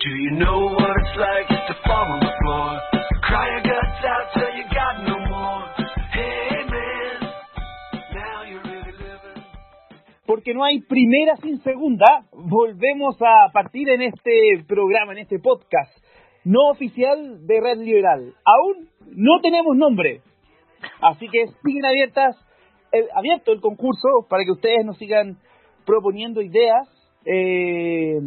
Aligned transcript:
Do 0.00 0.10
you 0.10 0.30
know 0.38 0.60
what 0.78 0.94
it's 0.94 1.16
like 1.18 1.48
to 1.48 1.74
fall 1.82 2.06
on 2.06 2.20
the 2.20 2.30
floor? 2.38 2.70
Cry 3.26 3.46
your 3.50 3.64
guts 3.66 4.04
out 4.06 4.26
till 4.32 4.52
you 4.54 4.64
got 4.70 5.02
no 5.02 5.18
more. 5.26 5.64
Hey 6.14 6.62
man, 6.70 7.18
now 8.14 8.44
you're 8.46 8.62
really 8.62 8.94
living. 8.94 9.42
Porque 10.24 10.54
no 10.54 10.62
hay 10.62 10.82
primera 10.82 11.34
sin 11.42 11.60
segunda, 11.64 12.06
volvemos 12.30 13.16
a 13.20 13.50
partir 13.52 13.88
en 13.88 14.02
este 14.02 14.62
programa, 14.68 15.14
en 15.14 15.18
este 15.18 15.40
podcast 15.40 15.90
no 16.44 16.70
oficial 16.70 17.44
de 17.44 17.60
Red 17.60 17.78
Liberal. 17.78 18.34
Aún 18.44 18.88
no 19.16 19.40
tenemos 19.42 19.76
nombre. 19.76 20.20
Así 21.02 21.26
que 21.28 21.46
siguen 21.64 21.84
abiertas, 21.84 22.36
el, 22.92 23.08
abierto 23.16 23.50
el 23.50 23.60
concurso 23.60 24.28
para 24.30 24.44
que 24.44 24.52
ustedes 24.52 24.84
nos 24.84 24.96
sigan 24.96 25.38
proponiendo 25.84 26.40
ideas 26.40 26.86
eh, 27.24 28.20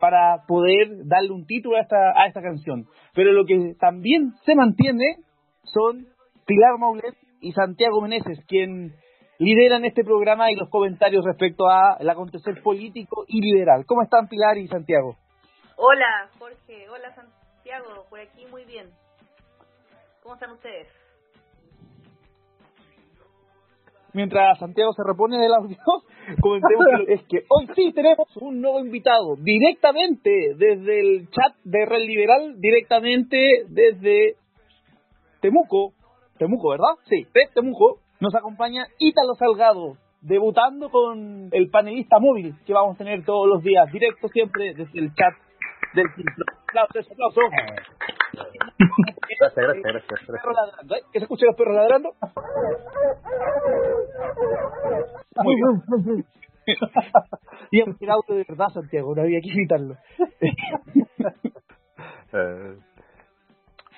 para 0.00 0.44
poder 0.46 1.06
darle 1.06 1.30
un 1.30 1.46
título 1.46 1.76
a 1.76 1.80
esta, 1.80 2.12
a 2.16 2.26
esta 2.26 2.42
canción. 2.42 2.86
Pero 3.14 3.32
lo 3.32 3.44
que 3.44 3.74
también 3.78 4.32
se 4.44 4.54
mantiene 4.54 5.16
son 5.62 6.06
Pilar 6.46 6.78
Maulet 6.78 7.14
y 7.40 7.52
Santiago 7.52 8.00
Meneses, 8.00 8.38
quien 8.46 8.94
lideran 9.38 9.84
este 9.84 10.04
programa 10.04 10.50
y 10.50 10.56
los 10.56 10.70
comentarios 10.70 11.24
respecto 11.24 11.68
a 11.68 11.96
el 12.00 12.08
acontecer 12.08 12.62
político 12.62 13.24
y 13.28 13.40
liberal. 13.40 13.84
¿Cómo 13.86 14.02
están 14.02 14.28
Pilar 14.28 14.56
y 14.58 14.68
Santiago? 14.68 15.16
Hola 15.76 16.30
Jorge, 16.38 16.88
hola 16.88 17.14
Santiago, 17.14 18.06
por 18.08 18.20
aquí 18.20 18.46
muy 18.46 18.64
bien. 18.64 18.88
¿Cómo 20.22 20.34
están 20.34 20.52
ustedes? 20.52 20.88
Mientras 24.14 24.58
Santiago 24.58 24.92
se 24.94 25.02
repone 25.06 25.38
del 25.38 25.52
audio, 25.52 25.76
comentemos 26.40 26.86
que 27.06 27.12
es 27.14 27.22
que 27.28 27.44
hoy 27.48 27.66
sí 27.74 27.92
tenemos 27.92 28.28
un 28.36 28.60
nuevo 28.60 28.80
invitado, 28.80 29.36
directamente 29.36 30.30
desde 30.56 31.00
el 31.00 31.30
chat 31.30 31.54
de 31.64 31.86
Red 31.86 32.06
Liberal, 32.06 32.60
directamente 32.60 33.64
desde 33.68 34.34
Temuco, 35.40 35.92
Temuco, 36.38 36.70
¿verdad? 36.70 36.96
Sí, 37.08 37.26
de 37.32 37.48
Temuco, 37.54 38.00
nos 38.20 38.34
acompaña 38.34 38.86
Ítalo 38.98 39.34
Salgado, 39.34 39.96
debutando 40.20 40.90
con 40.90 41.48
el 41.52 41.70
panelista 41.70 42.18
móvil 42.18 42.54
que 42.66 42.72
vamos 42.72 42.96
a 42.96 42.98
tener 42.98 43.24
todos 43.24 43.46
los 43.46 43.62
días, 43.62 43.90
directo 43.92 44.28
siempre 44.28 44.74
desde 44.74 44.98
el 44.98 45.14
chat 45.14 45.34
del 45.94 46.06
Aplausos, 46.68 47.10
aplausos. 47.10 47.44
Gracias, 48.78 49.54
gracias, 49.54 49.82
gracias. 49.82 50.20
gracias. 50.26 51.04
¿Que 51.12 51.18
se 51.18 51.24
escuchen 51.24 51.46
los 51.48 51.56
perros 51.56 51.76
ladrando? 51.76 52.12
Muy 55.42 55.54
bien. 55.56 56.24
y 57.70 57.80
el 57.80 58.10
auto 58.10 58.34
de 58.34 58.44
verdad, 58.48 58.68
Santiago, 58.72 59.14
no 59.14 59.22
había 59.22 59.40
que 59.40 59.50
imitarlo. 59.50 59.96
Eh, 62.32 62.76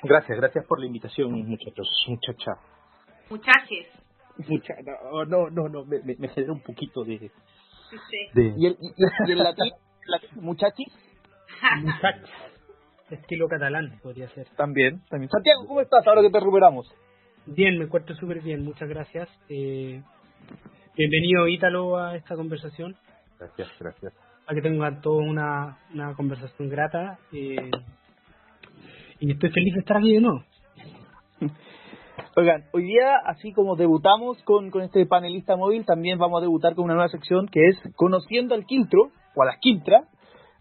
gracias, 0.03 0.39
gracias 0.39 0.65
por 0.67 0.79
la 0.79 0.87
invitación, 0.87 1.33
muchachos, 1.33 1.89
muchacha. 2.07 2.53
Muchaches. 3.31 3.89
Mucha, 4.47 4.75
no, 4.85 5.25
no, 5.25 5.51
no, 5.51 5.69
no 5.69 5.85
me, 5.87 5.99
me, 6.01 6.15
me 6.17 6.29
genera 6.29 6.53
un 6.53 6.61
poquito 6.61 7.05
de... 7.05 7.19
Sí. 7.19 8.29
de 8.35 8.55
¿Y 8.57 8.67
el, 8.67 8.77
y, 8.81 8.95
y 9.27 9.33
el 9.33 9.39
latín, 9.39 9.73
latín, 10.07 10.31
muchachis? 10.43 10.93
Estilo 13.11 13.49
catalán 13.49 13.99
podría 14.03 14.29
ser. 14.31 14.47
También, 14.57 15.01
también. 15.09 15.31
Santiago, 15.31 15.67
¿cómo 15.67 15.81
estás 15.81 16.07
ahora 16.07 16.23
que 16.23 16.31
te 16.31 16.39
recuperamos? 16.41 16.87
Bien, 17.47 17.79
me 17.79 17.85
encuentro 17.85 18.15
súper 18.17 18.41
bien, 18.43 18.63
muchas 18.65 18.89
gracias. 18.89 19.29
Eh, 19.49 20.03
bienvenido 20.97 21.49
Ítalo 21.49 21.97
a 21.97 22.17
esta 22.17 22.37
conversación, 22.37 22.97
Gracias, 23.39 23.69
gracias. 23.81 24.13
para 24.45 24.57
que 24.57 24.63
tengan 24.69 25.01
toda 25.01 25.23
una, 25.25 25.79
una 25.95 26.15
conversación 26.15 26.69
grata. 26.69 27.19
eh, 27.33 27.71
y 29.21 29.33
estoy 29.33 29.51
feliz 29.51 29.75
de 29.75 29.81
estar 29.81 29.97
aquí 29.97 30.13
de 30.15 30.21
nuevo. 30.21 30.45
Oigan, 32.37 32.65
hoy 32.73 32.85
día, 32.85 33.17
así 33.25 33.53
como 33.53 33.75
debutamos 33.75 34.41
con, 34.45 34.71
con 34.71 34.83
este 34.83 35.07
panelista 35.07 35.57
móvil, 35.57 35.85
también 35.85 36.19
vamos 36.19 36.39
a 36.39 36.43
debutar 36.43 36.75
con 36.77 36.85
una 36.85 36.95
nueva 36.95 37.09
sección 37.09 37.49
que 37.49 37.67
es 37.69 37.77
Conociendo 37.97 38.55
al 38.55 38.65
Quiltro, 38.65 39.11
o 39.35 39.43
a 39.43 39.47
las 39.47 39.59
Quiltras, 39.59 40.05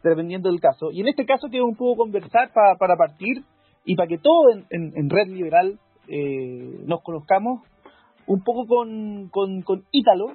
dependiendo 0.09 0.49
del 0.49 0.59
caso. 0.59 0.91
Y 0.91 1.01
en 1.01 1.07
este 1.07 1.25
caso 1.25 1.47
quiero 1.49 1.65
un 1.65 1.75
poco 1.75 1.97
conversar 2.03 2.51
pa- 2.53 2.75
para 2.79 2.95
partir 2.95 3.43
y 3.85 3.95
para 3.95 4.07
que 4.07 4.17
todos 4.17 4.55
en, 4.69 4.93
Red 5.09 5.27
Liberal 5.29 5.79
eh, 6.07 6.79
nos 6.85 7.01
conozcamos 7.03 7.61
un 8.25 8.43
poco 8.43 8.65
con, 8.67 9.29
con, 9.29 9.61
con 9.61 9.83
Ítalo, 9.91 10.33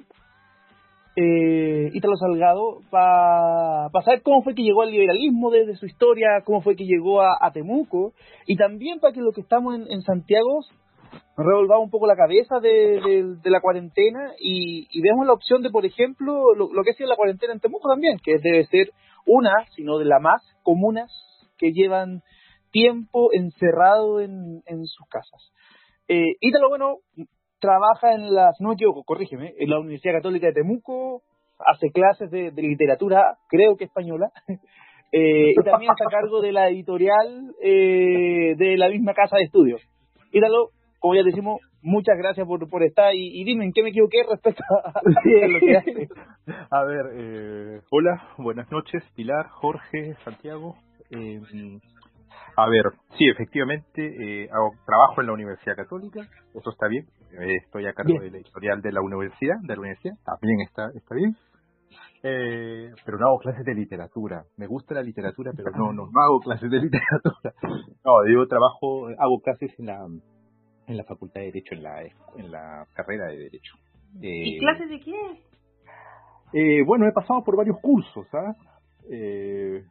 eh, 1.15 1.91
Ítalo 1.93 2.15
Salgado, 2.17 2.79
para 2.89 3.89
saber 4.03 4.23
cómo 4.23 4.41
fue 4.41 4.55
que 4.55 4.63
llegó 4.63 4.81
al 4.81 4.89
liberalismo 4.91 5.51
desde 5.51 5.75
su 5.75 5.85
historia, 5.85 6.41
cómo 6.43 6.61
fue 6.61 6.75
que 6.75 6.85
llegó 6.85 7.21
a, 7.21 7.37
Temuco, 7.51 8.13
y 8.47 8.55
también 8.55 8.99
para 8.99 9.13
que 9.13 9.21
los 9.21 9.33
que 9.35 9.41
estamos 9.41 9.75
en, 9.75 9.85
en 9.91 10.01
Santiago 10.01 10.61
revolvamos 11.37 11.85
un 11.85 11.91
poco 11.91 12.07
la 12.07 12.15
cabeza 12.15 12.59
de, 12.59 12.99
de- 12.99 13.35
de 13.43 13.49
la 13.51 13.61
cuarentena 13.61 14.31
y, 14.39 14.87
y 14.89 15.01
vemos 15.01 15.27
la 15.27 15.33
opción 15.33 15.61
de, 15.61 15.69
por 15.69 15.85
ejemplo, 15.85 16.55
lo, 16.55 16.69
que 16.83 16.91
ha 16.91 17.07
la 17.07 17.15
cuarentena 17.15 17.53
en 17.53 17.59
Temuco 17.59 17.87
también, 17.89 18.17
que 18.23 18.37
debe 18.41 18.65
ser 18.65 18.89
una, 19.25 19.53
sino 19.75 19.97
de 19.97 20.05
las 20.05 20.21
más 20.21 20.41
comunas 20.63 21.11
que 21.57 21.71
llevan 21.71 22.21
tiempo 22.71 23.29
encerrado 23.33 24.19
en, 24.19 24.61
sus 24.85 25.07
casas. 25.07 25.51
Eh, 26.07 26.35
Ítalo, 26.41 26.69
bueno, 26.69 26.97
trabaja 27.59 28.13
en 28.13 28.33
la, 28.33 28.51
si 28.57 28.63
no 28.63 28.73
equivoco, 28.73 29.03
corrígeme, 29.03 29.53
en 29.57 29.69
la 29.69 29.79
Universidad 29.79 30.15
Católica 30.15 30.47
de 30.47 30.53
Temuco, 30.53 31.21
hace 31.59 31.91
clases 31.91 32.29
de, 32.29 32.51
de 32.51 32.61
literatura, 32.61 33.37
creo 33.47 33.77
que 33.77 33.85
española, 33.85 34.31
eh, 35.11 35.51
y 35.51 35.63
también 35.63 35.91
está 35.91 36.05
a 36.07 36.21
cargo 36.21 36.41
de 36.41 36.51
la 36.51 36.69
editorial 36.69 37.53
eh, 37.61 38.55
de 38.57 38.77
la 38.77 38.89
misma 38.89 39.13
casa 39.13 39.37
de 39.37 39.43
estudios. 39.43 39.81
Ítalo, 40.31 40.71
como 41.03 41.15
ya 41.15 41.23
decimos, 41.23 41.59
muchas 41.81 42.17
gracias 42.17 42.47
por, 42.47 42.69
por 42.69 42.81
estar 42.81 43.13
y, 43.13 43.41
y 43.41 43.43
dime 43.43 43.65
en 43.65 43.73
qué 43.73 43.83
me 43.83 43.89
equivoqué 43.89 44.23
respecto 44.23 44.63
a, 44.69 44.89
a 44.91 45.01
lo 45.03 45.59
que 45.59 45.75
hace. 45.75 46.07
A 46.71 46.83
ver, 46.85 47.05
eh, 47.11 47.81
hola, 47.91 48.29
buenas 48.37 48.71
noches, 48.71 49.03
Pilar, 49.13 49.49
Jorge, 49.49 50.15
Santiago. 50.23 50.77
Eh, 51.09 51.41
a 52.55 52.69
ver, 52.69 52.83
sí, 53.17 53.27
efectivamente, 53.27 53.99
eh, 54.45 54.49
hago 54.49 54.71
trabajo 54.85 55.19
en 55.19 55.27
la 55.27 55.33
Universidad 55.33 55.75
Católica, 55.75 56.21
eso 56.55 56.69
está 56.69 56.87
bien. 56.87 57.05
Eh, 57.33 57.57
estoy 57.65 57.85
a 57.85 57.91
cargo 57.91 58.13
Bien. 58.13 58.21
de 58.21 58.31
la 58.31 58.37
editorial 58.37 58.81
de 58.81 58.91
la 58.93 59.01
universidad, 59.01 59.55
de 59.61 59.73
la 59.75 59.81
universidad, 59.81 60.15
también 60.23 60.61
está, 60.61 60.89
está 60.95 61.15
bien. 61.15 61.35
Eh, 62.23 62.93
pero 63.03 63.17
no 63.17 63.27
hago 63.27 63.39
clases 63.39 63.65
de 63.65 63.75
literatura. 63.75 64.45
Me 64.55 64.67
gusta 64.67 64.95
la 64.95 65.03
literatura, 65.03 65.51
pero 65.53 65.71
no, 65.71 65.91
no, 65.91 66.05
no 66.09 66.21
hago 66.21 66.39
clases 66.39 66.71
de 66.71 66.79
literatura. 66.83 67.53
No, 68.05 68.25
yo 68.25 68.47
trabajo, 68.47 69.09
hago 69.19 69.41
clases 69.41 69.77
en 69.77 69.87
la 69.87 69.99
en 70.87 70.97
la 70.97 71.03
Facultad 71.03 71.41
de 71.41 71.47
Derecho, 71.47 71.75
en 71.75 71.83
la 71.83 72.01
en 72.03 72.51
la 72.51 72.85
carrera 72.93 73.27
de 73.27 73.37
Derecho. 73.37 73.75
¿Y 74.21 74.55
Eh, 74.55 74.59
clases 74.59 74.89
de 74.89 74.99
qué? 74.99 75.41
eh, 76.53 76.83
bueno, 76.85 77.07
he 77.07 77.11
pasado 77.11 77.43
por 77.43 77.57
varios 77.57 77.79
cursos, 77.81 78.27
¿ah? 78.33 78.55
Eh, 79.09 79.83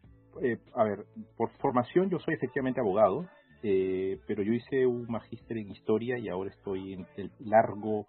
eh, 0.43 0.59
a 0.75 0.85
ver, 0.85 1.05
por 1.37 1.51
formación 1.59 2.09
yo 2.09 2.19
soy 2.21 2.35
efectivamente 2.35 2.81
abogado, 2.81 3.27
eh, 3.63 4.19
pero 4.27 4.43
yo 4.43 4.53
hice 4.53 4.87
un 4.87 5.07
magíster 5.09 5.59
en 5.59 5.71
historia 5.71 6.19
y 6.19 6.29
ahora 6.29 6.51
estoy 6.51 6.95
en 6.95 7.07
el 7.17 7.31
largo 7.41 8.07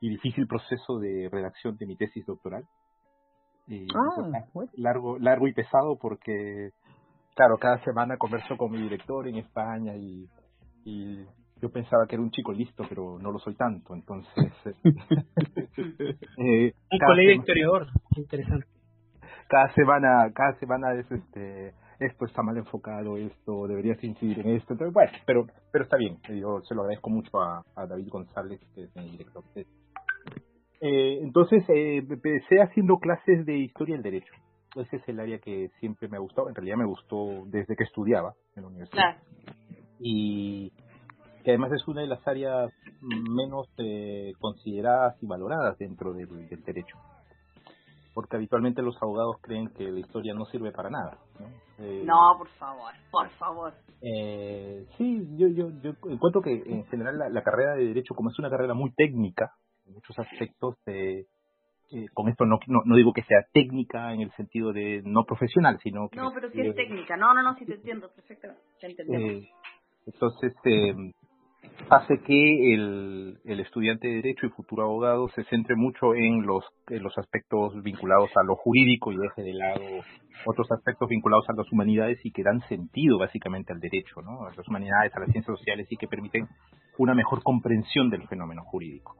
y 0.00 0.10
difícil 0.10 0.46
proceso 0.46 0.98
de 0.98 1.28
redacción 1.30 1.76
de 1.78 1.86
mi 1.86 1.96
tesis 1.96 2.26
doctoral. 2.26 2.64
Ah, 3.94 4.44
bueno. 4.52 4.70
largo, 4.76 5.18
largo 5.18 5.48
y 5.48 5.54
pesado 5.54 5.96
porque, 5.96 6.70
claro, 7.34 7.56
cada 7.58 7.82
semana 7.82 8.18
converso 8.18 8.56
con 8.58 8.70
mi 8.70 8.82
director 8.82 9.26
en 9.26 9.36
España 9.36 9.96
y, 9.96 10.28
y 10.84 11.24
yo 11.64 11.70
pensaba 11.72 12.06
que 12.06 12.14
era 12.16 12.22
un 12.22 12.30
chico 12.30 12.52
listo, 12.52 12.84
pero 12.90 13.18
no 13.18 13.32
lo 13.32 13.38
soy 13.38 13.54
tanto, 13.54 13.94
entonces... 13.94 14.52
eh, 16.36 16.74
Un 16.92 16.98
cada 16.98 17.06
colega 17.10 17.30
sema- 17.32 17.40
historiador, 17.40 17.86
interesante. 18.16 18.66
cada 19.48 19.72
semana, 19.72 20.30
cada 20.34 20.58
semana 20.58 20.92
es 20.94 21.10
este, 21.10 21.72
esto 22.00 22.26
está 22.26 22.42
mal 22.42 22.58
enfocado, 22.58 23.16
esto 23.16 23.66
deberías 23.66 24.02
incidir 24.04 24.40
en 24.40 24.56
esto, 24.56 24.74
entonces 24.74 24.92
bueno, 24.92 25.12
pero, 25.24 25.46
pero 25.72 25.84
está 25.84 25.96
bien, 25.96 26.18
yo 26.28 26.60
se 26.68 26.74
lo 26.74 26.82
agradezco 26.82 27.08
mucho 27.08 27.40
a, 27.40 27.64
a 27.76 27.86
David 27.86 28.08
González, 28.10 28.60
que 28.74 28.82
es 28.82 28.94
mi 28.96 29.08
director. 29.12 29.42
Eh, 30.82 31.18
entonces, 31.22 31.64
eh, 31.70 31.98
empecé 31.98 32.60
haciendo 32.60 32.98
clases 32.98 33.46
de 33.46 33.56
historia 33.56 33.94
del 33.94 34.02
derecho. 34.02 34.34
Ese 34.76 34.96
es 34.96 35.08
el 35.08 35.18
área 35.18 35.38
que 35.38 35.70
siempre 35.80 36.08
me 36.08 36.18
ha 36.18 36.20
gustado, 36.20 36.50
en 36.50 36.54
realidad 36.54 36.76
me 36.76 36.84
gustó 36.84 37.44
desde 37.46 37.74
que 37.74 37.84
estudiaba 37.84 38.34
en 38.54 38.64
la 38.64 38.68
universidad. 38.68 38.98
Claro. 39.16 39.18
Y 40.00 40.72
que 41.44 41.50
además 41.50 41.72
es 41.72 41.86
una 41.86 42.00
de 42.00 42.06
las 42.06 42.26
áreas 42.26 42.72
menos 43.00 43.68
eh, 43.78 44.32
consideradas 44.40 45.22
y 45.22 45.26
valoradas 45.26 45.76
dentro 45.78 46.12
del, 46.14 46.48
del 46.48 46.62
derecho 46.64 46.96
porque 48.14 48.36
habitualmente 48.36 48.80
los 48.80 48.96
abogados 49.02 49.36
creen 49.42 49.68
que 49.70 49.90
la 49.90 49.98
historia 49.98 50.34
no 50.34 50.44
sirve 50.46 50.70
para 50.70 50.88
nada. 50.88 51.18
¿no? 51.40 51.84
Eh, 51.84 52.04
No, 52.06 52.36
por 52.38 52.48
favor, 52.50 52.92
por 53.10 53.28
favor. 53.30 53.74
eh, 54.00 54.86
sí, 54.96 55.26
yo, 55.36 55.48
yo, 55.48 55.70
yo 55.82 55.90
encuentro 56.08 56.40
que 56.40 56.62
en 56.64 56.86
general 56.86 57.18
la, 57.18 57.28
la 57.28 57.42
carrera 57.42 57.74
de 57.74 57.86
derecho, 57.86 58.14
como 58.14 58.30
es 58.30 58.38
una 58.38 58.50
carrera 58.50 58.72
muy 58.72 58.92
técnica, 58.92 59.52
en 59.84 59.94
muchos 59.94 60.16
aspectos, 60.16 60.76
eh, 60.86 61.26
eh, 61.90 62.06
con 62.14 62.28
esto 62.28 62.46
no, 62.46 62.60
no, 62.68 62.82
no 62.84 62.96
digo 62.96 63.12
que 63.12 63.24
sea 63.24 63.44
técnica 63.52 64.14
en 64.14 64.20
el 64.20 64.32
sentido 64.32 64.72
de 64.72 65.02
no 65.04 65.24
profesional, 65.24 65.78
sino 65.82 66.08
que... 66.08 66.16
No, 66.16 66.32
pero 66.32 66.50
sí 66.50 66.60
es 66.60 66.74
técnica. 66.76 67.16
No, 67.16 67.34
no, 67.34 67.42
no, 67.42 67.56
sí 67.56 67.66
te 67.66 67.74
entiendo 67.74 68.08
perfectamente. 68.14 68.62
Te 68.80 69.50
entonces, 70.06 70.54
eh, 70.64 70.94
hace 71.90 72.20
que 72.20 72.74
el, 72.74 73.38
el 73.44 73.60
estudiante 73.60 74.08
de 74.08 74.14
Derecho 74.16 74.46
y 74.46 74.50
futuro 74.50 74.84
abogado 74.84 75.28
se 75.34 75.44
centre 75.44 75.76
mucho 75.76 76.14
en 76.14 76.46
los, 76.46 76.64
en 76.88 77.02
los 77.02 77.16
aspectos 77.18 77.74
vinculados 77.82 78.30
a 78.36 78.42
lo 78.42 78.56
jurídico 78.56 79.12
y 79.12 79.16
deje 79.16 79.42
de 79.42 79.54
lado 79.54 79.80
otros 80.46 80.70
aspectos 80.72 81.08
vinculados 81.08 81.48
a 81.48 81.54
las 81.54 81.70
humanidades 81.72 82.18
y 82.24 82.30
que 82.30 82.42
dan 82.42 82.60
sentido 82.68 83.18
básicamente 83.18 83.72
al 83.72 83.80
derecho, 83.80 84.22
¿no? 84.22 84.46
a 84.46 84.54
las 84.54 84.68
humanidades, 84.68 85.14
a 85.14 85.20
las 85.20 85.30
ciencias 85.30 85.58
sociales 85.58 85.86
y 85.90 85.96
que 85.96 86.08
permiten 86.08 86.48
una 86.98 87.14
mejor 87.14 87.42
comprensión 87.42 88.10
del 88.10 88.26
fenómeno 88.28 88.62
jurídico. 88.64 89.16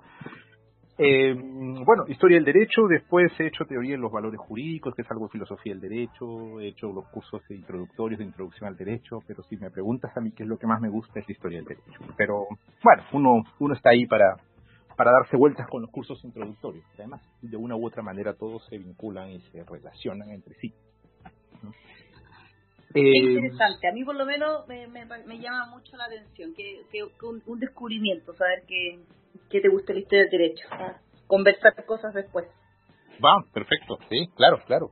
Eh, 0.97 1.35
bueno, 1.35 2.05
historia 2.07 2.37
del 2.37 2.45
derecho, 2.45 2.83
después 2.89 3.33
he 3.41 3.49
hecho 3.49 3.65
teoría 3.65 3.97
en 3.97 4.01
los 4.01 4.13
valores 4.13 4.39
jurídicos, 4.39 4.95
que 4.95 5.03
es 5.03 5.11
algo 5.11 5.27
de 5.27 5.33
filosofía 5.33 5.73
del 5.73 5.81
derecho, 5.81 6.61
he 6.61 6.69
hecho 6.69 6.93
los 6.93 7.07
cursos 7.09 7.43
introductorios 7.51 8.21
de 8.21 8.25
introducción 8.27 8.69
al 8.69 8.77
derecho, 8.77 9.19
pero 9.27 9.43
si 9.45 9.57
me 9.57 9.71
preguntas 9.73 10.17
a 10.17 10.21
mí 10.21 10.31
qué 10.31 10.45
es 10.45 10.49
lo 10.49 10.57
que 10.57 10.69
más 10.69 10.81
me 10.81 10.89
gusta 10.89 11.19
es 11.19 11.27
la 11.27 11.33
historia 11.33 11.59
del 11.59 11.67
derecho. 11.67 12.01
Pero 12.17 12.47
bueno, 12.83 13.03
uno, 13.13 13.43
uno 13.59 13.75
está 13.75 13.91
ahí 13.91 14.07
para, 14.07 14.37
para 14.97 15.11
darse 15.11 15.37
vueltas 15.37 15.67
con 15.69 15.83
los 15.83 15.91
cursos 15.91 16.23
introductorios. 16.25 16.85
Además, 16.97 17.21
de 17.43 17.57
una 17.57 17.75
u 17.75 17.85
otra 17.87 18.03
manera 18.05 18.35
todos 18.35 18.65
se 18.67 18.79
vinculan 18.79 19.31
y 19.31 19.41
se 19.51 19.65
relacionan 19.65 20.31
entre 20.31 20.55
sí. 20.61 20.73
Qué 22.93 23.01
Eh, 23.01 23.17
interesante. 23.17 23.89
A 23.89 23.93
mí 23.93 24.05
por 24.05 24.15
lo 24.15 24.25
menos 24.25 24.69
me, 24.69 24.87
me, 24.87 25.05
me 25.05 25.39
llama 25.41 25.67
mucho 25.75 25.97
la 25.97 26.05
atención, 26.05 26.55
que, 26.55 26.83
que, 26.93 27.01
que 27.19 27.27
un, 27.27 27.43
un 27.47 27.59
descubrimiento, 27.59 28.33
saber 28.35 28.63
que, 28.69 29.01
que 29.51 29.61
te 29.61 29.69
gusta 29.69 29.93
la 29.93 30.01
historia 30.01 30.23
del 30.25 30.31
derecho. 30.31 30.67
Ah, 30.71 31.01
Conversar 31.27 31.73
cosas 31.87 32.15
después. 32.15 32.47
Va, 33.25 33.45
perfecto, 33.53 33.99
sí, 34.11 34.29
claro, 34.37 34.61
claro. 34.67 34.91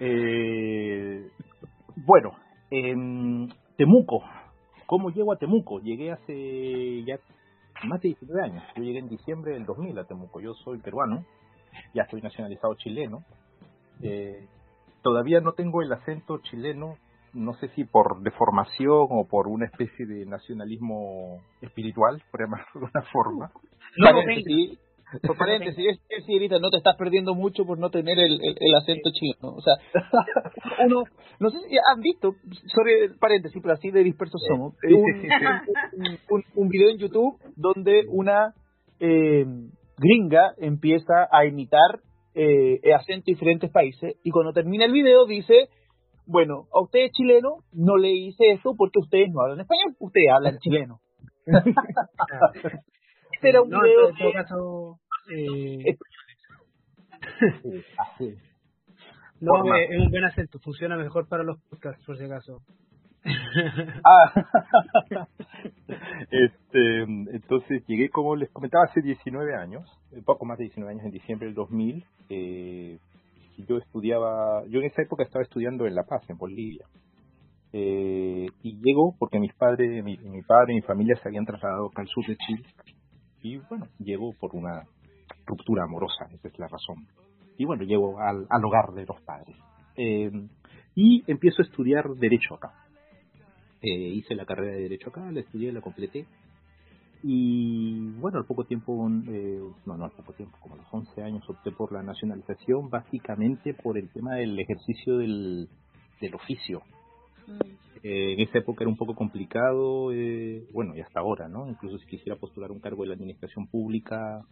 Eh, 0.00 1.28
bueno, 1.96 2.32
en 2.70 3.52
Temuco, 3.76 4.24
¿cómo 4.86 5.10
llego 5.10 5.32
a 5.32 5.38
Temuco? 5.38 5.80
Llegué 5.80 6.10
hace 6.10 7.04
ya 7.04 7.18
más 7.84 8.00
de 8.00 8.08
19 8.08 8.42
años. 8.42 8.64
Yo 8.76 8.82
llegué 8.82 8.98
en 8.98 9.08
diciembre 9.08 9.52
del 9.52 9.66
2000 9.66 9.98
a 9.98 10.04
Temuco. 10.04 10.40
Yo 10.40 10.54
soy 10.64 10.78
peruano, 10.78 11.24
ya 11.94 12.06
soy 12.10 12.20
nacionalizado 12.20 12.74
chileno. 12.74 13.24
Eh, 14.02 14.48
todavía 15.02 15.40
no 15.40 15.52
tengo 15.52 15.82
el 15.82 15.92
acento 15.92 16.38
chileno, 16.38 16.96
no 17.34 17.52
sé 17.54 17.68
si 17.74 17.84
por 17.84 18.22
deformación 18.22 19.06
o 19.10 19.26
por 19.28 19.48
una 19.48 19.66
especie 19.66 20.06
de 20.06 20.24
nacionalismo 20.26 21.38
espiritual, 21.60 22.22
por 22.30 22.40
llamarlo 22.40 22.66
de 22.74 22.80
alguna 22.80 23.02
forma. 23.12 23.50
No, 23.98 24.06
paréntesis, 24.12 24.78
por 25.26 25.36
paréntesis, 25.36 25.84
es, 26.08 26.26
es, 26.26 26.50
no 26.60 26.70
te 26.70 26.78
estás 26.78 26.96
perdiendo 26.96 27.34
mucho 27.34 27.64
por 27.64 27.78
no 27.78 27.90
tener 27.90 28.18
el, 28.18 28.32
el, 28.42 28.56
el 28.58 28.74
acento 28.74 29.10
chino, 29.12 29.34
¿no? 29.42 29.48
O 29.50 29.60
sea, 29.60 29.74
uno, 30.86 31.04
no 31.40 31.50
sé 31.50 31.58
si 31.68 31.76
han 31.76 32.00
visto, 32.00 32.34
sobre 32.66 33.10
paréntesis, 33.20 33.60
pero 33.62 33.74
así 33.74 33.90
de 33.90 34.02
dispersos 34.02 34.42
somos, 34.48 34.74
un, 34.84 34.94
un, 34.96 36.18
un- 36.30 36.44
un 36.56 36.68
video 36.68 36.90
en 36.90 36.98
YouTube 36.98 37.36
donde 37.56 38.02
una 38.08 38.54
eh, 39.00 39.44
gringa 39.98 40.54
empieza 40.58 41.28
a 41.30 41.44
imitar 41.46 42.00
eh, 42.34 42.80
acentos 42.94 43.26
de 43.26 43.32
diferentes 43.32 43.70
países 43.70 44.16
y 44.24 44.30
cuando 44.30 44.52
termina 44.52 44.84
el 44.84 44.92
video 44.92 45.26
dice, 45.26 45.68
bueno, 46.26 46.66
a 46.72 46.80
ustedes 46.80 47.12
chilenos 47.12 47.64
no 47.72 47.96
le 47.96 48.10
hice 48.10 48.52
esto 48.52 48.74
porque 48.76 49.00
ustedes 49.00 49.30
no 49.32 49.42
hablan 49.42 49.60
español, 49.60 49.94
ustedes 49.98 50.28
hablan 50.32 50.58
chileno. 50.58 51.00
Este 53.34 53.48
era 53.48 53.62
un 53.62 53.68
no, 53.68 53.82
video 53.82 54.08
en 54.10 54.16
todo 54.16 54.32
caso, 54.32 55.00
eh, 55.30 55.96
así. 57.98 58.34
no, 59.40 59.52
forma. 59.52 59.78
eh, 59.80 59.88
es 59.90 60.00
un 60.00 60.10
buen 60.10 60.24
acento, 60.24 60.58
funciona 60.60 60.96
mejor 60.96 61.28
para 61.28 61.42
los 61.42 61.60
podcasts, 61.68 62.04
por 62.06 62.16
si 62.16 62.24
acaso. 62.24 62.62
Ah, 64.04 64.46
este, 66.30 67.02
entonces 67.02 67.82
llegué, 67.86 68.10
como 68.10 68.36
les 68.36 68.50
comentaba, 68.50 68.84
hace 68.84 69.00
19 69.00 69.54
años, 69.54 69.88
eh, 70.12 70.20
poco 70.24 70.44
más 70.44 70.58
de 70.58 70.64
19 70.64 70.92
años, 70.92 71.06
en 71.06 71.10
diciembre 71.10 71.46
del 71.46 71.54
2000. 71.54 72.04
Eh, 72.28 72.98
yo 73.56 73.78
estudiaba, 73.78 74.64
yo 74.68 74.80
en 74.80 74.86
esa 74.86 75.02
época 75.02 75.24
estaba 75.24 75.42
estudiando 75.42 75.86
en 75.86 75.94
La 75.94 76.04
Paz, 76.04 76.22
en 76.28 76.36
Bolivia. 76.36 76.86
Eh, 77.72 78.46
y 78.62 78.80
llego 78.80 79.16
porque 79.18 79.40
mis 79.40 79.52
padres, 79.54 80.04
mi, 80.04 80.16
mi 80.18 80.42
padre 80.42 80.72
y 80.72 80.76
mi 80.76 80.82
familia 80.82 81.16
se 81.16 81.28
habían 81.28 81.44
trasladado 81.44 81.86
acá 81.86 82.02
al 82.02 82.08
sur 82.08 82.24
de 82.26 82.36
Chile. 82.36 82.64
Y 83.42 83.56
bueno, 83.68 83.88
llego 83.98 84.32
por 84.38 84.54
una 84.54 84.84
ruptura 85.46 85.84
amorosa, 85.84 86.26
esa 86.32 86.48
es 86.48 86.58
la 86.58 86.68
razón. 86.68 87.06
Y 87.58 87.64
bueno, 87.64 87.84
llego 87.84 88.18
al, 88.20 88.46
al 88.48 88.64
hogar 88.64 88.92
de 88.94 89.06
los 89.06 89.20
padres. 89.22 89.56
Eh, 89.96 90.30
y 90.94 91.24
empiezo 91.26 91.62
a 91.62 91.64
estudiar 91.64 92.08
Derecho 92.14 92.54
acá. 92.54 92.72
Eh, 93.82 93.90
hice 93.90 94.34
la 94.34 94.46
carrera 94.46 94.72
de 94.72 94.82
Derecho 94.82 95.10
acá, 95.10 95.30
la 95.30 95.40
estudié, 95.40 95.72
la 95.72 95.80
completé. 95.80 96.26
Y 97.26 98.10
bueno, 98.20 98.36
al 98.36 98.44
poco 98.44 98.64
tiempo, 98.64 99.08
eh, 99.28 99.58
no, 99.86 99.96
no 99.96 100.04
al 100.04 100.10
poco 100.10 100.34
tiempo, 100.34 100.58
como 100.60 100.74
a 100.74 100.78
los 100.78 100.86
11 100.92 101.22
años 101.22 101.42
opté 101.48 101.70
por 101.70 101.90
la 101.90 102.02
nacionalización, 102.02 102.90
básicamente 102.90 103.72
por 103.72 103.96
el 103.96 104.10
tema 104.10 104.34
del 104.34 104.58
ejercicio 104.58 105.16
del, 105.16 105.70
del 106.20 106.34
oficio. 106.34 106.82
Eh, 108.02 108.34
en 108.34 108.40
esa 108.40 108.58
época 108.58 108.84
era 108.84 108.90
un 108.90 108.98
poco 108.98 109.14
complicado, 109.14 110.12
eh, 110.12 110.66
bueno, 110.74 110.94
y 110.94 111.00
hasta 111.00 111.20
ahora, 111.20 111.48
¿no? 111.48 111.66
Incluso 111.66 111.96
si 111.96 112.06
quisiera 112.06 112.38
postular 112.38 112.70
un 112.70 112.80
cargo 112.80 113.04
de 113.04 113.08
la 113.08 113.14
administración 113.14 113.68
pública 113.68 114.44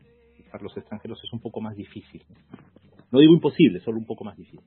para 0.51 0.65
los 0.65 0.75
extranjeros 0.75 1.23
es 1.23 1.31
un 1.31 1.41
poco 1.41 1.61
más 1.61 1.77
difícil. 1.77 2.23
No 3.11 3.19
digo 3.19 3.35
imposible, 3.35 3.81
solo 3.81 3.99
un 3.99 4.07
poco 4.07 4.25
más 4.25 4.35
difícil. 4.39 4.61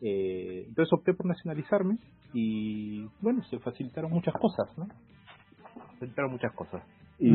Eh, 0.00 0.64
entonces 0.66 0.92
opté 0.92 1.14
por 1.14 1.26
nacionalizarme 1.26 1.98
y 2.34 3.06
bueno, 3.20 3.44
se 3.44 3.60
facilitaron 3.60 4.10
muchas 4.10 4.34
cosas, 4.34 4.76
¿no? 4.76 4.86
Se 4.86 5.98
facilitaron 6.00 6.32
muchas 6.32 6.52
cosas. 6.52 6.82
Y, 7.18 7.34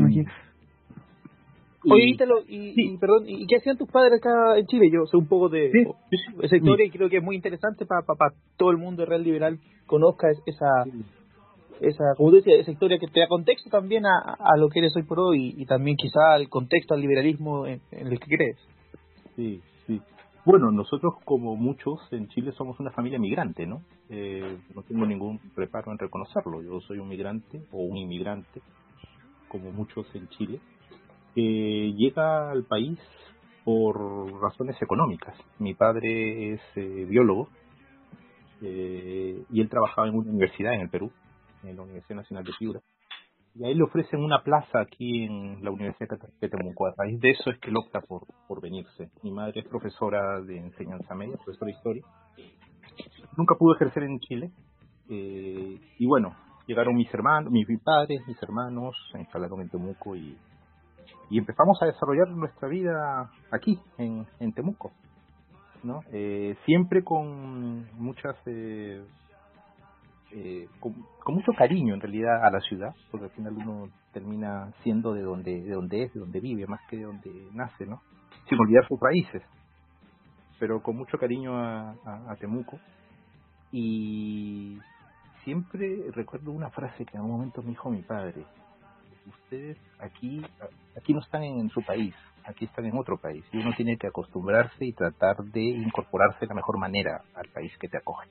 Oye, 1.90 2.06
Ítalo, 2.06 2.40
y, 2.48 2.72
Sí. 2.72 2.92
y, 2.94 2.98
perdón, 2.98 3.24
¿y 3.28 3.46
qué 3.46 3.56
hacían 3.56 3.76
tus 3.76 3.90
padres 3.90 4.14
acá 4.18 4.56
en 4.58 4.64
Chile? 4.66 4.88
Yo 4.90 5.04
sé 5.06 5.18
un 5.18 5.26
poco 5.28 5.50
de 5.50 5.70
Sí, 5.70 5.84
esa 6.40 6.56
historia 6.56 6.86
y 6.86 6.90
creo 6.90 7.10
que 7.10 7.18
es 7.18 7.22
muy 7.22 7.36
interesante 7.36 7.84
para 7.84 8.02
todo 8.56 8.70
el 8.70 8.78
mundo 8.78 9.02
de 9.02 9.06
Real 9.06 9.22
Liberal 9.22 9.58
conozca 9.86 10.30
es- 10.30 10.40
esa, 10.46 10.66
esa, 11.80 12.04
como 12.16 12.30
tú 12.30 12.36
decías, 12.36 12.60
esa 12.60 12.70
historia 12.70 12.98
que 12.98 13.06
te 13.08 13.20
da 13.20 13.28
contexto 13.28 13.68
también 13.68 14.06
a, 14.06 14.18
a 14.38 14.56
lo 14.56 14.70
que 14.70 14.78
eres 14.78 14.96
hoy 14.96 15.02
por 15.02 15.20
hoy 15.20 15.54
y 15.58 15.66
también 15.66 15.98
quizá 15.98 16.36
el 16.36 16.48
contexto 16.48 16.94
al 16.94 17.02
liberalismo 17.02 17.66
en, 17.66 17.80
en 17.92 18.06
el 18.06 18.18
que 18.18 18.34
crees. 18.34 18.56
Sí, 19.36 19.60
sí. 19.86 20.00
Bueno, 20.46 20.70
nosotros 20.70 21.14
como 21.26 21.54
muchos 21.54 22.00
en 22.12 22.28
Chile 22.28 22.52
somos 22.52 22.80
una 22.80 22.92
familia 22.92 23.18
migrante, 23.18 23.66
¿no? 23.66 23.82
Eh, 24.08 24.56
no 24.74 24.82
tengo 24.84 25.04
ningún 25.04 25.38
reparo 25.54 25.92
en 25.92 25.98
reconocerlo. 25.98 26.62
Yo 26.62 26.80
soy 26.80 26.98
un 26.98 27.08
migrante 27.08 27.60
o 27.72 27.82
un 27.84 27.96
inmigrante, 27.98 28.60
como 29.54 29.70
muchos 29.70 30.04
en 30.16 30.26
Chile, 30.30 30.58
que 31.32 31.94
llega 31.96 32.50
al 32.50 32.64
país 32.64 32.98
por 33.64 33.96
razones 34.42 34.74
económicas. 34.82 35.36
Mi 35.60 35.74
padre 35.74 36.54
es 36.54 36.60
eh, 36.74 37.06
biólogo 37.08 37.48
eh, 38.62 39.44
y 39.48 39.60
él 39.60 39.68
trabajaba 39.68 40.08
en 40.08 40.16
una 40.16 40.28
universidad 40.28 40.74
en 40.74 40.80
el 40.80 40.90
Perú, 40.90 41.12
en 41.62 41.76
la 41.76 41.82
Universidad 41.82 42.16
Nacional 42.16 42.44
de 42.44 42.52
Piura. 42.58 42.80
Y 43.54 43.64
a 43.64 43.68
él 43.68 43.78
le 43.78 43.84
ofrecen 43.84 44.24
una 44.24 44.42
plaza 44.42 44.80
aquí 44.80 45.22
en 45.22 45.62
la 45.62 45.70
Universidad 45.70 46.18
de 46.40 46.48
Temuco. 46.48 46.88
A 46.88 46.94
raíz 46.98 47.20
de 47.20 47.30
eso 47.30 47.50
es 47.50 47.58
que 47.60 47.70
él 47.70 47.76
opta 47.76 48.00
por, 48.00 48.26
por 48.48 48.60
venirse. 48.60 49.08
Mi 49.22 49.30
madre 49.30 49.60
es 49.60 49.68
profesora 49.68 50.40
de 50.40 50.58
enseñanza 50.58 51.14
media, 51.14 51.36
profesora 51.36 51.66
de 51.66 51.76
historia. 51.76 52.02
Nunca 53.36 53.54
pudo 53.54 53.76
ejercer 53.76 54.02
en 54.02 54.18
Chile. 54.18 54.50
Eh, 55.08 55.78
y 55.96 56.06
bueno, 56.06 56.34
llegaron 56.66 56.94
mis 56.94 57.12
hermanos, 57.12 57.50
mis, 57.52 57.66
padres, 57.82 58.20
mis 58.26 58.42
hermanos, 58.42 58.94
se 59.12 59.18
instalaron 59.18 59.60
en 59.60 59.68
Temuco 59.68 60.16
y, 60.16 60.36
y 61.30 61.38
empezamos 61.38 61.80
a 61.82 61.86
desarrollar 61.86 62.28
nuestra 62.30 62.68
vida 62.68 63.30
aquí, 63.50 63.78
en, 63.98 64.26
en 64.40 64.52
Temuco. 64.52 64.92
¿no? 65.82 66.00
Eh, 66.12 66.56
siempre 66.64 67.04
con 67.04 67.86
muchas 67.98 68.36
eh, 68.46 69.04
eh, 70.32 70.66
con, 70.80 70.94
con 71.22 71.34
mucho 71.34 71.52
cariño 71.52 71.94
en 71.94 72.00
realidad 72.00 72.44
a 72.44 72.50
la 72.50 72.60
ciudad, 72.60 72.94
porque 73.10 73.26
al 73.26 73.32
final 73.32 73.52
uno 73.54 73.88
termina 74.12 74.72
siendo 74.82 75.12
de 75.12 75.22
donde, 75.22 75.62
de 75.62 75.72
donde 75.72 76.04
es, 76.04 76.14
de 76.14 76.20
donde 76.20 76.40
vive, 76.40 76.66
más 76.66 76.80
que 76.88 76.96
de 76.96 77.04
donde 77.04 77.48
nace, 77.52 77.86
¿no? 77.86 78.00
Sin 78.48 78.58
olvidar 78.58 78.86
sus 78.88 78.98
raíces, 78.98 79.42
pero 80.58 80.82
con 80.82 80.96
mucho 80.96 81.18
cariño 81.18 81.56
a, 81.56 81.94
a, 82.04 82.32
a 82.32 82.36
Temuco. 82.36 82.78
Y 83.70 84.78
siempre 85.44 86.10
recuerdo 86.12 86.50
una 86.50 86.70
frase 86.70 87.04
que 87.04 87.16
en 87.16 87.22
un 87.22 87.30
momento 87.30 87.62
me 87.62 87.70
dijo 87.70 87.90
mi 87.90 88.02
padre, 88.02 88.44
ustedes 89.26 89.78
aquí, 89.98 90.44
aquí 90.96 91.14
no 91.14 91.20
están 91.20 91.42
en 91.42 91.68
su 91.70 91.82
país, 91.82 92.14
aquí 92.44 92.64
están 92.64 92.86
en 92.86 92.96
otro 92.96 93.16
país, 93.18 93.44
y 93.52 93.58
uno 93.58 93.72
tiene 93.76 93.96
que 93.96 94.06
acostumbrarse 94.06 94.84
y 94.84 94.92
tratar 94.92 95.36
de 95.44 95.62
incorporarse 95.62 96.40
de 96.40 96.46
la 96.46 96.54
mejor 96.54 96.78
manera 96.78 97.22
al 97.34 97.48
país 97.48 97.72
que 97.78 97.88
te 97.88 97.98
acoge. 97.98 98.28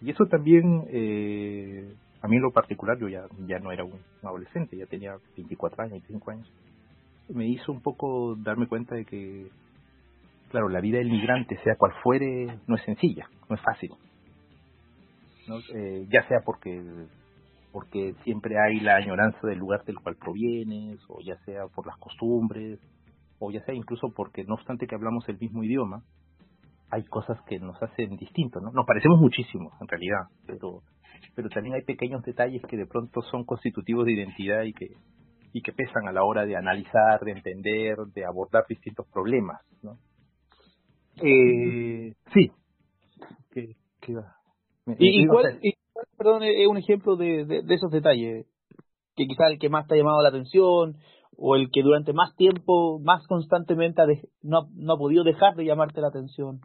Y 0.00 0.10
eso 0.10 0.26
también, 0.26 0.84
eh, 0.90 1.94
a 2.20 2.28
mí 2.28 2.38
lo 2.38 2.52
particular, 2.52 2.98
yo 2.98 3.08
ya, 3.08 3.26
ya 3.46 3.58
no 3.58 3.72
era 3.72 3.84
un 3.84 3.98
adolescente, 4.22 4.76
ya 4.76 4.86
tenía 4.86 5.16
24 5.36 5.82
años, 5.82 5.92
25 5.92 6.30
años, 6.30 6.52
me 7.28 7.46
hizo 7.46 7.72
un 7.72 7.80
poco 7.80 8.36
darme 8.36 8.66
cuenta 8.66 8.94
de 8.94 9.04
que 9.04 9.50
claro, 10.50 10.68
la 10.68 10.80
vida 10.80 10.98
del 10.98 11.10
migrante, 11.10 11.58
sea 11.62 11.76
cual 11.76 11.92
fuere, 12.02 12.58
no 12.66 12.76
es 12.76 12.82
sencilla, 12.82 13.28
no 13.48 13.56
es 13.56 13.62
fácil. 13.62 13.92
¿No? 15.48 15.58
Eh, 15.74 16.06
ya 16.10 16.26
sea 16.28 16.40
porque 16.44 16.82
porque 17.72 18.14
siempre 18.24 18.56
hay 18.58 18.80
la 18.80 18.96
añoranza 18.96 19.46
del 19.46 19.58
lugar 19.58 19.84
del 19.84 19.98
cual 20.00 20.16
provienes, 20.16 21.00
o 21.08 21.20
ya 21.20 21.36
sea 21.44 21.66
por 21.74 21.86
las 21.86 21.96
costumbres, 21.98 22.80
o 23.38 23.50
ya 23.50 23.64
sea 23.64 23.74
incluso 23.74 24.12
porque 24.14 24.44
no 24.44 24.54
obstante 24.54 24.86
que 24.86 24.94
hablamos 24.94 25.28
el 25.28 25.38
mismo 25.38 25.62
idioma, 25.62 26.02
hay 26.90 27.04
cosas 27.04 27.38
que 27.46 27.58
nos 27.58 27.80
hacen 27.82 28.16
distintos, 28.16 28.62
¿no? 28.62 28.72
Nos 28.72 28.86
parecemos 28.86 29.20
muchísimo, 29.20 29.72
en 29.80 29.88
realidad, 29.88 30.28
pero 30.46 30.82
pero 31.34 31.48
también 31.48 31.74
hay 31.74 31.82
pequeños 31.82 32.22
detalles 32.22 32.62
que 32.62 32.76
de 32.76 32.86
pronto 32.86 33.22
son 33.22 33.44
constitutivos 33.44 34.06
de 34.06 34.12
identidad 34.12 34.62
y 34.62 34.72
que 34.72 34.88
y 35.52 35.62
que 35.62 35.72
pesan 35.72 36.06
a 36.08 36.12
la 36.12 36.24
hora 36.24 36.44
de 36.44 36.56
analizar, 36.56 37.20
de 37.20 37.32
entender, 37.32 37.96
de 38.14 38.24
abordar 38.24 38.64
distintos 38.68 39.06
problemas, 39.12 39.60
¿no? 39.82 39.98
Eh, 41.22 42.14
sí. 42.32 42.50
¿Qué, 43.50 43.74
qué 44.00 44.12
iba? 44.12 44.37
¿Y, 44.98 45.26
cuál, 45.26 45.58
y 45.62 45.72
perdón, 46.16 46.42
es 46.44 46.66
un 46.66 46.76
ejemplo 46.76 47.16
de, 47.16 47.44
de, 47.44 47.62
de 47.62 47.74
esos 47.74 47.90
detalles? 47.90 48.46
Que 49.16 49.26
quizá 49.26 49.46
el 49.48 49.58
que 49.58 49.68
más 49.68 49.86
te 49.86 49.94
ha 49.94 49.98
llamado 49.98 50.22
la 50.22 50.28
atención 50.28 50.96
o 51.36 51.56
el 51.56 51.70
que 51.72 51.82
durante 51.82 52.12
más 52.12 52.34
tiempo, 52.36 52.98
más 53.00 53.26
constantemente 53.26 54.02
no, 54.42 54.58
ha- 54.58 54.66
no 54.74 54.92
ha 54.94 54.98
podido 54.98 55.24
dejar 55.24 55.54
de 55.56 55.64
llamarte 55.64 56.00
la 56.00 56.08
atención. 56.08 56.60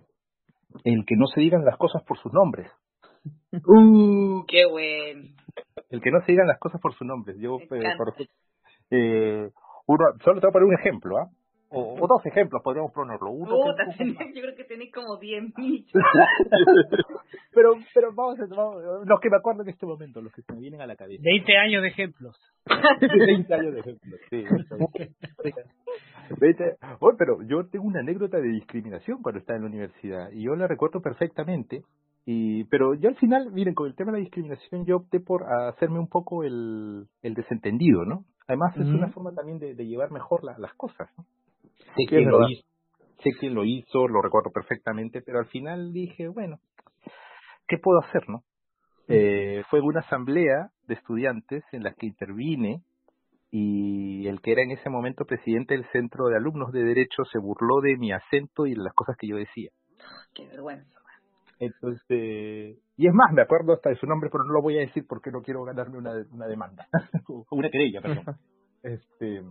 el 0.83 1.05
que 1.05 1.15
no 1.15 1.27
se 1.27 1.41
digan 1.41 1.63
las 1.65 1.77
cosas 1.77 2.03
por 2.03 2.17
sus 2.19 2.31
nombres. 2.33 2.69
Uh, 3.65 4.43
qué 4.47 4.65
bueno. 4.65 5.29
El 5.89 6.01
que 6.01 6.11
no 6.11 6.19
se 6.25 6.31
digan 6.33 6.47
las 6.47 6.59
cosas 6.59 6.81
por 6.81 6.93
sus 6.95 7.07
nombres. 7.07 7.37
Yo, 7.39 7.57
eh, 7.59 7.67
por 7.97 8.13
eh, 8.91 9.49
uno, 9.87 10.05
solo 10.23 10.41
te 10.41 10.47
voy 10.47 10.49
a 10.49 10.53
poner 10.53 10.67
un 10.67 10.73
ejemplo, 10.79 11.17
¿ah? 11.17 11.29
O, 11.73 11.95
o 11.99 12.07
dos 12.07 12.25
ejemplos 12.25 12.61
podríamos 12.63 12.91
ponerlo. 12.91 13.31
Uno 13.31 13.55
que- 13.55 13.71
Puta, 13.71 13.83
tenés- 13.97 14.33
yo 14.35 14.41
creo 14.41 14.55
que 14.55 14.63
tenéis 14.65 14.93
como 14.93 15.17
10 15.17 15.57
mil. 15.57 15.85
pero, 17.53 17.73
pero 17.93 18.13
vamos 18.13 18.39
a 18.39 18.45
vamos, 18.45 19.07
los 19.07 19.19
que 19.19 19.29
me 19.29 19.37
acuerdo 19.37 19.63
en 19.63 19.69
este 19.69 19.85
momento, 19.85 20.21
los 20.21 20.33
que 20.33 20.41
se 20.41 20.53
me 20.53 20.59
vienen 20.59 20.81
a 20.81 20.87
la 20.87 20.95
cabeza. 20.95 21.21
20 21.23 21.57
años 21.57 21.81
de 21.81 21.87
ejemplos. 21.89 22.37
20 23.01 23.53
años 23.53 23.73
de 23.73 23.79
ejemplo, 23.79 24.17
sí. 24.29 24.43
20. 26.39 26.77
Oye, 26.99 27.15
pero 27.17 27.41
yo 27.43 27.67
tengo 27.69 27.85
una 27.85 27.99
anécdota 27.99 28.37
de 28.37 28.47
discriminación 28.49 29.21
cuando 29.21 29.39
estaba 29.39 29.57
en 29.57 29.63
la 29.63 29.69
universidad 29.69 30.31
y 30.31 30.43
yo 30.43 30.55
la 30.55 30.67
recuerdo 30.67 31.01
perfectamente. 31.01 31.81
Y, 32.25 32.63
pero 32.65 32.93
yo 32.93 33.09
al 33.09 33.15
final, 33.15 33.51
miren, 33.51 33.73
con 33.73 33.87
el 33.87 33.95
tema 33.95 34.11
de 34.13 34.19
la 34.19 34.23
discriminación 34.23 34.85
yo 34.85 34.95
opté 34.97 35.19
por 35.19 35.43
hacerme 35.43 35.99
un 35.99 36.07
poco 36.07 36.43
el, 36.45 37.05
el 37.21 37.33
desentendido, 37.33 38.05
¿no? 38.05 38.23
Además 38.47 38.75
es 38.77 38.85
una 38.87 39.09
forma 39.09 39.33
también 39.33 39.59
de, 39.59 39.73
de 39.75 39.85
llevar 39.85 40.11
mejor 40.11 40.43
la- 40.43 40.57
las 40.57 40.73
cosas, 40.75 41.09
¿no? 41.17 41.25
Sé 41.95 42.05
quién 42.07 42.29
lo 42.29 42.47
hizo, 42.49 42.63
sé 43.23 43.31
quién 43.39 43.53
lo 43.53 43.63
hizo, 43.63 44.07
lo 44.07 44.21
recuerdo 44.21 44.51
perfectamente, 44.51 45.21
pero 45.21 45.39
al 45.39 45.47
final 45.47 45.93
dije, 45.93 46.27
bueno, 46.27 46.59
¿qué 47.67 47.77
puedo 47.77 47.99
hacer, 47.99 48.27
no? 48.29 48.43
Eh, 49.07 49.63
fue 49.69 49.81
una 49.81 49.99
asamblea 49.99 50.71
de 50.87 50.93
estudiantes 50.93 51.63
en 51.71 51.83
la 51.83 51.93
que 51.93 52.05
intervine 52.05 52.81
y 53.51 54.27
el 54.27 54.41
que 54.41 54.53
era 54.53 54.63
en 54.63 54.71
ese 54.71 54.89
momento 54.89 55.25
presidente 55.25 55.75
del 55.75 55.85
centro 55.91 56.27
de 56.27 56.37
alumnos 56.37 56.71
de 56.71 56.83
derecho 56.83 57.23
se 57.25 57.37
burló 57.37 57.81
de 57.81 57.97
mi 57.97 58.11
acento 58.11 58.65
y 58.65 58.71
de 58.71 58.81
las 58.81 58.93
cosas 58.93 59.15
que 59.17 59.27
yo 59.27 59.35
decía. 59.35 59.69
Qué 60.33 60.47
vergüenza. 60.47 60.99
Entonces, 61.59 62.03
eh, 62.09 62.77
y 62.97 63.07
es 63.07 63.13
más, 63.13 63.31
me 63.31 63.41
acuerdo 63.41 63.73
hasta 63.73 63.89
de 63.89 63.95
su 63.97 64.07
nombre, 64.07 64.29
pero 64.31 64.43
no 64.43 64.53
lo 64.53 64.61
voy 64.61 64.77
a 64.77 64.81
decir 64.81 65.05
porque 65.07 65.31
no 65.31 65.41
quiero 65.41 65.63
ganarme 65.63 65.97
una, 65.97 66.13
una 66.31 66.47
demanda, 66.47 66.87
una 67.51 67.69
querella, 67.69 68.01
perdón. 68.01 68.25
Este, 68.83 69.41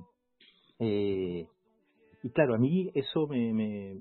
eh, 0.79 1.47
y 2.23 2.31
claro, 2.31 2.55
a 2.55 2.59
mí 2.59 2.91
eso 2.95 3.27
me, 3.27 3.53
me 3.53 4.01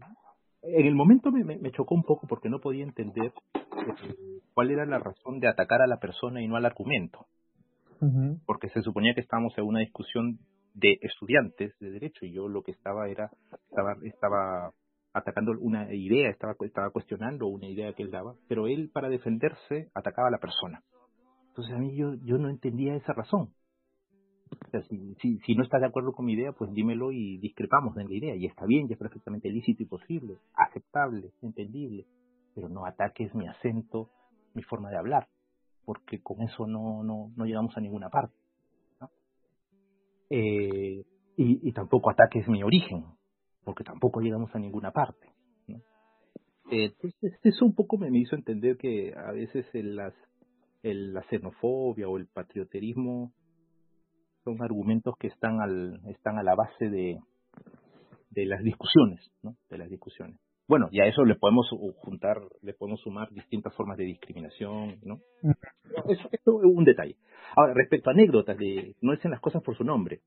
en 0.63 0.85
el 0.85 0.95
momento 0.95 1.31
me, 1.31 1.43
me, 1.43 1.71
chocó 1.71 1.95
un 1.95 2.03
poco 2.03 2.27
porque 2.27 2.49
no 2.49 2.59
podía 2.59 2.83
entender 2.83 3.33
eh, 3.53 4.41
cuál 4.53 4.71
era 4.71 4.85
la 4.85 4.99
razón 4.99 5.39
de 5.39 5.47
atacar 5.47 5.81
a 5.81 5.87
la 5.87 5.97
persona 5.97 6.41
y 6.41 6.47
no 6.47 6.55
al 6.55 6.65
argumento. 6.65 7.25
Porque 8.47 8.69
se 8.69 8.81
suponía 8.81 9.13
que 9.13 9.21
estábamos 9.21 9.55
en 9.57 9.63
una 9.63 9.79
discusión 9.81 10.39
de 10.73 10.97
estudiantes 11.01 11.77
de 11.79 11.91
derecho 11.91 12.25
y 12.25 12.33
yo 12.33 12.47
lo 12.47 12.63
que 12.63 12.71
estaba 12.71 13.07
era 13.09 13.29
estaba 13.69 13.95
estaba 14.03 14.71
atacando 15.13 15.51
una 15.59 15.93
idea 15.93 16.29
estaba 16.31 16.55
estaba 16.61 16.89
cuestionando 16.89 17.45
una 17.45 17.67
idea 17.67 17.93
que 17.93 18.01
él 18.03 18.09
daba 18.09 18.33
pero 18.47 18.67
él 18.67 18.89
para 18.91 19.09
defenderse 19.09 19.91
atacaba 19.93 20.29
a 20.29 20.31
la 20.31 20.39
persona. 20.39 20.81
Entonces 21.49 21.75
a 21.75 21.77
mí 21.77 21.95
yo 21.95 22.15
yo 22.23 22.39
no 22.39 22.49
entendía 22.49 22.95
esa 22.95 23.13
razón 23.13 23.53
o 24.51 24.69
sea, 24.69 24.81
si, 24.83 25.37
si, 25.39 25.55
no 25.55 25.63
estás 25.63 25.81
de 25.81 25.87
acuerdo 25.87 26.13
con 26.13 26.25
mi 26.25 26.33
idea, 26.33 26.51
pues 26.51 26.71
dímelo 26.73 27.11
y 27.11 27.37
discrepamos 27.37 27.95
de 27.95 28.03
la 28.03 28.13
idea. 28.13 28.35
Y 28.35 28.45
está 28.45 28.65
bien, 28.65 28.87
y 28.89 28.93
es 28.93 28.99
perfectamente 28.99 29.49
lícito 29.49 29.83
y 29.83 29.85
posible, 29.85 30.37
aceptable, 30.53 31.31
entendible. 31.41 32.05
Pero 32.53 32.67
no 32.67 32.85
ataques 32.85 33.33
mi 33.33 33.47
acento, 33.47 34.09
mi 34.53 34.61
forma 34.63 34.89
de 34.89 34.97
hablar, 34.97 35.27
porque 35.85 36.21
con 36.21 36.41
eso 36.41 36.67
no, 36.67 37.03
no, 37.03 37.31
no 37.35 37.45
llegamos 37.45 37.75
a 37.77 37.81
ninguna 37.81 38.09
parte. 38.09 38.35
Eh, 40.29 41.03
y, 41.37 41.69
y 41.69 41.71
tampoco 41.73 42.09
ataques 42.09 42.47
mi 42.47 42.63
origen, 42.63 43.05
porque 43.63 43.83
tampoco 43.83 44.21
llegamos 44.21 44.53
a 44.53 44.59
ninguna 44.59 44.91
parte. 44.91 45.27
¿no? 45.67 45.77
Eh, 46.71 46.85
entonces, 46.85 47.39
eso 47.43 47.65
un 47.65 47.75
poco 47.75 47.97
me 47.97 48.09
hizo 48.17 48.35
entender 48.35 48.77
que 48.77 49.13
a 49.13 49.31
veces 49.31 49.65
el, 49.73 49.95
las, 49.95 50.13
el, 50.83 51.13
la 51.13 51.23
xenofobia 51.23 52.07
o 52.07 52.17
el 52.17 52.27
patrioterismo 52.27 53.33
son 54.43 54.61
argumentos 54.61 55.15
que 55.19 55.27
están 55.27 55.61
al 55.61 55.99
están 56.09 56.37
a 56.37 56.43
la 56.43 56.55
base 56.55 56.89
de, 56.89 57.19
de 58.31 58.45
las 58.45 58.63
discusiones, 58.63 59.31
¿no? 59.43 59.55
De 59.69 59.77
las 59.77 59.89
discusiones. 59.89 60.39
Bueno, 60.67 60.87
y 60.91 61.01
a 61.01 61.05
eso 61.05 61.25
le 61.25 61.35
podemos 61.35 61.67
juntar, 61.97 62.37
le 62.61 62.73
podemos 62.73 63.01
sumar 63.01 63.29
distintas 63.31 63.75
formas 63.75 63.97
de 63.97 64.05
discriminación, 64.05 64.99
¿no? 65.03 65.19
Eso, 66.07 66.29
eso 66.31 66.61
es 66.63 66.65
un 66.65 66.85
detalle. 66.85 67.17
Ahora, 67.55 67.73
respecto 67.73 68.09
a 68.09 68.13
anécdotas 68.13 68.57
de 68.57 68.95
no 69.01 69.11
dicen 69.11 69.31
las 69.31 69.41
cosas 69.41 69.61
por 69.63 69.75
su 69.75 69.83
nombre, 69.83 70.21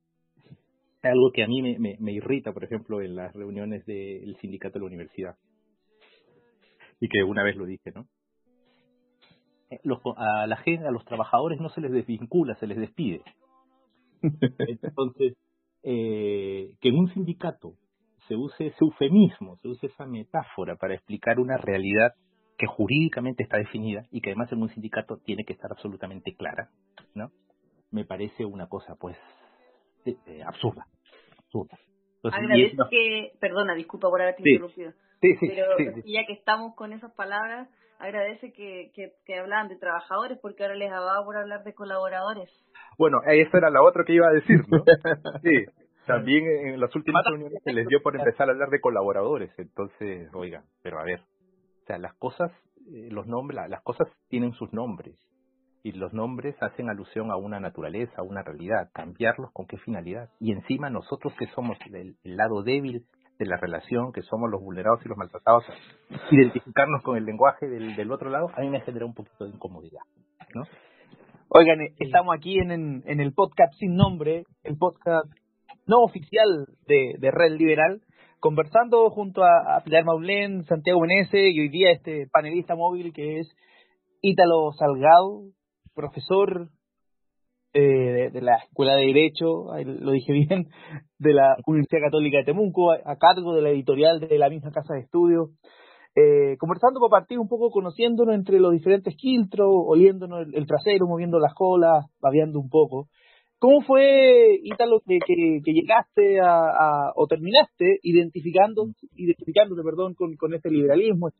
algo 1.02 1.32
que 1.32 1.44
a 1.44 1.46
mí 1.46 1.62
me, 1.62 1.78
me, 1.78 1.96
me 1.98 2.12
irrita, 2.12 2.52
por 2.52 2.64
ejemplo, 2.64 3.00
en 3.00 3.16
las 3.16 3.34
reuniones 3.34 3.86
del 3.86 4.36
sindicato 4.40 4.74
de 4.74 4.80
la 4.80 4.86
universidad. 4.86 5.36
Y 7.00 7.08
que 7.08 7.22
una 7.22 7.42
vez 7.42 7.56
lo 7.56 7.64
dije, 7.66 7.90
¿no? 7.94 8.06
Eh, 9.70 9.80
Los, 9.82 10.00
a 10.16 10.46
la 10.46 10.56
gente, 10.56 10.86
a 10.86 10.90
los 10.90 11.04
trabajadores 11.04 11.60
no 11.60 11.68
se 11.70 11.80
les 11.80 11.90
desvincula, 11.90 12.54
se 12.56 12.66
les 12.66 12.78
despide. 12.78 13.22
Entonces, 14.82 15.34
eh, 15.82 16.72
que 16.80 16.88
en 16.88 16.98
un 16.98 17.12
sindicato 17.12 17.74
se 18.28 18.36
use 18.36 18.68
ese 18.68 18.78
eufemismo, 18.80 19.56
se 19.58 19.68
use 19.68 19.86
esa 19.86 20.06
metáfora 20.06 20.76
para 20.76 20.94
explicar 20.94 21.38
una 21.38 21.56
realidad 21.56 22.14
que 22.56 22.66
jurídicamente 22.66 23.42
está 23.42 23.58
definida 23.58 24.06
y 24.10 24.20
que 24.20 24.30
además 24.30 24.50
en 24.52 24.62
un 24.62 24.68
sindicato 24.70 25.18
tiene 25.24 25.44
que 25.44 25.52
estar 25.52 25.70
absolutamente 25.70 26.34
clara, 26.34 26.70
¿no? 27.14 27.30
Me 27.90 28.04
parece 28.04 28.44
una 28.44 28.66
cosa, 28.68 28.94
pues, 28.98 29.16
eh, 30.06 30.16
eh, 30.26 30.42
absurda. 30.42 30.86
absurda. 31.38 31.78
Entonces, 32.16 32.40
Agradezco 32.40 32.84
que, 32.90 33.32
perdona, 33.40 33.74
disculpa 33.74 34.08
por 34.08 34.22
haberte 34.22 34.42
Sí. 34.42 34.50
interrumpido, 34.50 34.92
sí, 35.20 35.36
sí, 35.40 35.48
pero 35.48 35.76
ya 36.06 36.24
que 36.26 36.32
estamos 36.32 36.74
con 36.74 36.92
esas 36.92 37.12
palabras, 37.14 37.68
agradece 37.98 38.52
que, 38.52 38.90
que, 38.94 39.12
que 39.24 39.38
hablaban 39.38 39.68
de 39.68 39.76
trabajadores 39.76 40.38
porque 40.40 40.62
ahora 40.62 40.74
les 40.74 40.90
dado 40.90 41.24
por 41.24 41.36
hablar 41.36 41.64
de 41.64 41.74
colaboradores. 41.74 42.50
Bueno, 42.98 43.18
esa 43.26 43.58
era 43.58 43.70
la 43.70 43.82
otra 43.82 44.04
que 44.04 44.12
iba 44.14 44.28
a 44.28 44.32
decir, 44.32 44.60
¿no? 44.68 44.82
Sí, 45.42 45.64
también 46.06 46.44
en 46.46 46.80
las 46.80 46.94
últimas 46.94 47.24
reuniones 47.24 47.62
se 47.64 47.72
les 47.72 47.86
dio 47.88 48.02
por 48.02 48.14
empezar 48.16 48.48
a 48.48 48.52
hablar 48.52 48.68
de 48.70 48.80
colaboradores, 48.80 49.50
entonces, 49.58 50.28
oiga, 50.34 50.62
pero 50.82 50.98
a 50.98 51.04
ver, 51.04 51.20
o 51.20 51.86
sea, 51.86 51.98
las 51.98 52.14
cosas, 52.14 52.50
eh, 52.92 53.08
los 53.10 53.26
nombres, 53.26 53.56
la- 53.56 53.68
las 53.68 53.82
cosas 53.82 54.06
tienen 54.28 54.52
sus 54.52 54.72
nombres 54.72 55.16
y 55.82 55.92
los 55.92 56.12
nombres 56.12 56.56
hacen 56.62 56.88
alusión 56.88 57.30
a 57.30 57.36
una 57.36 57.60
naturaleza, 57.60 58.14
a 58.16 58.22
una 58.22 58.42
realidad, 58.42 58.90
cambiarlos 58.94 59.50
con 59.52 59.66
qué 59.66 59.76
finalidad. 59.78 60.30
Y 60.40 60.52
encima 60.52 60.88
nosotros 60.88 61.34
que 61.38 61.46
somos 61.48 61.76
el, 61.92 62.16
el 62.24 62.36
lado 62.36 62.62
débil 62.62 63.04
de 63.38 63.46
la 63.46 63.56
relación, 63.56 64.12
que 64.12 64.22
somos 64.22 64.50
los 64.50 64.60
vulnerados 64.60 65.04
y 65.04 65.08
los 65.08 65.18
maltratados, 65.18 65.64
identificarnos 66.30 67.02
con 67.02 67.16
el 67.16 67.24
lenguaje 67.24 67.66
del, 67.68 67.96
del 67.96 68.12
otro 68.12 68.30
lado, 68.30 68.50
a 68.56 68.60
mí 68.60 68.70
me 68.70 68.80
genera 68.80 69.06
un 69.06 69.14
poquito 69.14 69.44
de 69.44 69.50
incomodidad, 69.50 70.02
¿no? 70.54 70.62
Oigan, 71.48 71.78
estamos 71.98 72.34
aquí 72.36 72.58
en, 72.58 72.70
en, 72.70 73.02
en 73.06 73.20
el 73.20 73.32
podcast 73.32 73.72
sin 73.78 73.94
nombre, 73.94 74.44
el 74.62 74.76
podcast 74.76 75.26
no 75.86 76.02
oficial 76.02 76.66
de, 76.86 77.14
de 77.18 77.30
Red 77.30 77.52
Liberal, 77.58 78.00
conversando 78.40 79.08
junto 79.10 79.44
a, 79.44 79.76
a 79.76 79.80
Pilar 79.84 80.04
Maulén, 80.04 80.64
Santiago 80.64 81.00
Menese 81.00 81.50
y 81.50 81.60
hoy 81.60 81.68
día 81.68 81.90
este 81.92 82.26
panelista 82.32 82.74
móvil 82.74 83.12
que 83.12 83.40
es 83.40 83.48
Ítalo 84.20 84.72
Salgado, 84.72 85.42
profesor 85.94 86.68
eh, 87.74 87.80
de, 87.80 88.30
de 88.30 88.40
la 88.40 88.56
Escuela 88.56 88.94
de 88.94 89.06
Derecho, 89.06 89.66
lo 89.84 90.12
dije 90.12 90.32
bien, 90.32 90.68
de 91.18 91.32
la 91.34 91.56
Universidad 91.66 92.04
Católica 92.04 92.38
de 92.38 92.44
Temuco, 92.44 92.92
a, 92.92 93.00
a 93.04 93.16
cargo 93.16 93.54
de 93.54 93.62
la 93.62 93.70
editorial 93.70 94.20
de 94.20 94.38
la 94.38 94.48
misma 94.48 94.70
casa 94.70 94.94
de 94.94 95.00
estudios 95.00 95.50
eh, 96.16 96.56
conversando 96.58 97.00
para 97.00 97.22
partir 97.22 97.40
un 97.40 97.48
poco, 97.48 97.70
conociéndonos 97.70 98.36
entre 98.36 98.60
los 98.60 98.72
diferentes 98.72 99.16
quiltros, 99.16 99.68
oliéndonos 99.68 100.46
el, 100.46 100.54
el 100.54 100.66
trasero, 100.66 101.08
moviendo 101.08 101.40
las 101.40 101.54
colas, 101.54 102.06
babeando 102.20 102.60
un 102.60 102.68
poco, 102.68 103.08
¿Cómo 103.64 103.80
fue, 103.80 104.58
Ítalo, 104.62 105.00
que, 105.06 105.20
que, 105.26 105.60
que 105.64 105.72
llegaste 105.72 106.38
a, 106.38 106.66
a, 106.66 107.12
o 107.16 107.26
terminaste 107.26 107.98
identificando, 108.02 108.88
identificándote, 109.14 109.82
perdón, 109.82 110.12
con, 110.12 110.36
con 110.36 110.52
este 110.52 110.70
liberalismo, 110.70 111.28
este 111.28 111.38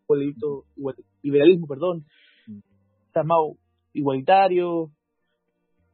liberalismo, 1.23 1.67
perdón, 1.67 2.05
llamado 3.15 3.57
igualitario? 3.93 4.89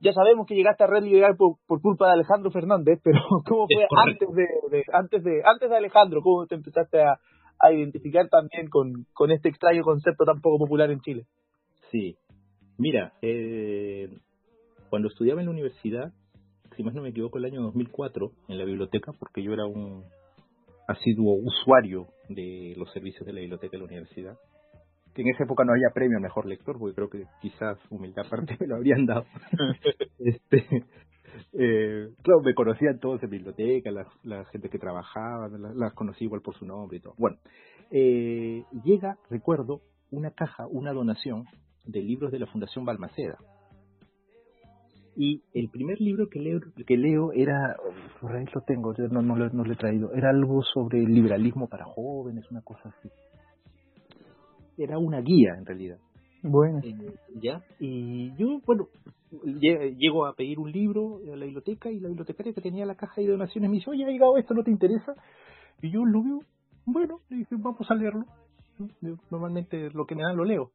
Ya 0.01 0.13
sabemos 0.13 0.47
que 0.47 0.55
llegaste 0.55 0.83
a 0.85 0.87
Red 0.87 1.05
Liberal 1.05 1.37
por, 1.37 1.57
por 1.67 1.81
culpa 1.83 2.07
de 2.07 2.13
Alejandro 2.15 2.51
Fernández, 2.51 3.01
pero 3.05 3.21
¿cómo 3.47 3.67
fue 3.73 3.87
antes 4.07 4.29
de, 4.35 4.77
de- 4.77 4.85
antes 4.93 5.23
de 5.25 5.43
antes 5.45 5.69
de 5.71 5.77
Alejandro? 5.77 6.21
¿Cómo 6.23 6.47
te 6.47 6.55
empezaste 6.55 7.03
a, 7.03 7.19
a 7.61 7.73
identificar 7.73 8.29
también 8.29 8.69
con, 8.69 9.07
con 9.13 9.31
este 9.31 9.49
extraño 9.51 9.83
concepto 9.83 10.25
tan 10.25 10.41
poco 10.41 10.59
popular 10.59 10.91
en 10.91 11.01
Chile? 11.01 11.25
Sí. 11.91 12.17
Mira, 12.79 13.13
eh, 13.21 14.09
cuando 14.89 15.09
estudiaba 15.09 15.41
en 15.41 15.47
la 15.47 15.53
universidad, 15.53 16.13
si 16.77 16.83
más 16.83 16.95
no 16.95 17.03
me 17.03 17.11
equivoco, 17.11 17.37
el 17.37 17.45
año 17.45 17.61
2004, 17.63 18.31
en 18.49 18.57
la 18.59 18.65
biblioteca, 18.65 19.13
porque 19.19 19.43
yo 19.43 19.53
era 19.53 19.67
un 19.67 20.05
asiduo 20.89 21.35
usuario 21.35 22.07
de 22.29 22.75
los 22.79 22.91
servicios 22.93 23.27
de 23.27 23.33
la 23.35 23.41
biblioteca 23.41 23.73
de 23.73 23.79
la 23.79 23.85
universidad, 23.85 24.35
que 25.15 25.23
en 25.23 25.29
esa 25.29 25.45
época 25.45 25.65
no 25.65 25.73
había 25.73 25.91
premio 25.93 26.17
al 26.17 26.23
mejor 26.23 26.47
lector, 26.47 26.79
porque 26.79 26.95
creo 26.95 27.11
que 27.11 27.25
quizás 27.41 27.79
humildad 27.91 28.27
aparte 28.27 28.57
me 28.61 28.67
lo 28.67 28.77
habrían 28.77 29.07
dado. 29.07 29.25
este, 30.19 30.85
eh, 31.53 32.09
claro, 32.23 32.41
me 32.43 32.55
conocían 32.55 32.99
todos 32.99 33.23
en 33.23 33.31
biblioteca, 33.31 33.91
la, 33.91 34.07
la 34.23 34.45
gente 34.47 34.69
que 34.69 34.79
trabajaba, 34.79 35.49
la- 35.49 35.75
las 35.75 35.93
conocí 35.95 36.25
igual 36.25 36.43
por 36.43 36.55
su 36.57 36.65
nombre 36.65 36.99
y 36.99 37.01
todo. 37.01 37.15
Bueno, 37.19 37.39
eh, 37.91 38.65
llega, 38.85 39.17
recuerdo, 39.31 39.81
una 40.11 40.31
caja, 40.31 40.67
una 40.67 40.93
donación 40.93 41.45
de 41.87 42.03
libros 42.03 42.31
de 42.33 42.39
la 42.39 42.47
Fundación 42.47 42.85
Balmaceda. 42.85 43.39
Y 45.17 45.43
el 45.55 45.69
primer 45.71 46.01
libro 46.01 46.29
que 46.31 46.39
leo, 46.41 46.61
que 46.87 46.97
leo 46.97 47.33
era, 47.33 47.77
por 48.21 48.35
ahí 48.35 48.45
lo 48.55 48.61
tengo, 48.63 48.95
yo 48.95 49.09
no, 49.09 49.23
no, 49.23 49.35
no 49.37 49.65
lo 49.65 49.73
he 49.73 49.77
traído, 49.77 50.13
era 50.15 50.31
algo 50.31 50.63
sobre 50.63 51.01
el 51.01 51.13
liberalismo 51.13 51.69
para 51.69 51.85
jóvenes, 51.85 52.49
una 52.51 52.63
cosa 52.63 52.89
así. 52.89 53.09
Era 54.83 54.99
una 54.99 55.21
guía 55.21 55.55
en 55.59 55.67
realidad. 55.67 55.99
Bueno. 56.43 56.81
Eh, 56.83 56.95
¿Ya? 57.43 57.63
Y 57.79 58.35
yo, 58.37 58.61
bueno, 58.67 58.89
lle- 59.45 59.95
llego 59.99 60.25
a 60.25 60.35
pedir 60.35 60.59
un 60.59 60.73
libro 60.73 61.21
a 61.31 61.37
la 61.37 61.45
biblioteca 61.45 61.91
y 61.91 62.01
la 62.01 62.09
bibliotecaria 62.09 62.55
que 62.55 62.63
tenía 62.63 62.87
la 62.87 62.95
caja 62.95 63.21
de 63.21 63.29
donaciones 63.29 63.69
me 63.71 63.77
dice, 63.77 63.91
oye, 63.91 64.05
ha 64.05 64.09
llegado 64.09 64.39
esto, 64.39 64.55
¿no 64.55 64.65
te 64.65 64.71
interesa? 64.71 65.15
Y 65.83 65.91
yo 65.91 66.05
lo 66.05 66.23
veo, 66.23 66.41
bueno, 66.87 67.21
le 67.29 67.37
dije, 67.39 67.57
vamos 67.59 67.91
a 67.91 67.95
leerlo. 67.95 68.25
Yo 69.03 69.17
normalmente 69.31 69.91
lo 69.91 70.07
que 70.07 70.15
me 70.15 70.23
dan 70.23 70.37
lo 70.39 70.45
leo. 70.45 70.71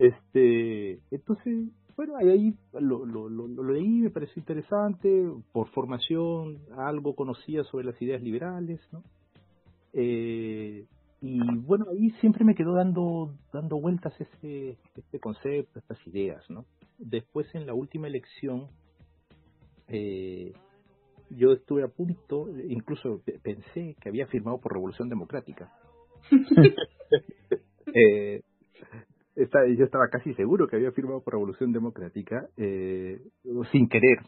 Este, 0.00 0.98
entonces, 1.12 1.68
bueno, 1.96 2.16
ahí, 2.16 2.28
ahí 2.28 2.54
lo, 2.80 3.06
lo, 3.06 3.28
lo, 3.28 3.46
lo 3.46 3.62
leí, 3.72 4.00
me 4.00 4.10
pareció 4.10 4.40
interesante, 4.40 5.24
por 5.52 5.68
formación 5.68 6.58
algo 6.76 7.14
conocía 7.14 7.62
sobre 7.62 7.86
las 7.86 8.02
ideas 8.02 8.20
liberales, 8.20 8.80
¿no? 8.92 9.04
Eh, 9.92 10.86
y 11.22 11.38
bueno, 11.58 11.86
ahí 11.90 12.10
siempre 12.20 12.44
me 12.44 12.56
quedó 12.56 12.74
dando 12.74 13.32
dando 13.52 13.80
vueltas 13.80 14.12
ese 14.20 14.76
este 14.96 15.20
concepto, 15.20 15.78
estas 15.78 16.04
ideas, 16.08 16.44
¿no? 16.50 16.64
Después 16.98 17.46
en 17.54 17.64
la 17.64 17.74
última 17.74 18.08
elección, 18.08 18.66
eh, 19.86 20.52
yo 21.30 21.52
estuve 21.52 21.84
a 21.84 21.88
punto, 21.88 22.48
incluso 22.68 23.22
pe- 23.24 23.38
pensé 23.38 23.96
que 24.00 24.08
había 24.08 24.26
firmado 24.26 24.58
por 24.58 24.72
Revolución 24.72 25.08
Democrática. 25.08 25.72
eh, 27.94 28.42
esta- 29.36 29.66
yo 29.66 29.84
estaba 29.84 30.08
casi 30.08 30.34
seguro 30.34 30.66
que 30.66 30.76
había 30.76 30.90
firmado 30.92 31.20
por 31.22 31.34
Revolución 31.34 31.72
Democrática, 31.72 32.48
eh, 32.56 33.20
sin 33.70 33.88
querer, 33.88 34.18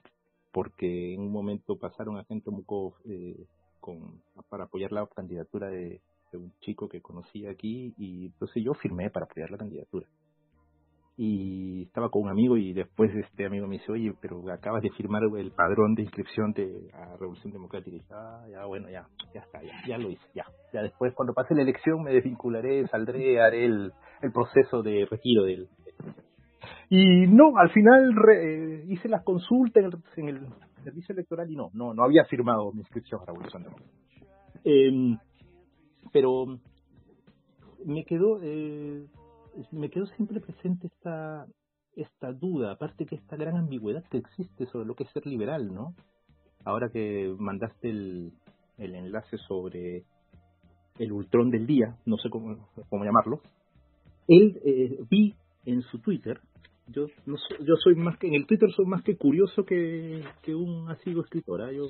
porque 0.52 1.14
en 1.14 1.22
un 1.22 1.32
momento 1.32 1.76
pasaron 1.76 2.18
a 2.18 2.24
gente 2.24 2.50
eh, 3.04 3.46
con, 3.80 4.22
para 4.48 4.64
apoyar 4.64 4.92
la 4.92 5.06
candidatura 5.08 5.68
de, 5.68 6.00
de 6.38 6.44
un 6.44 6.52
chico 6.60 6.88
que 6.88 7.00
conocí 7.00 7.46
aquí, 7.46 7.94
y 7.96 8.26
entonces 8.26 8.62
yo 8.62 8.74
firmé 8.74 9.10
para 9.10 9.26
apoyar 9.26 9.50
la 9.50 9.58
candidatura. 9.58 10.06
Y 11.16 11.82
estaba 11.82 12.08
con 12.08 12.22
un 12.22 12.28
amigo 12.30 12.56
y 12.56 12.72
después 12.72 13.08
este 13.14 13.46
amigo 13.46 13.68
me 13.68 13.78
dice, 13.78 13.92
oye, 13.92 14.12
pero 14.20 14.42
acabas 14.52 14.82
de 14.82 14.90
firmar 14.90 15.22
el 15.38 15.52
padrón 15.52 15.94
de 15.94 16.02
inscripción 16.02 16.52
de 16.52 16.90
a 16.92 17.16
Revolución 17.16 17.52
Democrática. 17.52 17.94
Y 17.94 18.00
dije, 18.00 18.12
ah, 18.12 18.44
ya, 18.50 18.64
bueno, 18.64 18.90
ya, 18.90 19.06
ya 19.32 19.40
está, 19.42 19.62
ya, 19.62 19.74
ya 19.86 19.96
lo 19.96 20.10
hice, 20.10 20.26
ya. 20.34 20.44
Ya 20.72 20.82
después, 20.82 21.14
cuando 21.14 21.32
pase 21.32 21.54
la 21.54 21.62
elección, 21.62 22.02
me 22.02 22.12
desvincularé, 22.12 22.88
saldré, 22.88 23.40
haré 23.40 23.64
el, 23.64 23.92
el 24.22 24.32
proceso 24.32 24.82
de 24.82 25.06
retiro 25.08 25.44
del... 25.44 25.68
Y 26.90 27.28
no, 27.28 27.56
al 27.58 27.70
final 27.70 28.12
re- 28.16 28.80
eh, 28.80 28.84
hice 28.88 29.08
las 29.08 29.22
consultas 29.22 29.84
en 30.16 30.28
el, 30.28 30.36
en 30.36 30.42
el 30.42 30.82
servicio 30.82 31.12
electoral 31.12 31.48
y 31.48 31.54
no, 31.54 31.70
no, 31.74 31.94
no 31.94 32.02
había 32.02 32.24
firmado 32.24 32.72
mi 32.72 32.80
inscripción 32.80 33.20
a 33.22 33.26
Revolución 33.26 33.62
Democrática. 33.62 33.96
Em, 34.64 35.16
pero 36.14 36.60
me 37.84 38.04
quedó 38.04 38.38
eh, 38.40 39.04
me 39.72 39.90
quedó 39.90 40.06
siempre 40.06 40.40
presente 40.40 40.86
esta 40.86 41.44
esta 41.96 42.32
duda, 42.32 42.72
aparte 42.72 43.04
que 43.04 43.16
esta 43.16 43.36
gran 43.36 43.56
ambigüedad 43.56 44.04
que 44.10 44.18
existe 44.18 44.66
sobre 44.66 44.86
lo 44.86 44.94
que 44.94 45.04
es 45.04 45.10
ser 45.10 45.26
liberal, 45.26 45.74
¿no? 45.74 45.94
Ahora 46.64 46.88
que 46.88 47.34
mandaste 47.38 47.90
el, 47.90 48.32
el 48.78 48.94
enlace 48.94 49.38
sobre 49.38 50.04
el 50.98 51.12
ultrón 51.12 51.50
del 51.50 51.66
día, 51.66 51.96
no 52.06 52.16
sé 52.18 52.30
cómo, 52.30 52.68
cómo 52.88 53.04
llamarlo, 53.04 53.40
él 54.28 54.60
eh, 54.64 54.98
vi 55.10 55.34
en 55.66 55.82
su 55.82 55.98
Twitter, 55.98 56.40
yo 56.86 57.06
no 57.26 57.36
yo 57.60 57.74
soy 57.76 57.96
más 57.96 58.18
que 58.18 58.28
en 58.28 58.34
el 58.34 58.46
Twitter 58.46 58.70
soy 58.72 58.86
más 58.86 59.02
que 59.02 59.16
curioso 59.16 59.64
que, 59.64 60.22
que 60.42 60.54
un 60.54 60.88
asiduo 60.90 61.22
escritor, 61.22 61.62
¿ah? 61.62 61.72
yo 61.72 61.86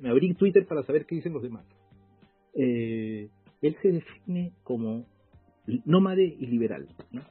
me 0.00 0.10
abrí 0.10 0.34
Twitter 0.34 0.66
para 0.66 0.82
saber 0.82 1.06
qué 1.06 1.16
dicen 1.16 1.32
los 1.32 1.42
demás. 1.42 1.64
Eh, 2.54 3.30
él 3.62 3.76
se 3.80 3.92
define 3.92 4.52
como 4.64 5.06
nómade 5.84 6.24
y 6.24 6.46
liberal, 6.46 6.88
¿no? 7.12 7.22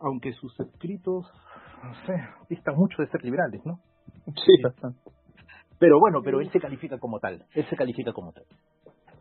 Aunque 0.00 0.32
sus 0.34 0.58
escritos, 0.60 1.26
no 1.82 1.94
sé, 2.06 2.14
distan 2.50 2.76
mucho 2.76 3.02
de 3.02 3.08
ser 3.08 3.24
liberales, 3.24 3.64
¿no? 3.64 3.80
Sí, 4.26 4.62
bastante. 4.62 5.00
Pero 5.78 5.98
bueno, 6.00 6.22
pero 6.22 6.40
él 6.40 6.50
se 6.50 6.60
califica 6.60 6.98
como 6.98 7.20
tal, 7.20 7.46
él 7.54 7.66
se 7.70 7.76
califica 7.76 8.12
como 8.12 8.32
tal. 8.32 8.44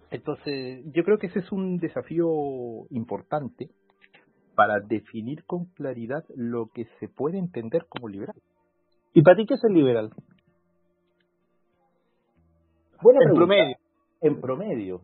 Entonces, 0.10 0.84
yo 0.94 1.04
creo 1.04 1.18
que 1.18 1.28
ese 1.28 1.40
es 1.40 1.52
un 1.52 1.78
desafío 1.78 2.28
importante 2.90 3.70
para 4.56 4.80
definir 4.80 5.44
con 5.46 5.66
claridad 5.66 6.24
lo 6.36 6.68
que 6.74 6.86
se 7.00 7.08
puede 7.08 7.38
entender 7.38 7.86
como 7.90 8.08
liberal. 8.08 8.36
¿Y 9.13 9.22
para 9.22 9.38
ti 9.38 9.46
qué 9.46 9.54
es 9.56 9.63
el 9.63 9.74
liberal? 9.74 10.10
Buena 13.02 13.20
En 13.22 13.26
pregunta. 13.30 13.46
promedio. 13.46 13.78
En 14.22 14.42
promedio. 14.42 15.02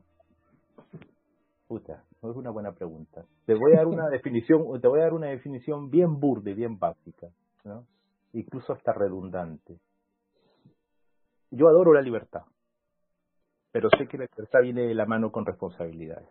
Puta, 1.74 2.04
no 2.22 2.30
es 2.30 2.38
una 2.38 2.52
buena 2.52 2.72
pregunta. 2.72 3.26
Te 3.48 3.56
voy 3.56 3.74
a 3.74 3.78
dar 3.78 3.88
una 3.88 4.08
definición, 4.12 4.80
te 4.80 4.88
voy 4.88 5.00
a 5.00 5.06
dar 5.06 5.14
una 5.14 5.30
definición 5.30 5.90
bien 5.90 6.20
burde, 6.20 6.54
bien 6.54 6.78
básica, 6.78 7.30
¿no? 7.64 7.88
Incluso 8.34 8.74
hasta 8.74 8.94
redundante. 8.94 9.80
Yo 11.50 11.68
adoro 11.68 11.92
la 11.92 12.04
libertad, 12.04 12.44
pero 13.72 13.90
sé 13.98 14.08
que 14.08 14.20
la 14.20 14.28
libertad 14.32 14.62
viene 14.62 14.84
de 14.84 14.94
la 14.94 15.08
mano 15.08 15.32
con 15.32 15.48
responsabilidades. 15.48 16.30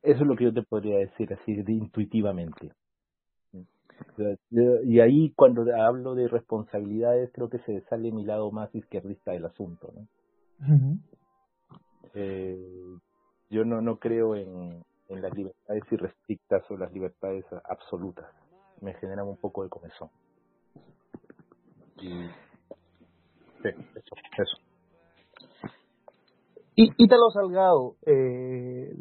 Eso 0.00 0.22
es 0.22 0.26
lo 0.26 0.34
que 0.34 0.44
yo 0.44 0.54
te 0.54 0.62
podría 0.62 0.96
decir 0.96 1.34
así 1.34 1.54
de 1.54 1.72
intuitivamente. 1.72 2.72
Y 4.50 5.00
ahí 5.00 5.34
cuando 5.36 5.66
hablo 5.76 6.14
de 6.14 6.28
responsabilidades 6.28 7.30
creo 7.34 7.50
que 7.50 7.58
se 7.58 7.82
sale 7.90 8.10
mi 8.10 8.24
lado 8.24 8.50
más 8.52 8.74
izquierdista 8.74 9.32
del 9.32 9.44
asunto. 9.44 9.92
¿no? 9.94 10.08
Eh, 12.18 12.56
yo 13.50 13.64
no, 13.64 13.82
no 13.82 13.98
creo 13.98 14.34
en, 14.34 14.82
en 15.08 15.22
las 15.22 15.34
libertades 15.34 15.82
irrestrictas 15.90 16.62
o 16.70 16.76
las 16.76 16.90
libertades 16.92 17.44
absolutas. 17.68 18.26
Me 18.80 18.94
generan 18.94 19.28
un 19.28 19.36
poco 19.36 19.62
de 19.62 19.68
comezón. 19.68 20.08
Y, 21.98 22.08
sí, 23.62 23.68
eso, 23.68 24.14
eso. 24.38 24.56
Y 26.74 26.90
Ítalo 26.96 27.30
Salgado, 27.32 27.96
eh, 28.04 28.92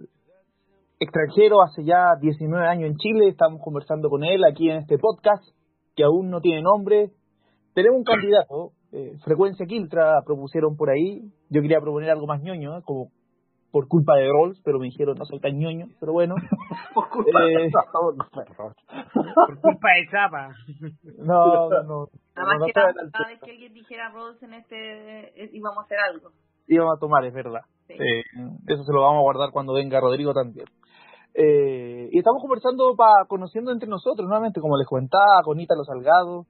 extranjero 1.00 1.62
hace 1.62 1.84
ya 1.84 2.16
19 2.22 2.66
años 2.68 2.90
en 2.90 2.98
Chile, 2.98 3.28
estamos 3.28 3.62
conversando 3.62 4.10
con 4.10 4.24
él 4.24 4.44
aquí 4.46 4.70
en 4.70 4.78
este 4.78 4.98
podcast, 4.98 5.44
que 5.96 6.04
aún 6.04 6.30
no 6.30 6.40
tiene 6.40 6.62
nombre. 6.62 7.12
Tenemos 7.74 7.98
un 7.98 8.04
candidato, 8.06 8.72
eh, 8.96 9.18
Frecuencia 9.26 9.66
Quiltra, 9.66 10.22
propusieron 10.26 10.78
por 10.78 10.90
ahí. 10.90 11.30
Yo 11.50 11.62
quería 11.62 11.82
proponer 11.82 12.10
algo 12.10 12.28
más 12.28 12.42
ñoño, 12.42 12.78
¿eh? 12.78 12.82
como 12.86 13.12
por 13.76 13.90
culpa 13.90 14.16
de 14.16 14.30
Rolls, 14.30 14.62
pero 14.64 14.80
me 14.80 14.86
dijeron 14.86 15.18
no 15.18 15.26
soy 15.26 15.42
tan 15.42 15.60
ñoño, 15.60 15.88
pero 16.00 16.14
bueno. 16.14 16.36
Por 16.94 17.10
culpa 17.10 17.44
Eh, 17.44 17.70
Por 17.74 19.60
culpa 19.60 19.90
de 19.92 20.08
Zapa. 20.10 20.56
No, 21.18 21.70
no, 21.70 21.84
no. 21.84 22.08
Nada 22.38 22.48
más 22.48 22.54
no, 22.54 22.60
no 22.60 22.66
que 22.68 22.72
cada, 22.72 22.94
vez 22.94 23.42
que 23.44 23.52
alguien 23.52 23.74
dijera 23.74 24.12
Rose 24.12 24.46
en 24.46 24.54
este, 24.54 25.44
eh, 25.44 25.50
íbamos 25.52 25.80
a 25.80 25.82
hacer 25.82 25.98
algo. 26.00 26.30
íbamos 26.68 26.96
a 26.96 27.00
tomar, 27.02 27.26
es 27.26 27.34
verdad. 27.34 27.64
Sí. 27.88 27.96
Eh, 27.96 28.24
eso 28.68 28.84
se 28.84 28.94
lo 28.94 29.02
vamos 29.02 29.20
a 29.20 29.24
guardar 29.24 29.50
cuando 29.52 29.74
venga 29.74 30.00
Rodrigo 30.00 30.34
también. 30.34 30.68
Eh, 31.34 32.08
y 32.14 32.18
estamos 32.18 32.42
conversando, 32.42 32.96
para 32.96 33.26
conociendo 33.28 33.74
entre 33.74 33.90
nosotros 33.90 34.26
nuevamente, 34.26 34.62
como 34.62 34.78
les 34.78 34.88
comentaba, 34.88 35.42
con 35.44 35.60
Ítalo 35.60 35.84
Salgado. 35.84 36.46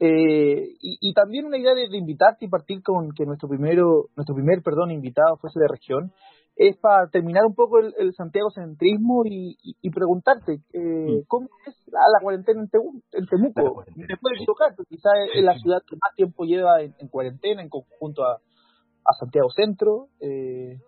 Eh, 0.00 0.76
y, 0.80 0.98
y, 1.00 1.12
también 1.12 1.46
una 1.46 1.58
idea 1.58 1.74
de, 1.74 1.88
de, 1.88 1.98
invitarte 1.98 2.44
y 2.44 2.48
partir 2.48 2.82
con 2.82 3.10
que 3.10 3.26
nuestro 3.26 3.48
primero, 3.48 4.10
nuestro 4.14 4.34
primer, 4.34 4.62
perdón, 4.62 4.92
invitado 4.92 5.36
fuese 5.38 5.58
de 5.58 5.66
región, 5.66 6.12
es 6.58 6.76
para 6.76 7.08
terminar 7.08 7.44
un 7.46 7.54
poco 7.54 7.78
el, 7.78 7.94
el 7.98 8.12
Santiago 8.14 8.50
centrismo 8.50 9.22
y, 9.24 9.56
y, 9.62 9.76
y 9.80 9.90
preguntarte 9.90 10.60
eh, 10.72 11.22
cómo 11.28 11.48
es 11.66 11.74
la, 11.86 12.00
la 12.12 12.20
cuarentena 12.20 12.60
en, 12.60 12.68
Temuco. 12.68 13.00
En 13.12 13.26
Temuco. 13.26 13.84
Me 13.94 14.16
puedo 14.16 14.34
equivocar, 14.34 14.74
pero 14.76 14.84
quizás 14.88 15.12
es 15.34 15.44
la 15.44 15.56
ciudad 15.58 15.78
que 15.88 15.96
más 15.96 16.14
tiempo 16.16 16.44
lleva 16.44 16.82
en, 16.82 16.94
en 16.98 17.08
cuarentena 17.08 17.62
en 17.62 17.68
conjunto 17.68 18.24
a, 18.24 18.34
a 18.34 19.12
Santiago 19.20 19.50
Centro. 19.50 20.08
Eh, 20.20 20.80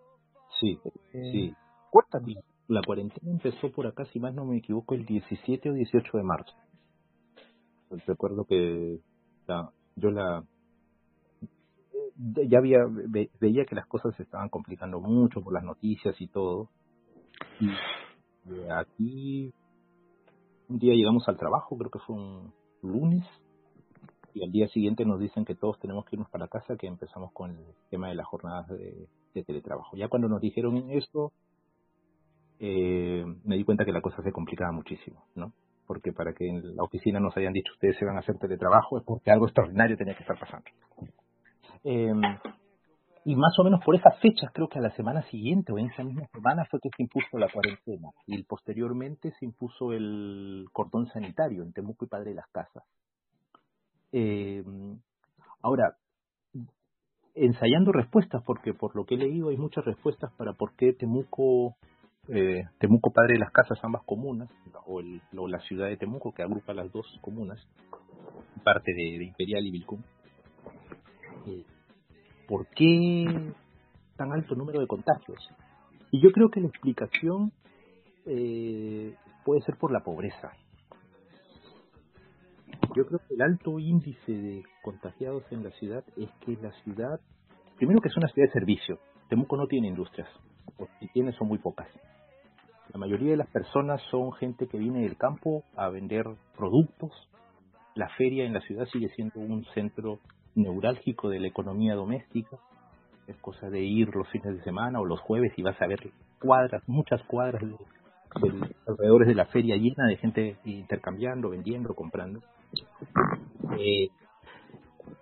sí, 0.60 0.78
eh, 0.84 1.32
sí. 1.32 1.54
Cuéntame. 1.90 2.34
La 2.66 2.82
cuarentena 2.82 3.30
empezó 3.30 3.70
por 3.70 3.86
acá, 3.86 4.04
si 4.06 4.18
más 4.18 4.34
no 4.34 4.44
me 4.44 4.58
equivoco, 4.58 4.94
el 4.94 5.04
17 5.04 5.70
o 5.70 5.72
18 5.72 6.16
de 6.18 6.22
marzo. 6.22 6.52
Recuerdo 8.06 8.44
que 8.44 9.00
yo 9.96 10.10
la 10.10 10.44
ya 12.16 12.58
había 12.58 12.80
ve, 12.86 13.30
veía 13.40 13.64
que 13.64 13.74
las 13.74 13.86
cosas 13.86 14.14
se 14.16 14.22
estaban 14.22 14.48
complicando 14.48 15.00
mucho 15.00 15.40
por 15.40 15.52
las 15.52 15.64
noticias 15.64 16.20
y 16.20 16.28
todo. 16.28 16.68
Y 17.58 17.68
eh, 17.68 18.68
aquí 18.70 19.52
un 20.68 20.78
día 20.78 20.94
llegamos 20.94 21.28
al 21.28 21.36
trabajo, 21.36 21.76
creo 21.76 21.90
que 21.90 21.98
fue 22.00 22.16
un 22.16 22.52
lunes, 22.82 23.26
y 24.34 24.44
al 24.44 24.52
día 24.52 24.68
siguiente 24.68 25.04
nos 25.04 25.18
dicen 25.18 25.44
que 25.44 25.54
todos 25.56 25.78
tenemos 25.80 26.04
que 26.04 26.16
irnos 26.16 26.30
para 26.30 26.46
casa, 26.46 26.76
que 26.76 26.86
empezamos 26.86 27.32
con 27.32 27.50
el 27.50 27.74
tema 27.90 28.08
de 28.08 28.14
las 28.14 28.26
jornadas 28.26 28.68
de, 28.68 29.08
de 29.34 29.44
teletrabajo. 29.44 29.96
Ya 29.96 30.08
cuando 30.08 30.28
nos 30.28 30.40
dijeron 30.40 30.90
eso, 30.90 31.32
eh, 32.60 33.24
me 33.44 33.56
di 33.56 33.64
cuenta 33.64 33.84
que 33.84 33.92
la 33.92 34.02
cosa 34.02 34.22
se 34.22 34.32
complicaba 34.32 34.70
muchísimo, 34.70 35.24
¿no? 35.34 35.52
Porque 35.90 36.12
para 36.12 36.32
que 36.34 36.46
en 36.46 36.76
la 36.76 36.84
oficina 36.84 37.18
nos 37.18 37.36
hayan 37.36 37.52
dicho 37.52 37.72
ustedes 37.72 37.98
se 37.98 38.04
van 38.04 38.14
a 38.14 38.20
hacer 38.20 38.38
teletrabajo 38.38 38.98
es 38.98 39.04
porque 39.04 39.32
algo 39.32 39.46
extraordinario 39.46 39.96
tenía 39.96 40.14
que 40.14 40.22
estar 40.22 40.38
pasando. 40.38 40.70
Eh, 41.82 42.12
y 43.24 43.34
más 43.34 43.58
o 43.58 43.64
menos 43.64 43.80
por 43.84 43.96
esas 43.96 44.16
fechas, 44.20 44.52
creo 44.54 44.68
que 44.68 44.78
a 44.78 44.82
la 44.82 44.94
semana 44.94 45.22
siguiente 45.22 45.72
o 45.72 45.78
en 45.80 45.86
esa 45.86 46.04
misma 46.04 46.28
semana 46.28 46.64
fue 46.70 46.78
que 46.78 46.90
se 46.96 47.02
impuso 47.02 47.36
la 47.38 47.48
cuarentena 47.52 48.10
y 48.24 48.40
posteriormente 48.44 49.32
se 49.32 49.44
impuso 49.44 49.92
el 49.92 50.68
cordón 50.72 51.08
sanitario 51.08 51.64
en 51.64 51.72
Temuco 51.72 52.04
y 52.04 52.08
Padre 52.08 52.30
de 52.30 52.36
las 52.36 52.46
Casas. 52.52 52.84
Eh, 54.12 54.62
ahora, 55.60 55.96
ensayando 57.34 57.90
respuestas, 57.90 58.44
porque 58.46 58.74
por 58.74 58.94
lo 58.94 59.06
que 59.06 59.16
he 59.16 59.18
leído 59.18 59.48
hay 59.48 59.56
muchas 59.56 59.84
respuestas 59.84 60.32
para 60.34 60.52
por 60.52 60.76
qué 60.76 60.92
Temuco, 60.92 61.74
eh, 62.32 62.64
Temuco 62.78 63.12
Padre 63.12 63.34
de 63.34 63.40
las 63.40 63.50
Casas, 63.50 63.78
ambas 63.82 64.02
comunas, 64.04 64.48
o, 64.86 65.00
el, 65.00 65.20
o, 65.36 65.48
la 65.48 65.60
ciudad 65.60 65.88
de 65.88 65.96
Temuco 65.96 66.32
que 66.32 66.42
agrupa 66.42 66.72
las 66.72 66.90
dos 66.92 67.06
comunas, 67.20 67.58
parte 68.62 68.92
de, 68.94 69.24
Imperial 69.24 69.66
y 69.66 69.70
Vilcún. 69.70 70.04
Eh, 71.46 71.64
¿Por 72.46 72.66
qué 72.68 73.52
tan 74.16 74.32
alto 74.32 74.54
número 74.54 74.80
de 74.80 74.86
contagios? 74.86 75.38
Y 76.12 76.20
yo 76.20 76.30
creo 76.30 76.50
que 76.50 76.60
la 76.60 76.68
explicación 76.68 77.52
eh, 78.26 79.14
puede 79.44 79.62
ser 79.62 79.76
por 79.76 79.92
la 79.92 80.00
pobreza. 80.00 80.52
Yo 82.96 83.06
creo 83.06 83.20
que 83.20 83.34
el 83.34 83.42
alto 83.42 83.78
índice 83.78 84.32
de 84.32 84.62
contagiados 84.82 85.44
en 85.50 85.62
la 85.64 85.70
ciudad 85.72 86.04
es 86.16 86.28
que 86.44 86.56
la 86.60 86.72
ciudad, 86.82 87.20
primero 87.76 88.00
que 88.00 88.08
es 88.08 88.16
una 88.16 88.28
ciudad 88.28 88.48
de 88.48 88.52
servicio, 88.52 88.98
Temuco 89.28 89.56
no 89.56 89.66
tiene 89.66 89.88
industrias, 89.88 90.28
o 90.76 90.88
si 90.98 91.06
tiene 91.08 91.32
son 91.32 91.48
muy 91.48 91.58
pocas. 91.58 91.88
La 92.92 92.98
mayoría 92.98 93.30
de 93.30 93.36
las 93.36 93.48
personas 93.48 94.02
son 94.10 94.32
gente 94.32 94.66
que 94.66 94.78
viene 94.78 95.02
del 95.02 95.16
campo 95.16 95.62
a 95.76 95.88
vender 95.90 96.24
productos. 96.56 97.12
La 97.94 98.08
feria 98.16 98.44
en 98.44 98.52
la 98.52 98.60
ciudad 98.60 98.86
sigue 98.86 99.08
siendo 99.10 99.38
un 99.38 99.64
centro 99.74 100.18
neurálgico 100.56 101.28
de 101.28 101.38
la 101.38 101.46
economía 101.46 101.94
doméstica. 101.94 102.56
Es 103.28 103.36
cosa 103.36 103.70
de 103.70 103.80
ir 103.80 104.14
los 104.14 104.28
fines 104.30 104.56
de 104.56 104.64
semana 104.64 105.00
o 105.00 105.04
los 105.04 105.20
jueves 105.20 105.52
y 105.56 105.62
vas 105.62 105.80
a 105.80 105.86
ver 105.86 106.10
cuadras, 106.40 106.82
muchas 106.88 107.22
cuadras 107.24 107.62
de, 107.62 107.68
de 107.68 108.74
alrededores 108.86 109.28
de 109.28 109.34
la 109.34 109.46
feria 109.46 109.76
llena 109.76 110.06
de 110.08 110.16
gente 110.16 110.56
intercambiando, 110.64 111.50
vendiendo, 111.50 111.94
comprando. 111.94 112.40
Eh, 113.78 114.08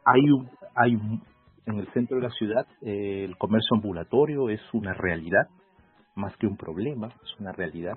hay 0.04 0.31
un, 0.31 0.48
hay 0.74 0.94
un, 0.94 1.22
en 1.66 1.78
el 1.78 1.92
centro 1.92 2.16
de 2.16 2.22
la 2.22 2.31
ciudad 2.31 2.66
eh, 2.81 3.24
el 3.24 3.37
comercio 3.37 3.76
ambulatorio 3.76 4.48
es 4.48 4.61
una 4.72 4.94
realidad 4.94 5.48
más 6.18 6.37
que 6.37 6.46
un 6.46 6.57
problema, 6.57 7.09
es 7.22 7.40
una 7.40 7.52
realidad. 7.52 7.94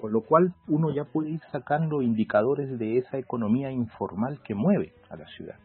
Con 0.00 0.12
lo 0.12 0.20
cual 0.20 0.54
uno 0.68 0.90
ya 0.92 1.04
puede 1.04 1.30
ir 1.30 1.40
sacando 1.50 2.02
indicadores 2.02 2.78
de 2.78 2.98
esa 2.98 3.16
economía 3.18 3.70
informal 3.70 4.40
que 4.42 4.54
mueve 4.54 4.92
a 5.08 5.16
la 5.16 5.26
ciudad, 5.28 5.58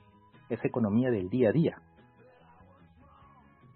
esa 0.49 0.67
economía 0.67 1.11
del 1.11 1.29
día 1.29 1.49
a 1.49 1.51
día. 1.51 1.81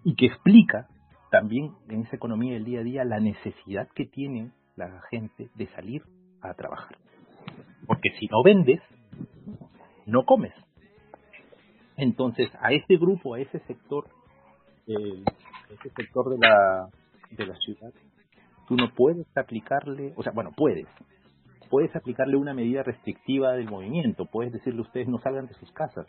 Y 0.04 0.14
que 0.14 0.26
explica 0.26 0.88
también 1.30 1.72
en 1.88 2.02
esa 2.02 2.16
economía 2.16 2.54
del 2.54 2.64
día 2.64 2.80
a 2.80 2.84
día 2.84 3.04
la 3.04 3.20
necesidad 3.20 3.88
que 3.94 4.06
tiene 4.06 4.52
la 4.76 5.02
gente 5.10 5.50
de 5.54 5.66
salir 5.68 6.02
a 6.40 6.54
trabajar. 6.54 6.96
Porque 7.86 8.10
si 8.18 8.26
no 8.26 8.42
vendes, 8.42 8.80
no 10.06 10.24
comes. 10.24 10.54
Entonces, 11.96 12.50
a 12.60 12.72
ese 12.72 12.96
grupo, 12.96 13.34
a 13.34 13.40
ese 13.40 13.58
sector, 13.60 14.06
eh, 14.86 15.24
ese 15.70 15.90
sector 15.96 16.30
de 16.30 16.38
la, 16.38 16.88
de 17.36 17.46
la 17.46 17.54
ciudad, 17.56 17.92
tú 18.66 18.76
no 18.76 18.90
puedes 18.94 19.26
aplicarle, 19.36 20.12
o 20.16 20.22
sea, 20.22 20.32
bueno, 20.32 20.50
puedes, 20.56 20.86
puedes 21.70 21.94
aplicarle 21.94 22.36
una 22.36 22.54
medida 22.54 22.82
restrictiva 22.82 23.52
del 23.52 23.70
movimiento, 23.70 24.26
puedes 24.26 24.52
decirle 24.52 24.80
a 24.80 24.82
ustedes 24.82 25.08
no 25.08 25.18
salgan 25.18 25.46
de 25.46 25.54
sus 25.54 25.70
casas, 25.72 26.06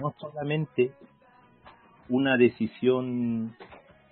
no 0.00 0.14
solamente 0.18 0.92
una 2.08 2.36
decisión 2.36 3.56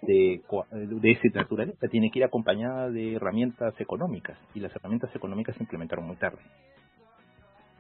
de, 0.03 0.43
de 0.81 1.11
esa 1.11 1.29
naturaleza, 1.35 1.89
tiene 1.89 2.11
que 2.11 2.19
ir 2.19 2.25
acompañada 2.25 2.91
de 2.91 3.15
herramientas 3.15 3.75
económicas, 3.81 4.39
y 4.55 4.61
las 4.61 4.75
herramientas 4.75 5.15
económicas 5.15 5.57
se 5.57 5.63
implementaron 5.63 6.07
muy 6.07 6.17
tarde. 6.17 6.41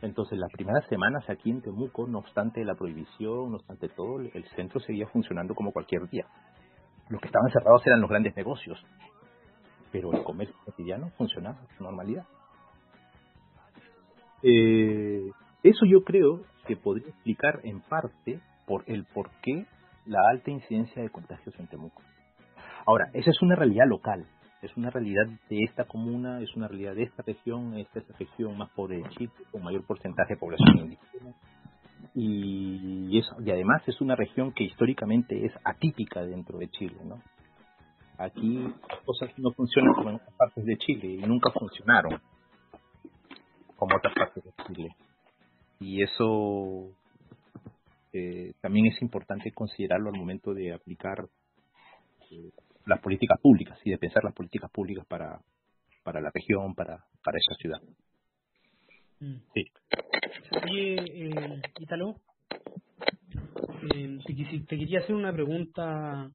Entonces, 0.02 0.36
las 0.36 0.50
primeras 0.50 0.84
semanas 0.88 1.28
aquí 1.30 1.50
en 1.50 1.62
Temuco, 1.62 2.08
no 2.08 2.18
obstante 2.18 2.64
la 2.64 2.74
prohibición, 2.74 3.50
no 3.50 3.56
obstante 3.56 3.88
todo, 3.88 4.20
el 4.20 4.44
centro 4.56 4.80
seguía 4.80 5.06
funcionando 5.06 5.54
como 5.54 5.70
cualquier 5.70 6.08
día. 6.08 6.26
Los 7.08 7.20
que 7.20 7.26
estaban 7.26 7.50
cerrados 7.50 7.86
eran 7.86 8.00
los 8.00 8.10
grandes 8.10 8.34
negocios, 8.36 8.82
pero 9.90 10.12
el 10.12 10.24
comercio 10.24 10.56
cotidiano 10.64 11.10
funcionaba 11.16 11.58
con 11.76 11.86
normalidad. 11.86 12.24
Eh, 14.42 15.30
eso 15.62 15.86
yo 15.86 16.02
creo 16.02 16.42
que 16.66 16.76
podría 16.76 17.08
explicar 17.08 17.60
en 17.64 17.80
parte 17.80 18.40
por 18.66 18.84
el 18.86 19.04
por 19.04 19.30
qué 19.42 19.66
la 20.06 20.20
alta 20.30 20.50
incidencia 20.50 21.02
de 21.02 21.10
contagios 21.10 21.54
en 21.58 21.68
Temuco. 21.68 22.02
Ahora, 22.86 23.10
esa 23.12 23.30
es 23.30 23.40
una 23.42 23.54
realidad 23.54 23.86
local, 23.86 24.26
es 24.62 24.76
una 24.76 24.90
realidad 24.90 25.26
de 25.48 25.58
esta 25.64 25.84
comuna, 25.84 26.40
es 26.40 26.54
una 26.56 26.68
realidad 26.68 26.94
de 26.94 27.04
esta 27.04 27.22
región, 27.22 27.76
esta 27.76 28.00
es 28.00 28.08
la 28.08 28.16
región 28.16 28.56
más 28.56 28.70
pobre 28.70 28.96
de 28.96 29.08
Chile, 29.10 29.32
con 29.50 29.62
mayor 29.62 29.84
porcentaje 29.86 30.34
de 30.34 30.40
población 30.40 30.78
indígena. 30.78 31.34
Y, 32.14 33.18
eso, 33.18 33.36
y 33.42 33.50
además 33.50 33.82
es 33.86 34.00
una 34.00 34.14
región 34.14 34.52
que 34.52 34.64
históricamente 34.64 35.46
es 35.46 35.52
atípica 35.64 36.22
dentro 36.22 36.58
de 36.58 36.68
Chile, 36.68 36.96
¿no? 37.04 37.22
Aquí 38.18 38.58
las 38.88 39.00
cosas 39.04 39.30
no 39.38 39.50
funcionan 39.52 39.94
como 39.94 40.10
en 40.10 40.16
otras 40.16 40.34
partes 40.36 40.64
de 40.64 40.76
Chile 40.76 41.08
y 41.08 41.26
nunca 41.26 41.50
funcionaron 41.50 42.20
como 43.76 43.96
otras 43.96 44.14
partes 44.14 44.44
de 44.44 44.52
Chile. 44.66 44.96
Y 45.80 46.02
eso 46.02 46.90
eh, 48.12 48.52
también 48.60 48.86
es 48.86 49.00
importante 49.00 49.50
considerarlo 49.52 50.10
al 50.10 50.18
momento 50.18 50.52
de 50.52 50.72
aplicar 50.72 51.26
eh, 52.30 52.52
las 52.86 53.00
políticas 53.00 53.40
públicas 53.40 53.78
y 53.84 53.90
de 53.90 53.98
pensar 53.98 54.22
las 54.22 54.34
políticas 54.34 54.70
públicas 54.70 55.06
para, 55.06 55.40
para 56.02 56.20
la 56.20 56.30
región, 56.32 56.74
para, 56.74 57.04
para 57.24 57.38
esa 57.38 57.54
ciudad. 57.58 57.80
Sí. 59.54 59.64
Oye, 60.60 60.96
eh, 60.96 61.62
Ítalo, 61.80 62.16
eh, 63.94 64.18
te, 64.26 64.34
te, 64.34 64.78
quería 64.78 65.00
hacer 65.00 65.14
una 65.14 65.32
pregunta 65.32 66.30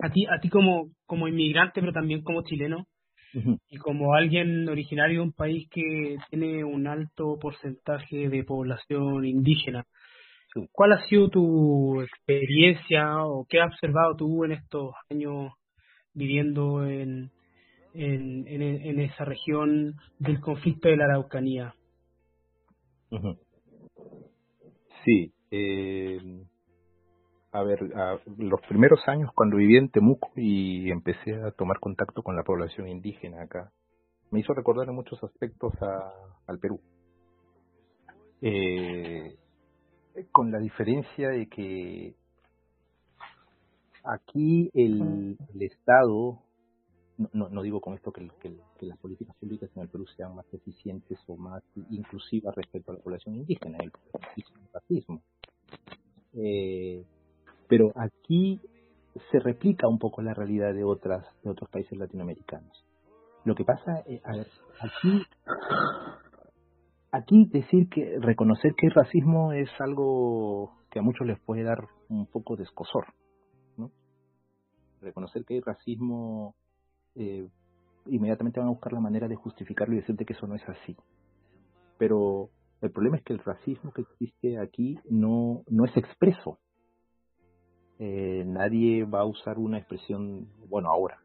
a 0.00 0.10
ti, 0.12 0.26
a 0.26 0.38
ti 0.40 0.48
como, 0.50 0.90
como 1.06 1.26
inmigrante, 1.26 1.80
pero 1.80 1.92
también 1.92 2.22
como 2.22 2.42
chileno, 2.42 2.86
uh 3.34 3.38
-huh. 3.38 3.58
y 3.70 3.76
como 3.78 4.14
alguien 4.14 4.68
originario 4.68 5.20
de 5.20 5.24
un 5.24 5.32
país 5.32 5.68
que 5.70 6.16
tiene 6.30 6.64
un 6.64 6.86
alto 6.86 7.38
porcentaje 7.40 8.28
de 8.28 8.44
población 8.44 9.24
indígena. 9.24 9.84
¿Cuál 10.72 10.92
ha 10.92 11.06
sido 11.06 11.28
tu 11.28 12.00
experiencia 12.02 13.24
o 13.24 13.46
qué 13.48 13.60
has 13.60 13.72
observado 13.72 14.16
tú 14.16 14.44
en 14.44 14.52
estos 14.52 14.92
años 15.10 15.52
viviendo 16.14 16.84
en, 16.84 17.30
en, 17.94 18.46
en, 18.48 18.62
en 18.62 19.00
esa 19.00 19.24
región 19.24 19.94
del 20.18 20.40
conflicto 20.40 20.88
de 20.88 20.96
la 20.96 21.04
Araucanía? 21.04 21.74
Uh 23.10 23.16
-huh. 23.16 23.38
Sí, 25.04 25.32
eh, 25.50 26.44
a 27.52 27.62
ver, 27.62 27.80
a, 27.96 28.18
los 28.36 28.60
primeros 28.68 29.00
años 29.08 29.30
cuando 29.34 29.56
viví 29.56 29.76
en 29.76 29.88
Temuco 29.88 30.30
y 30.36 30.90
empecé 30.90 31.34
a 31.36 31.50
tomar 31.52 31.78
contacto 31.80 32.22
con 32.22 32.36
la 32.36 32.42
población 32.42 32.88
indígena 32.88 33.42
acá, 33.42 33.72
me 34.30 34.40
hizo 34.40 34.52
recordar 34.52 34.88
en 34.88 34.94
muchos 34.94 35.22
aspectos 35.24 35.72
a, 35.80 36.12
al 36.46 36.58
Perú. 36.58 36.80
Eh, 38.42 39.36
con 40.32 40.52
la 40.52 40.58
diferencia 40.58 41.30
de 41.30 41.48
que 41.48 42.14
aquí 44.04 44.70
el, 44.74 45.36
el 45.54 45.62
Estado, 45.62 46.40
no, 47.32 47.48
no, 47.48 47.62
digo 47.62 47.80
con 47.80 47.94
esto 47.94 48.12
que, 48.12 48.28
que, 48.40 48.86
las 48.86 48.98
políticas 48.98 49.34
públicas 49.36 49.68
en 49.74 49.82
el 49.82 49.88
Perú 49.88 50.06
sean 50.16 50.36
más 50.36 50.46
eficientes 50.54 51.18
o 51.26 51.36
más 51.36 51.62
inclusivas 51.90 52.54
respecto 52.54 52.92
a 52.92 52.94
la 52.94 53.00
población 53.00 53.34
indígena, 53.34 53.78
el, 53.80 53.92
racismo. 54.72 55.20
Eh, 56.34 57.04
pero 57.68 57.92
aquí 57.96 58.60
se 59.32 59.40
replica 59.40 59.88
un 59.88 59.98
poco 59.98 60.22
la 60.22 60.32
realidad 60.32 60.72
de 60.72 60.84
otras 60.84 61.26
de 61.42 61.50
otros 61.50 61.68
países 61.70 61.98
latinoamericanos. 61.98 62.84
Lo 63.44 63.54
que 63.54 63.64
pasa, 63.64 64.04
eh, 64.06 64.20
a 64.24 64.32
aquí 64.86 65.22
aquí 67.10 67.46
decir 67.46 67.88
que 67.88 68.18
reconocer 68.20 68.74
que 68.76 68.86
el 68.86 68.92
racismo 68.92 69.52
es 69.52 69.68
algo 69.80 70.72
que 70.90 71.00
a 71.00 71.02
muchos 71.02 71.26
les 71.26 71.40
puede 71.40 71.64
dar 71.64 71.88
un 72.08 72.26
poco 72.26 72.56
de 72.56 72.62
escosor, 72.62 73.06
¿no? 73.76 73.90
Reconocer 75.00 75.44
que 75.44 75.54
hay 75.54 75.60
racismo, 75.60 76.54
eh, 77.14 77.48
inmediatamente 78.06 78.60
van 78.60 78.68
a 78.68 78.72
buscar 78.72 78.92
la 78.92 79.00
manera 79.00 79.28
de 79.28 79.36
justificarlo 79.36 79.94
y 79.94 79.98
decirte 79.98 80.24
que 80.24 80.32
eso 80.32 80.46
no 80.46 80.54
es 80.54 80.68
así. 80.68 80.96
Pero 81.98 82.50
el 82.80 82.90
problema 82.90 83.16
es 83.16 83.24
que 83.24 83.32
el 83.32 83.40
racismo 83.40 83.92
que 83.92 84.02
existe 84.02 84.58
aquí 84.58 84.98
no, 85.10 85.62
no 85.68 85.84
es 85.84 85.96
expreso. 85.96 86.58
Eh, 87.98 88.44
nadie 88.46 89.04
va 89.04 89.20
a 89.20 89.24
usar 89.24 89.58
una 89.58 89.78
expresión, 89.78 90.48
bueno, 90.68 90.90
ahora, 90.90 91.20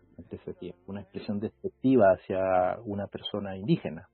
una 0.87 1.01
expresión 1.01 1.39
despectiva 1.39 2.11
hacia 2.11 2.79
una 2.85 3.07
persona 3.07 3.55
indígena 3.57 4.09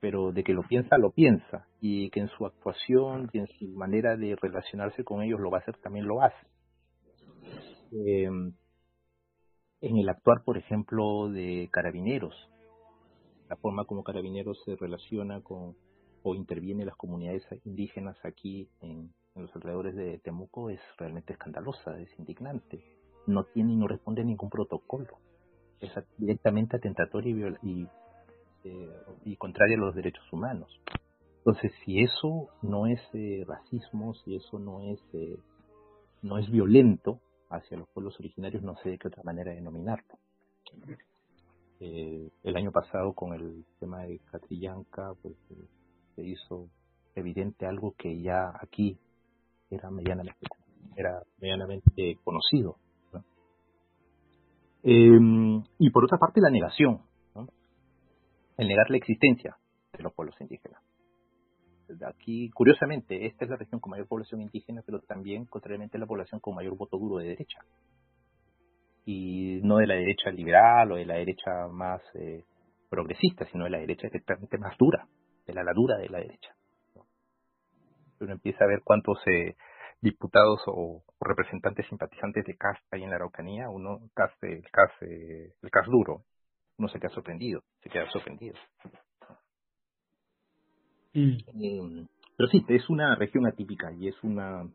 pero 0.00 0.32
de 0.32 0.44
que 0.44 0.52
lo 0.52 0.62
piensa, 0.62 0.96
lo 0.96 1.10
piensa, 1.10 1.66
y 1.80 2.10
que 2.10 2.20
en 2.20 2.28
su 2.28 2.46
actuación 2.46 3.30
y 3.32 3.38
en 3.38 3.46
su 3.46 3.66
manera 3.68 4.16
de 4.16 4.36
relacionarse 4.36 5.04
con 5.04 5.22
ellos 5.22 5.40
lo 5.40 5.50
va 5.50 5.58
a 5.58 5.60
hacer, 5.60 5.76
también 5.78 6.06
lo 6.06 6.22
hace. 6.22 6.46
Eh, 7.92 8.30
en 9.80 9.96
el 9.98 10.08
actuar, 10.08 10.42
por 10.44 10.58
ejemplo, 10.58 11.28
de 11.28 11.68
carabineros, 11.72 12.34
la 13.48 13.56
forma 13.56 13.84
como 13.84 14.02
carabineros 14.02 14.60
se 14.64 14.76
relaciona 14.76 15.40
con 15.40 15.76
o 16.22 16.34
interviene 16.34 16.82
en 16.82 16.88
las 16.88 16.96
comunidades 16.96 17.44
indígenas 17.64 18.16
aquí 18.24 18.68
en, 18.80 19.12
los 19.36 19.54
alrededores 19.54 19.94
de 19.94 20.18
Temuco 20.18 20.68
es 20.68 20.80
realmente 20.98 21.32
escandalosa, 21.32 21.96
es 22.00 22.10
indignante. 22.18 22.82
No 23.28 23.44
tiene 23.44 23.74
y 23.74 23.76
no 23.76 23.86
responde 23.86 24.22
a 24.22 24.24
ningún 24.24 24.50
protocolo. 24.50 25.18
Es 25.80 25.92
directamente 26.18 26.76
atentatorio 26.76 27.56
y, 27.62 27.70
y 27.70 27.88
eh, 28.64 28.90
y 29.24 29.36
contraria 29.36 29.76
a 29.76 29.80
los 29.80 29.94
derechos 29.94 30.24
humanos. 30.32 30.68
Entonces, 31.38 31.72
si 31.84 32.00
eso 32.00 32.48
no 32.60 32.86
es 32.86 33.00
eh, 33.12 33.44
racismo, 33.46 34.14
si 34.14 34.34
eso 34.34 34.58
no 34.58 34.82
es 34.82 35.00
eh, 35.12 35.38
no 36.22 36.38
es 36.38 36.50
violento 36.50 37.20
hacia 37.50 37.76
los 37.76 37.88
pueblos 37.88 38.18
originarios, 38.18 38.62
no 38.62 38.76
sé 38.82 38.90
de 38.90 38.98
qué 38.98 39.08
otra 39.08 39.22
manera 39.22 39.52
denominarlo. 39.52 40.18
el 41.80 42.56
año 42.56 42.72
pasado 42.72 43.12
con 43.12 43.34
el 43.34 43.64
tema 43.78 44.02
de 44.02 44.18
Catrillanca, 44.30 45.12
pues 45.22 45.34
se 46.16 46.22
hizo 46.22 46.68
evidente 47.14 47.66
algo 47.66 47.94
que 47.96 48.20
ya 48.20 48.52
aquí 48.60 48.98
era 49.70 49.90
medianamente 49.90 50.46
era 50.96 51.22
medianamente 51.40 52.18
conocido. 52.24 52.76
y 54.82 55.90
por 55.90 56.04
otra 56.04 56.18
parte 56.18 56.40
la 56.40 56.50
negación, 56.50 57.02
el 58.56 58.68
negar 58.68 58.90
la 58.90 58.96
existencia 58.96 59.56
de 59.92 60.02
los 60.02 60.12
pueblos 60.12 60.34
indígenas. 60.40 60.82
Aquí, 62.06 62.50
curiosamente, 62.50 63.26
esta 63.26 63.44
es 63.44 63.50
la 63.50 63.56
región 63.56 63.80
con 63.80 63.90
mayor 63.90 64.06
población 64.06 64.40
indígena, 64.40 64.82
pero 64.84 65.00
también, 65.00 65.46
contrariamente, 65.46 65.98
la 65.98 66.06
población 66.06 66.40
con 66.40 66.54
mayor 66.54 66.76
voto 66.76 66.98
duro 66.98 67.18
de 67.18 67.28
derecha. 67.28 67.58
Y 69.04 69.60
no 69.62 69.78
de 69.78 69.86
la 69.86 69.94
derecha 69.94 70.30
liberal 70.30 70.92
o 70.92 70.96
de 70.96 71.06
la 71.06 71.14
derecha 71.14 71.68
más 71.70 72.02
eh, 72.14 72.44
progresista, 72.90 73.46
sino 73.46 73.64
de 73.64 73.70
la 73.70 73.78
derecha 73.78 74.08
directamente 74.08 74.58
más 74.58 74.76
dura, 74.78 75.06
de 75.46 75.54
la, 75.54 75.62
la 75.62 75.72
dura 75.72 75.96
de 75.96 76.08
la 76.08 76.18
derecha. 76.18 76.54
Uno 78.20 78.32
empieza 78.32 78.64
a 78.64 78.68
ver 78.68 78.82
cuántos 78.84 79.18
eh, 79.26 79.56
diputados 80.00 80.60
o, 80.66 81.02
representantes 81.20 81.86
simpatizantes 81.88 82.44
de 82.44 82.56
CAS 82.56 82.78
hay 82.90 83.02
en 83.02 83.10
la 83.10 83.16
Araucanía, 83.16 83.68
uno, 83.68 84.00
CAS, 84.14 84.30
el 84.42 84.62
CAS, 84.70 84.90
eh, 85.02 85.52
el 85.62 85.70
CAS 85.70 85.86
duro, 85.86 86.22
uno 86.78 86.88
se 86.88 87.00
queda 87.00 87.10
sorprendido, 87.10 87.62
se 87.82 87.90
queda 87.90 88.08
sorprendido. 88.10 88.54
Mm. 91.14 91.36
Eh, 91.62 92.06
pero 92.36 92.48
sí, 92.50 92.64
es 92.68 92.88
una 92.88 93.14
región 93.16 93.46
atípica 93.46 93.92
y 93.92 94.08
es 94.08 94.22
una 94.22 94.68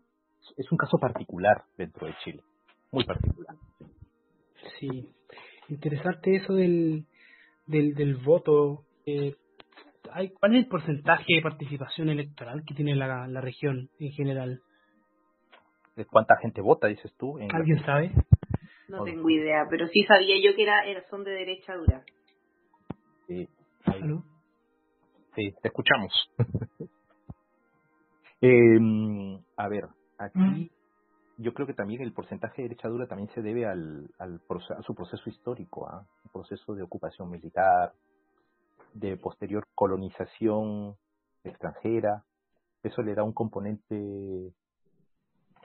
es 0.58 0.72
un 0.72 0.78
caso 0.78 0.98
particular 0.98 1.64
dentro 1.78 2.08
de 2.08 2.14
Chile, 2.24 2.42
muy 2.92 3.06
particular. 3.06 3.56
Sí, 4.80 5.10
interesante 5.70 6.36
eso 6.36 6.54
del 6.54 7.06
del, 7.66 7.94
del 7.96 8.16
voto. 8.18 8.84
Eh, 9.06 9.36
hay, 10.12 10.30
¿Cuál 10.32 10.56
es 10.56 10.64
el 10.64 10.70
porcentaje 10.70 11.36
de 11.36 11.42
participación 11.42 12.10
electoral 12.10 12.64
que 12.68 12.76
tiene 12.76 12.96
la, 12.96 13.28
la 13.28 13.42
región 13.42 13.90
en 14.00 14.12
general? 14.12 14.62
¿De 15.96 16.06
cuánta 16.06 16.36
gente 16.42 16.62
vota, 16.62 16.88
dices 16.88 17.14
tú? 17.18 17.38
¿Alguien 17.38 17.84
sabe? 17.86 18.12
No 18.90 19.04
tengo 19.04 19.30
idea, 19.30 19.66
pero 19.70 19.88
sí 19.88 20.04
sabía 20.04 20.36
yo 20.44 20.56
que 20.56 20.64
era, 20.64 20.84
son 21.10 21.24
de 21.24 21.32
derecha 21.32 21.76
dura. 21.76 22.04
Sí, 23.28 23.48
sí 25.36 25.54
te 25.62 25.68
escuchamos. 25.68 26.14
eh, 28.42 29.40
a 29.58 29.68
ver, 29.68 29.88
aquí 30.18 30.40
mm. 30.40 30.70
yo 31.38 31.54
creo 31.54 31.68
que 31.68 31.74
también 31.74 32.02
el 32.02 32.14
porcentaje 32.14 32.62
de 32.62 32.70
derecha 32.70 32.88
dura 32.88 33.08
también 33.08 33.30
se 33.34 33.42
debe 33.42 33.66
al, 33.66 34.10
al 34.20 34.42
a 34.78 34.82
su 34.82 34.96
proceso 34.96 35.30
histórico, 35.30 35.88
¿ah? 35.88 36.06
un 36.26 36.32
proceso 36.32 36.74
de 36.74 36.84
ocupación 36.84 37.30
militar, 37.30 37.94
de 38.94 39.18
posterior 39.18 39.68
colonización 39.76 40.96
extranjera. 41.44 42.24
Eso 42.84 43.02
le 43.02 43.16
da 43.16 43.24
un 43.24 43.34
componente, 43.34 44.54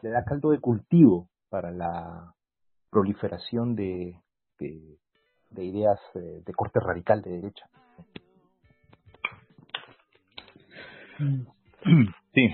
le 0.03 0.11
da 0.11 0.25
caldo 0.25 0.51
de 0.51 0.61
cultivo 0.61 1.29
para 1.49 1.71
la 1.71 2.35
proliferación 2.91 3.75
de, 3.75 4.21
de, 4.59 5.65
ideas 5.65 6.01
eh, 6.15 6.43
de 6.45 6.53
corte 6.53 6.81
radical 6.81 7.23
de 7.23 7.31
derecha. 7.31 7.69
Mm. 11.19 11.43
Sí. 12.35 12.47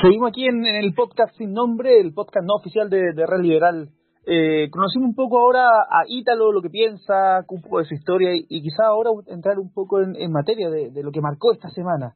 Seguimos 0.00 0.30
aquí 0.30 0.46
en, 0.46 0.64
el 0.64 0.94
podcast 0.94 1.36
sin 1.36 1.52
nombre, 1.52 2.00
el 2.00 2.14
podcast 2.14 2.46
no 2.46 2.54
oficial 2.54 2.88
de, 2.88 3.12
Red 3.12 3.42
Liberal. 3.42 3.90
Eh, 4.24 4.70
conocimos 4.70 5.08
un 5.08 5.14
poco 5.14 5.40
ahora 5.40 5.66
a 5.66 6.04
Ítalo, 6.06 6.52
lo 6.52 6.62
que 6.62 6.70
piensa, 6.70 7.44
un 7.48 7.60
poco 7.60 7.80
de 7.80 7.86
su 7.86 7.94
historia 7.94 8.34
y, 8.34 8.46
y 8.48 8.62
quizá 8.62 8.86
ahora 8.86 9.10
entrar 9.26 9.58
un 9.58 9.72
poco 9.72 10.00
en, 10.00 10.32
materia 10.32 10.70
de, 10.70 10.90
de, 10.90 11.02
lo 11.02 11.10
que 11.10 11.20
marcó 11.20 11.52
esta 11.52 11.68
semana. 11.70 12.14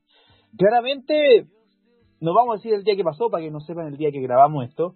Claramente, 0.57 1.47
no 2.21 2.33
vamos 2.33 2.55
a 2.55 2.57
decir 2.59 2.73
el 2.73 2.85
día 2.85 2.97
que 2.97 3.05
pasó 3.05 3.29
para 3.29 3.43
que 3.43 3.51
no 3.51 3.61
sepan 3.61 3.89
el 3.89 3.97
día 3.97 4.12
que 4.12 4.21
grabamos 4.23 4.67
esto, 4.67 4.95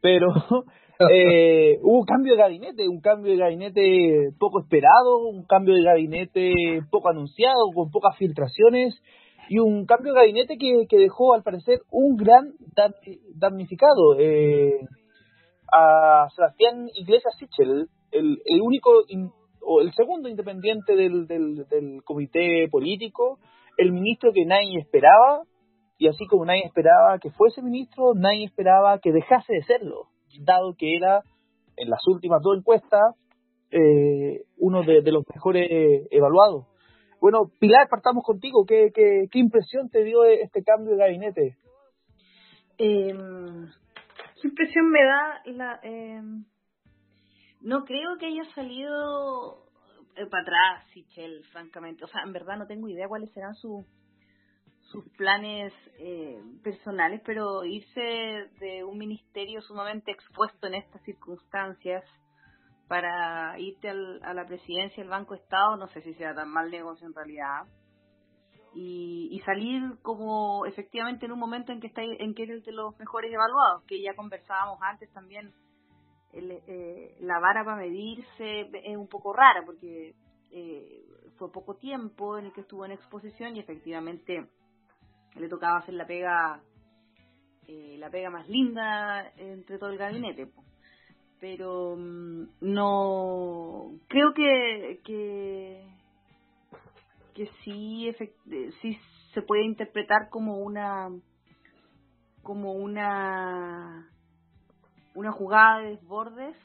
pero 0.00 0.28
eh, 1.12 1.78
hubo 1.82 2.00
un 2.00 2.04
cambio 2.04 2.34
de 2.34 2.40
gabinete, 2.40 2.88
un 2.88 3.00
cambio 3.00 3.32
de 3.32 3.38
gabinete 3.38 4.30
poco 4.38 4.60
esperado, 4.60 5.26
un 5.28 5.44
cambio 5.44 5.74
de 5.74 5.82
gabinete 5.82 6.52
poco 6.90 7.08
anunciado, 7.08 7.70
con 7.74 7.90
pocas 7.90 8.16
filtraciones, 8.16 9.00
y 9.48 9.58
un 9.58 9.86
cambio 9.86 10.12
de 10.12 10.20
gabinete 10.20 10.56
que, 10.58 10.86
que 10.88 10.98
dejó 10.98 11.34
al 11.34 11.42
parecer 11.42 11.80
un 11.90 12.16
gran 12.16 12.52
damnificado. 13.34 14.18
Eh, 14.18 14.80
a 15.72 16.28
Sebastián 16.34 16.88
Iglesias 16.94 17.34
Sichel, 17.38 17.88
el, 18.10 18.38
el 18.44 18.60
único 18.60 18.90
o 19.60 19.80
el 19.80 19.92
segundo 19.92 20.28
independiente 20.28 20.96
del, 20.96 21.26
del, 21.26 21.66
del 21.68 22.02
comité 22.04 22.68
político, 22.70 23.38
el 23.76 23.92
ministro 23.92 24.32
que 24.32 24.44
nadie 24.44 24.80
esperaba, 24.80 25.42
y 25.98 26.08
así 26.08 26.26
como 26.26 26.44
nadie 26.44 26.64
esperaba 26.64 27.18
que 27.18 27.30
fuese 27.30 27.62
ministro, 27.62 28.14
nadie 28.14 28.44
esperaba 28.44 28.98
que 28.98 29.12
dejase 29.12 29.52
de 29.52 29.62
serlo, 29.64 30.08
dado 30.40 30.74
que 30.78 30.96
era, 30.96 31.22
en 31.76 31.90
las 31.90 32.06
últimas 32.06 32.40
dos 32.42 32.58
encuestas, 32.58 33.16
eh, 33.70 34.44
uno 34.56 34.82
de, 34.82 35.02
los 35.12 35.24
mejores 35.34 35.68
evaluados. 36.10 36.66
Bueno, 37.20 37.50
Pilar, 37.58 37.88
partamos 37.88 38.24
contigo. 38.24 38.64
¿Qué, 38.64 38.90
qué, 38.94 39.26
qué 39.30 39.38
impresión 39.38 39.90
te 39.90 40.04
dio 40.04 40.24
este 40.24 40.62
cambio 40.62 40.92
de 40.92 40.98
gabinete? 40.98 41.56
Eh, 42.78 43.12
¿Qué 44.40 44.48
impresión 44.48 44.88
me 44.90 45.04
da 45.04 45.42
la... 45.46 45.80
Eh, 45.82 46.22
no 47.60 47.84
creo 47.84 48.16
que 48.18 48.26
haya 48.26 48.44
salido 48.54 49.64
eh, 50.14 50.26
para 50.26 50.42
atrás, 50.42 50.86
Sichel, 50.92 51.44
francamente. 51.52 52.04
O 52.04 52.06
sea, 52.06 52.22
en 52.24 52.32
verdad 52.32 52.56
no 52.56 52.66
tengo 52.66 52.88
idea 52.88 53.08
cuáles 53.08 53.32
serán 53.32 53.54
sus 53.56 53.84
sus 54.90 55.04
planes 55.16 55.72
eh, 55.98 56.40
personales, 56.62 57.20
pero 57.24 57.64
irse 57.64 58.00
de 58.60 58.84
un 58.84 58.98
ministerio 58.98 59.60
sumamente 59.62 60.10
expuesto 60.10 60.66
en 60.66 60.74
estas 60.74 61.02
circunstancias 61.02 62.04
para 62.88 63.58
irte 63.58 63.90
al, 63.90 64.20
a 64.22 64.32
la 64.32 64.46
presidencia 64.46 65.02
del 65.02 65.10
Banco 65.10 65.34
Estado, 65.34 65.76
no 65.76 65.88
sé 65.88 66.00
si 66.02 66.14
sea 66.14 66.34
tan 66.34 66.48
mal 66.50 66.70
negocio 66.70 67.06
en 67.06 67.14
realidad. 67.14 67.66
y, 68.74 69.28
y 69.32 69.40
salir 69.40 69.82
como 70.02 70.64
efectivamente 70.66 71.26
en 71.26 71.32
un 71.32 71.38
momento 71.38 71.72
en 71.72 71.80
que 71.80 71.88
está 71.88 72.02
en 72.02 72.34
que 72.34 72.44
eres 72.44 72.64
de 72.64 72.72
los 72.72 72.98
mejores 72.98 73.32
evaluados, 73.32 73.84
que 73.86 74.00
ya 74.02 74.14
conversábamos 74.14 74.78
antes 74.82 75.10
también. 75.12 75.52
El, 76.32 76.50
eh, 76.50 77.16
la 77.20 77.40
vara 77.40 77.64
para 77.64 77.78
medirse 77.78 78.70
es 78.84 78.96
un 78.96 79.08
poco 79.08 79.32
rara 79.32 79.62
porque 79.64 80.14
eh, 80.52 81.04
fue 81.38 81.50
poco 81.50 81.76
tiempo 81.76 82.38
en 82.38 82.46
el 82.46 82.52
que 82.52 82.60
estuvo 82.60 82.84
en 82.84 82.92
exposición 82.92 83.56
y 83.56 83.60
efectivamente 83.60 84.46
le 85.38 85.48
tocaba 85.48 85.78
hacer 85.78 85.94
la 85.94 86.06
pega 86.06 86.60
eh, 87.66 87.96
la 87.98 88.10
pega 88.10 88.30
más 88.30 88.48
linda 88.48 89.32
entre 89.36 89.78
todo 89.78 89.90
el 89.90 89.98
gabinete 89.98 90.46
po. 90.46 90.64
pero 91.40 91.96
mm, 91.96 92.48
no 92.60 93.92
creo 94.08 94.32
que 94.34 95.00
que 95.04 95.84
que 97.34 97.46
sí 97.64 98.08
eh, 98.08 98.70
sí 98.80 98.98
se 99.34 99.42
puede 99.42 99.64
interpretar 99.64 100.28
como 100.30 100.58
una 100.58 101.10
como 102.42 102.72
una 102.72 104.08
una 105.14 105.32
jugada 105.32 105.80
de 105.80 105.90
desbordes 105.90 106.56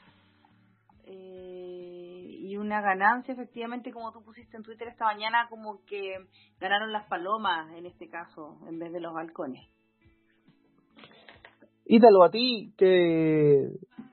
eh, 1.06 1.53
una 2.74 2.82
ganancia 2.82 3.34
efectivamente 3.34 3.92
como 3.92 4.10
tú 4.12 4.22
pusiste 4.24 4.56
en 4.56 4.62
Twitter 4.64 4.88
esta 4.88 5.04
mañana 5.04 5.46
como 5.48 5.84
que 5.86 6.16
ganaron 6.58 6.92
las 6.92 7.06
palomas 7.08 7.72
en 7.76 7.86
este 7.86 8.08
caso 8.08 8.58
en 8.68 8.78
vez 8.80 8.92
de 8.92 9.00
los 9.00 9.14
balcones 9.14 9.62
Ítalo, 11.86 12.24
a 12.24 12.30
ti, 12.30 12.72
que 12.78 13.68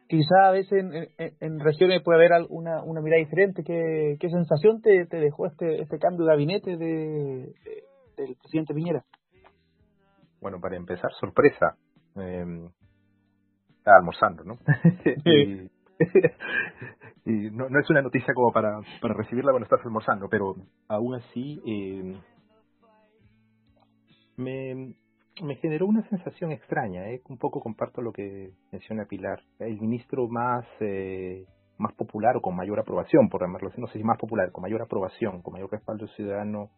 quizá 0.10 0.50
a 0.50 0.52
veces 0.52 0.74
en, 0.74 0.94
en- 0.94 1.34
en 1.40 1.60
regiones 1.62 2.02
puede 2.04 2.18
haber 2.20 2.34
alguna 2.34 2.84
una 2.84 3.00
mirada 3.02 3.22
diferente, 3.24 3.64
¿qué, 3.64 4.18
qué 4.20 4.30
sensación 4.30 4.82
te, 4.82 5.06
te 5.06 5.18
dejó 5.18 5.48
este 5.48 5.82
este 5.82 5.98
cambio 5.98 6.26
de 6.26 6.32
gabinete 6.34 6.72
de, 6.76 6.86
de- 7.64 7.84
del 8.18 8.36
presidente 8.36 8.74
Piñera? 8.74 9.06
Bueno, 10.42 10.60
para 10.60 10.76
empezar, 10.76 11.12
sorpresa. 11.18 11.78
Eh, 12.18 12.44
estaba 13.78 13.98
almorzando, 14.00 14.44
¿no? 14.44 14.56
y 15.26 15.70
no, 17.26 17.70
no 17.70 17.80
es 17.80 17.90
una 17.90 18.02
noticia 18.02 18.34
como 18.34 18.52
para, 18.52 18.82
para 19.02 19.14
recibirla 19.14 19.52
cuando 19.52 19.66
estás 19.66 19.86
almorzando, 19.86 20.28
pero 20.30 20.56
aún 20.88 21.16
así 21.16 21.62
eh, 21.66 22.20
me, 24.38 24.96
me 25.42 25.56
generó 25.58 25.88
una 25.88 26.08
sensación 26.10 26.52
extraña. 26.52 27.10
¿eh? 27.10 27.22
Un 27.30 27.38
poco 27.38 27.60
comparto 27.60 28.02
lo 28.02 28.12
que 28.12 28.52
menciona 28.72 29.06
Pilar. 29.06 29.42
El 29.60 29.80
ministro 29.80 30.28
más 30.28 30.66
eh, 30.80 31.46
más 31.82 31.94
popular 31.94 32.38
o 32.38 32.42
con 32.42 32.56
mayor 32.56 32.80
aprobación, 32.80 33.28
por 33.28 33.42
llamarlo 33.42 33.70
así, 33.70 33.82
no 33.82 33.88
sé 33.88 33.98
si 33.98 34.04
más 34.04 34.18
popular, 34.18 34.52
con 34.52 34.62
mayor 34.62 34.82
aprobación, 34.82 35.42
con 35.42 35.54
mayor 35.54 35.72
respaldo 35.72 36.08
ciudadano, 36.10 36.70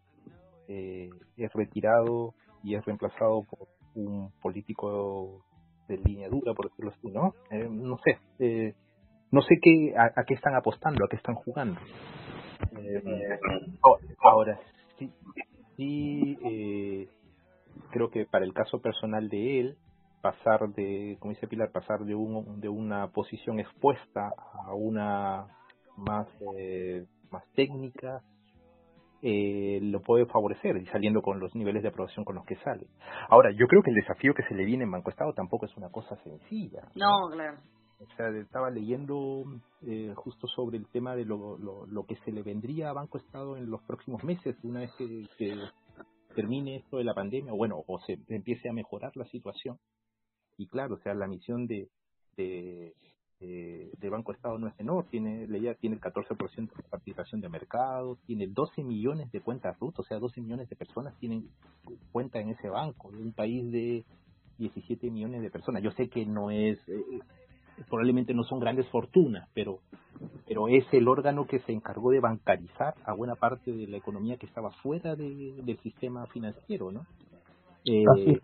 eh, 0.66 1.10
es 1.36 1.52
retirado 1.52 2.34
y 2.62 2.74
es 2.74 2.84
reemplazado 2.84 3.42
por 3.42 3.68
un 3.94 4.32
político 4.40 5.44
de 5.88 5.98
línea 5.98 6.28
dura, 6.28 6.54
por 6.54 6.70
decirlo 6.70 6.90
así, 6.90 7.10
¿no? 7.10 7.34
Eh, 7.50 7.68
no 7.70 7.98
sé, 7.98 8.18
eh, 8.38 8.74
no 9.34 9.42
sé 9.42 9.56
qué, 9.60 9.94
a, 9.96 10.20
a 10.20 10.24
qué 10.24 10.34
están 10.34 10.54
apostando, 10.54 11.04
a 11.04 11.08
qué 11.08 11.16
están 11.16 11.34
jugando. 11.34 11.80
Eh, 12.78 13.38
oh, 13.82 13.98
ahora, 14.22 14.58
sí, 14.96 15.10
sí 15.76 16.38
eh, 16.44 17.08
creo 17.90 18.10
que 18.10 18.26
para 18.26 18.44
el 18.44 18.54
caso 18.54 18.80
personal 18.80 19.28
de 19.28 19.60
él, 19.60 19.76
pasar 20.22 20.68
de, 20.74 21.16
como 21.18 21.34
dice 21.34 21.48
Pilar, 21.48 21.72
pasar 21.72 22.04
de, 22.04 22.14
un, 22.14 22.60
de 22.60 22.68
una 22.68 23.08
posición 23.08 23.58
expuesta 23.58 24.32
a 24.66 24.72
una 24.72 25.48
más, 25.96 26.28
eh, 26.56 27.04
más 27.30 27.44
técnica, 27.54 28.22
eh, 29.20 29.80
lo 29.82 30.00
puede 30.00 30.26
favorecer 30.26 30.76
y 30.76 30.86
saliendo 30.86 31.22
con 31.22 31.40
los 31.40 31.54
niveles 31.56 31.82
de 31.82 31.88
aprobación 31.88 32.24
con 32.24 32.36
los 32.36 32.44
que 32.44 32.56
sale. 32.56 32.86
Ahora, 33.28 33.50
yo 33.50 33.66
creo 33.66 33.82
que 33.82 33.90
el 33.90 33.96
desafío 33.96 34.32
que 34.32 34.44
se 34.44 34.54
le 34.54 34.64
viene 34.64 34.84
en 34.84 34.92
Banco 34.92 35.10
Estado 35.10 35.32
tampoco 35.32 35.66
es 35.66 35.76
una 35.76 35.90
cosa 35.90 36.14
sencilla. 36.22 36.82
no 36.94 37.28
claro 37.32 37.58
O 38.00 38.16
sea, 38.16 38.28
estaba 38.30 38.70
leyendo 38.70 39.44
eh, 39.82 40.12
justo 40.16 40.46
sobre 40.48 40.76
el 40.76 40.86
tema 40.88 41.14
de 41.14 41.24
lo, 41.24 41.58
lo, 41.58 42.06
que 42.06 42.16
se 42.24 42.32
le 42.32 42.42
vendría 42.42 42.90
a 42.90 42.92
Banco 42.92 43.18
Estado 43.18 43.56
en 43.56 43.70
los 43.70 43.82
próximos 43.82 44.22
meses, 44.24 44.56
una 44.62 44.80
vez 44.80 44.92
que, 44.98 45.26
que 45.38 45.56
termine 46.34 46.76
esto 46.76 46.98
de 46.98 47.04
la 47.04 47.14
pandemia, 47.14 47.52
o 47.52 47.56
bueno, 47.56 47.82
o 47.86 48.00
se 48.00 48.18
empiece 48.28 48.68
a 48.68 48.72
mejorar 48.72 49.16
la 49.16 49.24
situación. 49.26 49.78
Y 50.56 50.66
claro, 50.66 50.96
o 50.96 50.98
sea, 50.98 51.14
la 51.14 51.26
misión 51.26 51.66
de, 51.66 51.88
de, 52.36 52.94
de, 53.40 53.90
de 53.98 54.10
Banco 54.10 54.32
Estado 54.32 54.58
no 54.58 54.68
es 54.68 54.76
menor, 54.78 55.06
tiene, 55.08 55.46
leía, 55.46 55.74
tiene 55.74 55.96
el 55.96 56.02
14% 56.02 56.76
de 56.76 56.82
participación 56.88 57.40
de 57.40 57.48
mercado, 57.48 58.18
tiene 58.26 58.46
12 58.48 58.84
millones 58.84 59.30
de 59.32 59.40
cuentas 59.40 59.78
RUT, 59.78 59.98
o 59.98 60.04
sea, 60.04 60.18
12 60.18 60.40
millones 60.40 60.68
de 60.68 60.76
personas 60.76 61.16
tienen 61.18 61.48
cuenta 62.12 62.40
en 62.40 62.50
ese 62.50 62.68
banco, 62.68 63.10
de 63.10 63.22
un 63.22 63.32
país 63.32 63.70
de 63.70 64.04
17 64.58 65.10
millones 65.10 65.42
de 65.42 65.50
personas. 65.50 65.82
Yo 65.82 65.90
sé 65.92 66.08
que 66.08 66.24
no 66.26 66.50
es, 66.50 66.78
eh, 66.88 67.20
probablemente 67.88 68.34
no 68.34 68.44
son 68.44 68.60
grandes 68.60 68.88
fortunas, 68.90 69.48
pero 69.54 69.80
pero 70.46 70.68
es 70.68 70.84
el 70.92 71.08
órgano 71.08 71.46
que 71.46 71.60
se 71.60 71.72
encargó 71.72 72.10
de 72.10 72.20
bancarizar 72.20 72.94
a 73.04 73.14
buena 73.14 73.34
parte 73.34 73.72
de 73.72 73.86
la 73.86 73.96
economía 73.96 74.36
que 74.36 74.46
estaba 74.46 74.70
fuera 74.82 75.16
de- 75.16 75.62
del 75.64 75.78
sistema 75.80 76.26
financiero, 76.28 76.92
¿no? 76.92 77.06
Eh, 77.86 78.40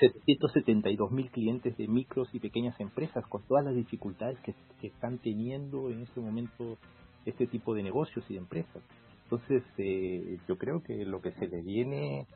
772 0.00 1.10
mil 1.10 1.30
clientes 1.30 1.76
de 1.76 1.88
micros 1.88 2.28
y 2.34 2.40
pequeñas 2.40 2.78
empresas 2.80 3.24
con 3.28 3.42
todas 3.46 3.64
las 3.64 3.74
dificultades 3.74 4.38
que, 4.40 4.54
que 4.80 4.88
están 4.88 5.18
teniendo 5.18 5.90
en 5.90 6.02
este 6.02 6.20
momento 6.20 6.78
este 7.26 7.46
tipo 7.46 7.74
de 7.74 7.82
negocios 7.82 8.24
y 8.30 8.34
de 8.34 8.40
empresas. 8.40 8.82
Entonces, 9.24 9.62
eh, 9.78 10.38
yo 10.48 10.56
creo 10.58 10.82
que 10.82 11.04
lo 11.04 11.20
que 11.20 11.32
se 11.32 11.46
le 11.48 11.62
viene 11.62 12.26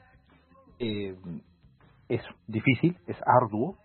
eh, 0.79 1.17
es 2.09 2.23
difícil, 2.47 2.97
es 3.07 3.17
arduo. 3.27 3.77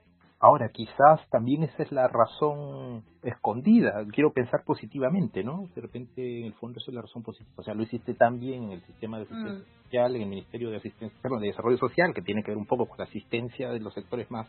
Ahora, 0.42 0.70
quizás 0.70 1.20
también 1.30 1.64
esa 1.64 1.84
es 1.84 1.92
la 1.92 2.08
razón 2.08 3.04
escondida. 3.24 4.06
Quiero 4.14 4.32
pensar 4.32 4.64
positivamente, 4.64 5.44
¿no? 5.44 5.68
De 5.76 5.82
repente, 5.82 6.40
en 6.40 6.46
el 6.46 6.54
fondo, 6.54 6.80
esa 6.80 6.92
es 6.92 6.96
la 6.96 7.02
razón 7.02 7.24
positiva. 7.24 7.52
O 7.58 7.64
sea, 7.64 7.74
lo 7.74 7.84
hiciste 7.84 8.14
tan 8.14 8.40
bien 8.40 8.64
en 8.64 8.72
el 8.72 8.82
sistema 8.84 9.18
de 9.18 9.24
asistencia 9.24 9.66
Mm. 9.66 9.84
social, 9.84 10.16
en 10.16 10.22
el 10.22 10.30
Ministerio 10.30 10.70
de 10.70 10.78
Asistencia, 10.78 11.20
perdón, 11.22 11.42
de 11.42 11.48
Desarrollo 11.48 11.78
Social, 11.78 12.14
que 12.14 12.22
tiene 12.22 12.42
que 12.42 12.52
ver 12.52 12.58
un 12.58 12.66
poco 12.66 12.86
con 12.86 12.98
la 13.00 13.04
asistencia 13.04 13.70
de 13.70 13.80
los 13.82 13.94
sectores 13.94 14.32
más 14.32 14.48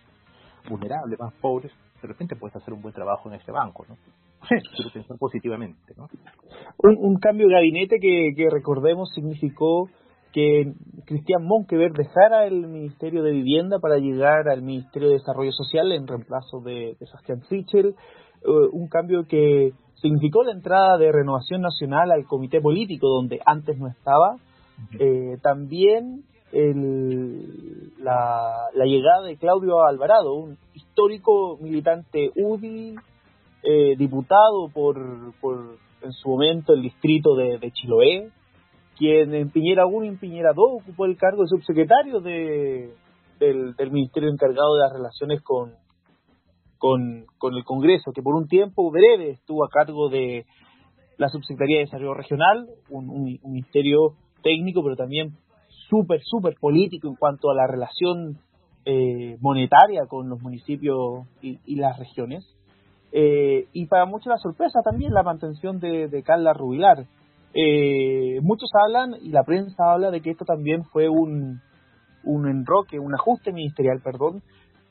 vulnerables, 0.68 1.18
más 1.18 1.32
pobres. 1.40 1.72
De 2.00 2.06
repente 2.08 2.36
puedes 2.36 2.54
hacer 2.54 2.72
un 2.72 2.82
buen 2.82 2.94
trabajo 2.94 3.28
en 3.28 3.34
este 3.34 3.50
banco, 3.50 3.84
¿no? 3.88 3.96
Sé, 4.48 4.56
quiero 4.74 4.90
pensar 4.92 5.18
positivamente, 5.18 5.92
¿no? 5.96 6.08
Un, 6.78 6.96
un 6.98 7.18
cambio 7.18 7.48
de 7.48 7.54
gabinete 7.54 7.98
que, 8.00 8.32
que 8.36 8.48
recordemos 8.48 9.10
significó 9.12 9.88
que 10.32 10.72
Cristian 11.06 11.44
Monkever 11.44 11.92
dejara 11.92 12.46
el 12.46 12.66
Ministerio 12.66 13.22
de 13.22 13.32
Vivienda 13.32 13.78
para 13.80 13.98
llegar 13.98 14.48
al 14.48 14.62
Ministerio 14.62 15.08
de 15.08 15.14
Desarrollo 15.14 15.52
Social 15.52 15.92
en 15.92 16.06
reemplazo 16.06 16.60
de, 16.60 16.96
de 16.98 17.06
Sebastián 17.06 17.42
Sichel, 17.48 17.88
eh, 17.88 18.48
un 18.72 18.88
cambio 18.88 19.26
que 19.26 19.72
significó 19.94 20.42
la 20.42 20.52
entrada 20.52 20.96
de 20.98 21.12
Renovación 21.12 21.60
Nacional 21.60 22.10
al 22.10 22.24
comité 22.24 22.60
político 22.60 23.08
donde 23.08 23.40
antes 23.44 23.78
no 23.78 23.88
estaba, 23.88 24.36
eh, 24.98 25.36
también 25.42 26.22
el, 26.52 27.92
la, 27.98 28.68
la 28.74 28.84
llegada 28.86 29.26
de 29.26 29.36
Claudio 29.36 29.84
Alvarado, 29.84 30.34
un 30.34 30.56
histórico 30.74 31.58
militante 31.60 32.30
UDI, 32.34 32.96
eh, 33.62 33.94
diputado 33.96 34.68
por, 34.72 35.34
por 35.40 35.76
en 36.02 36.12
su 36.12 36.30
momento 36.30 36.72
el 36.72 36.82
distrito 36.82 37.34
de, 37.34 37.58
de 37.58 37.70
Chiloé, 37.72 38.30
quien 39.00 39.34
en 39.34 39.48
Piñera 39.48 39.86
1 39.86 40.04
y 40.04 40.08
en 40.08 40.18
Piñera 40.18 40.52
2 40.54 40.82
ocupó 40.82 41.06
el 41.06 41.16
cargo 41.16 41.40
de 41.40 41.48
subsecretario 41.48 42.20
de, 42.20 42.92
del, 43.38 43.90
ministerio 43.90 44.28
encargado 44.28 44.74
de 44.74 44.80
las 44.80 44.92
relaciones 44.92 45.40
con, 45.40 45.72
con, 46.76 47.24
el 47.56 47.64
Congreso, 47.64 48.12
que 48.14 48.20
por 48.20 48.34
un 48.34 48.46
tiempo 48.46 48.90
breve 48.90 49.30
estuvo 49.30 49.64
a 49.64 49.70
cargo 49.70 50.10
de 50.10 50.44
la 51.16 51.30
subsecretaría 51.30 51.78
de 51.78 51.84
Desarrollo 51.86 52.12
Regional, 52.12 52.66
un, 52.90 53.38
ministerio 53.42 54.16
técnico, 54.42 54.82
pero 54.82 54.96
también 54.96 55.32
súper, 55.88 56.20
súper 56.22 56.56
político 56.60 57.08
en 57.08 57.14
cuanto 57.14 57.50
a 57.50 57.54
la 57.54 57.66
relación 57.66 58.36
eh, 58.84 59.38
monetaria 59.40 60.02
con 60.08 60.28
los 60.28 60.42
municipios 60.42 61.26
y, 61.40 61.58
y 61.64 61.76
las 61.76 61.98
regiones. 61.98 62.44
Eh, 63.12 63.66
y 63.72 63.86
para 63.86 64.04
muchos 64.04 64.26
la 64.26 64.36
sorpresa 64.36 64.80
también 64.84 65.14
la 65.14 65.22
mantención 65.22 65.80
de, 65.80 66.08
de 66.08 66.22
Carla 66.22 66.52
Rubilar. 66.52 67.06
Eh, 67.54 68.40
muchos 68.42 68.70
hablan, 68.74 69.16
y 69.20 69.30
la 69.30 69.42
prensa 69.44 69.92
habla, 69.92 70.10
de 70.10 70.20
que 70.20 70.30
esto 70.30 70.44
también 70.44 70.84
fue 70.84 71.08
un, 71.08 71.60
un 72.24 72.48
enroque, 72.48 72.98
un 72.98 73.14
ajuste 73.14 73.52
ministerial, 73.52 74.00
perdón, 74.02 74.42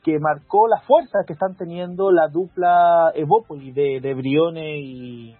que 0.02 0.18
marcó 0.18 0.66
las 0.68 0.84
fuerzas 0.84 1.24
que 1.26 1.34
están 1.34 1.56
teniendo 1.56 2.10
la 2.10 2.28
dupla 2.28 3.12
Evópoli 3.14 3.72
de, 3.72 4.00
de 4.00 4.14
Briones 4.14 4.80
y, 4.82 5.36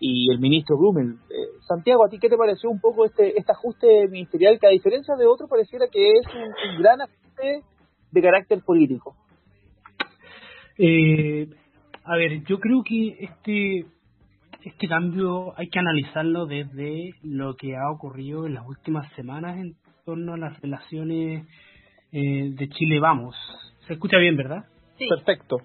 y 0.00 0.32
el 0.32 0.40
ministro 0.40 0.76
Blumel. 0.76 1.14
Eh, 1.30 1.60
Santiago, 1.66 2.04
¿a 2.04 2.08
ti 2.08 2.18
qué 2.18 2.28
te 2.28 2.36
pareció 2.36 2.70
un 2.70 2.80
poco 2.80 3.04
este, 3.04 3.38
este 3.38 3.52
ajuste 3.52 4.08
ministerial 4.08 4.58
que 4.58 4.66
a 4.66 4.70
diferencia 4.70 5.14
de 5.16 5.26
otro 5.26 5.46
pareciera 5.46 5.86
que 5.86 6.12
es 6.12 6.26
un, 6.26 6.42
un 6.42 6.82
gran 6.82 7.02
ajuste 7.02 7.62
de 8.10 8.20
carácter 8.20 8.62
político? 8.64 9.14
Eh, 10.78 11.48
a 12.04 12.16
ver, 12.16 12.42
yo 12.44 12.58
creo 12.58 12.82
que 12.84 13.16
este 13.20 13.86
este 14.64 14.88
cambio 14.88 15.52
hay 15.58 15.68
que 15.68 15.78
analizarlo 15.78 16.46
desde 16.46 17.10
lo 17.22 17.54
que 17.56 17.76
ha 17.76 17.90
ocurrido 17.90 18.46
en 18.46 18.54
las 18.54 18.66
últimas 18.66 19.12
semanas 19.14 19.58
en, 19.58 19.74
torno 20.04 20.34
a 20.34 20.36
las 20.36 20.60
relaciones 20.60 21.46
eh, 22.12 22.50
de 22.50 22.68
Chile 22.68 22.98
Vamos. 22.98 23.36
Se 23.86 23.94
escucha 23.94 24.18
bien, 24.18 24.36
¿verdad? 24.36 24.64
Sí. 24.98 25.06
Perfecto. 25.08 25.58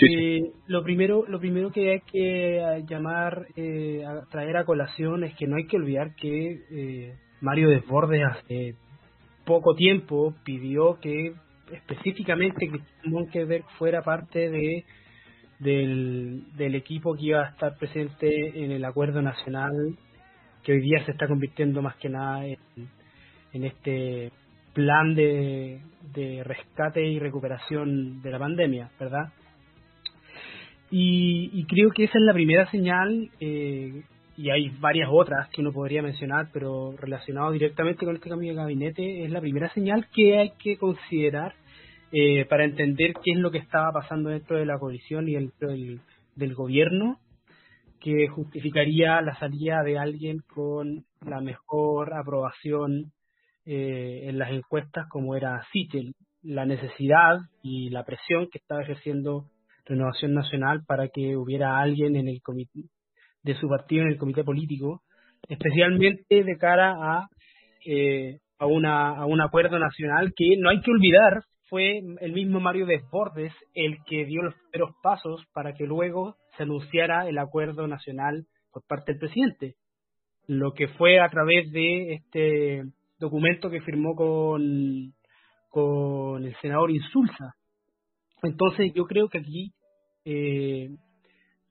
Eh, 0.00 0.50
lo 0.66 0.82
primero 0.82 1.24
lo 1.28 1.38
primero 1.38 1.70
que 1.70 1.92
hay 1.92 2.00
que 2.00 2.56
eh, 2.58 2.84
llamar 2.88 3.46
eh, 3.54 4.02
a 4.04 4.22
traer 4.28 4.56
a 4.56 4.64
colación 4.64 5.22
es 5.22 5.36
que 5.36 5.46
no 5.46 5.56
hay 5.56 5.66
que 5.66 5.76
olvidar 5.76 6.16
que 6.16 6.58
eh, 6.72 7.14
Mario 7.40 7.68
Desbordes 7.68 8.24
hace 8.24 8.74
poco 9.44 9.76
tiempo 9.76 10.34
pidió 10.44 10.98
que 11.00 11.34
específicamente 11.70 12.68
Cristian 12.68 13.12
Monkeberg 13.12 13.64
fuera 13.78 14.02
parte 14.02 14.50
de 14.50 14.84
del, 15.64 16.74
equipo 16.74 17.14
que 17.14 17.26
iba 17.26 17.42
a 17.42 17.50
estar 17.50 17.76
presente 17.78 18.64
en 18.64 18.70
el 18.70 18.84
acuerdo 18.84 19.22
nacional 19.22 19.72
que 20.62 20.72
hoy 20.72 20.80
día 20.80 21.04
se 21.04 21.12
está 21.12 21.26
convirtiendo 21.26 21.82
más 21.82 21.96
que 21.96 22.08
nada 22.08 22.46
en, 22.46 23.64
este 23.64 24.32
plan 24.72 25.14
de, 25.14 25.80
de 26.12 26.42
rescate 26.42 27.04
y 27.04 27.18
recuperación 27.18 28.20
de 28.22 28.30
la 28.30 28.38
pandemia, 28.38 28.90
¿verdad? 28.98 29.32
Y, 30.90 31.50
y 31.52 31.64
creo 31.66 31.90
que 31.90 32.04
esa 32.04 32.18
es 32.18 32.24
la 32.24 32.32
primera 32.32 32.70
señal, 32.70 33.30
eh, 33.40 34.02
y 34.36 34.50
hay 34.50 34.70
varias 34.80 35.08
otras 35.12 35.48
que 35.50 35.60
uno 35.60 35.72
podría 35.72 36.02
mencionar, 36.02 36.48
pero 36.52 36.94
relacionado 36.96 37.52
directamente 37.52 38.04
con 38.04 38.16
este 38.16 38.28
cambio 38.28 38.50
de 38.50 38.56
gabinete, 38.56 39.24
es 39.24 39.30
la 39.30 39.40
primera 39.40 39.72
señal 39.74 40.06
que 40.14 40.38
hay 40.38 40.50
que 40.58 40.76
considerar 40.76 41.54
eh, 42.16 42.44
para 42.44 42.64
entender 42.64 43.12
qué 43.24 43.32
es 43.32 43.38
lo 43.38 43.50
que 43.50 43.58
estaba 43.58 43.90
pasando 43.90 44.30
dentro 44.30 44.56
de 44.56 44.66
la 44.66 44.78
coalición 44.78 45.28
y 45.28 45.34
dentro 45.34 45.70
del, 45.70 46.00
del 46.36 46.54
gobierno 46.54 47.18
que 48.00 48.28
justificaría 48.28 49.20
la 49.20 49.36
salida 49.40 49.82
de 49.82 49.98
alguien 49.98 50.38
con 50.46 51.04
la 51.26 51.40
mejor 51.40 52.14
aprobación 52.14 53.10
eh, 53.66 54.28
en 54.28 54.38
las 54.38 54.52
encuestas 54.52 55.08
como 55.08 55.34
era 55.34 55.60
Sichel, 55.72 56.14
la 56.42 56.64
necesidad 56.66 57.38
y 57.64 57.90
la 57.90 58.04
presión 58.04 58.48
que 58.48 58.58
estaba 58.58 58.82
ejerciendo 58.82 59.46
Renovación 59.84 60.34
Nacional 60.34 60.84
para 60.86 61.08
que 61.08 61.36
hubiera 61.36 61.80
alguien 61.80 62.14
en 62.14 62.28
el 62.28 62.40
comité 62.42 62.82
de 63.42 63.56
su 63.56 63.68
partido 63.68 64.02
en 64.02 64.12
el 64.12 64.18
comité 64.18 64.44
político, 64.44 65.02
especialmente 65.48 66.44
de 66.44 66.56
cara 66.58 66.94
a 66.96 67.26
eh, 67.84 68.38
a 68.60 68.66
una 68.66 69.16
a 69.16 69.26
un 69.26 69.40
acuerdo 69.40 69.80
nacional 69.80 70.32
que 70.36 70.56
no 70.58 70.70
hay 70.70 70.80
que 70.80 70.92
olvidar 70.92 71.42
fue 71.74 71.98
el 72.20 72.32
mismo 72.32 72.60
Mario 72.60 72.86
Desbordes 72.86 73.52
el 73.74 73.96
que 74.04 74.24
dio 74.26 74.42
los 74.42 74.54
primeros 74.70 74.94
pasos 75.02 75.44
para 75.52 75.72
que 75.72 75.86
luego 75.86 76.36
se 76.56 76.62
anunciara 76.62 77.28
el 77.28 77.36
acuerdo 77.36 77.88
nacional 77.88 78.46
por 78.72 78.86
parte 78.86 79.10
del 79.10 79.18
presidente, 79.18 79.74
lo 80.46 80.72
que 80.72 80.86
fue 80.86 81.18
a 81.18 81.28
través 81.30 81.72
de 81.72 82.12
este 82.12 82.84
documento 83.18 83.70
que 83.70 83.80
firmó 83.80 84.14
con 84.14 85.12
con 85.68 86.44
el 86.44 86.54
senador 86.62 86.92
Insulza. 86.92 87.56
Entonces 88.44 88.92
yo 88.94 89.02
creo 89.06 89.28
que 89.28 89.38
aquí 89.38 89.72
eh, 90.24 90.90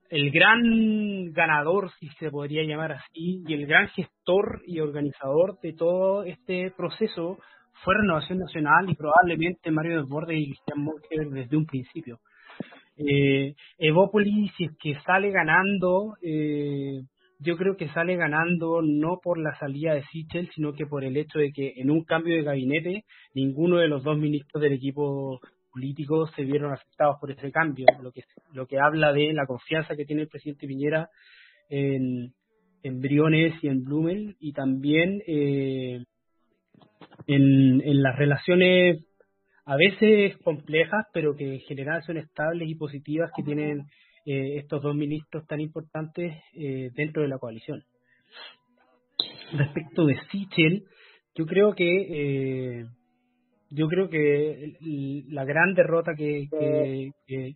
el 0.10 0.32
gran 0.32 1.32
ganador, 1.32 1.92
si 2.02 2.10
se 2.20 2.30
podría 2.30 2.64
llamar 2.64 2.92
así, 2.92 3.42
y 3.48 3.54
el 3.54 3.68
gran 3.68 3.88
gestor 3.88 4.64
y 4.68 4.82
organizador 4.82 5.62
de 5.62 5.72
todo 5.72 6.26
este 6.26 6.72
proceso 6.76 7.38
fue 7.84 7.96
Renovación 7.96 8.40
Nacional 8.40 8.90
y 8.90 8.96
probablemente 8.96 9.72
Mario 9.72 10.02
Desbordes 10.02 10.38
y 10.38 10.48
Cristian 10.48 10.84
Monker 10.84 11.30
desde 11.30 11.58
un 11.58 11.66
principio. 11.66 12.20
Eh, 12.98 13.56
Evópolis, 13.78 14.52
si 14.58 14.66
es 14.66 14.72
que 14.80 14.96
sale 15.06 15.32
ganando, 15.32 16.16
eh, 16.22 17.02
yo 17.40 17.58
creo 17.58 17.76
que 17.76 17.90
sale 17.90 18.16
ganando 18.16 18.82
no 18.82 19.20
por 19.22 19.40
la 19.40 19.58
salida 19.58 19.94
de 19.94 20.04
Sichel, 20.12 20.50
sino 20.54 20.74
que 20.74 20.86
por 20.86 21.04
el 21.04 21.18
hecho 21.18 21.40
de 21.40 21.52
que 21.52 21.74
en 21.78 21.90
un 21.90 22.04
cambio 22.04 22.36
de 22.36 22.44
gabinete 22.44 23.04
ninguno 23.34 23.78
de 23.78 23.88
los 23.88 24.04
dos 24.04 24.18
ministros 24.18 24.62
del 24.62 24.74
equipo 24.74 25.40
político 25.72 26.28
se 26.36 26.44
vieron 26.44 26.72
afectados 26.72 27.18
por 27.20 27.32
este 27.32 27.52
cambio, 27.52 27.88
lo 28.02 28.12
que 28.12 28.22
lo 28.54 28.68
que 28.68 28.80
habla 28.80 29.12
de 29.12 29.34
la 29.34 29.48
confianza 29.48 29.96
que 29.96 30.06
tiene 30.06 30.22
el 30.22 30.28
presidente 30.28 30.68
Piñera 30.68 31.10
en, 31.70 32.34
en 32.84 33.02
Briones 33.02 33.56
y 33.64 33.68
en 33.68 33.84
Blumel 33.84 34.36
y 34.40 34.54
también 34.54 35.22
eh, 35.26 36.04
en, 37.28 38.02
las 38.02 38.18
relaciones 38.18 39.06
a 39.66 39.76
veces 39.78 40.38
complejas, 40.44 41.06
pero 41.14 41.36
que 41.36 41.54
en 41.54 41.60
general 41.62 42.04
son 42.04 42.18
estables 42.18 42.70
y 42.70 42.76
positivas 42.76 43.32
que 43.36 43.44
tienen 43.44 43.86
eh, 44.26 44.58
estos 44.58 44.82
dos 44.82 44.96
ministros 44.96 45.46
tan 45.48 45.62
importantes 45.62 46.34
eh, 46.54 46.90
dentro 46.96 47.22
de 47.22 47.30
la 47.30 47.38
coalición. 47.38 47.84
Respecto 49.54 50.06
de 50.06 50.16
Sichel, 50.32 50.84
yo 51.36 51.46
creo 51.46 51.74
que 51.74 52.80
eh, 52.80 52.86
yo 53.70 53.88
creo 53.88 54.10
que 54.10 54.74
la 55.30 55.46
gran 55.46 55.74
derrota 55.74 56.14
que, 56.16 56.48
que, 57.28 57.56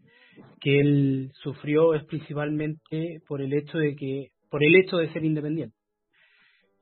que 0.60 0.80
él 0.80 1.32
sufrió 1.44 1.94
es 1.94 2.04
principalmente 2.06 3.22
por 3.28 3.42
el 3.42 3.54
hecho 3.54 3.78
de 3.78 3.96
que 3.96 4.30
por 4.50 4.64
el 4.64 4.76
hecho 4.76 4.98
de 4.98 5.12
ser 5.14 5.24
independiente 5.24 5.77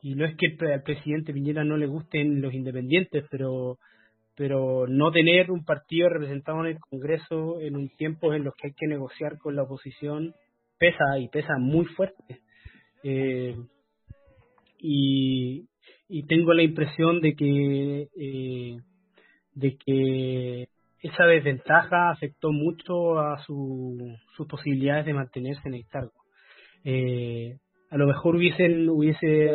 y 0.06 0.14
no 0.14 0.24
es 0.24 0.36
que 0.38 0.56
al 0.72 0.84
presidente 0.84 1.34
Piñera 1.34 1.64
no 1.64 1.78
le 1.78 1.88
gusten 1.88 2.40
los 2.40 2.54
independientes 2.54 3.26
pero 3.32 3.80
pero 4.36 4.86
no 4.88 5.12
tener 5.12 5.50
un 5.50 5.66
partido 5.66 6.10
representado 6.10 6.60
en 6.60 6.74
el 6.74 6.80
Congreso 6.80 7.60
en 7.60 7.76
un 7.76 7.90
tiempo 7.90 8.32
en 8.32 8.44
los 8.44 8.54
que 8.54 8.68
hay 8.68 8.74
que 8.74 8.86
negociar 8.86 9.40
con 9.40 9.56
la 9.56 9.64
oposición 9.64 10.36
pesa 10.78 11.18
y 11.18 11.28
pesa 11.30 11.58
muy 11.58 11.86
fuerte. 11.86 12.42
Eh, 13.02 13.56
y, 14.78 15.66
y 16.08 16.28
tengo 16.28 16.54
la 16.54 16.62
impresión 16.62 17.20
de 17.20 17.34
que 17.34 18.08
eh, 18.16 18.78
de 19.56 19.78
que 19.78 20.68
esa 21.00 21.26
desventaja 21.26 22.12
afectó 22.12 22.52
mucho 22.52 23.18
a 23.18 23.40
su, 23.44 24.16
sus 24.36 24.48
posibilidades 24.48 25.08
de 25.08 25.14
mantenerse 25.14 25.62
en 25.66 25.74
el 25.74 25.88
cargo. 25.88 26.22
Eh, 26.84 27.58
a 27.90 27.98
lo 27.98 28.06
mejor 28.06 28.36
hubiesen 28.36 28.88
hubiese 28.90 29.50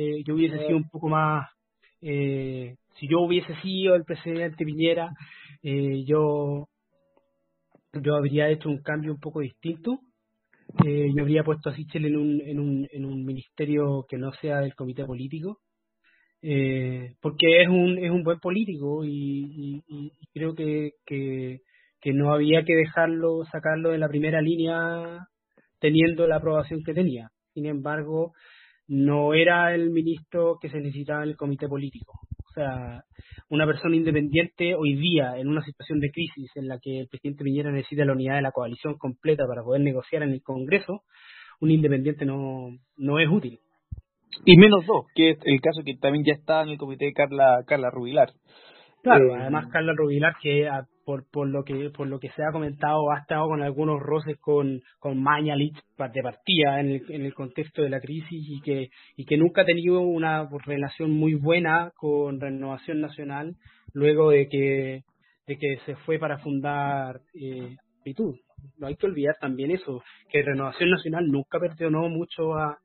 eh, 0.00 0.22
yo 0.24 0.34
hubiese 0.34 0.58
sido 0.66 0.76
un 0.76 0.88
poco 0.88 1.08
más 1.08 1.46
eh, 2.02 2.76
si 2.98 3.08
yo 3.08 3.20
hubiese 3.20 3.54
sido 3.62 3.94
el 3.94 4.04
presidente 4.04 4.64
Piñera, 4.64 5.10
eh, 5.62 6.04
yo, 6.04 6.68
yo 7.92 8.14
habría 8.14 8.48
hecho 8.48 8.68
un 8.68 8.82
cambio 8.82 9.12
un 9.12 9.20
poco 9.20 9.40
distinto. 9.40 10.00
Eh, 10.84 11.10
yo 11.14 11.22
habría 11.22 11.42
puesto 11.42 11.70
a 11.70 11.74
Sichel 11.74 12.06
en 12.06 12.16
un, 12.16 12.40
en, 12.40 12.60
un, 12.60 12.88
en 12.92 13.04
un 13.04 13.24
ministerio 13.24 14.06
que 14.08 14.18
no 14.18 14.32
sea 14.34 14.60
del 14.60 14.74
comité 14.74 15.04
político, 15.04 15.58
eh, 16.42 17.14
porque 17.20 17.62
es 17.62 17.68
un, 17.68 17.98
es 17.98 18.10
un 18.10 18.22
buen 18.22 18.38
político 18.38 19.02
y, 19.04 19.82
creo 20.32 20.54
que, 20.54 20.92
que 21.04 22.12
no 22.12 22.32
había 22.32 22.64
que 22.64 22.74
dejarlo, 22.76 23.44
sacarlo 23.50 23.90
de 23.90 23.98
la 23.98 24.08
primera 24.08 24.40
línea 24.40 25.26
teniendo 25.80 26.26
la 26.26 26.36
aprobación 26.36 26.82
que 26.84 26.94
tenía. 26.94 27.30
Sin 27.52 27.66
embargo, 27.66 28.32
no 28.90 29.34
era 29.34 29.72
el 29.72 29.90
ministro 29.90 30.58
que 30.60 30.68
se 30.68 30.78
necesitaba 30.80 31.22
en 31.22 31.30
el 31.30 31.36
comité 31.36 31.68
político. 31.68 32.18
O 32.44 32.52
sea, 32.52 33.04
una 33.48 33.64
persona 33.64 33.94
independiente 33.94 34.74
hoy 34.74 34.96
día, 34.96 35.38
en 35.38 35.46
una 35.46 35.62
situación 35.62 36.00
de 36.00 36.10
crisis 36.10 36.50
en 36.56 36.66
la 36.66 36.78
que 36.82 36.98
el 37.00 37.06
presidente 37.08 37.44
Piñera 37.44 37.70
necesita 37.70 38.04
la 38.04 38.12
unidad 38.14 38.34
de 38.34 38.42
la 38.42 38.50
coalición 38.50 38.98
completa 38.98 39.44
para 39.46 39.62
poder 39.62 39.80
negociar 39.82 40.24
en 40.24 40.30
el 40.32 40.42
Congreso, 40.42 41.02
un 41.60 41.70
independiente 41.70 42.24
no, 42.24 42.70
no 42.96 43.18
es 43.20 43.28
útil. 43.30 43.60
Y 44.44 44.56
menos 44.56 44.84
dos, 44.86 45.06
que 45.14 45.30
es 45.30 45.38
el 45.44 45.60
caso 45.60 45.82
que 45.84 45.94
también 45.96 46.24
ya 46.24 46.32
está 46.32 46.62
en 46.62 46.70
el 46.70 46.78
comité 46.78 47.04
de 47.04 47.12
Carla, 47.12 47.62
Carla 47.66 47.90
Rubilar. 47.90 48.30
Claro, 49.04 49.36
Eh, 49.36 49.38
además 49.40 49.68
Carla 49.70 49.92
Rubilar, 49.96 50.34
que 50.42 50.68
a- 50.68 50.86
por, 51.10 51.24
por 51.28 51.48
lo 51.48 51.64
que 51.64 51.90
por 51.90 52.06
lo 52.06 52.20
que 52.20 52.30
se 52.30 52.42
ha 52.44 52.52
comentado, 52.52 53.10
ha 53.10 53.18
estado 53.18 53.48
con 53.48 53.62
algunos 53.62 53.98
roces 54.00 54.38
con, 54.40 54.80
con 55.00 55.20
Mañalich 55.20 55.74
de 55.74 56.22
partida 56.22 56.78
en 56.78 56.90
el, 56.90 57.02
en 57.08 57.24
el 57.24 57.34
contexto 57.34 57.82
de 57.82 57.90
la 57.90 58.00
crisis 58.00 58.30
y 58.30 58.60
que, 58.60 58.90
y 59.16 59.24
que 59.24 59.36
nunca 59.36 59.62
ha 59.62 59.64
tenido 59.64 60.00
una 60.02 60.48
relación 60.64 61.10
muy 61.10 61.34
buena 61.34 61.90
con 61.96 62.40
Renovación 62.40 63.00
Nacional 63.00 63.56
luego 63.92 64.30
de 64.30 64.48
que, 64.48 65.02
de 65.48 65.58
que 65.58 65.78
se 65.84 65.96
fue 65.96 66.20
para 66.20 66.38
fundar 66.38 67.20
eh. 67.34 67.76
No 68.78 68.86
hay 68.86 68.96
que 68.96 69.06
olvidar 69.06 69.36
también 69.40 69.70
eso, 69.72 70.02
que 70.30 70.42
Renovación 70.42 70.90
Nacional 70.90 71.26
nunca 71.26 71.58
perdonó 71.60 72.08
mucho 72.08 72.54
a, 72.54 72.78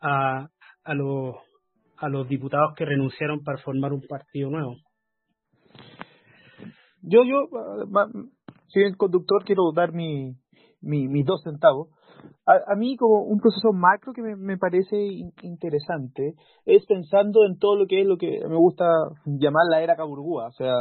a, 0.00 0.48
a 0.82 0.94
los 0.94 1.36
a 1.98 2.08
los 2.08 2.28
diputados 2.28 2.74
que 2.76 2.84
renunciaron 2.84 3.42
para 3.42 3.58
formar 3.58 3.92
un 3.92 4.02
partido 4.02 4.50
nuevo. 4.50 4.76
Yo, 7.08 7.22
yo, 7.22 7.48
ah, 7.94 8.08
soy 8.66 8.82
el 8.82 8.96
conductor, 8.96 9.44
quiero 9.44 9.70
dar 9.72 9.92
mi, 9.92 10.34
mi, 10.80 11.06
mis 11.06 11.24
dos 11.24 11.40
centavos. 11.42 11.88
A, 12.44 12.72
a 12.72 12.76
mí, 12.76 12.96
como 12.96 13.22
un 13.22 13.38
proceso 13.38 13.72
macro 13.72 14.12
que 14.12 14.22
me, 14.22 14.34
me 14.34 14.56
parece 14.58 14.96
in- 14.96 15.32
interesante, 15.42 16.34
es 16.64 16.84
pensando 16.86 17.44
en 17.46 17.58
todo 17.58 17.76
lo 17.76 17.86
que 17.86 18.00
es 18.00 18.06
lo 18.06 18.16
que 18.16 18.40
me 18.48 18.56
gusta 18.56 18.86
llamar 19.24 19.66
la 19.70 19.82
era 19.82 19.94
Caburgúa. 19.94 20.48
O 20.48 20.52
sea, 20.52 20.72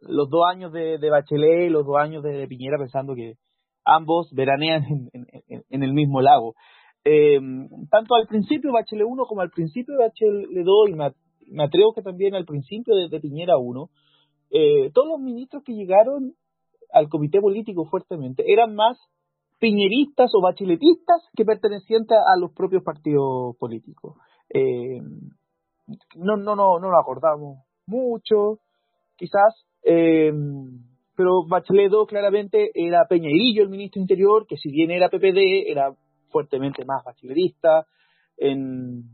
los 0.00 0.30
dos 0.30 0.42
años 0.50 0.72
de, 0.72 0.96
de 0.98 1.10
Bachelet 1.10 1.66
y 1.66 1.70
los 1.70 1.84
dos 1.84 1.96
años 1.98 2.22
de, 2.22 2.46
Piñera, 2.48 2.78
pensando 2.78 3.14
que 3.14 3.34
ambos 3.84 4.30
veranean 4.32 4.84
en- 5.12 5.62
en 5.68 5.82
el 5.82 5.92
mismo 5.92 6.22
lago. 6.22 6.54
Eh, 7.04 7.38
tanto 7.90 8.14
al 8.14 8.26
principio 8.26 8.70
de 8.70 8.74
Bachelet 8.80 9.04
1 9.06 9.24
como 9.26 9.42
al 9.42 9.50
principio 9.50 9.94
de 9.98 10.04
Bachelet 10.04 10.64
2, 10.64 10.88
y 10.88 10.94
me, 10.94 11.10
me 11.50 11.64
atrevo 11.64 11.92
que 11.92 12.00
también 12.00 12.34
al 12.34 12.46
principio 12.46 12.96
de, 12.96 13.10
de 13.10 13.20
Piñera 13.20 13.58
1, 13.58 13.90
eh, 14.50 14.90
todos 14.92 15.08
los 15.08 15.20
ministros 15.20 15.62
que 15.64 15.74
llegaron 15.74 16.34
al 16.92 17.08
comité 17.08 17.40
político 17.40 17.86
fuertemente 17.86 18.44
eran 18.46 18.74
más 18.74 18.98
piñeristas 19.58 20.30
o 20.34 20.42
bacheletistas 20.42 21.22
que 21.36 21.44
pertenecientes 21.44 22.16
a 22.16 22.38
los 22.38 22.52
propios 22.52 22.82
partidos 22.82 23.56
políticos. 23.58 24.16
Eh, 24.50 25.00
no, 26.16 26.36
no, 26.36 26.56
no, 26.56 26.78
no 26.78 26.90
lo 26.90 26.98
acordamos 26.98 27.58
mucho, 27.86 28.58
quizás, 29.16 29.66
eh, 29.82 30.32
pero 31.16 31.46
Bachelet 31.46 31.92
II 31.92 32.06
claramente 32.08 32.70
era 32.74 33.06
Peñeirillo, 33.08 33.62
el 33.62 33.68
ministro 33.68 34.00
interior, 34.00 34.46
que 34.46 34.56
si 34.56 34.70
bien 34.70 34.90
era 34.90 35.08
PPD, 35.08 35.70
era 35.70 35.94
fuertemente 36.30 36.84
más 36.84 37.04
bacheletista. 37.04 37.86
En, 38.36 39.04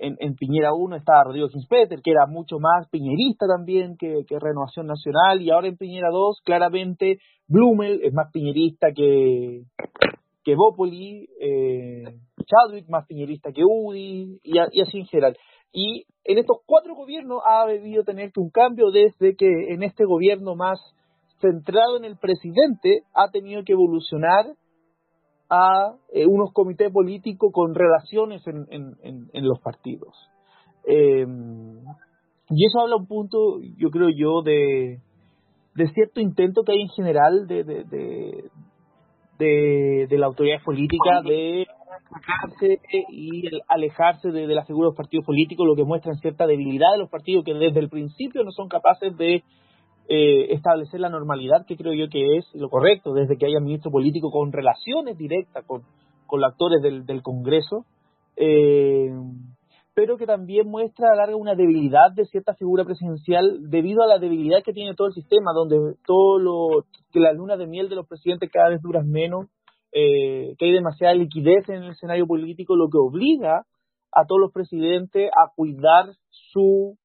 en, 0.00 0.16
en 0.18 0.34
Piñera 0.34 0.72
1 0.74 0.96
estaba 0.96 1.24
Rodrigo 1.24 1.48
Ginspeter, 1.48 2.00
que 2.02 2.10
era 2.10 2.26
mucho 2.26 2.58
más 2.58 2.88
piñerista 2.90 3.46
también 3.46 3.96
que, 3.98 4.24
que 4.26 4.38
Renovación 4.38 4.86
Nacional, 4.86 5.42
y 5.42 5.50
ahora 5.50 5.68
en 5.68 5.76
Piñera 5.76 6.08
2, 6.10 6.40
claramente 6.44 7.18
Blumel 7.46 8.00
es 8.02 8.12
más 8.12 8.30
piñerista 8.32 8.88
que, 8.94 9.62
que 10.42 10.54
Bópoli, 10.56 11.28
eh, 11.40 12.04
Chadwick 12.46 12.88
más 12.88 13.06
piñerista 13.06 13.52
que 13.52 13.62
UDI, 13.64 14.40
y, 14.42 14.52
y 14.72 14.80
así 14.80 14.98
en 14.98 15.06
general. 15.06 15.36
Y 15.72 16.04
en 16.24 16.38
estos 16.38 16.58
cuatro 16.66 16.94
gobiernos 16.94 17.40
ha 17.46 17.66
debido 17.66 18.02
tener 18.02 18.32
que 18.32 18.40
un 18.40 18.50
cambio 18.50 18.90
desde 18.90 19.36
que 19.36 19.48
en 19.68 19.82
este 19.82 20.04
gobierno 20.04 20.56
más 20.56 20.80
centrado 21.40 21.96
en 21.96 22.04
el 22.04 22.16
presidente 22.16 23.02
ha 23.14 23.30
tenido 23.30 23.62
que 23.64 23.72
evolucionar 23.72 24.46
a 25.50 25.96
eh, 26.12 26.26
unos 26.26 26.52
comités 26.52 26.92
políticos 26.92 27.50
con 27.52 27.74
relaciones 27.74 28.46
en, 28.46 28.66
en, 28.70 29.28
en, 29.32 29.48
los 29.48 29.60
partidos. 29.60 30.14
Eh, 30.86 31.26
y 32.50 32.66
eso 32.66 32.80
habla 32.80 32.96
un 32.96 33.06
punto, 33.06 33.60
yo 33.76 33.90
creo 33.90 34.08
yo, 34.10 34.42
de, 34.42 35.00
de 35.74 35.88
cierto 35.88 36.20
intento 36.20 36.62
que 36.62 36.72
hay 36.72 36.82
en 36.82 36.88
general 36.88 37.46
de, 37.48 37.64
de, 37.64 37.84
de, 39.38 40.06
de, 40.08 40.18
la 40.18 40.26
autoridad 40.26 40.62
política 40.64 41.22
de 41.24 41.66
y 43.08 43.46
el 43.46 43.62
alejarse 43.68 44.30
de, 44.30 44.46
de 44.46 44.54
la 44.54 44.64
figura 44.64 44.86
de 44.86 44.90
los 44.90 44.96
partidos 44.96 45.26
políticos, 45.26 45.66
lo 45.66 45.76
que 45.76 45.84
muestra 45.84 46.14
cierta 46.14 46.46
debilidad 46.46 46.92
de 46.92 46.98
los 46.98 47.10
partidos 47.10 47.44
que 47.44 47.54
desde 47.54 47.80
el 47.80 47.88
principio 47.88 48.44
no 48.44 48.52
son 48.52 48.68
capaces 48.68 49.16
de 49.16 49.42
eh, 50.12 50.52
establecer 50.54 50.98
la 50.98 51.08
normalidad 51.08 51.64
que 51.66 51.76
creo 51.76 51.92
yo 51.92 52.08
que 52.08 52.36
es 52.36 52.44
lo 52.54 52.68
correcto, 52.68 53.14
desde 53.14 53.38
que 53.38 53.46
haya 53.46 53.60
ministro 53.60 53.92
político 53.92 54.32
con 54.32 54.50
relaciones 54.50 55.16
directas 55.16 55.64
con, 55.64 55.82
con 56.26 56.40
los 56.40 56.50
actores 56.50 56.82
del, 56.82 57.06
del 57.06 57.22
Congreso, 57.22 57.84
eh, 58.34 59.08
pero 59.94 60.16
que 60.16 60.26
también 60.26 60.68
muestra 60.68 61.06
a 61.06 61.10
la 61.10 61.22
larga 61.22 61.36
una 61.36 61.54
debilidad 61.54 62.10
de 62.12 62.24
cierta 62.24 62.54
figura 62.54 62.84
presidencial 62.84 63.70
debido 63.70 64.02
a 64.02 64.08
la 64.08 64.18
debilidad 64.18 64.64
que 64.64 64.72
tiene 64.72 64.96
todo 64.96 65.06
el 65.06 65.14
sistema, 65.14 65.52
donde 65.54 65.76
todo 66.04 66.40
lo 66.40 66.86
que 67.12 67.20
la 67.20 67.32
luna 67.32 67.56
de 67.56 67.68
miel 67.68 67.88
de 67.88 67.94
los 67.94 68.08
presidentes 68.08 68.50
cada 68.52 68.70
vez 68.70 68.82
duras 68.82 69.06
menos, 69.06 69.46
eh, 69.92 70.56
que 70.58 70.64
hay 70.64 70.72
demasiada 70.72 71.14
liquidez 71.14 71.68
en 71.68 71.84
el 71.84 71.90
escenario 71.90 72.26
político, 72.26 72.74
lo 72.74 72.88
que 72.88 72.98
obliga 72.98 73.64
a 74.12 74.26
todos 74.26 74.40
los 74.40 74.52
presidentes 74.52 75.30
a 75.30 75.52
cuidar 75.54 76.06
su 76.30 76.96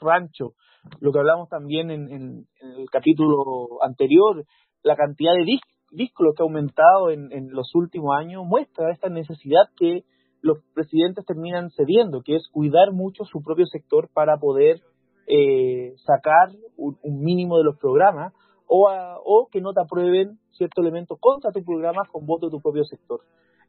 rancho. 0.00 0.54
Lo 1.00 1.12
que 1.12 1.18
hablamos 1.18 1.48
también 1.48 1.90
en, 1.90 2.46
el 2.60 2.90
capítulo 2.90 3.82
anterior, 3.82 4.44
la 4.82 4.96
cantidad 4.96 5.32
de 5.34 5.44
dis- 5.44 5.60
vínculos 5.90 6.34
que 6.36 6.42
ha 6.42 6.44
aumentado 6.46 7.10
en, 7.10 7.50
los 7.50 7.74
últimos 7.74 8.14
años 8.16 8.44
muestra 8.46 8.92
esta 8.92 9.08
necesidad 9.08 9.62
que 9.76 10.04
los 10.42 10.58
presidentes 10.74 11.24
terminan 11.26 11.70
cediendo, 11.70 12.22
que 12.24 12.36
es 12.36 12.48
cuidar 12.52 12.92
mucho 12.92 13.24
su 13.24 13.42
propio 13.42 13.66
sector 13.66 14.08
para 14.12 14.36
poder 14.38 14.80
eh, 15.26 15.94
sacar 16.06 16.50
un, 16.76 16.96
un 17.02 17.20
mínimo 17.22 17.58
de 17.58 17.64
los 17.64 17.76
programas 17.78 18.32
o, 18.66 18.88
a- 18.88 19.18
o 19.24 19.48
que 19.50 19.60
no 19.60 19.72
te 19.72 19.80
aprueben 19.80 20.38
cierto 20.50 20.80
elemento 20.80 21.16
contra 21.18 21.50
tu 21.52 21.62
programa 21.64 22.02
con 22.10 22.24
voto 22.26 22.46
de 22.46 22.52
tu 22.52 22.60
propio 22.60 22.84
sector. 22.84 23.20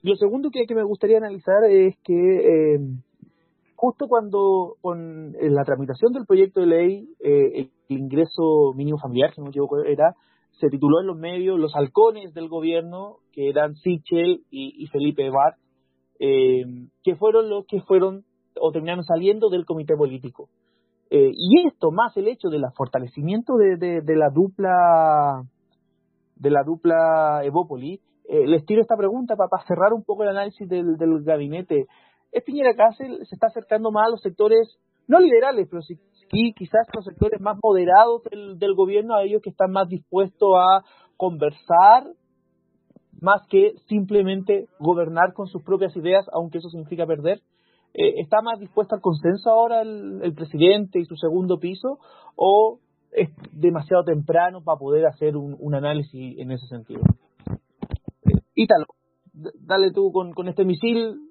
Y 0.02 0.10
lo 0.10 0.16
segundo 0.16 0.50
que, 0.52 0.66
que 0.66 0.76
me 0.76 0.84
gustaría 0.84 1.18
analizar 1.18 1.64
es 1.70 1.96
que 2.04 2.14
eh, 2.76 2.80
justo 3.80 4.08
cuando 4.10 4.76
con 4.82 5.32
la 5.32 5.64
tramitación 5.64 6.12
del 6.12 6.26
proyecto 6.26 6.60
de 6.60 6.66
ley, 6.66 7.10
eh, 7.24 7.62
el 7.62 7.72
ingreso 7.88 8.74
mínimo 8.76 8.98
familiar, 8.98 9.34
si 9.34 9.40
no 9.40 9.46
me 9.46 9.52
equivoco, 9.52 9.82
era, 9.86 10.16
se 10.60 10.68
tituló 10.68 11.00
en 11.00 11.08
los 11.08 11.18
medios 11.18 11.58
Los 11.58 11.74
halcones 11.78 12.34
del 12.34 12.50
gobierno, 12.50 13.20
que 13.32 13.48
eran 13.48 13.76
Sichel 13.76 14.42
y, 14.52 14.86
Felipe 14.88 15.30
Bart, 15.30 15.56
eh, 16.20 16.66
que 17.06 17.16
fueron 17.16 17.50
los 17.50 17.66
que 17.68 17.80
fueron 17.80 18.26
o 18.60 18.72
terminaron 18.72 19.06
saliendo 19.06 19.50
del 19.50 19.66
comité 19.66 19.96
político. 19.96 20.50
Eh, 21.10 21.32
y 21.34 21.66
esto, 21.66 21.92
más 21.92 22.18
el 22.18 22.28
hecho 22.28 22.50
del 22.50 22.66
fortalecimiento 22.76 23.56
de, 23.56 24.04
la 24.06 24.30
dupla 24.30 25.44
de 26.36 26.52
la 26.52 26.64
dupla 26.66 27.46
Evópoli, 27.46 28.02
eh, 28.28 28.46
les 28.46 28.66
tiro 28.66 28.82
esta 28.82 28.98
pregunta 28.98 29.38
para, 29.38 29.64
cerrar 29.66 29.94
un 29.94 30.04
poco 30.04 30.24
el 30.24 30.30
análisis 30.30 30.68
del 30.68 30.98
gabinete. 31.24 31.88
¿Es 32.32 32.44
Piñera 32.44 32.76
Castle 32.76 33.26
se 33.26 33.36
está 33.36 33.48
acercando 33.48 33.92
más 33.92 34.08
a 34.08 34.12
los 34.12 34.22
sectores, 34.22 34.78
no 35.08 35.20
liberales, 35.20 35.68
pero 35.70 35.82
sí, 35.82 35.98
quizás 36.30 36.88
los 36.94 37.06
sectores 37.06 37.42
más 37.42 37.58
moderados 37.64 38.24
del, 38.26 38.60
del 38.60 38.76
gobierno, 38.76 39.16
a 39.16 39.24
ellos 39.24 39.42
que 39.42 39.50
están 39.50 39.72
más 39.72 39.88
dispuestos 39.90 40.50
a 40.56 40.84
conversar 41.18 42.06
más 43.22 43.42
que 43.50 43.74
simplemente 43.88 44.68
gobernar 44.80 45.34
con 45.34 45.48
sus 45.48 45.64
propias 45.64 45.96
ideas, 45.96 46.26
aunque 46.34 46.60
eso 46.60 46.70
significa 46.70 47.06
perder? 47.06 47.42
Eh, 47.94 48.22
¿Está 48.22 48.42
más 48.42 48.60
dispuesto 48.60 48.96
al 48.96 49.02
consenso 49.02 49.50
ahora 49.50 49.82
el, 49.82 50.22
el 50.24 50.34
presidente 50.34 51.00
y 51.00 51.06
su 51.06 51.16
segundo 51.16 51.60
piso? 51.60 52.00
¿O 52.36 52.80
es 53.12 53.30
demasiado 53.52 54.04
temprano 54.04 54.62
para 54.64 54.78
poder 54.78 55.06
hacer 55.08 55.36
un, 55.36 55.56
un 55.60 55.76
análisis 55.76 56.38
en 56.38 56.52
ese 56.52 56.68
sentido? 56.68 57.02
Eh, 58.26 58.40
Ítalo, 58.56 58.86
dale 59.34 59.92
tú 59.92 60.12
con, 60.12 60.34
con 60.34 60.48
este 60.48 60.66
misil, 60.66 61.29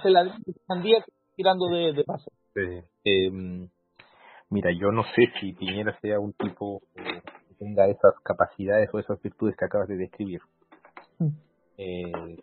se 0.00 0.10
la 0.10 0.38
sandía 0.66 1.04
tirando 1.34 1.68
de, 1.68 1.92
de 1.92 2.04
paso. 2.04 2.30
Eh, 2.54 2.84
em, 3.04 3.68
mira, 4.50 4.70
yo 4.72 4.92
no 4.92 5.04
sé 5.14 5.28
si 5.40 5.52
Piñera 5.52 5.98
sea 6.00 6.20
un 6.20 6.32
tipo 6.34 6.82
que 6.94 7.54
tenga 7.58 7.88
esas 7.88 8.14
capacidades 8.22 8.90
o 8.92 8.98
esas 8.98 9.20
virtudes 9.22 9.56
que 9.56 9.64
acabas 9.64 9.88
de 9.88 9.96
describir. 9.96 10.40
Mm. 11.18 11.28
Eh, 11.78 12.42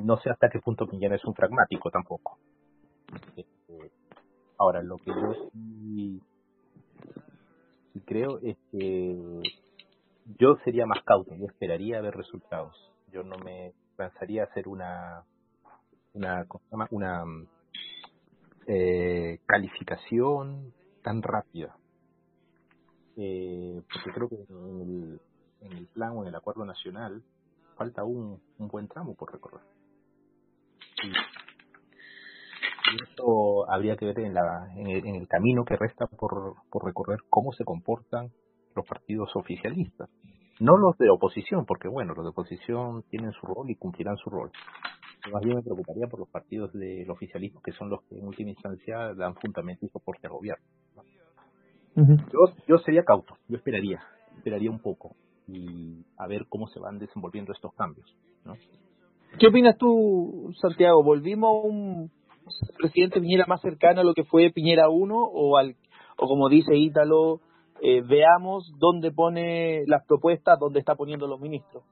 no 0.00 0.18
sé 0.18 0.30
hasta 0.30 0.48
qué 0.48 0.60
punto 0.60 0.86
Piñera 0.86 1.16
es 1.16 1.24
un 1.24 1.34
pragmático 1.34 1.90
tampoco. 1.90 2.38
Eh, 3.36 3.90
ahora, 4.58 4.82
lo 4.82 4.96
que 4.98 5.10
yo 5.10 5.34
sí, 5.52 6.20
sí 7.92 8.00
creo 8.00 8.38
es 8.42 8.56
que 8.70 9.42
yo 10.38 10.56
sería 10.64 10.86
más 10.86 11.02
cauto, 11.04 11.34
yo 11.34 11.46
esperaría 11.46 12.00
ver 12.00 12.14
resultados. 12.14 12.74
Yo 13.12 13.22
no 13.22 13.36
me 13.38 13.72
lanzaría 13.96 14.42
a 14.42 14.46
hacer 14.46 14.68
una 14.68 15.24
una 16.16 16.46
una 16.90 17.24
mm, 17.24 17.46
eh, 18.66 19.38
calificación 19.46 20.72
tan 21.02 21.22
rápida. 21.22 21.76
Eh, 23.16 23.80
porque 23.92 24.10
creo 24.12 24.28
que 24.28 24.36
en 24.48 24.80
el, 24.80 25.20
en 25.60 25.72
el 25.72 25.86
plan 25.86 26.12
o 26.16 26.22
en 26.22 26.28
el 26.28 26.34
acuerdo 26.34 26.64
nacional 26.64 27.22
falta 27.76 28.04
un, 28.04 28.40
un 28.58 28.68
buen 28.68 28.88
tramo 28.88 29.14
por 29.14 29.32
recorrer. 29.32 29.64
Y, 31.02 31.08
y 32.92 33.02
esto 33.02 33.70
habría 33.70 33.96
que 33.96 34.06
ver 34.06 34.20
en, 34.20 34.34
la, 34.34 34.68
en, 34.76 34.88
el, 34.88 35.06
en 35.06 35.14
el 35.16 35.28
camino 35.28 35.64
que 35.64 35.76
resta 35.76 36.06
por, 36.06 36.54
por 36.70 36.84
recorrer 36.84 37.20
cómo 37.30 37.52
se 37.52 37.64
comportan 37.64 38.32
los 38.74 38.86
partidos 38.86 39.34
oficialistas. 39.34 40.10
No 40.58 40.76
los 40.76 40.96
de 40.98 41.10
oposición, 41.10 41.66
porque 41.66 41.88
bueno, 41.88 42.14
los 42.14 42.24
de 42.24 42.30
oposición 42.30 43.02
tienen 43.10 43.32
su 43.32 43.46
rol 43.46 43.70
y 43.70 43.76
cumplirán 43.76 44.16
su 44.16 44.30
rol. 44.30 44.50
Más 45.32 45.42
bien 45.42 45.56
me 45.56 45.62
preocuparía 45.62 46.06
por 46.06 46.20
los 46.20 46.28
partidos 46.28 46.72
del 46.72 47.10
oficialismo, 47.10 47.60
que 47.62 47.72
son 47.72 47.90
los 47.90 48.02
que 48.04 48.18
en 48.18 48.26
última 48.26 48.50
instancia 48.50 49.14
dan 49.14 49.34
fundamento 49.34 49.86
y 49.86 49.88
soporte 49.88 50.26
al 50.26 50.34
gobierno. 50.34 50.64
Yo, 51.96 52.54
yo 52.68 52.78
sería 52.78 53.04
cauto, 53.04 53.38
yo 53.48 53.56
esperaría, 53.56 54.02
esperaría 54.36 54.70
un 54.70 54.80
poco 54.80 55.16
y 55.48 56.04
a 56.18 56.26
ver 56.26 56.44
cómo 56.48 56.68
se 56.68 56.78
van 56.78 56.98
desenvolviendo 56.98 57.52
estos 57.52 57.72
cambios. 57.74 58.14
¿no? 58.44 58.54
¿Qué 59.38 59.48
opinas 59.48 59.78
tú, 59.78 60.52
Santiago? 60.60 61.02
¿Volvimos 61.02 61.48
a 61.48 61.66
un 61.66 62.10
presidente 62.78 63.20
Piñera 63.20 63.46
más 63.46 63.62
cercano 63.62 64.02
a 64.02 64.04
lo 64.04 64.12
que 64.12 64.24
fue 64.24 64.50
Piñera 64.50 64.90
1 64.90 65.14
o, 65.16 65.56
al, 65.56 65.76
o 66.18 66.26
como 66.26 66.50
dice 66.50 66.76
Ítalo, 66.76 67.40
eh, 67.82 68.02
veamos 68.02 68.72
dónde 68.78 69.10
pone 69.10 69.84
las 69.86 70.04
propuestas, 70.06 70.58
dónde 70.58 70.80
está 70.80 70.94
poniendo 70.94 71.26
los 71.26 71.40
ministros? 71.40 71.82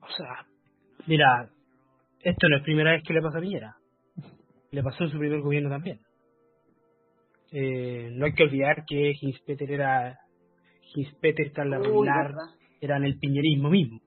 O 0.00 0.16
sea, 0.16 0.46
mira, 1.06 1.48
esto 2.20 2.48
no 2.48 2.56
es 2.56 2.62
primera 2.62 2.92
vez 2.92 3.02
que 3.06 3.12
le 3.12 3.22
pasa 3.22 3.38
a 3.38 3.40
Piñera. 3.40 3.76
Le 4.70 4.82
pasó 4.82 5.04
en 5.04 5.10
su 5.10 5.18
primer 5.18 5.40
gobierno 5.40 5.68
también. 5.68 6.00
Eh, 7.50 8.10
no 8.12 8.24
hay 8.24 8.32
que 8.32 8.44
olvidar 8.44 8.84
que 8.86 9.12
Ginspeter 9.14 9.70
era 9.70 10.18
Ginspeter, 10.82 11.52
Carla 11.52 11.78
Rubilar, 11.78 12.32
eran 12.80 13.04
el 13.04 13.18
piñerismo 13.18 13.70
mismo. 13.70 14.00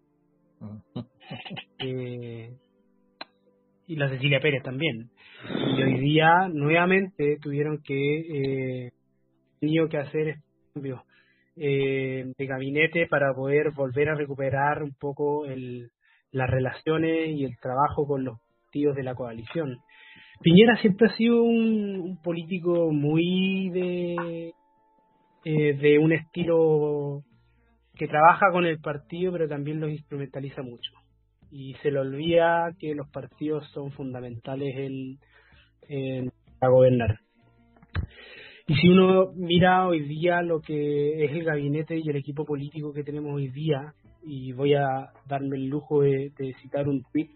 Eh, 1.79 2.55
y 3.87 3.95
la 3.95 4.09
Cecilia 4.09 4.39
Pérez 4.39 4.63
también. 4.63 5.09
y 5.75 5.81
hoy 5.81 5.99
día 5.99 6.47
nuevamente 6.51 7.37
tuvieron 7.41 7.81
que 7.83 8.19
eh, 8.87 8.91
tenido 9.59 9.89
que 9.89 9.97
hacer 9.97 10.37
cambios 10.73 11.01
eh, 11.55 12.31
de 12.37 12.45
gabinete 12.45 13.07
para 13.07 13.33
poder 13.33 13.71
volver 13.71 14.09
a 14.09 14.15
recuperar 14.15 14.83
un 14.83 14.93
poco 14.93 15.45
el, 15.45 15.89
las 16.35 16.49
relaciones 16.49 17.29
y 17.29 17.45
el 17.45 17.57
trabajo 17.61 18.05
con 18.05 18.25
los 18.25 18.37
partidos 18.65 18.97
de 18.97 19.03
la 19.03 19.15
coalición. 19.15 19.77
Piñera 20.41 20.75
siempre 20.81 21.07
ha 21.07 21.15
sido 21.15 21.41
un, 21.41 22.19
político 22.21 22.91
muy 22.91 23.69
de, 23.69 24.53
eh, 25.45 25.73
de 25.73 25.97
un 25.97 26.11
estilo 26.11 27.21
que 27.95 28.07
trabaja 28.07 28.51
con 28.51 28.65
el 28.65 28.79
partido 28.79 29.31
pero 29.31 29.47
también 29.47 29.79
los 29.79 29.89
instrumentaliza 29.89 30.61
mucho 30.61 30.91
y 31.51 31.75
se 31.75 31.89
le 31.89 31.99
olvida 31.99 32.75
que 32.77 32.93
los 32.95 33.09
partidos 33.11 33.65
son 33.71 33.93
fundamentales 33.93 34.75
en, 34.75 35.17
en 35.87 36.31
gobernar. 36.59 37.19
Y 38.67 38.75
si 38.75 38.89
uno 38.89 39.31
mira 39.35 39.87
hoy 39.87 40.01
día 40.01 40.41
lo 40.41 40.59
que 40.59 41.23
es 41.23 41.31
el 41.31 41.45
gabinete 41.45 41.97
y 41.97 42.09
el 42.09 42.17
equipo 42.17 42.43
político 42.43 42.91
que 42.91 43.03
tenemos 43.03 43.33
hoy 43.33 43.47
día, 43.47 43.93
y 44.25 44.51
voy 44.53 44.73
a 44.73 45.11
darme 45.27 45.57
el 45.57 45.67
lujo 45.67 46.01
de, 46.01 46.31
citar 46.61 46.87
un 46.87 47.03
tweet, 47.11 47.29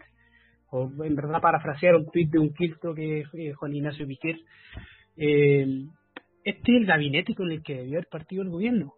o 0.70 0.90
en 1.04 1.14
verdad 1.14 1.40
parafrasear 1.40 1.96
un 1.96 2.10
tweet 2.10 2.26
de 2.26 2.38
un 2.38 2.52
quiltro 2.52 2.94
que 2.94 3.20
es 3.20 3.28
eh, 3.34 3.52
Juan 3.52 3.74
Ignacio 3.74 4.06
Piquer, 4.06 4.36
eh, 5.16 5.66
este 6.44 6.72
es 6.72 6.80
el 6.80 6.86
gabinete 6.86 7.34
con 7.34 7.50
el 7.52 7.62
que 7.62 7.76
debió 7.76 7.98
haber 7.98 8.08
partido 8.08 8.42
el 8.42 8.50
gobierno. 8.50 8.94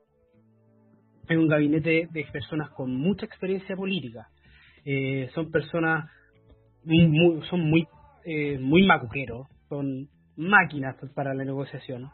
Es 1.28 1.36
un 1.36 1.48
gabinete 1.48 2.08
de 2.10 2.24
personas 2.32 2.70
con 2.70 2.94
mucha 2.94 3.26
experiencia 3.26 3.76
política. 3.76 4.28
Eh, 4.84 5.30
son 5.34 5.50
personas 5.50 6.10
son 7.48 7.70
muy 7.70 7.86
muy 8.60 8.84
macuqueros, 8.84 9.46
son 9.68 10.08
máquinas 10.36 10.96
para 11.14 11.32
la 11.32 11.44
negociación, 11.44 12.10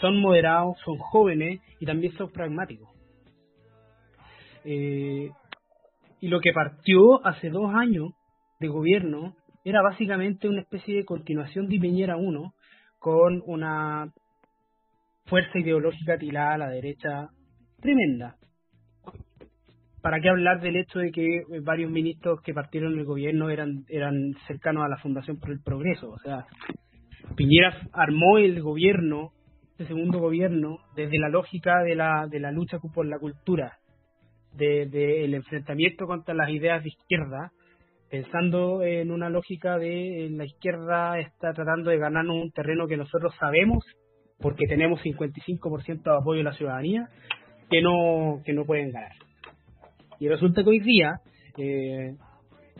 son 0.00 0.20
moderados, 0.20 0.76
son 0.84 0.98
jóvenes 0.98 1.60
y 1.78 1.86
también 1.86 2.12
son 2.14 2.32
pragmáticos. 2.32 2.93
Eh, 4.64 5.30
y 6.20 6.28
lo 6.28 6.40
que 6.40 6.52
partió 6.52 7.24
hace 7.26 7.50
dos 7.50 7.74
años 7.74 8.12
de 8.60 8.68
gobierno 8.68 9.36
era 9.64 9.82
básicamente 9.82 10.48
una 10.48 10.62
especie 10.62 10.96
de 10.96 11.04
continuación 11.04 11.68
de 11.68 11.78
Piñera 11.78 12.16
1 12.16 12.54
con 12.98 13.42
una 13.46 14.10
fuerza 15.26 15.58
ideológica 15.58 16.18
tirada 16.18 16.54
a 16.54 16.58
la 16.58 16.68
derecha 16.70 17.28
tremenda. 17.80 18.36
¿Para 20.02 20.20
qué 20.20 20.28
hablar 20.28 20.60
del 20.60 20.76
hecho 20.76 20.98
de 20.98 21.10
que 21.10 21.36
eh, 21.38 21.44
varios 21.62 21.90
ministros 21.90 22.40
que 22.42 22.52
partieron 22.52 22.94
del 22.94 23.06
gobierno 23.06 23.48
eran, 23.48 23.84
eran 23.88 24.34
cercanos 24.46 24.84
a 24.84 24.88
la 24.88 24.98
Fundación 24.98 25.38
por 25.38 25.50
el 25.50 25.62
Progreso? 25.62 26.10
O 26.10 26.18
sea, 26.18 26.46
Piñera 27.36 27.74
armó 27.92 28.36
el 28.36 28.60
gobierno, 28.60 29.32
este 29.72 29.86
segundo 29.86 30.18
gobierno, 30.18 30.78
desde 30.94 31.18
la 31.18 31.30
lógica 31.30 31.82
de 31.82 31.96
la, 31.96 32.26
de 32.30 32.38
la 32.38 32.52
lucha 32.52 32.78
por 32.78 33.06
la 33.06 33.18
cultura, 33.18 33.78
del 34.56 34.90
de, 34.90 35.24
el 35.24 35.34
enfrentamiento 35.34 36.06
contra 36.06 36.34
las 36.34 36.50
ideas 36.50 36.82
de 36.82 36.88
izquierda, 36.88 37.50
pensando 38.10 38.82
en 38.82 39.10
una 39.10 39.28
lógica 39.28 39.78
de 39.78 40.28
la 40.32 40.44
izquierda 40.44 41.18
está 41.18 41.52
tratando 41.52 41.90
de 41.90 41.98
ganarnos 41.98 42.36
un 42.36 42.50
terreno 42.52 42.86
que 42.86 42.96
nosotros 42.96 43.34
sabemos, 43.38 43.84
porque 44.38 44.66
tenemos 44.66 45.00
55% 45.02 46.02
de 46.02 46.16
apoyo 46.16 46.38
de 46.38 46.44
la 46.44 46.52
ciudadanía, 46.52 47.08
que 47.70 47.80
no, 47.82 48.40
que 48.44 48.52
no 48.52 48.64
pueden 48.64 48.92
ganar. 48.92 49.12
Y 50.20 50.28
resulta 50.28 50.62
que 50.62 50.70
hoy 50.70 50.80
día, 50.80 51.14
eh, 51.58 52.14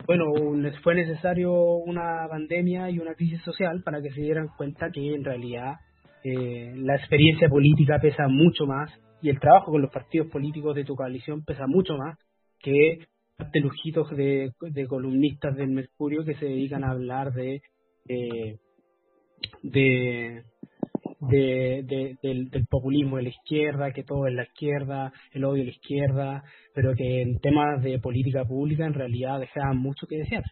bueno, 0.07 0.31
un- 0.31 0.71
fue 0.83 0.95
necesario 0.95 1.51
una 1.53 2.27
pandemia 2.29 2.89
y 2.89 2.99
una 2.99 3.13
crisis 3.15 3.41
social 3.41 3.81
para 3.83 4.01
que 4.01 4.11
se 4.11 4.21
dieran 4.21 4.47
cuenta 4.57 4.89
que 4.91 5.13
en 5.15 5.23
realidad 5.23 5.73
eh, 6.23 6.73
la 6.77 6.95
experiencia 6.95 7.47
política 7.49 7.99
pesa 8.01 8.27
mucho 8.27 8.65
más 8.65 8.89
y 9.25 9.29
el 9.29 9.39
trabajo 9.39 9.71
con 9.71 9.81
los 9.81 9.91
partidos 9.91 10.27
políticos 10.27 10.75
de 10.75 10.83
tu 10.85 10.95
coalición 10.95 11.43
pesa 11.43 11.65
mucho 11.67 11.97
más 11.97 12.15
que 12.59 12.99
de 13.51 13.59
lujitos 13.59 14.09
de, 14.11 14.51
de 14.61 14.87
columnistas 14.87 15.55
del 15.55 15.69
Mercurio 15.69 16.23
que 16.23 16.35
se 16.35 16.45
dedican 16.45 16.83
a 16.83 16.91
hablar 16.91 17.33
de 17.33 17.61
de, 19.63 20.43
de, 21.21 21.83
de- 21.83 22.17
del, 22.21 22.49
del 22.51 22.65
populismo 22.67 23.17
de 23.17 23.23
la 23.23 23.29
izquierda, 23.29 23.91
que 23.93 24.03
todo 24.03 24.27
es 24.27 24.33
la 24.35 24.43
izquierda, 24.43 25.11
el 25.33 25.43
odio 25.43 25.61
de 25.63 25.71
la 25.71 25.75
izquierda, 25.75 26.43
pero 26.75 26.93
que 26.95 27.21
en 27.23 27.39
temas 27.39 27.81
de 27.81 27.99
política 27.99 28.45
pública 28.45 28.85
en 28.85 28.93
realidad 28.93 29.39
dejaban 29.39 29.77
mucho 29.77 30.05
que 30.07 30.17
desear. 30.19 30.43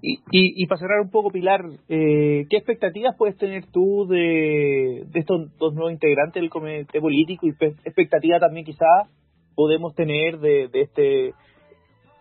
Y, 0.00 0.20
y, 0.30 0.62
y 0.62 0.66
para 0.66 0.78
cerrar 0.80 1.00
un 1.00 1.10
poco, 1.10 1.30
Pilar, 1.30 1.60
eh, 1.88 2.46
¿qué 2.48 2.56
expectativas 2.56 3.16
puedes 3.16 3.36
tener 3.36 3.66
tú 3.66 4.06
de, 4.08 5.04
de 5.08 5.20
estos 5.20 5.56
dos 5.58 5.74
nuevos 5.74 5.92
integrantes 5.92 6.40
del 6.40 6.50
comité 6.50 7.00
político 7.00 7.46
y 7.46 7.52
pe- 7.52 7.74
expectativa 7.84 8.38
también 8.38 8.64
quizás 8.64 9.08
podemos 9.56 9.94
tener 9.94 10.38
de, 10.38 10.68
de 10.68 10.82
este 10.82 11.34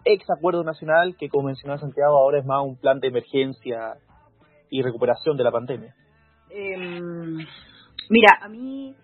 ex 0.06 0.26
acuerdo 0.36 0.64
nacional 0.64 1.16
que, 1.18 1.30
como 1.30 1.48
mencionaba 1.48 1.80
Santiago, 1.80 2.18
ahora 2.18 2.40
es 2.40 2.46
más 2.46 2.64
un 2.64 2.78
plan 2.78 3.00
de 3.00 3.10
emergencia 3.10 3.98
y 4.72 4.82
recuperación 4.82 5.38
de 5.38 5.44
la 5.44 5.52
pandemia? 5.52 5.94
Em, 6.50 7.38
mira, 8.10 8.40
a 8.42 8.50
mí 8.50 8.96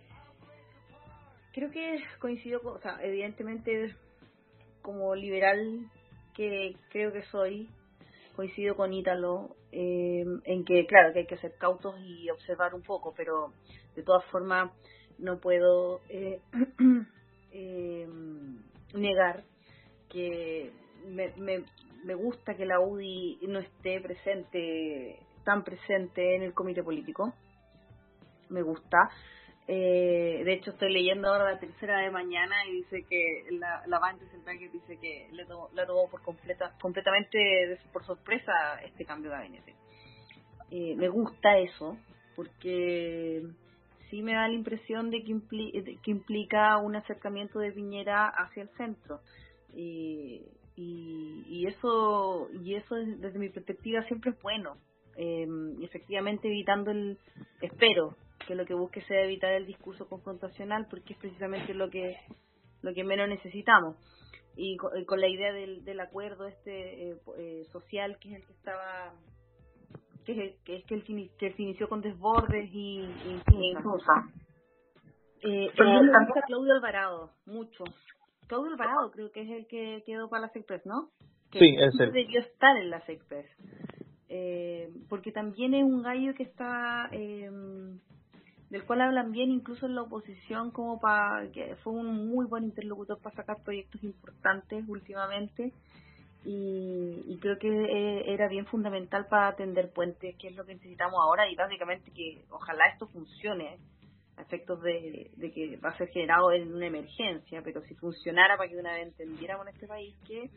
creo 1.53 1.69
que 1.69 1.99
coincido 2.19 2.61
con, 2.61 2.77
o 2.77 2.79
sea, 2.79 2.97
evidentemente 3.03 3.93
como 4.81 5.13
liberal 5.13 5.85
que 6.33 6.75
creo 6.89 7.11
que 7.11 7.23
soy, 7.23 7.69
coincido 8.35 8.75
con 8.75 8.93
Ítalo 8.93 9.55
eh, 9.71 10.25
en 10.45 10.65
que, 10.65 10.85
claro, 10.85 11.13
que 11.13 11.19
hay 11.19 11.27
que 11.27 11.37
ser 11.37 11.55
cautos 11.57 11.95
y 11.99 12.29
observar 12.29 12.73
un 12.73 12.81
poco, 12.81 13.13
pero 13.15 13.53
de 13.95 14.03
todas 14.03 14.25
formas 14.25 14.71
no 15.17 15.39
puedo 15.39 16.01
eh, 16.09 16.41
eh, 17.51 18.07
negar 18.93 19.43
que 20.09 20.71
me, 21.07 21.33
me, 21.37 21.63
me 22.03 22.15
gusta 22.15 22.55
que 22.55 22.65
la 22.65 22.79
UDI 22.79 23.39
no 23.47 23.59
esté 23.59 23.99
presente, 24.01 25.19
tan 25.43 25.63
presente 25.63 26.35
en 26.35 26.43
el 26.43 26.53
comité 26.53 26.83
político. 26.83 27.33
Me 28.49 28.61
gusta. 28.61 29.09
Eh, 29.67 30.41
de 30.43 30.53
hecho, 30.53 30.71
estoy 30.71 30.91
leyendo 30.91 31.29
ahora 31.29 31.53
la 31.53 31.59
tercera 31.59 31.99
de 31.99 32.11
mañana 32.11 32.55
y 32.67 32.73
dice 32.73 33.03
que 33.09 33.45
la, 33.51 33.81
la 33.87 33.99
que 34.57 34.69
dice 34.69 34.97
que 34.99 35.29
le 35.31 35.45
tomó, 35.45 35.69
la 35.73 35.85
tomó 35.85 36.09
por 36.09 36.21
completa, 36.21 36.73
completamente 36.81 37.37
de- 37.37 37.79
por 37.93 38.03
sorpresa 38.05 38.51
este 38.83 39.05
cambio 39.05 39.31
de 39.31 39.37
gabinete. 39.37 39.73
Eh, 40.69 40.95
me 40.97 41.07
gusta 41.07 41.57
eso 41.59 41.97
porque 42.35 43.43
sí 44.09 44.21
me 44.21 44.33
da 44.33 44.47
la 44.47 44.53
impresión 44.53 45.11
de 45.11 45.23
que, 45.23 46.11
implica 46.11 46.77
un 46.77 46.95
acercamiento 46.95 47.59
de 47.59 47.71
Piñera 47.71 48.27
hacia 48.27 48.63
el 48.63 48.69
centro. 48.69 49.21
Y, 49.73 50.41
y, 50.75 51.45
y 51.47 51.67
eso 51.67 52.49
y 52.63 52.75
eso 52.75 52.97
es- 52.97 53.21
desde 53.21 53.39
mi 53.39 53.49
perspectiva 53.49 54.03
siempre 54.07 54.31
es 54.31 54.41
bueno. 54.41 54.77
Eh, 55.15 55.47
y 55.79 55.85
efectivamente 55.85 56.47
evitando 56.47 56.91
el 56.91 57.17
espero 57.61 58.17
que 58.47 58.55
lo 58.55 58.65
que 58.65 58.73
busque 58.73 59.01
sea 59.01 59.23
evitar 59.23 59.53
el 59.53 59.65
discurso 59.65 60.07
confrontacional 60.07 60.87
porque 60.89 61.13
es 61.13 61.19
precisamente 61.19 61.73
lo 61.73 61.89
que 61.89 62.17
lo 62.81 62.93
que 62.93 63.03
menos 63.03 63.27
necesitamos 63.29 63.95
y 64.55 64.73
y 64.73 64.77
con, 65.05 65.19
la 65.21 65.27
idea 65.27 65.51
del, 65.53 65.83
del 65.85 65.99
acuerdo 65.99 66.47
este 66.47 67.09
eh, 67.11 67.15
po- 67.23 67.35
eh, 67.37 67.63
social 67.71 68.17
que 68.19 68.29
es 68.29 68.35
el 68.35 68.45
que 68.45 68.53
estaba 68.53 69.13
que 70.25 70.31
es, 70.33 70.37
el- 70.39 70.55
que 70.63 70.75
es 70.77 70.85
que 70.85 70.95
el 70.95 71.03
que, 71.03 71.29
se 71.53 71.61
inició 71.61 71.89
con 71.89 72.01
desbordes 72.01 72.69
y, 72.71 72.99
y 72.99 73.65
Insunza. 73.71 74.13
Eh, 75.41 75.69
gusta 76.27 76.41
Claudio 76.47 76.73
Alvarado, 76.73 77.31
mucho. 77.45 77.83
Claudio 78.47 78.71
Alvarado 78.71 79.11
creo 79.11 79.31
que 79.31 79.41
es 79.41 79.49
el 79.49 79.67
que 79.67 80.01
quedó 80.05 80.29
para 80.29 80.41
la 80.43 80.47
Express, 80.47 80.85
¿no? 80.85 81.09
Que 81.51 81.59
Sí, 81.59 81.75
es 81.77 81.99
él. 81.99 82.11
debió 82.13 82.39
estar 82.39 82.77
en 82.77 82.89
la 82.89 82.97
Express. 82.99 83.47
Eh, 84.29 84.89
porque 85.09 85.31
también 85.31 85.73
es 85.73 85.83
un 85.83 86.01
gallo 86.01 86.33
que 86.33 86.43
está 86.43 87.09
eh, 87.11 87.49
del 88.73 88.85
cual 88.85 89.01
hablan 89.01 89.31
bien 89.31 89.51
incluso 89.51 89.85
en 89.85 89.93
la 89.93 90.01
oposición 90.01 90.71
como 90.71 90.99
para 90.99 91.47
que 91.51 91.75
fue 91.83 91.93
un 91.93 92.27
muy 92.27 92.47
buen 92.47 92.63
interlocutor 92.63 93.19
para 93.21 93.35
sacar 93.35 93.57
proyectos 93.63 94.03
importantes 94.03 94.83
últimamente. 94.87 95.71
Y, 96.43 97.23
y 97.27 97.37
creo 97.39 97.57
que 97.59 97.67
eh, 97.69 98.33
era 98.33 98.47
bien 98.49 98.65
fundamental 98.65 99.27
para 99.29 99.47
atender 99.49 99.93
puentes 99.93 100.35
que 100.37 100.47
es 100.47 100.55
lo 100.55 100.65
que 100.65 100.73
necesitamos 100.73 101.19
ahora 101.21 101.47
y 101.49 101.55
básicamente 101.55 102.11
que 102.11 102.43
ojalá 102.49 102.85
esto 102.91 103.07
funcione 103.07 103.77
a 104.37 104.41
efectos 104.41 104.81
de, 104.81 105.29
de 105.37 105.51
que 105.53 105.77
va 105.77 105.89
a 105.89 105.97
ser 105.97 106.07
generado 106.09 106.51
en 106.51 106.73
una 106.73 106.87
emergencia. 106.87 107.61
Pero 107.63 107.81
si 107.83 107.93
funcionara 107.93 108.57
para 108.57 108.69
que 108.69 108.77
una 108.77 108.93
vez 108.93 109.07
entendiéramos 109.07 109.67
en 109.67 109.73
este 109.75 109.85
país 109.87 110.15
que 110.27 110.49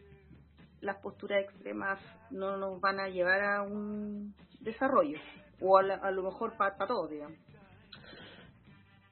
las 0.81 0.97
posturas 1.03 1.45
extremas 1.45 2.01
no 2.31 2.57
nos 2.57 2.81
van 2.81 2.99
a 2.99 3.09
llevar 3.11 3.43
a 3.45 3.63
un 3.63 4.35
desarrollo 4.61 5.19
o 5.61 5.77
a, 5.77 5.83
la- 5.83 5.95
a 5.97 6.11
lo 6.11 6.23
mejor 6.23 6.57
para 6.57 6.77
todos 6.79 7.11
digamos 7.11 7.37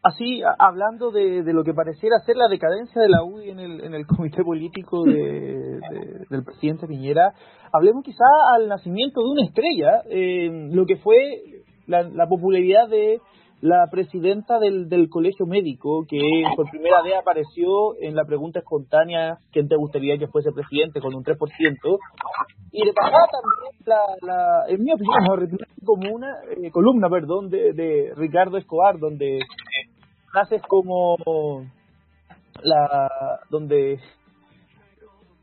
Así, 0.07 0.42
hablando 0.59 1.11
de, 1.11 1.42
de 1.42 1.52
lo 1.55 1.64
que 1.64 1.72
pareciera 1.72 2.18
ser 2.26 2.36
la 2.36 2.48
decadencia 2.48 3.00
de 3.00 3.09
la 3.09 3.24
UDI 3.24 3.50
en 3.50 3.59
el, 3.59 3.80
en 3.84 3.94
el 3.94 4.07
comité 4.07 4.44
político 4.44 5.02
de, 5.05 5.12
de- 5.12 6.26
del 6.28 6.44
presidente 6.44 6.86
Piñera, 6.86 7.32
hablemos 7.72 8.05
quizá 8.05 8.24
al 8.55 8.68
nacimiento 8.68 9.22
de 9.22 9.30
una 9.30 9.44
estrella, 9.44 10.02
eh, 10.11 10.68
lo 10.72 10.84
que 10.84 10.96
fue 10.96 11.16
la, 11.86 12.02
la 12.02 12.26
popularidad 12.28 12.86
de 12.88 13.18
la 13.62 13.86
presidenta 13.90 14.59
del, 14.59 15.09
colegio 15.09 15.46
médico, 15.46 16.05
que 16.07 16.18
por 16.55 16.68
primera 16.70 17.00
vez 17.02 17.14
apareció 17.18 17.96
en 17.98 18.14
la 18.14 18.24
pregunta 18.26 18.59
espontánea 18.59 19.38
¿quién 19.52 19.68
te 19.68 19.76
gustaría 19.76 20.18
que 20.18 20.26
fuese 20.26 20.50
presidente? 20.52 21.00
con 21.00 21.14
un 21.14 21.24
3%, 21.24 21.38
y 22.72 22.84
de 22.84 22.92
pasada 22.92 23.24
también, 23.32 23.86
la, 23.86 24.00
la, 24.20 24.68
en 24.68 24.82
mi 24.84 24.92
opinión, 24.92 25.16
la 25.30 25.36
retiré 25.36 25.64
como 25.82 26.14
una 26.14 26.28
eh, 26.50 26.70
columna, 26.70 27.09
perdón, 27.09 27.48
de, 27.48 27.72
de 27.72 28.12
Ricardo 28.16 28.59
Escobar, 28.59 28.98
donde 28.98 29.38
frases 30.35 30.62
como 30.66 31.16
la 32.62 33.09
donde 33.51 34.01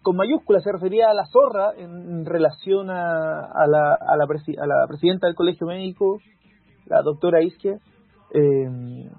con 0.01 0.17
mayúsculas 0.17 0.63
se 0.63 0.71
refería 0.73 1.09
a 1.09 1.13
la 1.13 1.25
zorra 1.27 1.71
en 1.77 2.25
relación 2.25 2.89
a, 2.89 3.45
a, 3.45 3.67
la, 3.67 3.93
a, 3.93 4.17
la, 4.17 4.25
presi- 4.25 4.59
a 4.59 4.65
la 4.67 4.85
presidenta 4.87 5.27
del 5.27 5.35
colegio 5.35 5.65
médico, 5.67 6.17
la 6.87 7.01
doctora 7.03 7.41
Isquia, 7.41 7.77
eh, 8.33 9.09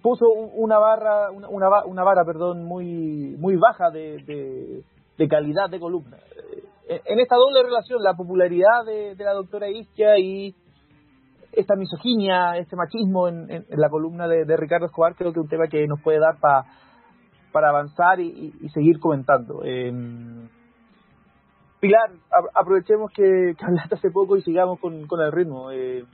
puso 0.00 0.26
un- 0.30 0.50
una 0.54 0.78
barra, 0.78 1.30
una, 1.30 1.48
una, 1.48 1.68
va- 1.68 1.84
una 1.86 2.04
vara, 2.04 2.24
perdón, 2.24 2.64
muy 2.64 3.36
muy 3.38 3.56
baja 3.56 3.90
de, 3.90 4.18
de, 4.24 4.82
de 5.18 5.28
calidad 5.28 5.68
de 5.68 5.80
columna. 5.80 6.16
Eh, 6.88 7.00
En 7.06 7.18
esta 7.18 7.36
doble 7.36 7.62
relación, 7.62 8.02
la 8.02 8.14
popularidad 8.14 8.84
de, 8.86 9.14
de 9.16 9.24
la 9.24 9.32
doctora 9.34 9.68
Isquia 9.68 10.18
y 10.18 10.54
esta 11.56 11.74
misoginia, 11.76 12.56
este 12.58 12.76
machismo 12.76 13.28
en, 13.28 13.50
en- 13.50 13.66
en 13.68 13.80
la 13.80 13.88
columna 13.88 14.26
de, 14.28 14.44
de 14.44 14.56
Ricardo 14.56 14.86
Escobar, 14.86 15.14
creo 15.14 15.32
que 15.32 15.40
es 15.40 15.44
un 15.44 15.48
tema 15.50 15.66
que 15.68 15.86
nos 15.86 16.00
puede 16.02 16.18
dar 16.18 16.38
pa- 16.40 16.64
para 17.52 17.68
avanzar 17.70 18.20
y, 18.20 18.52
y- 18.60 18.68
seguir 18.70 18.98
comentando. 18.98 19.62
Eh, 19.64 19.92
Pilar, 21.80 22.10
a- 22.32 22.60
aprovechemos 22.60 23.10
que, 23.12 23.54
que 23.58 23.64
hablaste 23.64 23.94
hace 23.96 24.10
poco 24.10 24.36
y 24.36 24.42
sigamos 24.42 24.80
con, 24.80 25.06
con 25.06 25.20
el 25.20 25.30
ritmo. 25.32 25.70
Eh, 25.70 26.04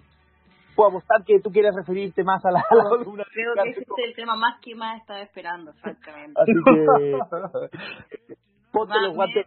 puedo 0.74 0.88
apostar 0.90 1.22
que 1.24 1.38
tú 1.40 1.50
quieres 1.50 1.74
referirte 1.76 2.24
más 2.24 2.44
a 2.44 2.50
la, 2.50 2.58
a 2.68 2.74
la 2.74 2.84
columna. 2.88 3.24
Creo 3.32 3.54
que 3.62 3.70
ese 3.70 3.80
es 3.82 3.86
el 4.08 4.14
tema 4.16 4.34
más 4.36 4.60
que 4.60 4.74
más 4.74 5.00
estaba 5.00 5.20
esperando, 5.20 5.70
exactamente. 5.70 6.40
Así 6.40 6.52
que 6.64 7.18
ponte 8.72 8.94
los 9.00 9.14
guantes. 9.14 9.46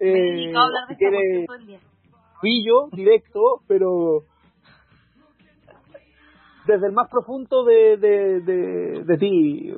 Me 0.00 0.48
Eh, 0.50 0.56
a 0.56 0.62
hablar 0.64 0.86
de 0.88 0.94
si 0.96 1.04
esta 1.04 1.10
quieres 1.10 1.20
cuestión 1.20 1.46
todo 1.46 1.56
el 1.56 1.66
día. 1.66 1.80
pillo, 2.40 2.88
directo, 2.92 3.40
pero 3.68 4.20
desde 6.66 6.86
el 6.86 6.92
más 6.92 7.08
profundo 7.10 7.64
de, 7.64 7.96
de, 7.96 8.40
de, 8.40 9.04
de 9.04 9.18
ti. 9.18 9.72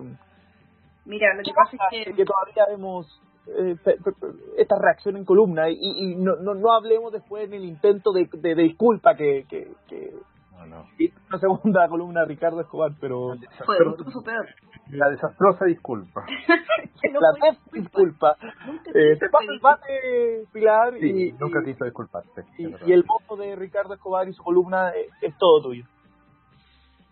Mira, 1.06 1.34
lo 1.34 1.42
que 1.42 1.52
pasa 1.54 1.76
es 1.92 2.06
que... 2.06 2.12
que 2.14 2.24
todavía 2.24 2.64
vemos 2.68 3.06
eh, 3.46 3.76
pe- 3.84 3.96
pe- 4.02 4.12
pe- 4.12 4.32
esta 4.56 4.76
reacción 4.80 5.16
en 5.16 5.24
columna 5.24 5.68
y, 5.68 5.76
y 5.80 6.16
no, 6.16 6.36
no, 6.36 6.54
no 6.54 6.72
hablemos 6.72 7.12
después 7.12 7.44
en 7.46 7.54
el 7.54 7.64
intento 7.64 8.12
de, 8.12 8.28
de, 8.32 8.54
de 8.54 8.62
disculpa 8.62 9.14
que, 9.16 9.44
que, 9.48 9.68
que 9.86 10.14
No, 10.56 10.64
no. 10.66 10.84
una 11.28 11.38
segunda 11.38 11.86
columna 11.88 12.20
de 12.20 12.26
Ricardo 12.26 12.60
Escobar, 12.62 12.92
pero 13.00 13.34
Fue 13.66 13.76
pero- 13.78 13.90
incluso 13.98 14.22
peor. 14.22 14.46
La 14.90 15.08
desastrosa 15.10 15.64
disculpa. 15.66 16.24
La 17.02 17.50
disculpa. 17.72 18.36
Nunca 18.66 18.90
Eh, 18.94 19.16
te 19.18 19.28
paso 19.30 19.50
el 19.50 19.58
bate, 19.60 20.46
Pilar, 20.52 20.94
Sí, 21.00 21.28
y, 21.28 21.32
nunca 21.32 21.62
quiso 21.64 21.84
disculparte. 21.84 22.44
y, 22.58 22.66
es 22.72 22.88
y 22.88 22.92
el 22.92 23.02
voto 23.02 23.36
de 23.36 23.56
Ricardo 23.56 23.94
Escobar 23.94 24.26
y 24.28 24.32
su 24.32 24.42
columna 24.42 24.90
eh, 24.90 25.08
es 25.22 25.36
todo 25.38 25.62
tuyo. 25.62 25.84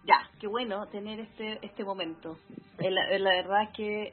Ya, 0.05 0.28
qué 0.40 0.46
bueno 0.48 0.86
tener 0.88 1.20
este 1.20 1.59
este 1.64 1.84
momento. 1.84 2.36
Eh, 2.78 2.90
La, 2.90 3.09
eh, 3.11 3.18
la 3.20 3.30
verdad 3.30 3.70
que 3.74 4.12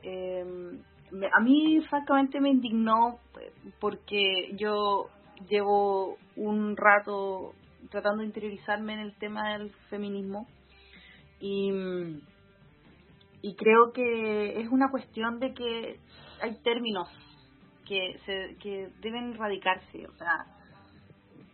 me- 1.12 1.28
a 1.36 1.40
mí 1.42 1.82
francamente 1.90 2.40
me 2.40 2.50
indignó 2.50 3.20
eh, 3.42 3.52
porque 3.80 4.52
yo 4.56 5.10
llevo 5.50 6.18
un 6.36 6.78
rato 6.78 7.54
tratando 7.90 8.20
de 8.22 8.28
interiorizarme 8.28 8.94
en 8.94 9.00
el 9.00 9.16
tema 9.18 9.54
del 9.54 9.72
feminismo 9.90 10.46
y, 11.40 11.72
y 13.42 13.56
creo 13.56 13.92
que 13.94 14.60
es 14.62 14.68
una 14.70 14.92
cuestión 14.92 15.40
de 15.40 15.54
que 15.54 15.98
hay 16.42 16.56
términos 16.62 17.08
que 17.88 18.20
se 18.26 18.56
que 18.62 18.90
deben 19.02 19.34
erradicarse, 19.34 20.06
o 20.08 20.14
sea, 20.18 20.46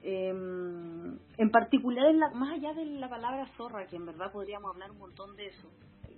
Em, 0.08 1.18
en 1.38 1.50
particular, 1.50 2.06
en 2.06 2.20
la- 2.20 2.30
más 2.30 2.54
allá 2.54 2.74
de 2.74 2.86
la 2.86 3.10
palabra 3.10 3.48
zorra, 3.58 3.88
que 3.88 3.96
en 3.96 4.06
verdad 4.06 4.32
podríamos 4.32 4.70
hablar 4.72 4.92
un 4.92 5.00
montón 5.00 5.36
de 5.36 5.48
eso, 5.48 5.68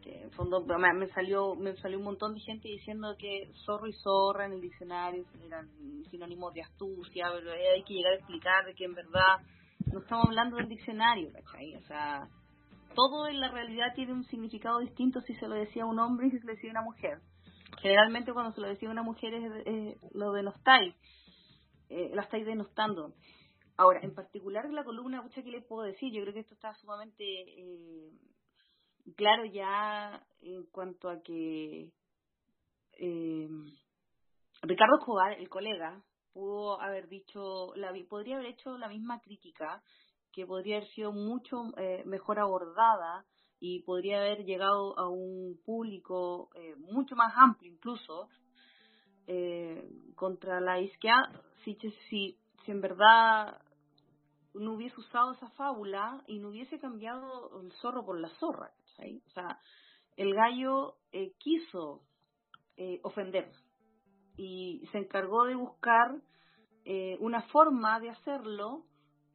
en 0.07 0.31
fondo 0.31 0.65
me, 0.65 1.07
salió 1.07 1.55
me 1.55 1.75
salió 1.77 1.97
un 1.97 2.05
montón 2.05 2.33
de 2.33 2.39
gente 2.41 2.67
diciendo 2.67 3.15
que 3.17 3.49
zorro 3.65 3.87
y 3.87 3.93
zorra 3.93 4.45
en 4.45 4.53
el 4.53 4.61
diccionario 4.61 5.23
eran 5.45 5.69
sinónimos 6.09 6.53
de 6.53 6.61
astucia, 6.61 7.27
pero 7.33 7.51
hay 7.51 7.83
que 7.83 7.93
llegar 7.93 8.13
a 8.13 8.15
explicar 8.17 8.75
que 8.75 8.85
en 8.85 8.93
verdad 8.93 9.37
no 9.91 9.99
estamos 9.99 10.27
hablando 10.27 10.57
del 10.57 10.69
diccionario. 10.69 11.29
O 11.29 11.87
sea, 11.87 12.27
todo 12.93 13.27
en 13.27 13.39
la 13.39 13.49
realidad 13.49 13.93
tiene 13.95 14.13
un 14.13 14.23
significado 14.25 14.79
distinto 14.79 15.21
si 15.21 15.33
se 15.35 15.47
lo 15.47 15.55
decía 15.55 15.85
un 15.85 15.99
hombre 15.99 16.27
y 16.27 16.31
si 16.31 16.39
se 16.39 16.45
lo 16.45 16.53
decía 16.53 16.71
una 16.71 16.81
mujer. 16.81 17.19
Generalmente 17.81 18.33
cuando 18.33 18.53
se 18.53 18.61
lo 18.61 18.67
decía 18.67 18.89
una 18.89 19.03
mujer 19.03 19.33
es, 19.33 19.51
eh, 19.65 19.97
lo 20.13 20.31
denostáis, 20.31 20.95
eh, 21.89 22.11
la 22.13 22.23
estáis 22.23 22.45
denostando. 22.45 23.13
Ahora, 23.77 23.99
en 24.01 24.15
particular 24.15 24.67
la 24.71 24.83
columna, 24.83 25.21
pucha, 25.21 25.43
¿qué 25.43 25.51
le 25.51 25.61
puedo 25.61 25.83
decir? 25.83 26.11
Yo 26.11 26.21
creo 26.23 26.33
que 26.33 26.39
esto 26.39 26.55
está 26.55 26.73
sumamente 26.75 27.23
eh, 27.23 28.11
claro 29.15 29.45
ya 29.45 30.25
en 30.41 30.65
cuanto 30.65 31.09
a 31.09 31.21
que 31.21 31.91
eh, 32.93 33.49
Ricardo 34.63 34.97
Escobar, 34.97 35.33
el 35.33 35.47
colega, 35.47 36.01
pudo 36.33 36.81
haber 36.81 37.07
dicho, 37.07 37.73
la, 37.75 37.93
podría 38.09 38.37
haber 38.37 38.47
hecho 38.47 38.77
la 38.79 38.89
misma 38.89 39.21
crítica, 39.21 39.83
que 40.31 40.47
podría 40.47 40.77
haber 40.77 40.89
sido 40.89 41.11
mucho 41.11 41.63
eh, 41.77 42.03
mejor 42.05 42.39
abordada 42.39 43.25
y 43.59 43.81
podría 43.83 44.19
haber 44.19 44.43
llegado 44.43 44.97
a 44.97 45.07
un 45.07 45.59
público 45.65 46.49
eh, 46.55 46.75
mucho 46.77 47.15
más 47.15 47.33
amplio 47.35 47.71
incluso 47.71 48.29
eh, 49.25 49.89
contra 50.15 50.61
la 50.61 50.79
izquierda 50.79 51.41
si, 51.63 51.75
si 52.09 52.37
en 52.67 52.81
verdad 52.81 53.59
no 54.59 54.73
hubiese 54.73 54.99
usado 54.99 55.33
esa 55.33 55.49
fábula 55.51 56.23
y 56.27 56.39
no 56.39 56.49
hubiese 56.49 56.79
cambiado 56.79 57.61
el 57.61 57.71
zorro 57.73 58.05
por 58.05 58.19
la 58.19 58.29
zorra. 58.39 58.71
O 59.25 59.29
sea, 59.31 59.59
el 60.15 60.33
gallo 60.33 60.95
eh, 61.11 61.33
quiso 61.37 62.01
eh, 62.77 62.99
ofender 63.03 63.51
y 64.37 64.83
se 64.91 64.99
encargó 64.99 65.45
de 65.45 65.55
buscar 65.55 66.15
eh, 66.85 67.17
una 67.19 67.41
forma 67.43 67.99
de 67.99 68.09
hacerlo 68.09 68.85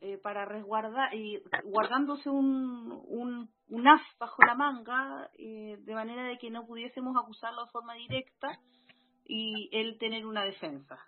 eh, 0.00 0.18
para 0.18 0.44
resguardar 0.44 1.14
y 1.14 1.40
guardándose 1.64 2.30
un, 2.30 2.90
un, 3.06 3.50
un 3.68 3.88
as 3.88 4.00
bajo 4.18 4.42
la 4.44 4.54
manga 4.54 5.30
eh, 5.38 5.76
de 5.80 5.94
manera 5.94 6.24
de 6.24 6.38
que 6.38 6.50
no 6.50 6.66
pudiésemos 6.66 7.14
acusarlo 7.16 7.64
de 7.64 7.70
forma 7.70 7.94
directa 7.94 8.58
y 9.24 9.68
él 9.72 9.98
tener 9.98 10.26
una 10.26 10.44
defensa 10.44 10.98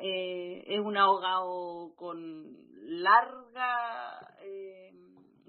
eh, 0.00 0.64
es 0.66 0.80
un 0.80 0.96
ahogado 0.96 1.94
con 1.96 2.56
larga 2.82 4.34
eh, 4.42 4.92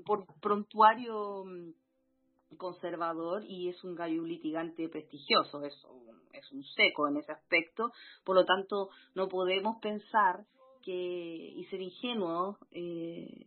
por 0.05 0.25
prontuario 0.39 1.45
mm, 1.45 2.57
conservador 2.57 3.43
y 3.45 3.69
es 3.69 3.83
un 3.83 3.95
gallo 3.95 4.23
litigante 4.23 4.87
prestigioso, 4.89 5.63
es 5.63 5.83
un, 5.85 6.21
es 6.33 6.51
un 6.51 6.63
seco 6.63 7.07
en 7.07 7.17
ese 7.17 7.31
aspecto, 7.31 7.91
por 8.23 8.35
lo 8.35 8.45
tanto 8.45 8.89
no 9.15 9.27
podemos 9.27 9.77
pensar 9.81 10.45
que 10.83 10.93
y 10.93 11.63
ser 11.65 11.81
ingenuos 11.81 12.57
eh, 12.71 13.45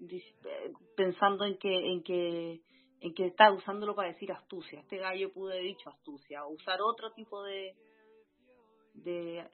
eh, 0.00 0.72
pensando 0.96 1.44
en 1.44 1.58
que 1.58 1.92
en 1.92 2.02
que 2.02 2.62
en 3.00 3.14
que 3.14 3.26
está 3.26 3.52
usándolo 3.52 3.94
para 3.94 4.08
decir 4.08 4.32
astucia. 4.32 4.80
Este 4.80 4.98
gallo 4.98 5.32
pudo 5.32 5.52
haber 5.52 5.64
dicho 5.64 5.90
astucia 5.90 6.44
o 6.44 6.54
usar 6.54 6.80
otro 6.80 7.12
tipo 7.12 7.42
de 7.42 7.76
de, 8.94 9.46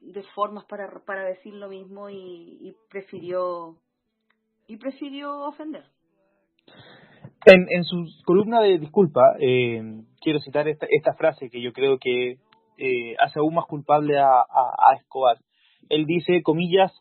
de 0.00 0.22
formas 0.34 0.64
para, 0.64 0.88
para 1.04 1.24
decir 1.24 1.54
lo 1.54 1.68
mismo 1.68 2.08
y, 2.10 2.58
y 2.60 2.76
prefirió 2.90 3.76
y 4.68 4.76
prefirió 4.76 5.46
ofender. 5.46 5.84
En, 7.44 7.66
en 7.70 7.84
su 7.84 8.04
columna 8.24 8.60
de 8.60 8.78
disculpa, 8.78 9.36
eh, 9.38 9.80
quiero 10.20 10.40
citar 10.40 10.66
esta, 10.68 10.86
esta 10.90 11.14
frase 11.14 11.48
que 11.50 11.62
yo 11.62 11.72
creo 11.72 11.98
que 11.98 12.38
eh, 12.78 13.14
hace 13.20 13.38
aún 13.38 13.54
más 13.54 13.66
culpable 13.66 14.18
a, 14.18 14.26
a, 14.28 14.90
a 14.90 14.96
Escobar. 14.96 15.38
Él 15.88 16.04
dice, 16.06 16.42
comillas, 16.42 16.92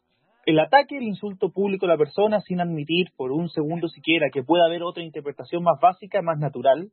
el 0.46 0.60
ataque, 0.60 0.98
el 0.98 1.04
insulto 1.04 1.50
público 1.50 1.88
a 1.88 1.90
la 1.90 1.98
persona 1.98 2.40
sin 2.42 2.62
admitir 2.62 3.08
por 3.18 3.32
un 3.32 3.50
segundo 3.50 3.88
siquiera 3.88 4.30
que 4.32 4.44
pueda 4.44 4.66
haber 4.66 4.84
otra 4.84 5.02
interpretación 5.02 5.64
más 5.64 5.80
básica, 5.82 6.22
más 6.22 6.38
natural. 6.38 6.92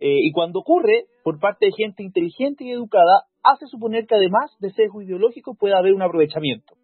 Eh, 0.00 0.20
y 0.26 0.32
cuando 0.32 0.60
ocurre 0.60 1.04
por 1.22 1.38
parte 1.38 1.66
de 1.66 1.72
gente 1.72 2.02
inteligente 2.02 2.64
y 2.64 2.70
educada, 2.72 3.24
hace 3.42 3.66
suponer 3.66 4.06
que 4.06 4.14
además 4.16 4.50
de 4.60 4.70
sesgo 4.72 5.02
ideológico 5.02 5.54
puede 5.54 5.74
haber 5.74 5.92
un 5.94 6.02
aprovechamiento. 6.02 6.74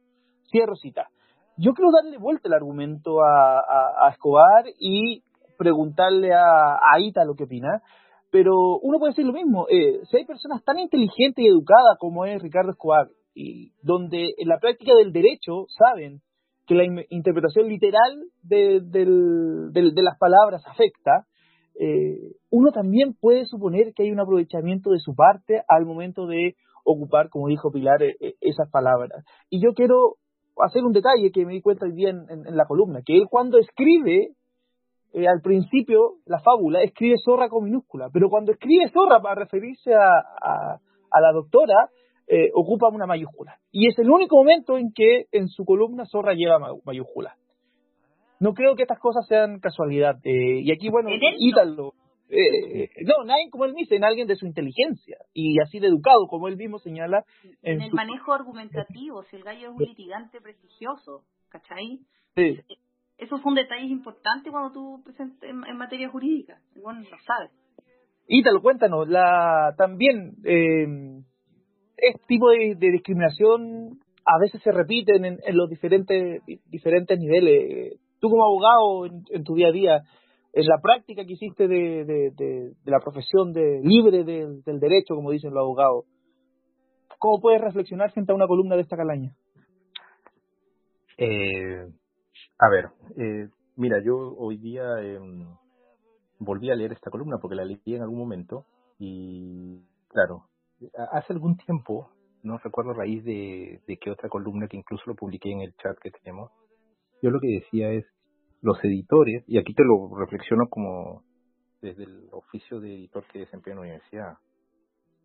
Cierro 0.50 0.76
cita. 0.76 1.08
Yo 1.56 1.72
quiero 1.74 1.90
darle 1.92 2.18
vuelta 2.18 2.48
el 2.48 2.54
argumento 2.54 3.20
a, 3.22 3.60
a, 4.06 4.10
Escobar 4.10 4.64
y 4.78 5.22
preguntarle 5.58 6.32
a, 6.32 6.74
a 6.76 7.00
Ita 7.00 7.24
lo 7.24 7.34
que 7.34 7.44
opina. 7.44 7.82
pero 8.30 8.78
uno 8.80 8.98
puede 8.98 9.10
decir 9.12 9.26
lo 9.26 9.32
mismo. 9.32 9.66
Eh, 9.68 10.00
si 10.08 10.16
hay 10.18 10.24
personas 10.24 10.62
tan 10.64 10.78
inteligentes 10.78 11.44
y 11.44 11.48
educadas 11.48 11.98
como 11.98 12.24
es 12.24 12.40
Ricardo 12.40 12.70
Escobar, 12.70 13.08
y 13.34 13.72
donde 13.82 14.34
en 14.38 14.48
la 14.48 14.58
práctica 14.58 14.94
del 14.94 15.12
derecho 15.12 15.66
saben 15.68 16.20
que 16.66 16.74
la 16.74 16.84
in- 16.84 17.04
interpretación 17.10 17.68
literal 17.68 18.22
de, 18.42 18.80
del- 18.80 19.72
del- 19.72 19.94
de 19.94 20.02
las 20.02 20.16
palabras 20.18 20.62
afecta, 20.66 21.26
eh, 21.78 22.34
uno 22.50 22.72
también 22.72 23.14
puede 23.14 23.46
suponer 23.46 23.92
que 23.94 24.02
hay 24.02 24.10
un 24.10 24.20
aprovechamiento 24.20 24.90
de 24.90 24.98
su 24.98 25.14
parte 25.14 25.62
al 25.68 25.86
momento 25.86 26.26
de 26.26 26.56
ocupar, 26.84 27.28
como 27.28 27.48
dijo 27.48 27.70
Pilar, 27.70 28.02
eh, 28.02 28.16
eh, 28.20 28.34
esas 28.40 28.70
palabras. 28.70 29.24
Y 29.48 29.62
yo 29.62 29.72
quiero 29.74 30.16
hacer 30.58 30.84
un 30.84 30.92
detalle 30.92 31.30
que 31.32 31.46
me 31.46 31.54
di 31.54 31.62
cuenta 31.62 31.86
hoy 31.86 31.92
día 31.92 32.10
en, 32.10 32.56
la 32.56 32.66
columna, 32.66 33.00
que 33.04 33.16
él 33.16 33.26
cuando 33.30 33.58
escribe, 33.58 34.30
al 35.14 35.40
principio, 35.42 36.16
la 36.26 36.40
fábula, 36.40 36.82
escribe 36.82 37.16
zorra 37.24 37.48
con 37.48 37.64
minúscula, 37.64 38.10
pero 38.12 38.28
cuando 38.28 38.52
escribe 38.52 38.90
zorra 38.90 39.20
para 39.20 39.36
referirse 39.36 39.92
a, 39.94 40.78
la 41.20 41.32
doctora, 41.32 41.88
ocupa 42.54 42.88
una 42.88 43.06
mayúscula. 43.06 43.56
Y 43.72 43.88
es 43.88 43.98
el 43.98 44.10
único 44.10 44.36
momento 44.36 44.76
en 44.76 44.92
que 44.92 45.26
en 45.32 45.48
su 45.48 45.64
columna 45.64 46.04
zorra 46.04 46.34
lleva 46.34 46.58
ma- 46.58 46.74
mayúscula. 46.84 47.34
No 48.40 48.54
creo 48.54 48.74
que 48.74 48.82
estas 48.82 48.98
cosas 48.98 49.26
sean 49.28 49.60
casualidad. 49.60 50.16
eh, 50.24 50.60
y 50.62 50.72
aquí, 50.72 50.88
bueno. 50.88 51.10
Ítalo. 51.38 51.92
eh, 52.30 52.88
no, 53.04 53.24
nadie 53.24 53.50
como 53.50 53.64
él 53.66 53.74
dice, 53.74 53.96
en 53.96 54.04
alguien 54.04 54.26
de 54.28 54.36
su 54.36 54.46
inteligencia 54.46 55.18
y 55.34 55.60
así 55.60 55.78
de 55.80 55.88
educado, 55.88 56.26
como 56.28 56.48
él 56.48 56.56
mismo 56.56 56.78
señala 56.78 57.24
En 57.62 57.74
en 57.76 57.82
el 57.82 57.90
su- 57.90 57.96
manejo 57.96 58.32
argumentativo, 58.32 59.22
si 59.24 59.36
el 59.36 59.42
gallo 59.42 59.70
es 59.70 59.74
un 59.76 59.82
litigante 59.84 60.40
prestigioso, 60.40 61.22
¿cachai? 61.50 62.00
Sí. 62.36 62.58
Esos 63.18 63.42
son 63.42 63.54
detalles 63.54 63.90
importantes 63.90 64.50
cuando 64.50 64.72
tú 64.72 65.02
presentas 65.04 65.42
en, 65.42 65.62
en 65.66 65.76
materia 65.76 66.08
jurídica. 66.08 66.58
Bueno, 66.82 67.00
lo 67.00 67.18
sabes. 67.26 67.50
Ítalo, 68.28 68.62
cuéntanos, 68.62 69.08
la, 69.08 69.74
también 69.76 70.36
eh, 70.44 70.86
este 71.98 72.22
tipo 72.28 72.48
de, 72.50 72.76
de 72.76 72.92
discriminación 72.92 73.98
a 74.24 74.38
veces 74.40 74.62
se 74.62 74.70
repiten 74.72 75.24
en, 75.24 75.38
en 75.44 75.56
los 75.56 75.68
diferentes 75.68 76.40
diferentes 76.70 77.18
niveles. 77.18 77.98
Tú 78.20 78.28
como 78.28 78.44
abogado 78.44 79.06
en, 79.06 79.44
tu 79.44 79.54
día 79.54 79.68
a 79.68 79.72
día, 79.72 80.00
en 80.52 80.66
la 80.66 80.78
práctica 80.82 81.24
que 81.24 81.32
hiciste 81.32 81.68
de, 81.68 82.04
de, 82.04 82.30
de- 82.36 82.72
de 82.84 82.90
la 82.90 83.00
profesión 83.00 83.52
de 83.52 83.80
libre 83.82 84.24
del- 84.24 84.62
derecho, 84.64 85.14
como 85.14 85.30
dicen 85.30 85.52
los 85.54 85.62
abogados, 85.62 86.04
¿cómo 87.18 87.40
puedes 87.40 87.60
reflexionar 87.60 88.12
frente 88.12 88.32
a 88.32 88.34
una 88.34 88.46
columna 88.46 88.76
de 88.76 88.82
esta 88.82 88.96
calaña? 88.96 89.32
Eh, 91.18 91.86
a 92.58 92.68
ver, 92.70 92.86
eh, 93.16 93.48
mira, 93.76 94.02
yo 94.02 94.16
hoy 94.36 94.56
día 94.56 94.84
em, 95.02 95.46
volví 96.38 96.70
a 96.70 96.74
leer 96.74 96.92
esta 96.92 97.10
columna 97.10 97.38
porque 97.40 97.56
la 97.56 97.64
leí 97.64 97.80
en 97.86 98.02
algún 98.02 98.18
momento 98.18 98.64
y, 98.98 99.80
claro, 100.08 100.44
hace 101.12 101.32
algún 101.32 101.56
tiempo, 101.56 102.10
no 102.42 102.58
recuerdo 102.58 102.92
a 102.92 102.94
raíz 102.94 103.22
de, 103.24 103.80
de 103.86 103.96
qué 103.98 104.10
otra 104.10 104.28
columna 104.28 104.66
que 104.68 104.76
incluso 104.78 105.04
lo 105.06 105.14
publiqué 105.14 105.50
en 105.50 105.60
el 105.60 105.74
chat 105.74 105.98
que 105.98 106.10
tenemos, 106.10 106.50
yo 107.22 107.30
lo 107.30 107.40
que 107.40 107.60
decía 107.60 107.90
es, 107.90 108.04
los 108.62 108.82
editores, 108.84 109.44
y 109.46 109.58
aquí 109.58 109.74
te 109.74 109.84
lo 109.84 110.14
reflexiono 110.16 110.68
como 110.68 111.22
desde 111.80 112.04
el 112.04 112.28
oficio 112.32 112.80
de 112.80 112.94
editor 112.94 113.24
que 113.32 113.40
desempeño 113.40 113.72
en 113.72 113.76
la 113.76 113.82
universidad, 113.82 114.38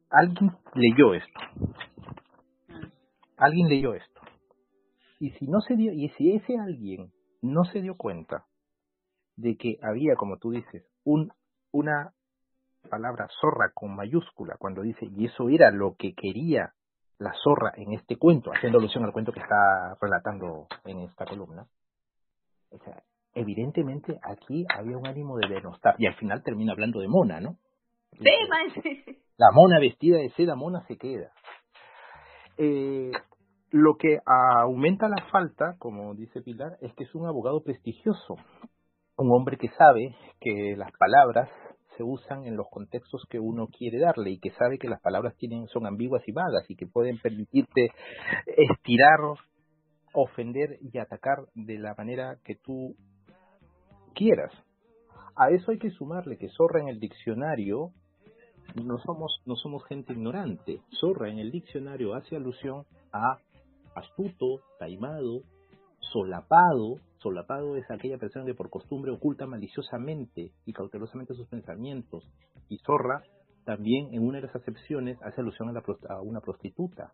alguien 0.10 0.52
leyó 0.74 1.14
esto, 1.14 1.40
alguien 3.38 3.68
leyó 3.68 3.94
esto, 3.94 4.22
y 5.20 5.32
si 5.32 5.48
no 5.48 5.60
se 5.62 5.76
dio, 5.76 5.92
y 5.92 6.10
si 6.10 6.32
ese 6.32 6.58
alguien 6.58 7.12
no 7.42 7.66
se 7.66 7.82
dio 7.82 7.96
cuenta 7.96 8.46
de 9.36 9.58
que 9.58 9.78
había, 9.82 10.16
como 10.16 10.38
tú 10.38 10.52
dices, 10.52 10.86
un, 11.04 11.32
una 11.72 12.14
palabra 12.90 13.28
zorra 13.42 13.72
con 13.74 13.96
mayúscula 13.96 14.56
cuando 14.58 14.82
dice, 14.82 15.06
y 15.06 15.26
eso 15.26 15.50
era 15.50 15.72
lo 15.72 15.96
que 15.98 16.14
quería 16.14 16.74
la 17.18 17.34
zorra 17.44 17.72
en 17.76 17.94
este 17.94 18.18
cuento, 18.18 18.52
haciendo 18.52 18.78
alusión 18.78 19.06
al 19.06 19.14
cuento 19.14 19.32
que 19.32 19.40
está 19.40 19.98
relatando 20.02 20.68
en 20.86 21.00
esta 21.00 21.26
columna. 21.26 21.66
O 22.72 22.80
sea, 22.80 23.04
evidentemente 23.34 24.20
aquí 24.24 24.66
había 24.76 24.98
un 24.98 25.08
ánimo 25.08 25.38
de 25.38 25.48
denostar, 25.48 25.96
y 25.98 26.08
al 26.08 26.16
final 26.16 26.44
termina 26.44 26.74
hablando 26.74 27.00
de 27.00 27.08
mona, 27.08 27.40
¿no? 27.40 27.58
Sí, 28.12 28.32
maestro. 28.50 28.84
La 29.38 29.52
mona 29.52 29.80
vestida 29.80 30.18
de 30.18 30.30
seda, 30.32 30.56
mona 30.56 30.86
se 30.88 30.98
queda. 30.98 31.32
Eh, 32.58 33.12
lo 33.72 33.98
que 33.98 34.20
aumenta 34.26 35.10
la 35.10 35.26
falta, 35.30 35.76
como 35.78 36.16
dice 36.16 36.42
Pilar, 36.42 36.78
es 36.82 36.94
que 36.94 37.04
es 37.04 37.14
un 37.14 37.28
abogado 37.28 37.62
prestigioso, 37.62 38.38
un 39.18 39.32
hombre 39.32 39.58
que 39.58 39.68
sabe 39.70 40.16
que 40.40 40.76
las 40.78 40.92
palabras 40.94 41.50
se 41.98 42.04
usan 42.04 42.46
en 42.46 42.56
los 42.56 42.68
contextos 42.70 43.26
que 43.30 43.40
uno 43.40 43.68
quiere 43.68 44.00
darle 44.00 44.32
y 44.32 44.40
que 44.40 44.52
sabe 44.52 44.78
que 44.78 44.88
las 44.88 45.02
palabras 45.02 45.36
tienen 45.38 45.68
son 45.68 45.86
ambiguas 45.86 46.24
y 46.28 46.32
vagas 46.32 46.70
y 46.70 46.76
que 46.76 46.88
pueden 46.88 47.18
permitirte 47.20 47.90
estirar, 48.46 49.20
ofender 50.16 50.80
y 50.82 50.98
atacar 50.98 51.46
de 51.54 51.78
la 51.78 51.94
manera 51.96 52.38
que 52.44 52.56
tú 52.56 52.96
quieras. 54.14 54.52
A 55.36 55.50
eso 55.50 55.72
hay 55.72 55.78
que 55.78 55.92
sumarle 55.92 56.38
que 56.38 56.50
zorra 56.50 56.82
en 56.82 56.88
el 56.88 57.00
diccionario 57.00 57.92
no 58.74 58.98
somos 59.00 59.42
no 59.46 59.56
somos 59.56 59.86
gente 59.86 60.14
ignorante. 60.14 60.82
Zorra 61.00 61.30
en 61.30 61.40
el 61.40 61.52
diccionario 61.52 62.16
hace 62.16 62.36
alusión 62.36 62.86
a 63.12 63.38
astuto, 63.96 64.62
taimado, 64.80 65.42
solapado. 66.00 67.00
Solapado 67.20 67.76
es 67.78 67.90
aquella 67.90 68.18
persona 68.18 68.46
que 68.46 68.54
por 68.54 68.70
costumbre 68.70 69.12
oculta 69.12 69.46
maliciosamente 69.46 70.52
y 70.66 70.74
cautelosamente 70.74 71.34
sus 71.34 71.48
pensamientos. 71.48 72.28
Y 72.70 72.78
zorra 72.80 73.24
también 73.66 74.14
en 74.14 74.26
una 74.26 74.40
de 74.40 74.48
las 74.48 74.56
acepciones 74.56 75.22
hace 75.24 75.42
alusión 75.42 75.70
a, 75.70 75.72
la 75.72 75.84
a 76.10 76.22
una 76.22 76.42
prostituta. 76.42 77.14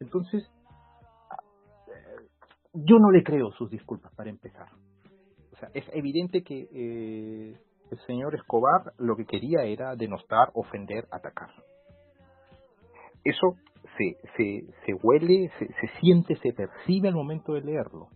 Entonces, 0.00 0.50
yo 2.84 2.98
no 2.98 3.10
le 3.10 3.22
creo 3.22 3.50
sus 3.52 3.70
disculpas 3.70 4.12
para 4.14 4.30
empezar. 4.30 4.68
O 5.52 5.56
sea, 5.56 5.70
es 5.72 5.84
evidente 5.92 6.42
que 6.42 6.68
eh, 6.70 7.58
el 7.90 7.98
señor 8.06 8.34
Escobar 8.34 8.92
lo 8.98 9.16
que 9.16 9.24
quería 9.24 9.62
era 9.64 9.96
denostar, 9.96 10.50
ofender, 10.54 11.06
atacar. 11.10 11.50
Eso 13.24 13.56
se, 13.96 14.16
se, 14.36 14.66
se 14.84 14.94
huele, 15.02 15.50
se, 15.58 15.66
se 15.66 16.00
siente, 16.00 16.36
se 16.36 16.52
percibe 16.52 17.08
al 17.08 17.14
momento 17.14 17.54
de 17.54 17.62
leerlo. 17.62 18.08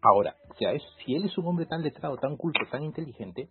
Ahora, 0.00 0.36
o 0.50 0.54
sea, 0.54 0.72
es, 0.72 0.82
si 1.04 1.14
él 1.14 1.24
es 1.24 1.36
un 1.38 1.46
hombre 1.46 1.66
tan 1.66 1.82
letrado, 1.82 2.16
tan 2.16 2.36
culto, 2.36 2.60
tan 2.70 2.82
inteligente, 2.82 3.48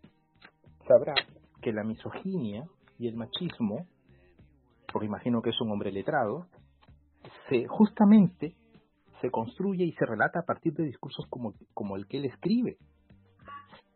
sabrá 0.87 1.13
que 1.61 1.71
la 1.71 1.83
misoginia 1.83 2.65
y 2.99 3.07
el 3.07 3.15
machismo, 3.15 3.87
porque 4.91 5.07
imagino 5.07 5.41
que 5.41 5.49
es 5.49 5.61
un 5.61 5.71
hombre 5.71 5.91
letrado, 5.91 6.47
se 7.49 7.65
justamente 7.67 8.55
se 9.23 9.31
construye 9.31 9.85
y 9.85 9.93
se 9.93 10.05
relata 10.05 10.39
a 10.39 10.45
partir 10.45 10.73
de 10.73 10.83
discursos 10.83 11.25
como, 11.29 11.95
el 11.95 12.07
que 12.07 12.17
él 12.17 12.25
escribe. 12.25 12.75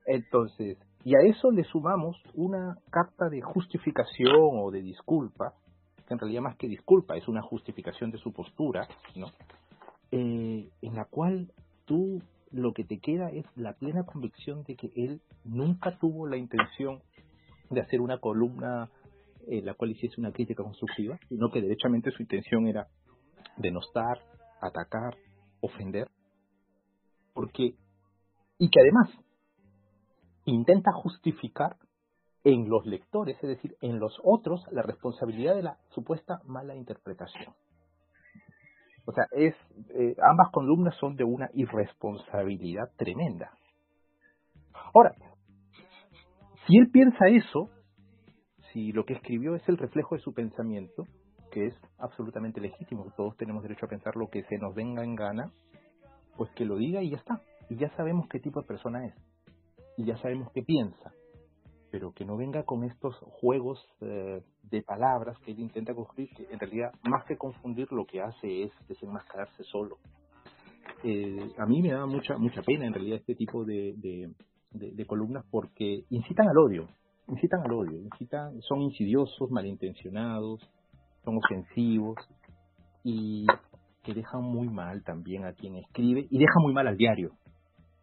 Entonces, 0.05 0.77
y 1.03 1.15
a 1.15 1.19
eso 1.19 1.51
le 1.51 1.65
sumamos 1.65 2.15
una 2.33 2.77
carta 2.89 3.27
de 3.27 3.41
justificación 3.41 4.51
o 4.53 4.71
de 4.71 4.81
disculpa, 4.81 5.53
que 6.07 6.13
en 6.13 6.19
realidad 6.19 6.43
más 6.43 6.55
que 6.55 6.69
disculpa 6.69 7.17
es 7.17 7.27
una 7.27 7.41
justificación 7.41 8.09
de 8.09 8.19
su 8.19 8.31
postura, 8.31 8.87
¿no? 9.17 9.27
Eh, 10.11 10.69
en 10.81 10.95
la 10.95 11.03
cual 11.03 11.51
tú 11.83 12.21
lo 12.51 12.71
que 12.71 12.85
te 12.85 12.99
queda 12.99 13.29
es 13.29 13.45
la 13.57 13.73
plena 13.73 14.05
convicción 14.05 14.63
de 14.63 14.77
que 14.77 14.91
él 14.95 15.19
nunca 15.43 15.99
tuvo 15.99 16.25
la 16.25 16.37
intención 16.37 17.01
de 17.69 17.81
hacer 17.81 17.99
una 17.99 18.19
columna 18.19 18.89
en 19.45 19.65
la 19.65 19.73
cual 19.73 19.91
hiciese 19.91 20.21
una 20.21 20.31
crítica 20.31 20.63
constructiva, 20.63 21.19
sino 21.27 21.51
que 21.51 21.59
derechamente 21.59 22.11
su 22.11 22.21
intención 22.21 22.65
era 22.67 22.87
denostar, 23.57 24.21
atacar, 24.61 25.15
ofender, 25.61 26.09
porque 27.33 27.75
y 28.59 28.69
que 28.69 28.79
además 28.79 29.09
intenta 30.45 30.91
justificar 30.91 31.77
en 32.43 32.69
los 32.69 32.85
lectores, 32.85 33.35
es 33.43 33.49
decir, 33.49 33.75
en 33.81 33.99
los 33.99 34.17
otros, 34.23 34.65
la 34.71 34.81
responsabilidad 34.81 35.55
de 35.55 35.63
la 35.63 35.77
supuesta 35.89 36.39
mala 36.45 36.75
interpretación. 36.75 37.53
O 39.05 39.11
sea, 39.11 39.25
es 39.31 39.55
eh, 39.89 40.15
ambas 40.21 40.49
columnas 40.51 40.95
son 40.95 41.15
de 41.15 41.23
una 41.23 41.49
irresponsabilidad 41.53 42.89
tremenda. 42.97 43.51
Ahora, 44.93 45.13
si 46.65 46.77
él 46.77 46.89
piensa 46.91 47.27
eso, 47.27 47.69
si 48.71 48.91
lo 48.91 49.05
que 49.05 49.13
escribió 49.13 49.55
es 49.55 49.67
el 49.69 49.77
reflejo 49.77 50.15
de 50.15 50.21
su 50.21 50.33
pensamiento, 50.33 51.05
que 51.57 51.65
es 51.65 51.73
absolutamente 51.97 52.61
legítimo, 52.61 53.11
todos 53.17 53.35
tenemos 53.35 53.63
derecho 53.63 53.87
a 53.87 53.89
pensar 53.89 54.15
lo 54.15 54.29
que 54.29 54.43
se 54.43 54.59
nos 54.59 54.75
venga 54.75 55.03
en 55.03 55.15
gana, 55.15 55.51
pues 56.35 56.51
que 56.51 56.65
lo 56.65 56.77
diga 56.77 57.01
y 57.01 57.09
ya 57.09 57.17
está. 57.17 57.41
Y 57.67 57.77
ya 57.77 57.89
sabemos 57.95 58.27
qué 58.29 58.39
tipo 58.39 58.61
de 58.61 58.67
persona 58.67 59.07
es. 59.07 59.15
Y 59.97 60.05
ya 60.05 60.17
sabemos 60.17 60.51
qué 60.53 60.61
piensa. 60.61 61.11
Pero 61.89 62.11
que 62.11 62.25
no 62.25 62.37
venga 62.37 62.63
con 62.63 62.83
estos 62.83 63.15
juegos 63.41 63.83
eh, 64.01 64.43
de 64.69 64.83
palabras 64.83 65.35
que 65.39 65.51
él 65.51 65.59
intenta 65.59 65.95
construir, 65.95 66.29
que 66.29 66.45
en 66.51 66.59
realidad 66.59 66.91
más 67.09 67.25
que 67.25 67.37
confundir 67.37 67.91
lo 67.91 68.05
que 68.05 68.21
hace 68.21 68.63
es 68.63 68.71
desenmascararse 68.87 69.63
solo. 69.63 69.97
Eh, 71.03 71.53
a 71.57 71.65
mí 71.65 71.81
me 71.81 71.91
da 71.91 72.05
mucha 72.05 72.37
mucha 72.37 72.61
pena 72.61 72.85
en 72.85 72.93
realidad 72.93 73.17
este 73.17 73.33
tipo 73.33 73.65
de, 73.65 73.95
de, 74.71 75.05
columnas 75.07 75.43
porque 75.49 76.03
incitan 76.11 76.49
al 76.49 76.57
odio. 76.59 76.87
incitan 77.27 77.61
al 77.61 77.73
odio, 77.73 77.99
incitan, 77.99 78.61
son 78.61 78.81
insidiosos, 78.81 79.49
malintencionados, 79.49 80.61
son 81.27 81.37
ofensivos 81.43 82.15
y 83.03 83.45
que 84.03 84.13
dejan 84.13 84.43
muy 84.43 84.69
mal 84.69 85.03
también 85.03 85.43
a 85.43 85.51
quien 85.51 85.75
escribe 85.75 86.25
y 86.29 86.37
deja 86.39 86.53
muy 86.61 86.73
mal 86.73 86.87
al 86.87 86.95
diario, 86.95 87.31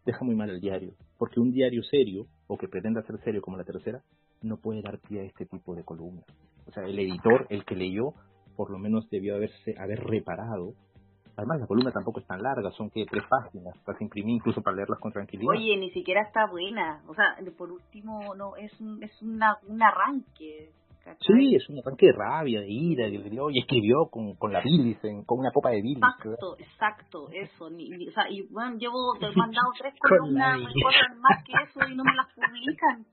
deja 0.05 0.23
muy 0.23 0.35
mal 0.35 0.51
al 0.51 0.61
diario, 0.61 0.93
porque 1.17 1.39
un 1.39 1.51
diario 1.51 1.81
serio 1.81 2.27
o 2.45 2.55
que 2.55 2.67
pretenda 2.67 3.01
ser 3.01 3.17
serio 3.23 3.41
como 3.41 3.57
la 3.57 3.63
tercera 3.63 4.03
no 4.43 4.57
puede 4.57 4.83
dar 4.83 4.99
pie 4.99 5.21
a 5.21 5.23
este 5.23 5.47
tipo 5.47 5.73
de 5.73 5.83
columnas. 5.83 6.25
O 6.67 6.71
sea, 6.71 6.83
el 6.83 6.99
editor, 6.99 7.47
el 7.49 7.65
que 7.65 7.75
leyó, 7.75 8.13
por 8.55 8.69
lo 8.69 8.77
menos 8.77 9.09
debió 9.09 9.35
haberse 9.35 9.73
haber 9.79 10.01
reparado 10.01 10.73
Además, 11.37 11.59
la 11.59 11.67
columna 11.67 11.91
tampoco 11.91 12.21
es 12.21 12.27
tan 12.27 12.41
larga, 12.41 12.71
son 12.71 12.89
que 12.89 13.05
tres 13.05 13.23
páginas, 13.29 13.77
para 13.85 13.97
imprimir 13.99 14.35
incluso 14.35 14.61
para 14.61 14.77
leerlas 14.77 14.99
con 14.99 15.11
tranquilidad. 15.11 15.51
Oye, 15.53 15.75
ni 15.75 15.91
siquiera 15.91 16.21
está 16.21 16.47
buena. 16.47 17.01
O 17.07 17.13
sea, 17.13 17.35
por 17.57 17.71
último, 17.71 18.33
no 18.35 18.55
es 18.55 18.79
un, 18.79 19.03
es 19.03 19.21
una, 19.21 19.57
un 19.67 19.83
arranque. 19.83 20.71
¿Cachai? 21.05 21.17
Sí, 21.39 21.55
es 21.55 21.69
un 21.69 21.77
arranque 21.79 22.07
de 22.07 22.11
rabia, 22.13 22.59
de 22.61 22.67
ira, 22.69 23.05
de, 23.05 23.19
de- 23.19 23.41
y 23.53 23.59
escribió 23.59 24.07
con, 24.11 24.35
con 24.35 24.51
la 24.51 24.59
bilis, 24.61 24.97
en- 25.05 25.23
con 25.23 25.39
una 25.39 25.51
copa 25.51 25.69
de 25.69 25.81
bilis. 25.81 26.03
Exacto, 26.03 26.57
exacto, 26.59 27.29
eso. 27.31 27.69
Ni, 27.69 27.89
ni- 27.91 28.09
o 28.09 28.11
sea, 28.11 28.29
y 28.29 28.41
bueno, 28.51 28.75
llevo 28.77 29.13
te 29.19 29.27
he 29.27 29.35
mandado 29.35 29.69
tres 29.79 29.93
Con 30.01 30.17
columnas, 30.17 30.59
más 31.21 31.43
que 31.45 31.53
eso 31.63 31.87
y 31.89 31.95
no 31.95 32.03
me 32.03 32.15
las 32.15 32.27
publican. 32.33 33.05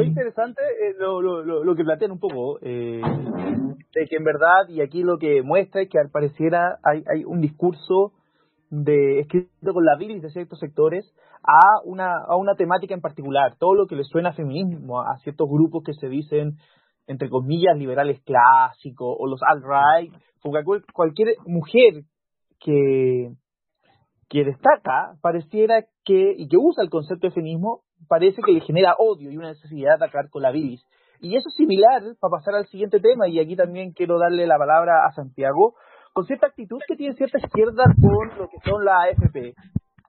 Es 0.00 0.06
interesante 0.06 0.62
eh, 0.62 0.94
lo, 0.98 1.20
lo, 1.22 1.44
lo, 1.44 1.62
lo 1.62 1.76
que 1.76 1.84
plantean 1.84 2.10
un 2.12 2.18
poco, 2.18 2.58
eh, 2.62 3.00
de 3.00 4.06
que 4.06 4.16
en 4.16 4.24
verdad, 4.24 4.68
y 4.68 4.80
aquí 4.80 5.02
lo 5.02 5.18
que 5.18 5.42
muestra 5.42 5.82
es 5.82 5.88
que 5.88 5.98
al 5.98 6.10
pareciera 6.10 6.78
hay, 6.82 7.04
hay 7.06 7.24
un 7.24 7.40
discurso 7.40 8.12
de 8.70 9.20
escrito 9.20 9.72
con 9.72 9.84
la 9.84 9.96
bilis 9.96 10.22
de 10.22 10.30
ciertos 10.30 10.60
sectores 10.60 11.12
a 11.42 11.80
una, 11.84 12.22
a 12.26 12.36
una 12.36 12.54
temática 12.54 12.94
en 12.94 13.00
particular, 13.00 13.56
todo 13.58 13.74
lo 13.74 13.86
que 13.86 13.96
le 13.96 14.04
suena 14.04 14.32
feminismo, 14.32 15.00
a 15.00 15.16
ciertos 15.18 15.48
grupos 15.48 15.82
que 15.84 15.92
se 15.92 16.08
dicen, 16.08 16.56
entre 17.06 17.28
comillas, 17.28 17.76
liberales 17.76 18.22
clásicos 18.22 19.16
o 19.18 19.26
los 19.26 19.40
alt-right, 19.42 20.14
cualquier 20.92 21.34
mujer 21.46 22.04
que, 22.60 23.32
que 24.28 24.44
destaca 24.44 25.16
pareciera 25.20 25.84
que, 26.04 26.34
y 26.36 26.48
que 26.48 26.56
usa 26.56 26.84
el 26.84 26.90
concepto 26.90 27.26
de 27.26 27.34
feminismo, 27.34 27.82
parece 28.08 28.40
que 28.42 28.52
le 28.52 28.60
genera 28.60 28.94
odio 28.98 29.30
y 29.30 29.36
una 29.36 29.48
necesidad 29.48 29.98
de 29.98 30.04
atacar 30.04 30.30
con 30.30 30.42
la 30.42 30.52
bilis. 30.52 30.86
Y 31.20 31.36
eso 31.36 31.48
es 31.48 31.56
similar, 31.56 32.02
para 32.18 32.30
pasar 32.30 32.54
al 32.54 32.66
siguiente 32.66 33.00
tema, 33.00 33.28
y 33.28 33.40
aquí 33.40 33.56
también 33.56 33.92
quiero 33.92 34.18
darle 34.18 34.46
la 34.46 34.56
palabra 34.56 35.04
a 35.06 35.12
Santiago, 35.12 35.74
con 36.12 36.24
cierta 36.26 36.48
actitud 36.48 36.78
que 36.86 36.96
tiene 36.96 37.14
cierta 37.14 37.38
izquierda 37.38 37.84
con 38.00 38.38
lo 38.38 38.48
que 38.48 38.58
son 38.68 38.84
la 38.84 39.02
AFP. 39.02 39.54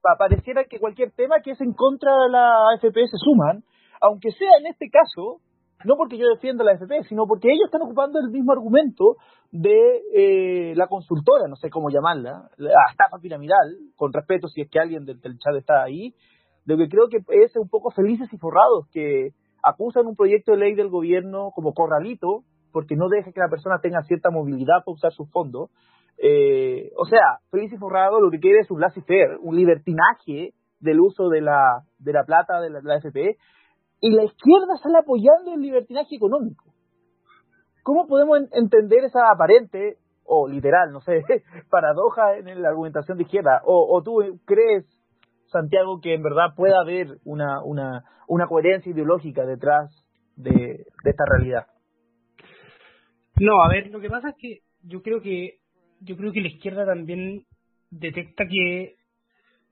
Pa- 0.02 0.18
pareciera 0.18 0.64
que 0.66 0.80
cualquier 0.80 1.12
tema 1.12 1.42
que 1.44 1.52
es 1.52 1.62
en 1.62 1.74
contra 1.74 2.12
de 2.24 2.30
la 2.30 2.70
AFP 2.74 2.96
se 3.08 3.18
suman, 3.18 3.64
aunque 4.02 4.32
sea 4.32 4.58
en 4.60 4.68
este 4.68 4.90
caso, 4.90 5.38
no 5.86 5.96
porque 5.96 6.18
yo 6.18 6.28
defienda 6.28 6.64
la 6.64 6.72
AFP, 6.72 7.04
sino 7.08 7.26
porque 7.28 7.50
ellos 7.50 7.66
están 7.66 7.82
ocupando 7.84 8.20
el 8.20 8.30
mismo 8.32 8.52
argumento 8.52 9.16
de 9.52 10.02
eh, 10.16 10.74
la 10.76 10.88
consultora, 10.88 11.48
no 11.48 11.56
sé 11.56 11.70
cómo 11.70 11.90
llamarla, 11.90 12.50
la 12.58 12.72
estafa 12.90 13.18
piramidal, 13.22 13.78
con 13.96 14.12
respeto 14.14 14.48
si 14.48 14.62
es 14.62 14.70
que 14.70 14.80
alguien 14.80 15.06
del, 15.06 15.20
del 15.20 15.38
chat 15.38 15.56
está 15.56 15.84
ahí, 15.84 16.14
lo 16.66 16.78
que 16.78 16.88
creo 16.88 17.08
que 17.10 17.18
es 17.44 17.56
un 17.58 17.70
poco 17.70 17.92
felices 17.92 18.28
y 18.32 18.38
forrados, 18.38 18.88
que 18.92 19.30
acusan 19.64 20.08
un 20.08 20.16
proyecto 20.16 20.52
de 20.54 20.58
ley 20.58 20.74
del 20.76 20.90
gobierno 20.90 21.52
como 21.54 21.74
corralito, 21.74 22.44
porque 22.72 22.96
no 22.96 23.08
deja 23.10 23.32
que 23.32 23.40
la 23.40 23.50
persona 23.50 23.80
tenga 23.82 24.02
cierta 24.04 24.30
movilidad 24.32 24.84
para 24.86 24.94
usar 24.94 25.12
sus 25.12 25.30
fondos. 25.32 25.70
Eh, 26.18 26.92
o 26.98 27.06
sea, 27.06 27.40
feliz 27.50 27.72
y 27.74 27.78
forrado 27.78 28.20
lo 28.22 28.30
que 28.30 28.40
quiere 28.40 28.60
es 28.60 28.70
un 28.72 28.80
laissez-faire, 28.80 29.38
un 29.42 29.56
libertinaje 29.56 30.54
del 30.80 31.00
uso 31.00 31.30
de 31.30 31.42
la, 31.42 31.84
de 32.00 32.14
la 32.14 32.24
plata 32.24 32.60
de 32.62 32.70
la, 32.70 32.82
de 32.82 32.94
AFP, 32.94 33.38
y 34.02 34.12
la 34.12 34.24
izquierda 34.24 34.78
sale 34.82 34.98
apoyando 35.00 35.54
el 35.54 35.62
libertinaje 35.62 36.16
económico. 36.16 36.66
¿Cómo 37.84 38.08
podemos 38.08 38.38
en- 38.40 38.50
entender 38.52 39.04
esa 39.04 39.30
aparente, 39.32 39.98
o 40.24 40.48
literal, 40.48 40.92
no 40.92 41.02
sé, 41.02 41.22
paradoja 41.70 42.38
en 42.38 42.62
la 42.62 42.70
argumentación 42.70 43.18
de 43.18 43.24
izquierda? 43.24 43.62
¿O, 43.66 43.96
o 43.96 44.02
tú 44.04 44.40
crees, 44.46 44.86
Santiago, 45.48 46.00
que 46.02 46.14
en 46.14 46.24
verdad 46.24 46.54
pueda 46.56 46.80
haber 46.82 47.18
una, 47.26 47.64
una, 47.64 48.04
una 48.28 48.48
coherencia 48.48 48.92
ideológica 48.92 49.46
detrás 49.46 49.90
de, 50.36 50.52
de 50.52 51.10
esta 51.10 51.24
realidad? 51.28 51.66
No, 53.42 53.64
a 53.64 53.70
ver, 53.70 53.88
lo 53.88 54.00
que 54.00 54.10
pasa 54.10 54.30
es 54.30 54.36
que 54.38 54.60
yo 54.84 55.02
creo 55.02 55.20
que 55.20 55.56
yo 56.00 56.16
creo 56.16 56.32
que 56.32 56.42
la 56.42 56.48
izquierda 56.48 56.86
también 56.86 57.42
detecta 57.90 58.46
que 58.48 58.94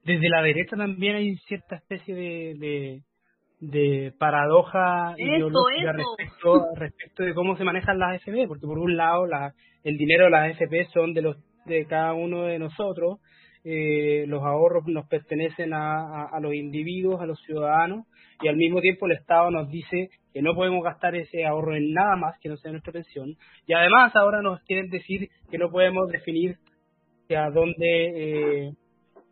desde 0.04 0.28
la 0.28 0.42
derecha 0.42 0.76
también 0.76 1.14
hay 1.14 1.36
cierta 1.46 1.76
especie 1.76 2.14
de, 2.14 2.54
de, 2.58 3.02
de 3.60 4.12
paradoja 4.18 5.14
Eso, 5.16 5.22
ideológica 5.36 5.90
eso. 5.92 6.16
respecto 6.16 6.66
respecto 6.76 7.22
de 7.22 7.34
cómo 7.34 7.56
se 7.56 7.62
manejan 7.64 8.00
las 8.00 8.14
AFP, 8.16 8.48
porque 8.48 8.66
por 8.66 8.78
un 8.78 8.96
lado 8.96 9.26
la, 9.26 9.52
el 9.84 9.96
dinero 9.96 10.24
de 10.24 10.30
las 10.30 10.50
AFP 10.60 10.86
son 10.92 11.14
de 11.14 11.22
los 11.22 11.36
de 11.66 11.86
cada 11.86 12.12
uno 12.14 12.46
de 12.46 12.58
nosotros, 12.58 13.20
eh, 13.64 14.24
los 14.26 14.42
ahorros 14.42 14.86
nos 14.86 15.06
pertenecen 15.06 15.72
a, 15.74 16.30
los 16.40 16.54
individuos, 16.54 17.20
a 17.20 17.26
los 17.26 17.40
ciudadanos, 17.42 18.06
y 18.42 18.48
al 18.48 18.56
mismo 18.56 18.80
tiempo 18.80 19.06
el 19.06 19.12
Estado 19.12 19.50
nos 19.50 19.68
dice 19.70 20.10
que 20.32 20.42
no 20.42 20.54
podemos 20.54 20.82
gastar 20.82 21.14
ese 21.14 21.44
ahorro 21.44 21.76
en 21.76 21.92
nada 21.92 22.16
más 22.16 22.38
que 22.40 22.48
no 22.48 22.56
sea 22.56 22.70
nuestra 22.70 22.92
pensión, 22.92 23.36
y 23.66 23.72
además 23.74 24.14
ahora 24.16 24.40
nos 24.42 24.60
quieren 24.62 24.88
decir 24.88 25.28
que 25.50 25.58
no 25.58 25.70
podemos 25.70 26.08
definir 26.08 26.56
a 27.36 27.50
dónde, 27.50 28.66
eh, 28.66 28.72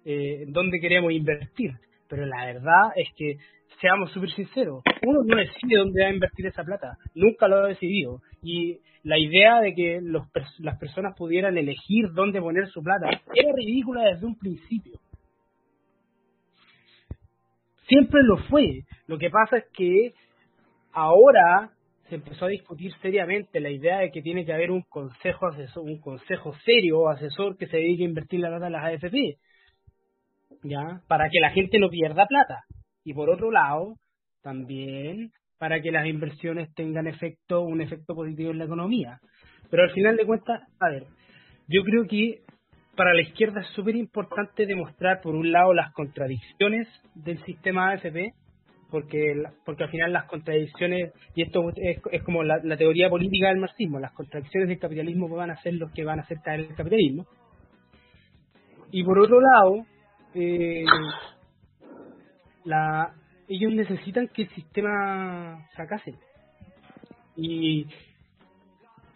eh, 0.04 0.44
dónde 0.48 0.80
queremos 0.80 1.12
invertir. 1.12 1.72
Pero 2.08 2.26
la 2.26 2.46
verdad 2.46 2.92
es 2.96 3.08
que, 3.16 3.36
seamos 3.80 4.10
súper 4.12 4.30
sinceros, 4.30 4.82
uno 5.02 5.20
no 5.24 5.36
decide 5.36 5.78
dónde 5.78 6.02
va 6.02 6.08
a 6.08 6.12
invertir 6.12 6.46
esa 6.46 6.64
plata, 6.64 6.96
nunca 7.14 7.48
lo 7.48 7.56
ha 7.56 7.68
decidido. 7.68 8.20
Y 8.42 8.78
la 9.02 9.18
idea 9.18 9.60
de 9.60 9.74
que 9.74 10.00
los, 10.02 10.26
las 10.58 10.78
personas 10.78 11.14
pudieran 11.16 11.56
elegir 11.56 12.10
dónde 12.12 12.40
poner 12.40 12.66
su 12.68 12.82
plata 12.82 13.08
era 13.34 13.52
ridícula 13.54 14.04
desde 14.04 14.26
un 14.26 14.36
principio. 14.38 14.98
Siempre 17.86 18.20
lo 18.22 18.36
fue. 18.48 18.82
Lo 19.06 19.16
que 19.18 19.30
pasa 19.30 19.58
es 19.58 19.64
que 19.72 20.12
ahora 20.92 21.70
se 22.08 22.16
empezó 22.16 22.46
a 22.46 22.48
discutir 22.48 22.92
seriamente 23.00 23.60
la 23.60 23.70
idea 23.70 23.98
de 23.98 24.10
que 24.10 24.22
tiene 24.22 24.44
que 24.44 24.52
haber 24.52 24.70
un 24.70 24.82
consejo 24.82 25.46
asesor, 25.46 25.84
un 25.84 26.00
consejo 26.00 26.54
serio 26.64 27.08
asesor 27.08 27.56
que 27.56 27.66
se 27.66 27.76
dedique 27.76 28.02
a 28.02 28.08
invertir 28.08 28.40
la 28.40 28.48
plata 28.48 28.66
en 28.66 28.72
las 28.72 28.84
AFP, 28.84 29.38
ya, 30.64 31.02
para 31.06 31.28
que 31.30 31.40
la 31.40 31.50
gente 31.50 31.78
no 31.78 31.88
pierda 31.88 32.26
plata. 32.26 32.64
Y 33.08 33.14
por 33.14 33.30
otro 33.30 33.50
lado, 33.50 33.94
también 34.42 35.30
para 35.58 35.80
que 35.80 35.90
las 35.90 36.06
inversiones 36.06 36.68
tengan 36.74 37.06
efecto, 37.06 37.62
un 37.62 37.80
efecto 37.80 38.14
positivo 38.14 38.50
en 38.50 38.58
la 38.58 38.66
economía. 38.66 39.18
Pero 39.70 39.84
al 39.84 39.92
final 39.92 40.18
de 40.18 40.26
cuentas, 40.26 40.60
a 40.78 40.90
ver, 40.90 41.04
yo 41.68 41.84
creo 41.84 42.06
que 42.06 42.42
para 42.94 43.14
la 43.14 43.22
izquierda 43.22 43.62
es 43.62 43.68
súper 43.68 43.96
importante 43.96 44.66
demostrar, 44.66 45.22
por 45.22 45.34
un 45.34 45.50
lado, 45.50 45.72
las 45.72 45.90
contradicciones 45.94 46.86
del 47.14 47.42
sistema 47.44 47.92
AFP, 47.92 48.34
porque 48.90 49.42
porque 49.64 49.84
al 49.84 49.90
final 49.90 50.12
las 50.12 50.26
contradicciones, 50.26 51.14
y 51.34 51.44
esto 51.44 51.66
es, 51.76 52.02
es 52.12 52.22
como 52.24 52.42
la, 52.42 52.60
la 52.62 52.76
teoría 52.76 53.08
política 53.08 53.48
del 53.48 53.60
marxismo, 53.60 53.98
las 53.98 54.12
contradicciones 54.12 54.68
del 54.68 54.78
capitalismo 54.78 55.30
van 55.30 55.50
a 55.50 55.62
ser 55.62 55.72
los 55.76 55.90
que 55.92 56.04
van 56.04 56.18
a 56.18 56.24
hacer 56.24 56.40
caer 56.44 56.60
el 56.60 56.74
capitalismo. 56.74 57.26
Y 58.90 59.02
por 59.02 59.18
otro 59.18 59.40
lado, 59.40 59.86
eh, 60.34 60.84
la, 62.68 63.14
ellos 63.48 63.72
necesitan 63.72 64.28
que 64.28 64.42
el 64.42 64.48
sistema 64.50 65.66
fracase. 65.74 66.14
Y, 67.36 67.86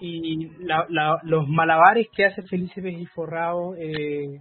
y 0.01 0.47
la, 0.65 0.87
la- 0.89 1.21
los 1.23 1.47
malabares 1.49 2.09
que 2.15 2.25
hace 2.25 2.43
Felice 2.45 2.81
y 2.91 3.07
Forrado 3.07 3.75
eh, 3.77 4.41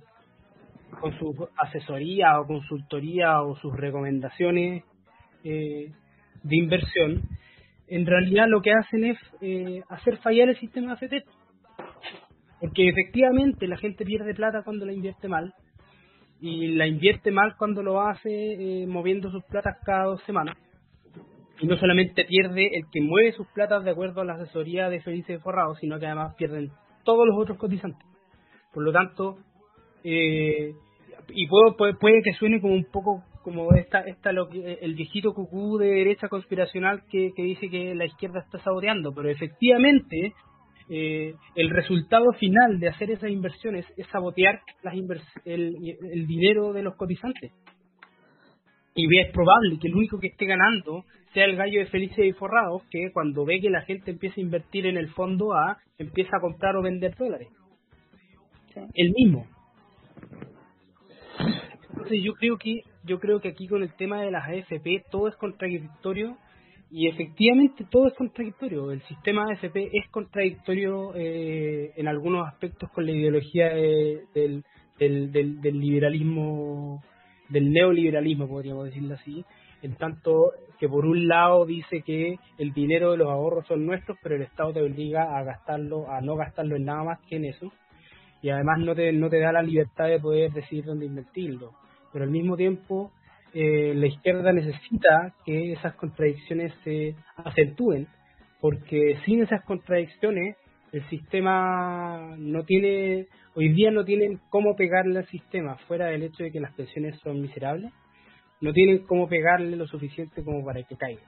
con 1.00 1.18
su 1.20 1.50
asesoría 1.58 2.40
o 2.40 2.48
consultoría 2.48 3.42
o 3.42 3.56
sus 3.58 3.76
recomendaciones 3.76 4.84
eh, 5.44 5.92
de 6.44 6.56
inversión, 6.56 7.22
en 7.88 8.06
realidad 8.06 8.48
lo 8.48 8.62
que 8.62 8.72
hacen 8.72 9.04
es 9.04 9.18
eh, 9.42 9.82
hacer 9.90 10.18
fallar 10.18 10.50
el 10.50 10.58
sistema 10.58 10.94
AFP. 10.94 11.24
Porque 12.62 12.88
efectivamente 12.88 13.68
la 13.68 13.78
gente 13.78 14.06
pierde 14.06 14.34
plata 14.36 14.62
cuando 14.64 14.86
la 14.86 14.94
invierte 14.94 15.28
mal 15.28 15.54
y 16.42 16.70
la 16.70 16.88
invierte 16.88 17.32
mal 17.32 17.56
cuando 17.58 17.84
lo 17.84 18.02
hace 18.02 18.30
eh, 18.30 18.88
moviendo 18.88 19.30
sus 19.30 19.44
platas 19.46 19.78
cada 19.86 20.06
dos 20.06 20.24
semanas. 20.24 20.58
Y 21.60 21.68
no 21.68 21.78
solamente 21.78 22.26
pierde 22.26 22.72
el 22.74 22.86
que 22.92 23.00
mueve 23.00 23.34
sus 23.34 23.48
platas 23.54 23.84
de 23.84 23.92
acuerdo 23.92 24.22
a 24.22 24.26
la 24.26 24.34
asesoría 24.34 24.90
de 24.90 25.02
Felice 25.02 25.38
Forrado, 25.38 25.76
sino 25.76 26.00
que 26.00 26.08
además 26.08 26.34
pierden 26.36 26.72
todos 27.04 27.28
los 27.28 27.38
otros 27.38 27.60
cotizantes. 27.60 28.08
Por 28.74 28.84
lo 28.84 28.92
tanto, 28.92 29.38
eh, 30.04 30.74
y 31.30 31.48
puedo, 31.48 31.78
puede, 31.78 31.94
puede 31.94 32.24
que 32.24 32.34
suene 32.34 32.60
como 32.60 32.74
un 32.74 32.86
poco 32.86 33.24
como 33.44 33.74
esta, 33.74 34.02
esta 34.02 34.32
lo 34.32 34.50
que, 34.50 34.80
el 34.82 34.96
viejito 34.96 35.34
cucú 35.34 35.78
de 35.78 35.88
derecha 35.88 36.28
conspiracional 36.28 37.04
que, 37.10 37.32
que 37.36 37.44
dice 37.44 37.70
que 37.70 37.94
la 37.94 38.06
izquierda 38.06 38.40
está 38.40 38.60
saboteando, 38.60 39.14
pero 39.14 39.30
efectivamente 39.30 40.34
eh, 40.94 41.34
el 41.56 41.70
resultado 41.70 42.34
final 42.34 42.80
de 42.80 42.90
hacer 42.90 43.10
esas 43.12 43.30
inversiones 43.30 43.86
es 43.96 44.06
sabotear 44.08 44.60
las 44.84 44.94
invers- 44.94 45.42
el, 45.46 45.74
el 46.12 46.28
dinero 46.28 46.74
de 46.74 46.84
los 46.84 46.96
cotizantes. 46.96 47.52
Y 48.94 49.06
es 49.20 49.32
probable 49.32 49.80
que 49.80 49.88
el 49.88 49.96
único 49.96 50.20
que 50.20 50.28
esté 50.28 50.46
ganando 50.46 51.06
sea 51.34 51.46
el 51.46 51.56
gallo 51.56 51.80
de 51.80 51.86
Felices 51.86 52.26
y 52.26 52.34
Forrados, 52.34 52.84
que 52.92 53.10
cuando 53.14 53.46
ve 53.46 53.62
que 53.62 53.70
la 53.70 53.84
gente 53.84 54.12
empieza 54.12 54.36
a 54.38 54.44
invertir 54.44 54.86
en 54.86 54.98
el 54.98 55.10
fondo 55.12 55.54
A, 55.54 55.78
empieza 55.98 56.36
a 56.36 56.42
comprar 56.42 56.76
o 56.76 56.82
vender 56.82 57.16
dólares. 57.16 57.48
Sí. 58.74 58.82
El 58.94 59.14
mismo. 59.14 59.48
Entonces 61.90 62.20
yo 62.24 62.34
creo 62.34 62.58
que 62.58 62.82
yo 63.06 63.20
creo 63.20 63.40
que 63.40 63.50
aquí 63.50 63.68
con 63.68 63.82
el 63.82 63.94
tema 63.96 64.22
de 64.22 64.32
las 64.32 64.44
AFP 64.48 65.04
todo 65.10 65.28
es 65.30 65.36
contradictorio 65.38 66.38
y 66.92 67.08
efectivamente 67.08 67.86
todo 67.90 68.08
es 68.08 68.14
contradictorio. 68.16 68.92
El 68.92 69.02
sistema 69.04 69.46
AFP 69.50 69.90
es 69.94 70.10
contradictorio 70.12 71.14
eh, 71.16 71.92
en 71.96 72.08
algunos 72.08 72.48
aspectos 72.48 72.90
con 72.92 73.06
la 73.06 73.14
ideología 73.14 73.70
de- 73.70 74.26
del, 74.34 74.64
del, 75.00 75.32
del, 75.32 75.62
del 75.62 75.80
liberalismo, 75.80 77.02
del 77.50 77.72
neoliberalismo, 77.72 78.48
podríamos 78.48 78.86
decirlo 78.86 79.16
así. 79.16 79.44
En 79.82 79.96
tanto 79.96 80.52
que 80.80 80.90
por 80.90 81.06
un 81.06 81.28
lado 81.28 81.66
dice 81.66 82.02
que 82.02 82.36
el 82.58 82.74
dinero 82.74 83.12
de 83.12 83.18
los 83.18 83.30
ahorros 83.30 83.66
son 83.68 83.86
nuestros, 83.86 84.18
pero 84.22 84.36
el 84.36 84.42
Estado 84.44 84.74
te 84.74 84.82
obliga 84.82 85.38
a 85.38 85.44
gastarlo, 85.44 86.10
a 86.12 86.22
no 86.22 86.36
gastarlo 86.36 86.76
en 86.76 86.86
nada 86.86 87.04
más 87.04 87.20
que 87.28 87.38
en 87.38 87.46
eso. 87.46 87.72
Y 88.42 88.50
además 88.50 88.80
no 88.80 88.94
te, 88.96 89.12
no 89.14 89.30
te 89.30 89.40
da 89.40 89.52
la 89.52 89.62
libertad 89.64 90.08
de 90.08 90.20
poder 90.20 90.52
decidir 90.52 90.86
dónde 90.86 91.06
invertirlo. 91.06 91.72
Pero 92.12 92.26
al 92.26 92.32
mismo 92.32 92.58
tiempo, 92.58 93.12
eh, 93.54 93.94
la 93.96 94.08
izquierda 94.08 94.54
necesita 94.54 95.34
que 95.46 95.74
esas 95.74 95.96
contradicciones 95.96 96.74
se 96.84 97.16
acentúen, 97.36 98.08
porque 98.60 99.18
sin 99.26 99.42
esas 99.42 99.64
contradicciones 99.66 100.56
el 100.92 101.08
sistema 101.10 102.36
no 102.38 102.64
tiene, 102.64 103.28
hoy 103.56 103.70
día 103.74 103.92
no 103.92 104.06
tienen 104.06 104.40
cómo 104.50 104.76
pegarle 104.76 105.20
al 105.20 105.28
sistema, 105.28 105.78
fuera 105.88 106.08
del 106.08 106.24
hecho 106.24 106.44
de 106.44 106.52
que 106.52 106.60
las 106.60 106.74
pensiones 106.74 107.20
son 107.24 107.42
miserables, 107.42 107.92
no 108.62 108.74
tienen 108.74 109.06
cómo 109.06 109.28
pegarle 109.28 109.76
lo 109.76 109.88
suficiente 109.88 110.44
como 110.44 110.64
para 110.64 110.84
que 110.84 110.96
caiga. 110.96 111.22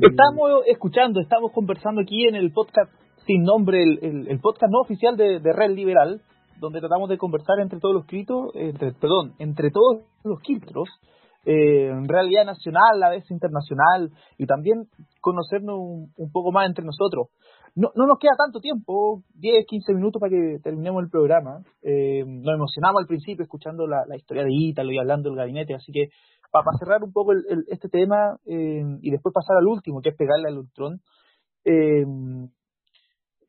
Estamos 0.00 0.62
escuchando, 0.66 1.20
estamos 1.20 1.52
conversando 1.52 2.02
aquí 2.02 2.26
en 2.26 2.36
el 2.36 2.52
podcast 2.52 2.92
sin 3.26 3.42
nombre, 3.42 3.82
el, 3.82 4.38
podcast 4.40 4.70
no 4.70 4.80
oficial 4.80 5.16
de, 5.16 5.40
de 5.40 5.52
Red 5.52 5.70
Liberal, 5.70 6.20
donde 6.58 6.80
tratamos 6.80 7.08
de 7.08 7.18
conversar 7.18 7.60
entre 7.60 7.80
todos 7.80 7.94
los 7.94 8.06
quiltros, 8.06 8.50
entre, 8.54 8.92
perdón, 8.92 9.34
entre 9.38 9.70
todos 9.70 10.02
los 10.24 10.40
quiltros, 10.40 10.88
eh, 11.44 11.88
en 11.88 12.08
realidad 12.08 12.44
nacional, 12.44 13.02
a 13.02 13.10
veces 13.10 13.30
internacional, 13.30 14.10
y 14.36 14.46
también 14.46 14.88
conocernos 15.20 15.76
un, 15.78 16.12
un 16.16 16.32
poco 16.32 16.50
más 16.50 16.66
entre 16.66 16.84
nosotros. 16.84 17.28
No, 17.76 17.90
no 17.94 18.06
nos 18.06 18.18
queda 18.18 18.32
tanto 18.36 18.58
tiempo, 18.58 19.22
10, 19.34 19.66
15 19.66 19.92
minutos 19.94 20.18
para 20.18 20.30
que 20.30 20.58
terminemos 20.62 21.04
el 21.04 21.10
programa. 21.10 21.60
Eh, 21.82 22.24
nos 22.26 22.54
emocionamos 22.54 23.00
al 23.02 23.06
principio 23.06 23.42
escuchando 23.44 23.86
la, 23.86 24.04
historia 24.16 24.44
de 24.44 24.50
Ítalo 24.50 24.90
y 24.92 24.98
hablando 24.98 25.28
del 25.28 25.38
gabinete, 25.38 25.74
así 25.74 25.92
que 25.92 26.08
para, 26.50 26.64
cerrar 26.78 27.04
un 27.04 27.12
poco 27.12 27.32
el- 27.32 27.64
este 27.68 27.88
tema 27.90 28.38
eh, 28.46 28.82
y 29.02 29.10
después 29.10 29.32
pasar 29.34 29.58
al 29.58 29.66
último, 29.66 30.00
que 30.00 30.08
es 30.08 30.16
pegarle 30.16 30.48
al 30.48 30.58
Ultron, 30.58 31.00
eh, 31.64 32.04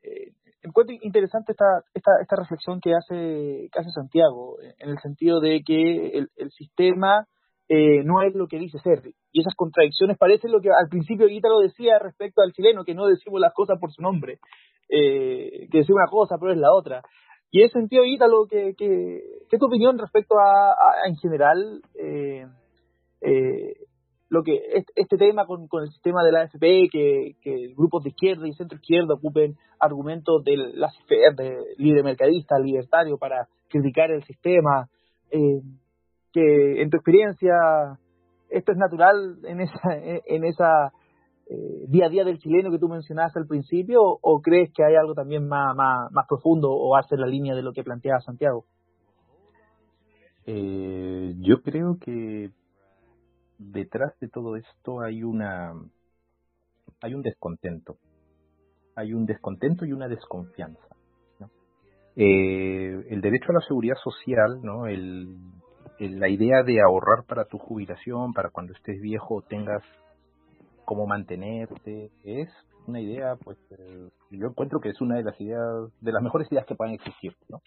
eh, 0.03 0.32
encuentro 0.68 0.95
interesante 1.01 1.51
esta, 1.53 1.65
esta, 1.93 2.11
esta 2.22 2.36
reflexión 2.36 2.80
que 2.80 2.93
hace, 2.93 3.70
que 3.72 3.80
hace 3.80 3.89
Santiago, 3.91 4.57
en 4.80 4.89
el 4.89 4.97
sentido 4.99 5.39
de 5.39 5.61
que 5.65 6.09
el, 6.18 6.51
sistema 6.51 7.26
eh, 7.70 8.03
no 8.03 8.22
es 8.22 8.34
lo 8.36 8.47
que 8.47 8.59
dice 8.59 8.80
ser. 8.80 9.01
Y 9.32 9.41
esas 9.41 9.55
contradicciones 9.55 10.18
parecen 10.18 10.51
lo 10.51 10.61
que 10.61 10.70
al 10.70 10.88
principio 10.89 11.28
Ítalo 11.28 11.59
decía 11.59 11.99
respecto 11.99 12.41
al 12.41 12.53
chileno, 12.53 12.84
que 12.84 12.93
no 12.95 13.07
decimos 13.07 13.41
las 13.41 13.53
cosas 13.53 13.78
por 13.80 13.91
su 13.91 14.01
nombre, 14.01 14.39
eh, 14.89 15.68
que 15.72 15.80
decimos 15.80 15.99
una 16.01 16.09
cosa 16.09 16.38
pero 16.39 16.53
es 16.53 16.57
la 16.59 16.74
otra. 16.74 17.01
Y 17.51 17.59
en 17.61 17.65
ese 17.68 17.80
sentido, 17.80 18.03
Ítalo, 18.03 18.45
¿qué, 18.49 18.74
qué, 18.78 19.22
qué 19.49 19.55
es 19.55 19.59
tu 19.59 19.68
opinión 19.68 19.97
respecto 19.97 20.36
a, 20.38 20.72
a- 20.72 21.07
en 21.07 21.15
general 21.15 21.82
eh, 21.95 22.45
eh, 23.22 23.74
lo 24.30 24.43
que 24.43 24.57
este, 24.73 24.91
este 24.95 25.17
tema 25.17 25.45
con, 25.45 25.67
con 25.67 25.84
el 25.84 25.89
sistema 25.89 26.23
de 26.23 26.32
la 26.32 26.41
AFP, 26.41 26.89
que, 26.91 27.36
que 27.41 27.73
grupos 27.75 28.03
de 28.03 28.09
izquierda 28.09 28.47
y 28.47 28.53
centro 28.53 28.78
izquierda 28.78 29.13
ocupen 29.13 29.55
argumentos 29.80 30.43
del 30.43 30.80
laissez-faire, 30.80 31.36
de 31.36 31.57
libre 31.78 32.03
mercadista, 32.03 32.59
libertario, 32.59 33.17
para 33.17 33.47
criticar 33.69 34.11
el 34.11 34.23
sistema, 34.23 34.89
eh, 35.32 35.61
que 36.34 36.82
en 36.82 36.89
tu 36.89 36.97
experiencia 36.97 37.53
esto 38.49 38.71
es 38.71 38.78
natural 38.78 39.38
en 39.43 39.61
esa, 39.61 39.80
en 40.25 40.43
esa 40.45 40.91
eh, 41.49 41.86
día 41.88 42.07
a 42.07 42.09
día 42.09 42.25
del 42.25 42.39
chileno 42.39 42.71
que 42.71 42.80
tú 42.80 42.89
mencionaste 42.89 43.39
al 43.39 43.47
principio, 43.47 44.01
o, 44.01 44.19
o 44.21 44.41
crees 44.41 44.71
que 44.73 44.84
hay 44.84 44.95
algo 44.95 45.13
también 45.13 45.47
más, 45.47 45.75
más, 45.75 46.11
más 46.11 46.25
profundo 46.28 46.69
o 46.71 46.95
hace 46.97 47.15
la 47.15 47.28
línea 47.28 47.55
de 47.55 47.61
lo 47.61 47.71
que 47.71 47.84
planteaba 47.84 48.19
Santiago? 48.19 48.65
Eh, 50.45 51.36
yo 51.39 51.61
creo 51.61 51.97
que 51.99 52.51
detrás 53.58 54.18
de 54.20 54.28
todo 54.28 54.55
esto 54.55 55.01
hay 55.01 55.24
una 55.24 55.74
hay 57.01 57.14
un 57.14 57.22
descontento. 57.22 57.97
Hay 58.95 59.14
un 59.14 59.26
descontento 59.26 59.86
y 59.86 59.93
una 59.93 60.08
desconfianza 60.08 60.88
¿no? 61.39 61.51
Eh, 62.16 63.05
el 63.10 63.22
derecho 63.22 63.51
a 63.51 63.53
la 63.53 63.62
seguridad 63.62 63.95
social 64.03 64.60
no 64.64 64.88
el, 64.88 65.38
la 65.99 66.30
idea 66.30 66.64
de 66.64 66.82
ahorrar 66.82 67.26
para 67.28 67.45
tu 67.45 67.60
jubilación 67.60 68.34
para 68.34 68.49
cuando 68.49 68.74
estés 68.74 68.99
viejo 69.01 69.43
tengas 69.43 69.84
cómo 70.86 71.05
mantenerte 71.05 72.12
es 72.24 72.49
una 72.88 73.01
idea 73.01 73.36
pues 73.36 73.58
eh, 73.72 74.10
yo 74.32 74.47
encuentro 74.47 74.80
que 74.80 74.89
es 74.89 75.01
una 75.01 75.18
de 75.18 75.24
las 75.24 75.39
ideas 75.39 75.91
de 76.01 76.12
las 76.12 76.24
mejores 76.24 76.51
ideas 76.51 76.66
que 76.66 76.76
puedan 76.76 76.95
existir 76.95 77.36
no 77.49 77.62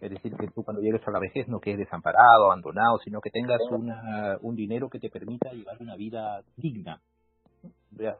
es 0.00 0.10
decir, 0.10 0.32
que 0.36 0.48
tú 0.48 0.62
cuando 0.62 0.82
llegues 0.82 1.06
a 1.06 1.10
la 1.10 1.18
vejez 1.18 1.48
no 1.48 1.60
quedes 1.60 1.78
desamparado, 1.78 2.46
abandonado, 2.46 2.98
sino 3.04 3.20
que 3.20 3.30
tengas 3.30 3.60
una, 3.70 4.38
un 4.42 4.54
dinero 4.54 4.88
que 4.88 4.98
te 4.98 5.10
permita 5.10 5.52
llevar 5.52 5.76
una 5.80 5.96
vida 5.96 6.42
digna. 6.56 7.00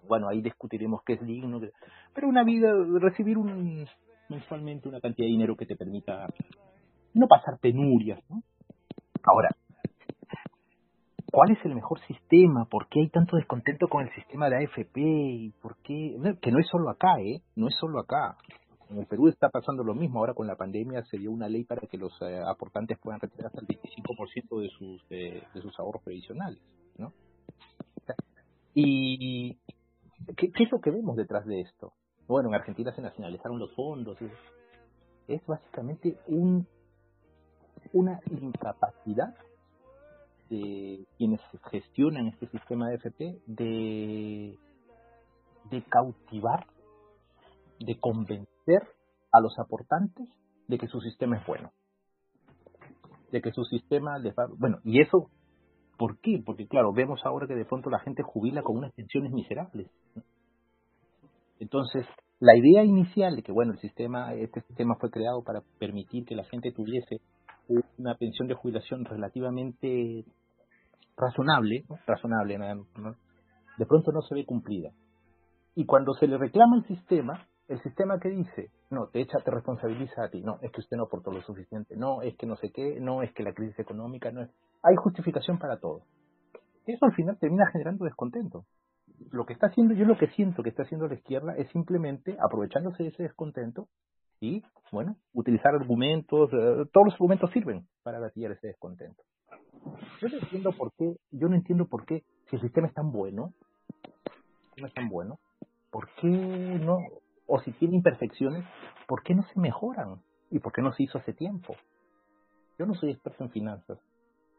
Bueno, 0.08 0.28
ahí 0.28 0.42
discutiremos 0.42 1.02
qué 1.04 1.14
es 1.14 1.20
digno, 1.20 1.60
pero 2.14 2.28
una 2.28 2.42
vida, 2.42 2.72
recibir 3.00 3.38
un, 3.38 3.86
mensualmente 4.28 4.88
una 4.88 5.00
cantidad 5.00 5.26
de 5.26 5.32
dinero 5.32 5.56
que 5.56 5.66
te 5.66 5.76
permita 5.76 6.26
no 7.14 7.26
pasar 7.28 7.58
penurias. 7.60 8.20
¿no? 8.28 8.42
Ahora, 9.24 9.50
¿cuál 11.30 11.52
es 11.52 11.64
el 11.64 11.74
mejor 11.74 12.00
sistema? 12.06 12.66
¿Por 12.66 12.88
qué 12.88 13.00
hay 13.00 13.08
tanto 13.10 13.36
descontento 13.36 13.88
con 13.88 14.02
el 14.02 14.14
sistema 14.14 14.48
de 14.48 14.64
AFP? 14.64 15.00
¿Y 15.00 15.50
¿Por 15.62 15.76
qué? 15.82 16.16
Que 16.40 16.50
no 16.50 16.58
es 16.58 16.66
solo 16.68 16.90
acá, 16.90 17.20
¿eh? 17.20 17.42
No 17.56 17.68
es 17.68 17.74
solo 17.78 18.00
acá. 18.00 18.36
En 18.90 18.98
el 18.98 19.06
Perú 19.06 19.28
está 19.28 19.50
pasando 19.50 19.84
lo 19.84 19.94
mismo. 19.94 20.18
Ahora 20.18 20.34
con 20.34 20.46
la 20.46 20.56
pandemia 20.56 21.04
se 21.04 21.18
dio 21.18 21.30
una 21.30 21.48
ley 21.48 21.64
para 21.64 21.86
que 21.86 21.98
los 21.98 22.12
eh, 22.22 22.40
aportantes 22.46 22.98
puedan 22.98 23.20
retirar 23.20 23.46
hasta 23.46 23.60
el 23.60 23.66
25% 23.66 24.60
de 24.60 24.68
sus, 24.70 25.08
de 25.08 25.62
sus 25.62 25.78
ahorros 25.78 26.02
previsionales, 26.02 26.60
¿no? 26.96 27.12
Y 28.74 29.58
¿qué, 30.36 30.52
¿qué 30.52 30.64
es 30.64 30.70
lo 30.70 30.80
que 30.80 30.90
vemos 30.90 31.16
detrás 31.16 31.44
de 31.46 31.60
esto? 31.60 31.92
Bueno, 32.28 32.50
en 32.50 32.54
Argentina 32.54 32.94
se 32.94 33.02
nacionalizaron 33.02 33.58
los 33.58 33.74
fondos. 33.74 34.20
Es, 34.22 34.32
es 35.26 35.46
básicamente 35.46 36.16
un, 36.28 36.66
una 37.92 38.20
incapacidad 38.30 39.34
de 40.48 41.04
quienes 41.16 41.40
gestionan 41.70 42.28
este 42.28 42.46
sistema 42.48 42.88
de 42.88 42.94
FP 42.96 43.38
de, 43.46 44.58
de 45.70 45.82
cautivar, 45.82 46.66
de 47.80 47.98
convencer 47.98 48.57
a 49.32 49.40
los 49.40 49.58
aportantes 49.58 50.28
de 50.66 50.78
que 50.78 50.86
su 50.86 51.00
sistema 51.00 51.38
es 51.38 51.46
bueno. 51.46 51.72
De 53.32 53.40
que 53.40 53.52
su 53.52 53.64
sistema 53.64 54.18
les 54.18 54.34
va... 54.34 54.46
Bueno, 54.58 54.78
y 54.84 55.00
eso, 55.00 55.30
¿por 55.96 56.18
qué? 56.20 56.42
Porque 56.44 56.66
claro, 56.66 56.92
vemos 56.92 57.20
ahora 57.24 57.46
que 57.46 57.54
de 57.54 57.64
pronto 57.64 57.90
la 57.90 58.00
gente 58.00 58.22
jubila 58.22 58.62
con 58.62 58.76
unas 58.76 58.92
pensiones 58.92 59.32
miserables. 59.32 59.90
Entonces, 61.58 62.06
la 62.40 62.56
idea 62.56 62.84
inicial 62.84 63.36
de 63.36 63.42
que, 63.42 63.52
bueno, 63.52 63.72
el 63.72 63.78
sistema, 63.80 64.32
este 64.34 64.60
sistema 64.62 64.96
fue 65.00 65.10
creado 65.10 65.42
para 65.42 65.60
permitir 65.78 66.24
que 66.24 66.36
la 66.36 66.44
gente 66.44 66.72
tuviese 66.72 67.20
una 67.98 68.14
pensión 68.14 68.48
de 68.48 68.54
jubilación 68.54 69.04
relativamente 69.04 70.24
razonable, 71.16 71.84
¿no? 71.88 71.96
razonable, 72.06 72.58
¿no? 72.58 73.14
de 73.76 73.86
pronto 73.86 74.12
no 74.12 74.22
se 74.22 74.34
ve 74.34 74.46
cumplida. 74.46 74.90
Y 75.74 75.84
cuando 75.84 76.14
se 76.14 76.26
le 76.26 76.38
reclama 76.38 76.76
al 76.76 76.86
sistema, 76.86 77.46
el 77.68 77.82
sistema 77.82 78.18
que 78.18 78.30
dice, 78.30 78.70
no, 78.90 79.08
te 79.08 79.20
echa, 79.20 79.38
te 79.44 79.50
responsabiliza 79.50 80.24
a 80.24 80.30
ti, 80.30 80.40
no, 80.42 80.58
es 80.62 80.72
que 80.72 80.80
usted 80.80 80.96
no 80.96 81.04
aportó 81.04 81.30
lo 81.30 81.42
suficiente, 81.42 81.96
no, 81.96 82.22
es 82.22 82.34
que 82.36 82.46
no 82.46 82.56
sé 82.56 82.70
qué, 82.72 82.98
no, 82.98 83.22
es 83.22 83.32
que 83.34 83.42
la 83.42 83.52
crisis 83.52 83.78
económica, 83.78 84.30
no 84.32 84.42
es... 84.42 84.50
Hay 84.82 84.96
justificación 84.96 85.58
para 85.58 85.78
todo. 85.78 86.02
Eso 86.86 87.04
al 87.04 87.12
final 87.12 87.36
termina 87.38 87.66
generando 87.70 88.06
descontento. 88.06 88.64
Lo 89.30 89.44
que 89.44 89.52
está 89.52 89.66
haciendo, 89.66 89.94
yo 89.94 90.06
lo 90.06 90.16
que 90.16 90.28
siento 90.28 90.62
que 90.62 90.70
está 90.70 90.84
haciendo 90.84 91.08
la 91.08 91.14
izquierda 91.14 91.54
es 91.56 91.68
simplemente 91.70 92.36
aprovechándose 92.40 93.02
de 93.02 93.08
ese 93.10 93.24
descontento 93.24 93.88
y, 94.40 94.62
bueno, 94.90 95.16
utilizar 95.34 95.74
argumentos, 95.74 96.50
eh, 96.52 96.86
todos 96.92 97.06
los 97.06 97.14
argumentos 97.14 97.50
sirven 97.52 97.86
para 98.02 98.20
gatillar 98.20 98.52
ese 98.52 98.68
descontento. 98.68 99.22
Yo 100.20 100.28
no 100.28 100.38
entiendo 100.38 100.72
por 100.72 100.92
qué, 100.94 101.16
yo 101.32 101.48
no 101.48 101.54
entiendo 101.54 101.86
por 101.86 102.06
qué, 102.06 102.24
si 102.48 102.56
el 102.56 102.62
sistema 102.62 102.86
es 102.86 102.94
tan 102.94 103.12
bueno, 103.12 103.52
no 104.80 104.86
es 104.86 104.94
tan 104.94 105.08
bueno, 105.08 105.38
¿por 105.90 106.08
qué 106.20 106.28
no, 106.28 106.98
o 107.48 107.58
si 107.60 107.72
tiene 107.72 107.96
imperfecciones, 107.96 108.64
¿por 109.08 109.22
qué 109.22 109.34
no 109.34 109.42
se 109.42 109.58
mejoran? 109.58 110.22
¿Y 110.50 110.60
por 110.60 110.72
qué 110.72 110.82
no 110.82 110.92
se 110.92 111.02
hizo 111.02 111.18
hace 111.18 111.32
tiempo? 111.32 111.74
Yo 112.78 112.86
no 112.86 112.94
soy 112.94 113.10
experto 113.10 113.42
en 113.42 113.50
finanzas, 113.50 113.98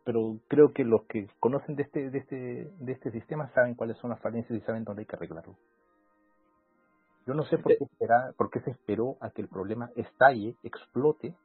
pero 0.04 0.40
creo 0.48 0.74
que 0.74 0.84
los 0.84 1.04
que 1.04 1.30
conocen 1.40 1.76
de 1.76 1.84
este, 1.84 2.10
de 2.10 2.18
este, 2.18 2.36
de 2.80 2.92
este 2.92 3.12
sistema 3.12 3.50
saben 3.54 3.76
cuáles 3.76 3.98
son 4.00 4.10
las 4.10 4.20
falencias 4.20 4.60
y 4.60 4.66
saben 4.66 4.84
dónde 4.84 5.04
hay 5.04 5.06
que 5.06 5.16
arreglarlo. 5.16 5.56
Yo 7.26 7.36
no 7.36 7.44
sé 7.44 7.60
por 7.60 7.78
qué, 7.78 7.86
por 8.36 8.50
qué 8.50 8.60
se 8.62 8.72
esperó 8.72 9.18
a 9.22 9.30
que 9.30 9.44
el 9.44 9.48
problema 9.48 9.92
estalle, 9.96 10.56
explote, 10.64 11.36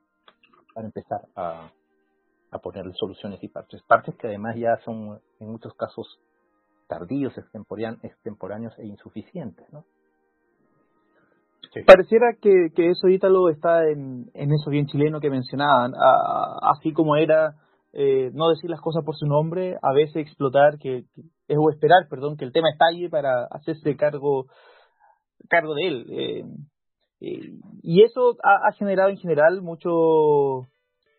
para 0.73 0.87
empezar 0.87 1.29
a, 1.37 1.71
a 2.51 2.59
ponerle 2.59 2.95
soluciones 2.95 3.43
y 3.43 3.49
parches. 3.49 3.83
Parches 3.83 4.17
que 4.17 4.29
además 4.29 4.57
ya 4.57 4.79
son 4.79 5.21
en 5.41 5.51
muchos 5.51 5.75
casos 5.75 6.21
tardíos, 6.89 7.37
extemporáneos 7.37 8.79
e 8.79 8.87
insuficientes, 8.87 9.71
¿no? 9.73 9.85
Pareciera 11.87 12.35
que, 12.41 12.69
que 12.75 12.91
eso 12.91 13.09
Ítalo 13.09 13.49
está 13.49 13.89
en, 13.89 14.31
eso 14.35 14.71
bien 14.71 14.87
chileno 14.87 15.21
que 15.21 15.31
mencionaban, 15.31 15.93
así 16.63 16.93
como 16.93 17.17
era 17.17 17.55
eh, 17.93 18.31
no 18.35 18.49
decir 18.49 18.69
las 18.69 18.81
cosas 18.81 19.05
por 19.05 19.15
su 19.15 19.27
nombre, 19.27 19.77
a 19.81 19.93
veces 19.93 20.17
explotar, 20.17 20.79
que, 20.79 21.05
es 21.47 21.57
o 21.59 21.71
esperar, 21.71 22.09
perdón, 22.11 22.37
que 22.37 22.45
el 22.45 22.53
tema 22.53 22.71
estalle 22.71 23.09
para 23.09 23.45
hacerse 23.45 23.97
cargo 23.97 24.47
cargo 25.49 25.75
de 25.75 25.87
él. 25.87 26.07
Eh, 26.11 26.45
eh, 27.21 27.51
y 27.83 28.03
eso 28.03 28.37
ha, 28.43 28.73
generado 28.73 29.11
en 29.11 29.19
general 29.19 29.63
mucho 29.63 30.67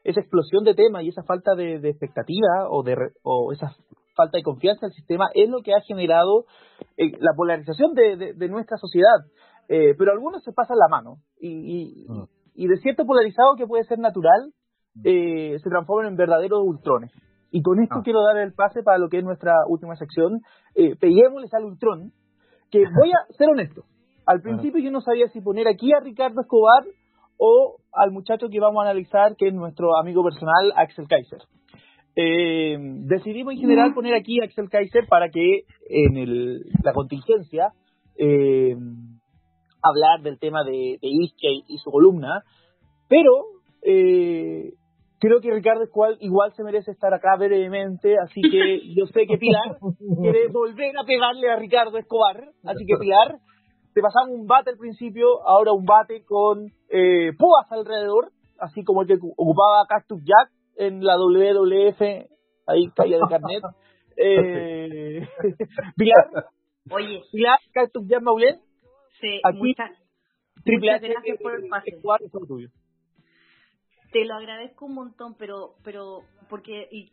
esa 0.03 0.19
explosión 0.19 0.65
de 0.65 0.73
temas 0.73 1.03
y 1.03 1.09
esa 1.09 1.23
falta 1.23 1.55
de, 1.55 1.75
expectativa 1.75 2.69
o 2.69 2.83
de 2.83 2.95
o 3.23 3.53
esa 3.53 3.73
falta 4.15 4.37
de 4.37 4.43
confianza 4.43 4.85
en 4.85 4.91
el 4.91 4.95
sistema 4.95 5.29
es 5.33 5.49
lo 5.49 5.61
que 5.61 5.73
ha 5.73 5.81
generado 5.81 6.45
la 6.97 7.31
polarización 7.35 7.93
de 7.93 8.49
nuestra 8.49 8.77
sociedad. 8.77 9.25
Eh, 9.67 9.95
pero 9.97 10.11
algunos 10.11 10.43
se 10.43 10.53
pasan 10.53 10.77
la 10.77 10.87
mano 10.87 11.17
y, 11.39 12.05
mm. 12.07 12.23
y, 12.53 12.67
de 12.67 12.77
cierto 12.77 13.05
polarizado 13.05 13.55
que 13.55 13.65
puede 13.65 13.83
ser 13.83 13.97
natural 13.99 14.53
eh, 15.03 15.57
se 15.61 15.69
transforman 15.69 16.11
en 16.11 16.17
verdaderos 16.17 16.61
ultrones. 16.63 17.11
Y 17.51 17.61
con 17.61 17.81
esto 17.81 17.95
ah. 17.99 18.01
quiero 18.03 18.21
dar 18.23 18.37
el 18.37 18.53
pase 18.53 18.83
para 18.83 18.97
lo 18.97 19.09
que 19.09 19.19
es 19.19 19.23
nuestra 19.23 19.53
última 19.67 19.95
sección. 19.95 20.41
Eh, 20.75 20.95
peguémosles 20.95 21.53
al 21.53 21.65
ultrón, 21.65 22.11
que 22.71 22.79
voy 22.79 23.11
a 23.11 23.33
ser 23.33 23.49
honesto. 23.49 23.83
Al 24.25 24.41
principio 24.41 24.81
yo 24.81 24.91
no 24.91 25.01
sabía 25.01 25.27
si 25.29 25.41
poner 25.41 25.67
aquí 25.67 25.93
a 25.93 25.99
Ricardo 25.99 26.41
Escobar 26.41 26.83
o 27.37 27.77
al 27.93 28.11
muchacho 28.11 28.47
que 28.49 28.59
vamos 28.59 28.81
a 28.81 28.89
analizar, 28.89 29.35
que 29.35 29.47
es 29.47 29.53
nuestro 29.53 29.97
amigo 29.97 30.23
personal, 30.23 30.73
Axel 30.75 31.07
Kaiser. 31.07 31.39
Eh, 32.15 32.77
decidimos 32.79 33.53
en 33.53 33.59
general 33.59 33.93
poner 33.93 34.15
aquí 34.15 34.41
a 34.41 34.45
Axel 34.45 34.69
Kaiser 34.69 35.05
para 35.07 35.29
que 35.29 35.63
en 35.89 36.17
el, 36.17 36.61
la 36.81 36.93
contingencia 36.93 37.73
eh, 38.17 38.75
hablar 39.89 40.21
del 40.21 40.39
tema 40.39 40.63
de, 40.63 40.97
de 41.01 41.07
y, 41.07 41.77
su 41.77 41.91
columna, 41.91 42.43
pero 43.07 43.31
eh, 43.83 44.73
creo 45.19 45.41
que 45.41 45.51
Ricardo 45.51 45.83
Escual 45.83 46.17
igual 46.19 46.53
se 46.53 46.63
merece 46.63 46.91
estar 46.91 47.13
acá 47.13 47.35
brevemente, 47.37 48.15
así 48.17 48.41
que 48.41 48.93
yo 48.95 49.05
sé 49.07 49.25
que 49.27 49.37
Pilar 49.37 49.77
quiere 50.21 50.47
volver 50.47 50.97
a 50.97 51.05
pegarle 51.05 51.49
a 51.49 51.55
Ricardo 51.55 51.97
Escobar, 51.97 52.49
así 52.63 52.85
que 52.85 52.97
Pilar, 52.97 53.37
te 53.93 54.01
pasamos 54.01 54.39
un 54.39 54.47
bate 54.47 54.71
al 54.71 54.77
principio, 54.77 55.45
ahora 55.47 55.71
un 55.71 55.85
bate 55.85 56.23
con 56.25 56.67
eh, 56.89 57.31
púas 57.37 57.71
alrededor, 57.71 58.31
así 58.59 58.83
como 58.83 59.01
el 59.01 59.07
que 59.07 59.15
ocupaba 59.15 59.85
Cactus 59.87 60.21
Jack 60.23 60.51
en 60.77 61.03
la 61.03 61.15
WWF, 61.17 62.01
ahí 62.67 62.89
caía 62.95 63.17
de 63.17 63.23
carnet. 63.29 63.63
Eh, 64.17 65.27
Pilar, 65.97 66.45
Oye, 66.89 67.21
Pilar, 67.31 67.59
Cactus 67.73 68.07
Jack 68.07 68.21
Maulet, 68.21 68.59
Sí, 69.19 69.41
muchas, 69.53 69.91
triple 70.63 70.99
gracias 70.99 71.39
por 71.41 71.55
el 71.55 71.69
pase. 71.69 71.97
Te 74.11 74.25
lo 74.25 74.35
agradezco 74.35 74.85
un 74.85 74.93
montón, 74.93 75.35
pero 75.37 75.75
pero 75.83 76.21
porque 76.49 76.87
y 76.91 77.11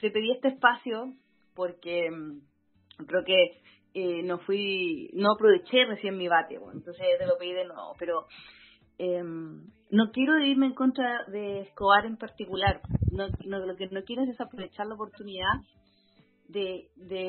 te 0.00 0.10
pedí 0.10 0.32
este 0.32 0.48
espacio 0.48 1.14
porque 1.54 2.10
mm, 2.10 3.04
creo 3.06 3.24
que 3.24 3.62
eh, 3.94 4.22
no 4.24 4.38
fui 4.40 5.10
no 5.14 5.32
aproveché 5.32 5.84
recién 5.84 6.16
mi 6.16 6.28
bate, 6.28 6.54
entonces 6.54 7.06
te 7.18 7.26
lo 7.26 7.38
pedí 7.38 7.52
de 7.52 7.66
nuevo, 7.66 7.94
pero 7.98 8.26
eh, 8.98 9.22
no 9.22 10.10
quiero 10.12 10.38
irme 10.38 10.66
en 10.66 10.74
contra 10.74 11.24
de 11.28 11.60
Escobar 11.62 12.06
en 12.06 12.16
particular. 12.16 12.80
No, 13.12 13.28
no, 13.44 13.58
lo 13.64 13.76
que 13.76 13.86
no 13.88 14.02
quiero 14.02 14.22
es 14.22 14.28
desaprovechar 14.28 14.86
la 14.86 14.94
oportunidad 14.94 15.52
de, 16.48 16.88
de, 16.96 17.26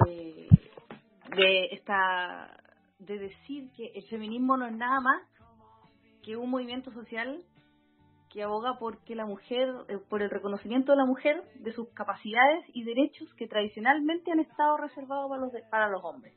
de 1.36 1.66
esta 1.72 2.58
de 3.00 3.20
decir 3.20 3.72
que 3.74 3.92
el 3.96 4.04
feminismo 4.08 4.58
no 4.58 4.66
es 4.68 4.74
nada 4.74 5.00
más 5.00 5.22
que 6.24 6.38
un 6.38 6.50
movimiento 6.50 6.92
social 6.92 7.44
que 8.30 8.44
aboga 8.44 8.78
por 8.78 9.04
que 9.06 9.16
la 9.16 9.26
mujer, 9.26 9.70
eh, 9.88 9.98
por 10.10 10.22
el 10.22 10.30
reconocimiento 10.30 10.92
de 10.92 10.98
la 10.98 11.06
mujer 11.06 11.44
de 11.56 11.72
sus 11.72 11.88
capacidades 11.90 12.66
y 12.74 12.84
derechos 12.84 13.34
que 13.36 13.48
tradicionalmente 13.48 14.32
han 14.32 14.40
estado 14.40 14.78
reservados 14.78 15.30
para 15.30 15.42
los, 15.42 15.54
para 15.72 15.90
los 15.90 16.04
hombres. 16.04 16.34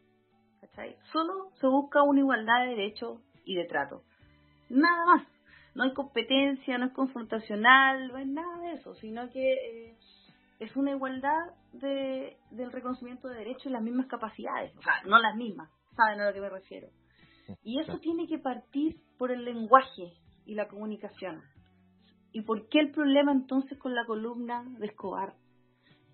¿Cachai? 0.60 0.96
Solo 1.12 1.50
se 1.60 1.66
busca 1.66 2.02
una 2.02 2.20
igualdad 2.20 2.64
de 2.64 2.70
derechos 2.70 3.20
y 3.44 3.56
de 3.56 3.64
trato. 3.64 4.02
Nada 4.68 5.06
más. 5.06 5.26
No 5.74 5.84
hay 5.84 5.92
competencia, 5.92 6.78
no 6.78 6.86
es 6.86 6.92
confrontacional, 6.92 8.08
no 8.08 8.16
hay 8.16 8.26
nada 8.26 8.58
de 8.58 8.72
eso, 8.74 8.94
sino 8.96 9.30
que 9.30 9.52
eh, 9.52 9.96
es 10.58 10.74
una 10.76 10.90
igualdad 10.90 11.52
de, 11.72 12.36
del 12.50 12.72
reconocimiento 12.72 13.28
de 13.28 13.38
derechos 13.38 13.66
y 13.66 13.70
las 13.70 13.82
mismas 13.82 14.06
capacidades. 14.06 14.76
O 14.76 14.82
sea, 14.82 15.02
no 15.06 15.18
las 15.18 15.36
mismas, 15.36 15.70
saben 15.98 16.20
a 16.20 16.26
lo 16.26 16.32
que 16.32 16.40
me 16.40 16.48
refiero. 16.48 16.88
Y 17.62 17.80
eso 17.80 17.98
tiene 17.98 18.26
que 18.26 18.38
partir 18.38 18.96
por 19.18 19.32
el 19.32 19.44
lenguaje 19.44 20.12
y 20.46 20.54
la 20.54 20.68
comunicación. 20.68 21.42
¿Y 22.32 22.42
por 22.42 22.68
qué 22.68 22.78
el 22.78 22.92
problema 22.92 23.32
entonces 23.32 23.78
con 23.78 23.94
la 23.94 24.04
columna 24.04 24.64
de 24.78 24.86
Escobar? 24.86 25.34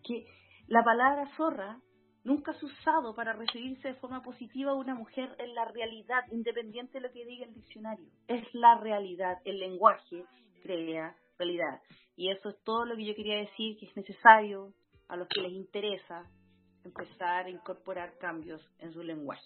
Que 0.02 0.26
la 0.68 0.82
palabra 0.82 1.28
zorra 1.36 1.80
nunca 2.22 2.52
es 2.52 2.62
usado 2.62 3.14
para 3.14 3.34
referirse 3.34 3.88
de 3.88 3.94
forma 3.94 4.22
positiva 4.22 4.70
a 4.70 4.74
una 4.74 4.94
mujer 4.94 5.36
en 5.38 5.54
la 5.54 5.66
realidad, 5.66 6.24
independiente 6.30 6.94
de 6.98 7.08
lo 7.08 7.12
que 7.12 7.26
diga 7.26 7.44
el 7.44 7.54
diccionario. 7.54 8.08
Es 8.28 8.42
la 8.54 8.78
realidad, 8.78 9.38
el 9.44 9.58
lenguaje 9.58 10.24
crea 10.62 11.14
realidad. 11.38 11.80
Y 12.16 12.30
eso 12.30 12.48
es 12.48 12.56
todo 12.64 12.86
lo 12.86 12.96
que 12.96 13.04
yo 13.04 13.14
quería 13.14 13.38
decir, 13.38 13.76
que 13.78 13.86
es 13.86 13.96
necesario 13.96 14.72
a 15.08 15.16
los 15.16 15.28
que 15.28 15.42
les 15.42 15.52
interesa 15.52 16.24
empezar 16.84 17.46
a 17.46 17.50
incorporar 17.50 18.16
cambios 18.18 18.62
en 18.78 18.92
su 18.92 19.02
lenguaje. 19.02 19.42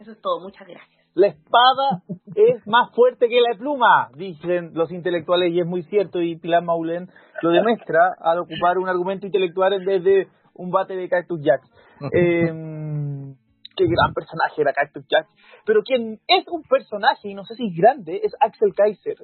Eso 0.00 0.12
es 0.12 0.20
todo, 0.22 0.40
muchas 0.40 0.66
gracias. 0.66 0.98
La 1.14 1.26
espada 1.26 2.02
es 2.34 2.66
más 2.66 2.90
fuerte 2.94 3.28
que 3.28 3.38
la 3.40 3.54
pluma, 3.58 4.08
dicen 4.14 4.70
los 4.72 4.90
intelectuales, 4.90 5.52
y 5.52 5.60
es 5.60 5.66
muy 5.66 5.82
cierto, 5.82 6.22
y 6.22 6.36
Pilar 6.36 6.62
Maulen 6.62 7.10
lo 7.42 7.50
demuestra 7.50 8.14
al 8.18 8.38
ocupar 8.38 8.78
un 8.78 8.88
argumento 8.88 9.26
intelectual 9.26 9.74
en 9.74 9.84
vez 9.84 10.02
de 10.02 10.28
un 10.54 10.70
bate 10.70 10.96
de 10.96 11.08
Cactus 11.08 11.42
Jack. 11.42 11.60
Em, 12.14 13.34
qué 13.76 13.84
gran 13.84 14.14
personaje 14.14 14.62
era 14.62 14.72
Cactus 14.72 15.04
Jack. 15.06 15.26
Pero 15.66 15.82
quien 15.82 16.18
es 16.26 16.48
un 16.48 16.62
personaje, 16.62 17.28
y 17.28 17.34
no 17.34 17.44
sé 17.44 17.54
si 17.56 17.66
es 17.66 17.76
grande, 17.76 18.20
es 18.24 18.32
Axel 18.40 18.72
Kaiser. 18.74 19.16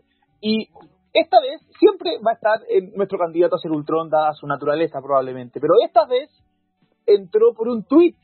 Y 0.42 0.68
esta 1.14 1.38
vez 1.40 1.62
siempre 1.78 2.18
va 2.18 2.32
a 2.32 2.34
estar 2.34 2.58
en 2.68 2.92
nuestro 2.94 3.18
candidato 3.18 3.56
a 3.56 3.58
ser 3.58 3.70
Ultron, 3.70 4.10
dada 4.10 4.34
su 4.34 4.46
naturaleza 4.46 5.00
probablemente. 5.00 5.58
Pero 5.58 5.72
esta 5.86 6.04
vez 6.04 6.28
entró 7.06 7.54
por 7.54 7.68
un 7.68 7.84
tweet 7.84 8.16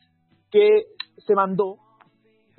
que 0.51 0.85
se 1.17 1.33
mandó 1.33 1.77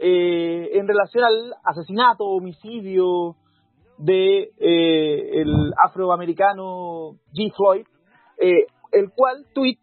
eh, 0.07 0.79
en 0.79 0.87
relación 0.87 1.25
al 1.25 1.55
asesinato, 1.65 2.27
homicidio 2.27 3.37
de 3.97 4.51
eh, 4.59 5.41
el 5.41 5.73
afroamericano 5.83 7.13
G. 7.33 7.51
Floyd, 7.57 7.87
eh, 8.39 8.67
el 8.93 9.13
cual 9.15 9.47
tweet 9.55 9.79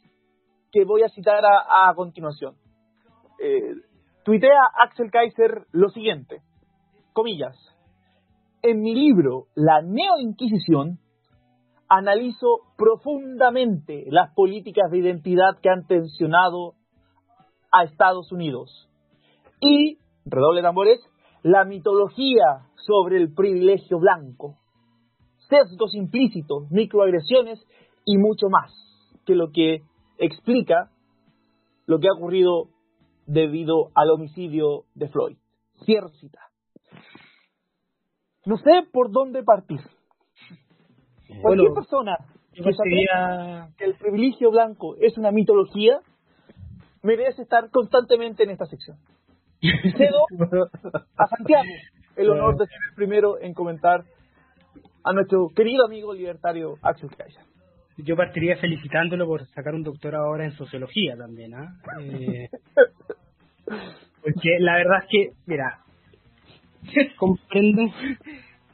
que 0.72 0.85
voy 0.85 1.02
a 1.02 1.10
citar 1.10 1.43
a, 1.43 1.89
a 1.89 1.95
continuación. 1.95 2.53
Eh, 3.41 3.73
tuitea 4.23 4.60
Axel 4.85 5.10
Kaiser 5.10 5.65
lo 5.72 5.89
siguiente, 5.89 6.43
comillas, 7.14 7.57
en 8.61 8.80
mi 8.81 8.93
libro 8.93 9.48
La 9.56 9.81
Neo-Inquisición 9.81 10.99
analizo 11.89 12.60
profundamente 12.77 14.06
las 14.11 14.35
políticas 14.35 14.91
de 14.91 14.99
identidad 14.99 15.60
que 15.64 15.69
han 15.72 15.88
tensionado 15.88 16.76
a 17.72 17.85
Estados 17.85 18.31
Unidos 18.31 18.88
y 19.60 19.98
redoble 20.26 20.61
tambores, 20.61 20.99
la 21.43 21.65
mitología 21.65 22.68
sobre 22.76 23.18
el 23.18 23.34
privilegio 23.34 23.99
blanco, 23.99 24.57
sesgos 25.49 25.95
implícitos, 25.95 26.69
microagresiones 26.72 27.65
y 28.06 28.18
mucho 28.18 28.48
más 28.49 28.72
que 29.26 29.35
lo 29.35 29.52
que 29.52 29.81
explica 30.18 30.89
lo 31.85 31.99
que 31.99 32.07
ha 32.07 32.18
ocurrido 32.18 32.69
debido 33.26 33.89
al 33.95 34.11
homicidio 34.11 34.85
de 34.95 35.10
Floyd. 35.10 35.38
Cierro 35.85 36.10
cita. 36.10 36.39
No 38.45 38.57
sé 38.57 38.84
por 38.91 39.11
dónde 39.11 39.43
partir. 39.43 39.80
Cualquier 41.41 41.73
persona 41.73 42.18
que 42.53 42.73
sabía 42.73 43.69
que 43.77 43.85
el 43.85 43.95
privilegio 43.95 44.52
blanco 44.52 44.95
es 44.99 45.18
una 45.18 45.31
mitología 45.31 46.02
merece 47.03 47.41
estar 47.43 47.69
constantemente 47.72 48.43
en 48.43 48.52
esta 48.52 48.65
sección. 48.65 48.98
Cedo 49.62 50.26
a 51.18 51.28
Santiago 51.28 51.64
el 52.16 52.30
honor 52.30 52.58
de 52.58 52.66
ser 52.66 52.78
el 52.90 52.96
primero 52.96 53.40
en 53.40 53.54
comentar 53.54 54.04
a 55.04 55.14
nuestro 55.14 55.50
querido 55.56 55.86
amigo 55.86 56.14
libertario 56.14 56.76
Axel 56.82 57.10
Kaiser. 57.16 57.44
yo 57.98 58.16
partiría 58.16 58.58
felicitándolo 58.58 59.26
por 59.26 59.46
sacar 59.48 59.74
un 59.74 59.84
doctorado 59.84 60.26
ahora 60.26 60.46
en 60.46 60.52
sociología 60.54 61.16
también, 61.16 61.54
¿ah? 61.54 61.74
Eh, 62.02 62.50
porque 63.66 64.60
la 64.60 64.76
verdad 64.76 65.00
es 65.04 65.10
que, 65.10 65.30
mira, 65.46 65.80
comprendo 67.18 67.84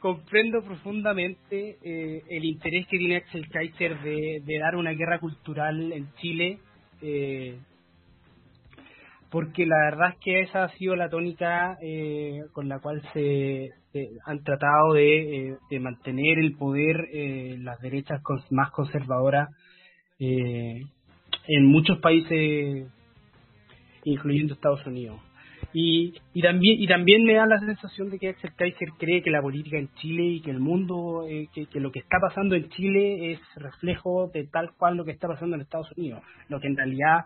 comprendo 0.00 0.62
profundamente 0.62 1.76
eh, 1.82 2.22
el 2.28 2.44
interés 2.44 2.86
que 2.86 2.98
tiene 2.98 3.16
Axel 3.16 3.48
Kaiser 3.48 4.00
de, 4.00 4.42
de, 4.44 4.58
dar 4.58 4.76
una 4.76 4.92
guerra 4.92 5.18
cultural 5.18 5.92
en 5.92 6.12
Chile, 6.14 6.60
eh, 7.02 7.58
porque 9.30 9.66
la 9.66 9.76
verdad 9.90 10.10
es 10.14 10.18
que 10.20 10.40
esa 10.40 10.64
ha 10.64 10.68
sido 10.76 10.96
la 10.96 11.10
tónica 11.10 11.76
eh, 11.82 12.40
con 12.52 12.68
la 12.68 12.78
cual 12.80 13.02
se, 13.12 13.70
han 14.24 14.42
tratado 14.42 14.94
de, 14.94 15.48
eh, 15.48 15.56
de, 15.70 15.80
mantener 15.80 16.38
el 16.38 16.56
poder 16.56 17.08
eh, 17.12 17.56
las 17.58 17.80
derechas 17.80 18.22
más 18.50 18.70
conservadoras 18.70 19.48
en 20.20 21.66
muchos 21.66 21.98
países, 21.98 22.88
incluyendo 24.04 24.54
Estados 24.54 24.84
Unidos. 24.84 25.20
Y, 25.72 26.14
y 26.32 26.42
también 26.42 26.80
y 26.80 26.86
también 26.86 27.24
me 27.24 27.34
da 27.34 27.46
la 27.46 27.58
sensación 27.58 28.10
de 28.10 28.18
que 28.18 28.28
Axel 28.30 28.54
Kaiser 28.56 28.88
cree 28.98 29.22
que 29.22 29.30
la 29.30 29.42
política 29.42 29.78
en 29.78 29.92
Chile 29.94 30.24
y 30.24 30.40
que 30.40 30.50
el 30.50 30.60
mundo, 30.60 31.26
eh, 31.28 31.48
que, 31.52 31.66
que, 31.66 31.80
lo 31.80 31.92
que 31.92 31.98
está 31.98 32.18
pasando 32.20 32.54
en 32.54 32.68
Chile 32.70 33.32
es 33.32 33.40
reflejo 33.56 34.30
de 34.32 34.46
tal 34.46 34.72
cual 34.78 34.96
lo 34.96 35.04
que 35.04 35.10
está 35.10 35.28
pasando 35.28 35.56
en 35.56 35.62
Estados 35.62 35.90
Unidos, 35.96 36.22
lo 36.48 36.60
que 36.60 36.68
en 36.68 36.76
realidad 36.76 37.24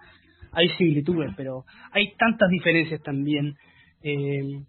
hay 0.53 0.69
similitudes, 0.77 1.33
pero 1.37 1.65
hay 1.93 2.15
tantas 2.17 2.49
diferencias 2.51 3.03
también. 3.03 3.57
Eh, 4.03 4.63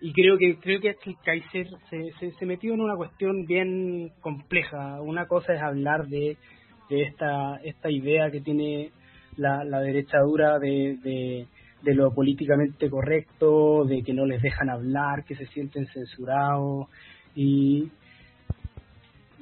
y 0.00 0.12
creo 0.12 0.36
que 0.38 0.56
creo 0.58 0.80
que 0.80 0.94
Kaiser 1.24 1.68
se, 1.90 2.12
se, 2.20 2.32
se, 2.32 2.46
metió 2.46 2.74
en 2.74 2.80
una 2.80 2.96
cuestión 2.96 3.46
bien 3.46 4.10
compleja. 4.20 5.00
Una 5.00 5.26
cosa 5.26 5.54
es 5.54 5.62
hablar 5.62 6.06
de, 6.06 6.36
de 6.90 7.02
esta 7.02 7.56
esta 7.64 7.90
idea 7.90 8.30
que 8.30 8.40
tiene 8.40 8.90
la, 9.36 9.64
la 9.64 9.80
derecha 9.80 10.18
dura 10.20 10.58
de, 10.58 10.98
de 11.02 11.46
de 11.84 11.94
lo 11.94 12.12
políticamente 12.14 12.88
correcto, 12.88 13.84
de 13.84 14.02
que 14.02 14.14
no 14.14 14.24
les 14.24 14.40
dejan 14.40 14.70
hablar, 14.70 15.24
que 15.24 15.36
se 15.36 15.46
sienten 15.46 15.86
censurados 15.88 16.88
y 17.34 17.90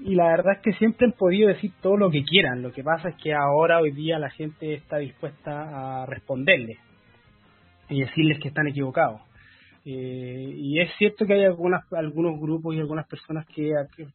y 0.05 0.15
la 0.15 0.29
verdad 0.29 0.55
es 0.57 0.61
que 0.61 0.73
siempre 0.75 1.07
han 1.07 1.13
podido 1.13 1.49
decir 1.49 1.73
todo 1.81 1.97
lo 1.97 2.11
que 2.11 2.25
quieran. 2.25 2.63
Lo 2.63 2.73
que 2.73 2.83
pasa 2.83 3.11
es 3.11 3.17
que 3.17 3.33
ahora 3.35 3.81
hoy 3.81 3.93
día 3.93 4.19
la 4.19 4.31
gente 4.31 4.75
está 4.75 4.99
dispuesta 4.99 6.03
a 6.03 6.07
responderles 6.07 6.79
y 7.89 8.01
decirles 8.01 8.39
que 8.41 8.49
están 8.49 8.67
equivocados. 8.69 9.21
Eh, 9.85 10.55
y 10.57 10.81
es 10.81 10.91
cierto 10.97 11.27
que 11.27 11.35
hay 11.35 11.45
algunas, 11.45 11.85
algunos 11.93 12.41
grupos 12.41 12.75
y 12.75 12.79
algunas 12.79 13.07
personas 13.09 13.47
que, 13.47 13.73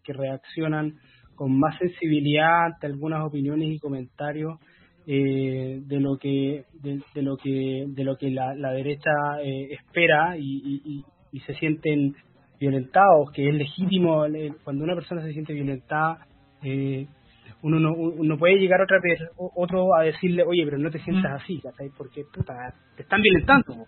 reaccionan 0.07 0.95
con 1.35 1.57
más 1.57 1.77
sensibilidad 1.77 2.65
ante 2.65 2.87
algunas 2.87 3.23
opiniones 3.23 3.69
y 3.69 3.79
comentarios 3.79 4.59
eh, 5.05 5.81
de 5.85 5.99
lo 5.99 6.17
que 6.17 6.65
de, 6.81 7.21
lo 7.21 7.37
que 7.37 7.85
de 7.87 8.03
lo 8.03 8.17
que 8.17 8.31
la, 8.31 8.55
la 8.55 8.71
derecha 8.71 9.11
eh, 9.43 9.69
espera 9.71 10.37
y, 10.37 10.81
y, 10.85 11.03
y, 11.31 11.39
se 11.41 11.53
sienten 11.55 12.15
violentados 12.59 13.31
que 13.31 13.49
es 13.49 13.55
legítimo 13.55 14.25
cuando 14.63 14.83
una 14.83 14.95
persona 14.95 15.21
se 15.21 15.33
siente 15.33 15.53
violentada 15.53 16.25
eh, 16.63 17.07
uno 17.61 17.79
no 17.79 17.93
uno 17.93 18.37
puede 18.37 18.57
llegar 18.57 18.81
otra 18.81 18.99
vez 19.01 19.19
otro 19.37 19.95
a 19.95 20.03
decirle 20.03 20.43
oye 20.43 20.63
pero 20.65 20.77
no 20.77 20.89
te 20.89 20.99
sientas 20.99 21.41
así 21.41 21.59
¿sabes? 21.61 21.91
porque 21.97 22.23
puta, 22.33 22.73
te 22.95 23.03
están 23.03 23.21
violentando 23.21 23.85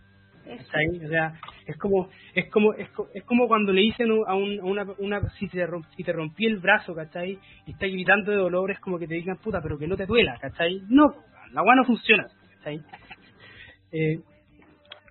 o 0.50 1.08
sea, 1.08 1.34
es 1.68 1.78
como 1.78 2.10
es 2.34 2.50
como 2.50 2.74
es, 2.74 2.90
es 3.14 3.24
como 3.24 3.48
cuando 3.48 3.72
le 3.72 3.82
dicen 3.82 4.10
a, 4.28 4.34
un, 4.34 4.60
a 4.60 4.64
una, 4.64 4.86
una 4.98 5.30
si 5.38 5.48
te 5.48 5.66
romp, 5.66 5.86
si 5.96 6.04
te 6.04 6.12
rompí 6.12 6.46
el 6.46 6.58
brazo, 6.58 6.96
¿cachai? 6.96 7.38
Y 7.68 7.72
estás 7.72 7.92
gritando 7.92 8.32
de 8.32 8.38
dolor, 8.38 8.72
es 8.72 8.80
como 8.80 8.98
que 8.98 9.08
te 9.08 9.16
digan, 9.16 9.38
puta, 9.38 9.62
pero 9.62 9.78
que 9.78 9.88
no 9.88 9.96
te 9.96 10.06
duela, 10.06 10.38
¿cachai? 10.42 10.82
No, 10.90 11.14
la 11.52 11.62
agua 11.62 11.76
no 11.76 11.86
funciona, 11.86 12.26
¿cachai? 12.58 12.82
Eh, 13.92 14.20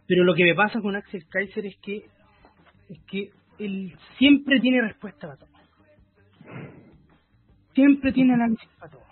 pero 0.07 0.25
lo 0.25 0.35
que 0.35 0.45
me 0.45 0.55
pasa 0.55 0.81
con 0.81 0.97
Axel 0.97 1.25
Kaiser 1.29 1.67
es 1.67 1.77
que 1.79 2.03
es 2.89 3.01
que 3.11 3.31
él 3.59 3.95
siempre 4.19 4.61
tiene 4.61 4.83
respuesta 4.83 5.27
para 5.27 5.39
todo. 5.39 5.49
Siempre 7.75 8.13
tiene 8.13 8.35
análisis 8.35 8.69
para 8.79 8.93
todo. 8.93 9.09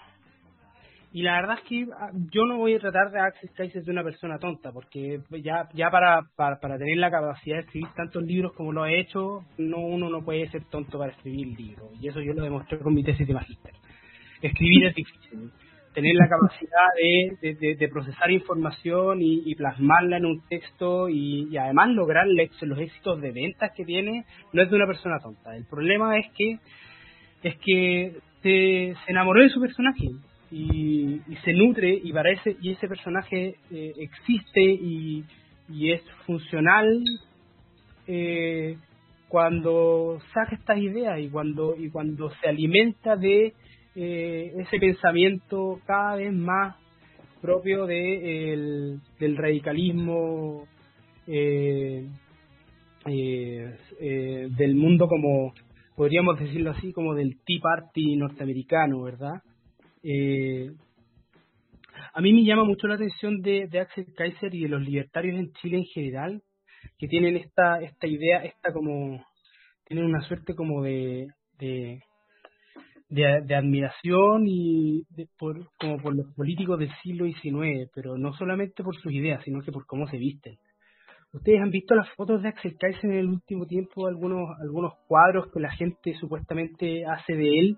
Y 1.12 1.22
la 1.22 1.40
verdad 1.40 1.58
es 1.62 1.68
que 1.68 1.86
yo 2.30 2.44
no 2.44 2.58
voy 2.58 2.74
a 2.74 2.78
tratar 2.78 3.10
de 3.10 3.20
Axel 3.20 3.50
Kaiser 3.56 3.82
de 3.82 3.90
una 3.90 4.02
persona 4.02 4.38
tonta, 4.38 4.70
porque 4.70 5.20
ya 5.42 5.66
ya 5.72 5.88
para, 5.90 6.20
para, 6.36 6.60
para 6.60 6.76
tener 6.76 6.98
la 6.98 7.10
capacidad 7.10 7.56
de 7.56 7.62
escribir 7.62 7.88
tantos 7.96 8.22
libros 8.22 8.52
como 8.52 8.70
lo 8.70 8.82
ha 8.82 8.92
hecho, 8.92 9.42
no 9.56 9.78
uno 9.78 10.10
no 10.10 10.22
puede 10.22 10.46
ser 10.50 10.64
tonto 10.64 10.98
para 10.98 11.12
escribir 11.12 11.58
libros. 11.58 11.90
Y 12.02 12.08
eso 12.08 12.20
yo 12.20 12.34
lo 12.34 12.42
demostré 12.42 12.78
con 12.80 12.92
mi 12.92 13.02
tesis 13.02 13.26
de 13.26 13.32
magíster. 13.32 13.72
Escribir 14.42 14.88
es 14.88 14.94
difícil. 14.94 15.52
Tener 15.96 16.14
la 16.14 16.28
capacidad 16.28 16.88
de, 17.40 17.74
de, 17.74 17.88
procesar 17.88 18.30
información 18.30 19.22
y, 19.22 19.50
y, 19.50 19.54
plasmarla 19.54 20.18
en 20.18 20.26
un 20.26 20.42
texto 20.46 21.08
y, 21.08 21.48
y 21.50 21.56
además 21.56 21.88
lograr 21.88 22.26
los 22.26 22.78
éxitos 22.78 23.22
de 23.22 23.32
ventas 23.32 23.72
que 23.74 23.86
tiene, 23.86 24.26
no 24.52 24.62
es 24.62 24.68
de 24.68 24.76
una 24.76 24.86
persona 24.86 25.18
tonta. 25.20 25.56
El 25.56 25.64
problema 25.64 26.18
es 26.18 26.26
que 26.36 26.58
es 27.42 27.56
que 27.64 28.12
se, 28.42 28.94
se 29.06 29.10
enamoró 29.10 29.42
de 29.42 29.48
su 29.48 29.58
personaje 29.58 30.10
y, 30.50 31.22
y, 31.28 31.36
se 31.44 31.54
nutre 31.54 31.98
y 32.02 32.12
parece 32.12 32.56
y 32.60 32.72
ese 32.72 32.88
personaje 32.88 33.56
eh, 33.70 33.92
existe 33.96 34.62
y, 34.62 35.24
y, 35.70 35.92
es 35.92 36.02
funcional 36.26 37.02
eh, 38.06 38.76
cuando 39.28 40.18
saca 40.34 40.54
estas 40.54 40.78
ideas 40.78 41.18
y 41.20 41.28
cuando 41.28 41.74
y 41.76 41.90
cuando 41.90 42.30
se 42.42 42.48
alimenta 42.48 43.16
de 43.16 43.54
eh, 43.96 44.52
ese 44.58 44.78
pensamiento 44.78 45.80
cada 45.86 46.16
vez 46.16 46.32
más 46.32 46.76
propio 47.40 47.86
de 47.86 48.52
el, 48.52 49.00
del 49.18 49.36
radicalismo 49.36 50.66
eh, 51.26 52.06
del 53.06 54.74
mundo 54.74 55.08
como 55.08 55.54
podríamos 55.96 56.38
decirlo 56.38 56.70
así 56.72 56.92
como 56.92 57.14
del 57.14 57.38
Tea 57.44 57.60
Party 57.62 58.16
norteamericano 58.16 59.02
verdad 59.02 59.42
eh, 60.02 60.70
a 62.16 62.20
mí 62.20 62.32
me 62.32 62.44
llama 62.44 62.64
mucho 62.64 62.86
la 62.86 62.94
atención 62.94 63.42
de, 63.42 63.66
de, 63.66 63.80
Axel 63.80 64.06
Kaiser 64.16 64.54
y 64.54 64.62
de 64.62 64.68
los 64.68 64.82
libertarios 64.82 65.38
en 65.38 65.52
Chile 65.54 65.78
en 65.78 65.84
general, 65.84 66.42
que 66.98 67.08
tienen 67.08 67.36
esta 67.36 67.80
esta 67.82 68.06
idea, 68.06 68.44
esta 68.44 68.72
como 68.72 69.24
tienen 69.84 70.06
una 70.06 70.22
suerte 70.22 70.54
como 70.54 70.82
de, 70.82 71.28
de, 73.08 73.42
de 73.44 73.54
admiración 73.54 74.44
y 74.46 75.04
de, 75.10 75.28
por, 75.38 75.68
como 75.78 75.98
por 75.98 76.14
los 76.16 76.32
políticos 76.34 76.78
del 76.78 76.90
siglo 77.02 77.26
XIX, 77.26 77.90
pero 77.94 78.16
no 78.18 78.32
solamente 78.34 78.82
por 78.82 78.96
sus 78.96 79.12
ideas, 79.12 79.42
sino 79.44 79.60
que 79.62 79.72
por 79.72 79.86
cómo 79.86 80.06
se 80.08 80.18
visten. 80.18 80.56
Ustedes 81.32 81.60
han 81.60 81.70
visto 81.70 81.94
las 81.94 82.08
fotos 82.14 82.42
de 82.42 82.48
Axel 82.48 82.76
Kaiser 82.78 83.10
en 83.10 83.18
el 83.18 83.28
último 83.28 83.66
tiempo, 83.66 84.06
algunos 84.06 84.58
algunos 84.60 84.94
cuadros 85.06 85.52
que 85.52 85.60
la 85.60 85.70
gente 85.70 86.14
supuestamente 86.14 87.04
hace 87.04 87.34
de 87.34 87.58
él, 87.58 87.76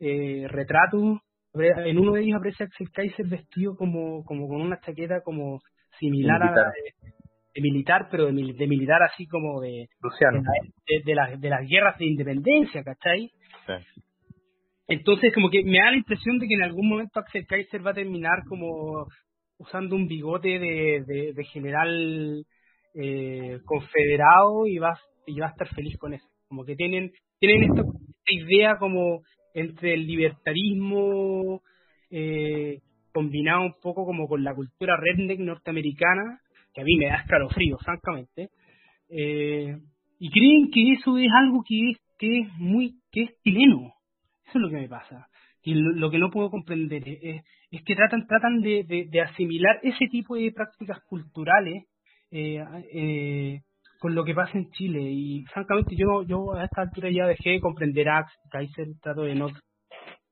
eh, 0.00 0.46
retratos 0.48 1.18
en 1.54 1.98
uno 1.98 2.12
de 2.12 2.22
ellos 2.22 2.38
aparece 2.38 2.64
Axel 2.64 2.90
Kaiser 2.90 3.26
vestido 3.26 3.76
como, 3.76 4.24
como 4.24 4.48
con 4.48 4.62
una 4.62 4.80
chaqueta 4.80 5.20
como 5.22 5.60
similar 5.98 6.40
militar. 6.40 6.66
a 6.66 6.70
de, 6.70 7.12
de, 7.54 7.60
militar, 7.60 8.08
pero 8.10 8.26
de, 8.26 8.32
de, 8.32 8.66
militar 8.66 9.02
así 9.02 9.26
como 9.26 9.60
de 9.60 9.88
de, 10.86 11.02
de, 11.04 11.14
las, 11.14 11.38
de 11.38 11.50
las 11.50 11.68
guerras 11.68 11.98
de 11.98 12.06
independencia, 12.06 12.82
¿cachai? 12.82 13.30
Sí. 13.66 14.02
Entonces 14.88 15.32
como 15.34 15.50
que 15.50 15.62
me 15.64 15.78
da 15.78 15.90
la 15.90 15.96
impresión 15.96 16.38
de 16.38 16.46
que 16.46 16.54
en 16.54 16.62
algún 16.62 16.88
momento 16.88 17.20
Axel 17.20 17.46
Kaiser 17.46 17.86
va 17.86 17.92
a 17.92 17.94
terminar 17.94 18.44
como 18.48 19.06
usando 19.58 19.94
un 19.96 20.08
bigote 20.08 20.58
de, 20.58 21.44
general 21.52 22.44
eh, 22.94 23.58
confederado 23.64 24.66
y 24.66 24.78
va, 24.78 24.98
y 25.26 25.38
va 25.38 25.46
a 25.46 25.50
estar 25.50 25.68
feliz 25.68 25.96
con 25.98 26.14
eso. 26.14 26.26
Como 26.48 26.64
que 26.64 26.74
tienen, 26.74 27.12
tienen 27.38 27.64
esta, 27.64 27.82
esta 27.82 28.34
idea 28.34 28.76
como 28.78 29.22
entre 29.54 29.94
el 29.94 30.06
libertarismo 30.06 31.62
eh, 32.10 32.80
combinado 33.12 33.62
un 33.62 33.74
poco 33.80 34.04
como 34.04 34.26
con 34.26 34.42
la 34.42 34.54
cultura 34.54 34.96
redneck 34.96 35.38
norteamericana, 35.40 36.40
que 36.74 36.80
a 36.80 36.84
mí 36.84 36.96
me 36.96 37.06
da 37.06 37.16
escalofrío, 37.16 37.76
francamente, 37.78 38.48
eh, 39.08 39.76
y 40.18 40.30
creen 40.30 40.70
que 40.72 40.92
eso 40.92 41.18
es 41.18 41.28
algo 41.34 41.62
que 41.66 41.90
es, 41.90 41.98
que 42.18 42.40
es 42.40 42.48
muy, 42.58 42.94
que 43.10 43.24
es 43.24 43.30
chileno. 43.42 43.92
Eso 44.52 44.58
es 44.58 44.64
lo 44.64 44.68
que 44.68 44.82
me 44.82 44.88
pasa. 44.88 45.28
Y 45.62 45.72
lo, 45.72 45.92
lo 45.92 46.10
que 46.10 46.18
no 46.18 46.30
puedo 46.30 46.50
comprender 46.50 47.02
es, 47.08 47.42
es 47.70 47.82
que 47.84 47.96
tratan, 47.96 48.26
tratan 48.26 48.60
de, 48.60 48.84
de, 48.84 49.06
de, 49.10 49.20
asimilar 49.22 49.80
ese 49.82 50.08
tipo 50.10 50.36
de 50.36 50.52
prácticas 50.52 51.00
culturales 51.08 51.84
eh, 52.30 52.62
eh, 52.92 53.60
con 53.98 54.14
lo 54.14 54.24
que 54.24 54.34
pasa 54.34 54.58
en 54.58 54.70
Chile 54.72 55.00
y 55.00 55.44
francamente 55.54 55.96
yo 55.96 56.22
yo 56.24 56.52
a 56.52 56.64
esta 56.64 56.82
altura 56.82 57.08
ya 57.10 57.26
dejé 57.26 57.50
de 57.50 57.60
comprender 57.60 58.10
a 58.10 58.26
Kaiser 58.50 58.88
trato 59.00 59.22
de 59.22 59.34
no 59.34 59.48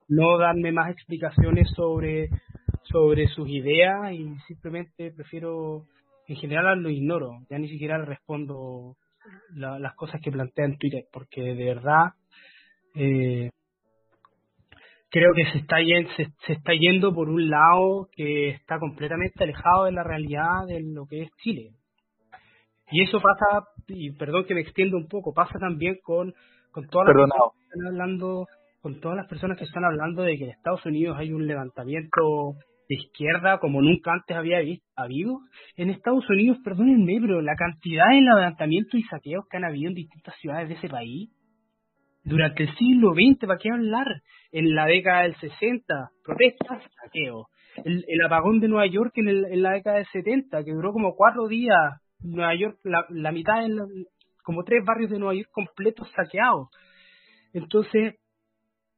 no 0.09 0.38
darme 0.38 0.72
más 0.72 0.90
explicaciones 0.90 1.70
sobre 1.74 2.28
sobre 2.82 3.28
sus 3.28 3.48
ideas 3.48 4.12
y 4.12 4.34
simplemente 4.48 5.12
prefiero 5.12 5.86
en 6.26 6.36
general 6.36 6.82
lo 6.82 6.90
ignoro 6.90 7.38
ya 7.48 7.59
ni 7.59 7.68
siquiera 7.68 8.05
respondo 8.05 8.97
la, 9.55 9.78
las 9.78 9.94
cosas 9.94 10.20
que 10.20 10.32
plantea 10.32 10.64
en 10.66 10.76
Twitter 10.76 11.05
porque 11.12 11.42
de 11.42 11.64
verdad 11.64 12.12
eh, 12.94 13.51
creo 15.11 15.32
que 15.35 15.45
se 15.53 15.59
está, 15.59 15.77
se, 16.16 16.27
se 16.47 16.53
está 16.53 16.73
yendo 16.73 17.12
por 17.12 17.28
un 17.28 17.51
lado 17.51 18.09
que 18.12 18.51
está 18.51 18.78
completamente 18.78 19.43
alejado 19.43 19.85
de 19.85 19.93
la 19.93 20.05
realidad 20.05 20.66
de 20.66 20.81
lo 20.82 21.07
que 21.07 21.23
es 21.23 21.31
Chile. 21.43 21.70
Y 22.93 23.03
eso 23.03 23.20
pasa, 23.20 23.66
y 23.89 24.12
perdón 24.12 24.45
que 24.47 24.55
me 24.55 24.61
extiendo 24.62 24.97
un 24.97 25.09
poco, 25.09 25.32
pasa 25.32 25.59
también 25.59 25.99
con, 26.03 26.32
con 26.73 26.89
todas 26.89 27.09
las 27.09 27.16
personas 27.16 27.53
que 27.53 27.62
están 27.62 27.87
hablando, 27.87 28.47
con 28.81 29.01
todas 29.01 29.16
las 29.16 29.28
personas 29.28 29.59
que 29.59 29.65
están 29.65 29.85
hablando 29.85 30.23
de 30.23 30.37
que 30.37 30.45
en 30.45 30.51
Estados 30.51 30.85
Unidos 30.87 31.16
hay 31.19 31.32
un 31.32 31.47
levantamiento 31.47 32.55
de 32.89 32.97
izquierda 32.97 33.59
como 33.59 33.81
nunca 33.81 34.12
antes 34.12 34.37
había 34.37 34.59
habido. 34.97 35.39
En 35.77 35.91
Estados 35.91 36.28
Unidos, 36.28 36.59
perdónenme, 36.65 37.19
pero 37.20 37.41
la 37.41 37.55
cantidad 37.55 38.09
de 38.11 38.23
levantamientos 38.23 38.95
y 38.95 39.05
saqueos 39.05 39.45
que 39.49 39.57
han 39.57 39.65
habido 39.65 39.91
en 39.91 39.95
distintas 39.95 40.35
ciudades 40.41 40.69
de 40.69 40.74
ese 40.74 40.89
país 40.89 41.31
durante 42.24 42.64
el 42.64 42.74
siglo 42.76 43.12
XX, 43.14 43.47
¿para 43.47 43.59
qué 43.59 43.70
hablar? 43.70 44.06
En 44.52 44.74
la 44.74 44.86
década 44.86 45.22
del 45.22 45.36
60, 45.36 46.10
protestas, 46.24 46.82
saqueos. 47.02 47.47
El, 47.84 48.05
el 48.09 48.22
apagón 48.22 48.60
de 48.60 48.68
Nueva 48.68 48.86
York 48.86 49.12
en, 49.16 49.28
el, 49.28 49.44
en 49.44 49.62
la 49.62 49.72
década 49.72 49.97
del 49.97 50.06
70, 50.12 50.64
que 50.64 50.72
duró 50.72 50.92
como 50.92 51.14
cuatro 51.14 51.47
días, 51.47 51.76
Nueva 52.20 52.55
York, 52.55 52.78
la, 52.84 53.05
la 53.10 53.32
mitad, 53.32 53.62
de 53.62 54.05
como 54.42 54.64
tres 54.64 54.84
barrios 54.84 55.10
de 55.10 55.18
Nueva 55.18 55.34
York 55.34 55.48
completos 55.52 56.10
saqueados. 56.14 56.68
Entonces, 57.52 58.16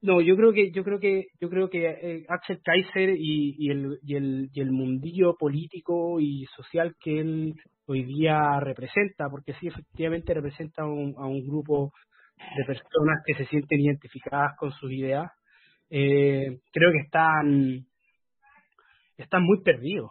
no, 0.01 0.21
yo 0.21 0.37
creo 0.37 0.53
que 0.53 0.73
yo 0.73 0.83
creo 0.83 0.99
que 0.99 1.27
yo 1.41 1.49
creo 1.49 1.71
que 1.71 1.87
eh, 1.87 2.27
Axel 2.29 2.61
Kaiser 2.63 3.11
y, 3.17 3.55
y, 3.57 3.71
el, 3.71 3.99
y, 4.03 4.17
el, 4.17 4.51
y 4.53 4.61
el 4.61 4.73
mundillo 4.73 5.37
político 5.37 6.19
y 6.19 6.45
social 6.57 6.97
que 7.01 7.21
él 7.21 7.55
hoy 7.87 8.05
día 8.05 8.59
representa, 8.61 9.29
porque 9.31 9.55
sí 9.61 9.69
efectivamente 9.69 10.35
representa 10.35 10.85
un, 10.85 11.15
a 11.19 11.27
un 11.27 11.47
grupo 11.47 11.93
de 12.57 12.65
personas 12.65 13.23
que 13.25 13.35
se 13.35 13.47
sienten 13.47 13.81
identificadas 13.81 14.57
con 14.59 14.73
sus 14.73 14.91
ideas, 14.93 15.31
eh, 15.91 16.59
creo 16.73 16.93
que 16.93 16.99
están 16.99 17.87
están 19.17 19.45
muy 19.45 19.63
perdidos. 19.63 20.11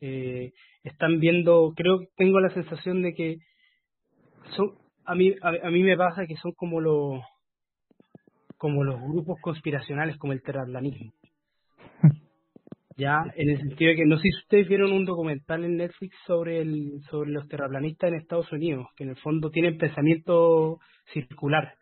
Eh, 0.00 0.52
están 0.82 1.20
viendo, 1.20 1.72
creo 1.76 2.00
que 2.00 2.06
tengo 2.16 2.40
la 2.40 2.50
sensación 2.50 3.02
de 3.02 3.14
que 3.14 3.36
son 4.56 4.76
a 5.04 5.14
mí 5.14 5.34
a, 5.42 5.70
mí 5.70 5.82
me 5.82 5.96
pasa 5.96 6.26
que 6.26 6.36
son 6.36 6.52
como 6.52 6.80
los 6.80 7.20
como 8.56 8.84
los 8.84 9.00
grupos 9.00 9.40
conspiracionales 9.40 10.16
como 10.18 10.32
el 10.32 10.42
terraplanismo. 10.42 11.12
Ya, 13.02 13.18
en 13.34 13.50
el 13.50 13.58
sentido 13.58 13.90
de 13.90 13.96
que 13.96 14.06
no 14.06 14.16
sé 14.16 14.22
si 14.22 14.38
ustedes 14.44 14.68
vieron 14.68 14.92
un 14.92 15.04
documental 15.04 15.64
en 15.64 15.76
Netflix 15.76 16.14
sobre 16.24 16.60
el 16.60 17.00
sobre 17.10 17.32
los 17.32 17.48
terraplanistas 17.48 18.10
en 18.10 18.20
Estados 18.20 18.52
Unidos, 18.52 18.86
que 18.96 19.02
en 19.02 19.10
el 19.10 19.16
fondo 19.16 19.50
tienen 19.50 19.76
pensamiento 19.76 20.78
circular. 21.12 21.74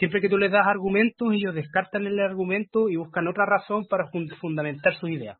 Siempre 0.00 0.20
que 0.20 0.28
tú 0.28 0.36
les 0.38 0.50
das 0.50 0.66
argumentos, 0.66 1.32
ellos 1.32 1.54
descartan 1.54 2.08
el 2.08 2.18
argumento 2.18 2.88
y 2.88 2.96
buscan 2.96 3.28
otra 3.28 3.46
razón 3.46 3.86
para 3.88 4.10
fundamentar 4.40 4.96
sus 4.96 5.10
ideas. 5.10 5.38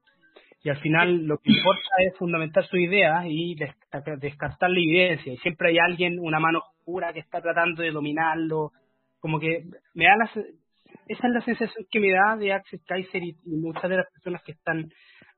Y 0.62 0.68
al 0.68 0.78
final 0.78 1.26
lo 1.26 1.38
que 1.38 1.50
importa 1.50 1.88
es 2.06 2.16
fundamentar 2.16 2.64
sus 2.68 2.78
ideas 2.78 3.24
y 3.26 3.56
descartar 3.56 4.70
la 4.70 4.78
evidencia. 4.78 5.32
Y 5.32 5.38
siempre 5.38 5.70
hay 5.70 5.78
alguien, 5.78 6.20
una 6.20 6.38
mano 6.38 6.60
oscura 6.60 7.12
que 7.12 7.18
está 7.18 7.40
tratando 7.40 7.82
de 7.82 7.90
dominarlo. 7.90 8.70
Como 9.18 9.40
que 9.40 9.64
me 9.94 10.04
da 10.04 10.16
la, 10.16 10.30
esa 11.08 11.26
es 11.26 11.32
la 11.32 11.40
sensación 11.42 11.86
que 11.90 12.00
me 12.00 12.12
da 12.12 12.36
de 12.36 12.52
Axel 12.52 12.80
Kaiser 12.86 13.22
y, 13.22 13.36
muchas 13.44 13.88
de 13.90 13.96
las 13.96 14.10
personas 14.12 14.42
que 14.44 14.52
están 14.52 14.88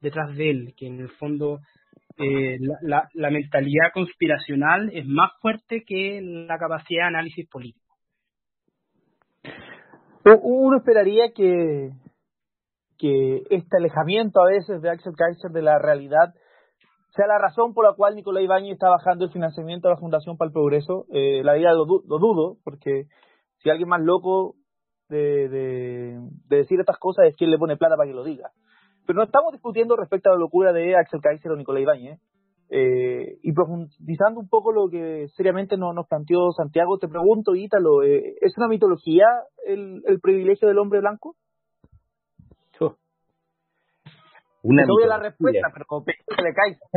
detrás 0.00 0.36
de 0.36 0.50
él, 0.50 0.74
que 0.76 0.86
en 0.86 1.00
el 1.00 1.10
fondo 1.10 1.60
eh, 2.18 2.58
la, 2.82 3.08
la, 3.14 3.30
mentalidad 3.30 3.92
conspiracional 3.92 4.90
es 4.92 5.06
más 5.06 5.32
fuerte 5.40 5.82
que 5.86 6.20
la 6.22 6.58
capacidad 6.58 7.04
de 7.04 7.08
análisis 7.08 7.48
político. 7.48 7.84
Uno 10.42 10.78
esperaría 10.78 11.32
que, 11.34 11.90
que 12.98 13.42
este 13.50 13.76
alejamiento 13.76 14.40
a 14.40 14.50
veces 14.50 14.80
de 14.80 14.90
Axel 14.90 15.14
Kaiser 15.16 15.50
de 15.50 15.62
la 15.62 15.78
realidad 15.78 16.34
sea 17.14 17.26
la 17.26 17.38
razón 17.38 17.74
por 17.74 17.84
la 17.84 17.94
cual 17.94 18.16
Nicolás 18.16 18.42
Ibañez 18.42 18.72
está 18.72 18.88
bajando 18.88 19.24
el 19.24 19.30
financiamiento 19.30 19.88
a 19.88 19.92
la 19.92 19.98
Fundación 19.98 20.36
para 20.36 20.48
el 20.48 20.52
Progreso. 20.52 21.06
Eh, 21.12 21.42
la 21.44 21.56
lo, 21.56 21.84
lo 21.86 22.18
dudo, 22.18 22.56
porque 22.64 23.04
si 23.58 23.70
alguien 23.70 23.88
más 23.88 24.00
loco 24.00 24.56
de, 25.08 25.48
de, 25.48 26.20
decir 26.48 26.80
estas 26.80 26.98
cosas 26.98 27.26
es 27.26 27.36
quien 27.36 27.50
le 27.50 27.58
pone 27.58 27.76
plata 27.76 27.96
para 27.96 28.08
que 28.08 28.14
lo 28.14 28.24
diga. 28.24 28.50
Pero 29.06 29.18
no 29.18 29.24
estamos 29.24 29.52
discutiendo 29.52 29.96
respecto 29.96 30.30
a 30.30 30.32
la 30.32 30.38
locura 30.38 30.72
de 30.72 30.96
Axel 30.96 31.20
Kaiser 31.20 31.52
o 31.52 31.56
Nicolás 31.56 31.82
Ibáñez. 31.82 32.20
Eh, 32.70 33.38
y 33.42 33.52
profundizando 33.52 34.40
un 34.40 34.48
poco 34.48 34.72
lo 34.72 34.88
que 34.88 35.28
seriamente 35.36 35.76
nos, 35.76 35.94
nos 35.94 36.08
planteó 36.08 36.50
Santiago, 36.50 36.98
te 36.98 37.08
pregunto, 37.08 37.54
Ítalo, 37.54 38.02
eh, 38.02 38.34
¿es 38.40 38.56
una 38.56 38.68
mitología 38.68 39.26
el, 39.66 40.02
el 40.06 40.18
privilegio 40.18 40.66
del 40.66 40.78
hombre 40.78 41.00
blanco? 41.00 41.36
Una 44.64 44.82
te 44.82 44.88
doy 44.88 45.06
la 45.06 45.18
respuesta, 45.18 45.68
pero 45.72 45.84
como 45.84 46.06
de 46.06 46.54
Kaiser. 46.54 46.88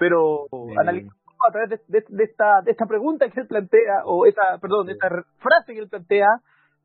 pero 0.00 0.46
analizando 0.80 1.14
a 1.46 1.52
través 1.52 1.70
de, 1.88 2.04
de, 2.08 2.24
esta, 2.24 2.62
de 2.62 2.70
esta 2.72 2.86
pregunta 2.86 3.28
que 3.28 3.40
él 3.40 3.46
plantea, 3.46 4.04
o 4.04 4.26
esa, 4.26 4.58
perdón, 4.60 4.86
de 4.86 4.92
esta 4.92 5.08
frase 5.38 5.72
que 5.72 5.80
él 5.80 5.88
plantea, 5.88 6.28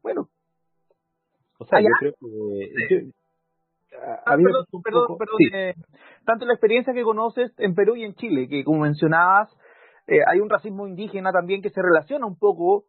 bueno. 0.02 0.30
O 1.60 1.66
sea, 1.66 1.80
yo 1.82 1.88
creo 2.00 2.14
que... 2.20 3.12
Ah, 4.26 4.36
perdón, 4.38 4.66
perdón, 4.84 5.18
perdón 5.18 5.38
eh, 5.54 5.74
tanto 6.26 6.46
la 6.46 6.54
experiencia 6.54 6.94
que 6.94 7.04
conoces 7.04 7.52
en 7.58 7.74
Perú 7.74 7.96
y 7.96 8.04
en 8.04 8.14
Chile, 8.16 8.48
que 8.48 8.64
como 8.64 8.82
mencionabas, 8.82 9.50
eh, 10.08 10.20
hay 10.26 10.40
un 10.40 10.50
racismo 10.50 10.88
indígena 10.88 11.32
también 11.32 11.62
que 11.62 11.70
se 11.70 11.82
relaciona 11.82 12.26
un 12.26 12.38
poco 12.38 12.86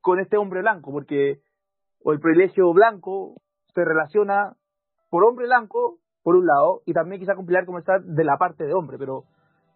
con 0.00 0.20
este 0.20 0.36
hombre 0.36 0.60
blanco, 0.60 0.90
porque 0.90 1.40
o 2.02 2.12
el 2.12 2.20
privilegio 2.20 2.72
blanco 2.72 3.34
se 3.74 3.84
relaciona 3.84 4.54
por 5.10 5.24
hombre 5.24 5.46
blanco, 5.46 5.98
por 6.22 6.36
un 6.36 6.46
lado, 6.46 6.82
y 6.86 6.92
también 6.92 7.20
quizá 7.20 7.34
compilar 7.34 7.66
como 7.66 7.78
está 7.78 7.98
de 7.98 8.24
la 8.24 8.36
parte 8.36 8.64
de 8.64 8.74
hombre, 8.74 8.96
pero 8.98 9.24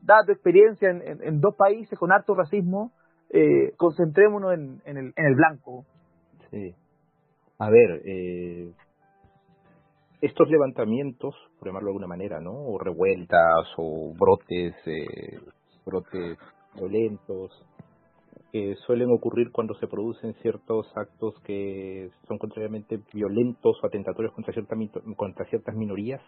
dada 0.02 0.24
tu 0.26 0.32
experiencia 0.32 0.90
en, 0.90 1.40
dos 1.40 1.54
países 1.56 1.98
con 1.98 2.12
alto 2.12 2.34
racismo, 2.34 2.92
eh, 3.30 3.72
concentrémonos 3.76 4.54
en, 4.54 4.82
en, 4.84 4.96
el, 4.96 5.12
en 5.16 5.26
el 5.26 5.34
blanco. 5.34 5.84
Sí. 6.50 6.74
A 7.58 7.70
ver, 7.70 8.02
eh, 8.04 8.72
estos 10.20 10.48
levantamientos, 10.48 11.34
por 11.58 11.68
llamarlo 11.68 11.88
de 11.88 11.90
alguna 11.90 12.06
manera, 12.06 12.40
¿no? 12.40 12.52
O 12.52 12.78
revueltas 12.78 13.68
o 13.76 14.14
brotes, 14.18 14.74
eh, 14.86 15.38
brotes 15.84 16.38
violentos, 16.74 17.50
que 18.52 18.74
suelen 18.86 19.10
ocurrir 19.12 19.52
cuando 19.52 19.74
se 19.74 19.86
producen 19.86 20.34
ciertos 20.42 20.86
actos 20.96 21.34
que 21.44 22.10
son 22.26 22.38
contrariamente 22.38 23.00
violentos 23.12 23.78
o 23.82 23.86
atentatorios 23.86 24.34
contra, 24.34 24.52
cierta, 24.52 24.76
contra 25.16 25.44
ciertas 25.46 25.74
minorías, 25.74 26.20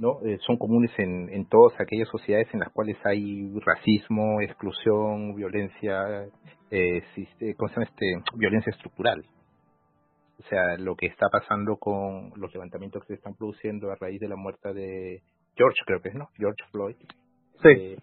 ¿no? 0.00 0.18
Eh, 0.24 0.38
son 0.46 0.56
comunes 0.56 0.90
en, 0.98 1.28
en 1.28 1.44
todas 1.46 1.78
aquellas 1.78 2.08
sociedades 2.08 2.48
en 2.54 2.60
las 2.60 2.72
cuales 2.72 2.96
hay 3.04 3.52
racismo, 3.60 4.40
exclusión, 4.40 5.34
violencia, 5.36 6.26
eh, 6.70 7.02
¿cómo 7.56 7.68
se 7.68 7.74
llama 7.74 7.86
este? 7.86 8.22
violencia 8.36 8.70
estructural. 8.70 9.24
O 10.38 10.42
sea, 10.48 10.78
lo 10.78 10.96
que 10.96 11.06
está 11.06 11.28
pasando 11.30 11.76
con 11.76 12.32
los 12.36 12.52
levantamientos 12.54 13.02
que 13.02 13.08
se 13.08 13.14
están 13.14 13.34
produciendo 13.34 13.90
a 13.92 13.96
raíz 13.96 14.18
de 14.20 14.28
la 14.28 14.36
muerte 14.36 14.72
de 14.72 15.22
George, 15.54 15.80
creo 15.84 16.00
que 16.00 16.08
es, 16.08 16.14
¿no? 16.14 16.30
George 16.34 16.64
Floyd. 16.72 16.96
Sí. 17.62 17.68
Eh, 17.68 17.98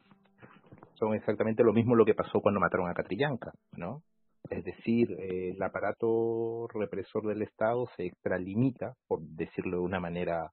son 0.99 1.15
exactamente 1.15 1.64
lo 1.64 1.74
mismo 1.74 1.95
lo 1.95 2.06
que 2.06 2.14
pasó 2.14 2.41
cuando 2.41 2.60
mataron 2.60 2.90
a 2.90 2.94
Catrillanca, 2.94 3.53
¿no? 3.76 4.03
Es 4.52 4.64
decir, 4.64 5.11
eh, 5.14 5.53
el 5.56 5.64
aparato 5.64 6.68
represor 6.74 7.26
del 7.26 7.41
Estado 7.41 7.88
se 7.98 8.06
extralimita, 8.06 8.94
por 9.07 9.19
decirlo 9.22 9.78
de 9.78 9.84
una 9.84 9.99
manera 9.99 10.52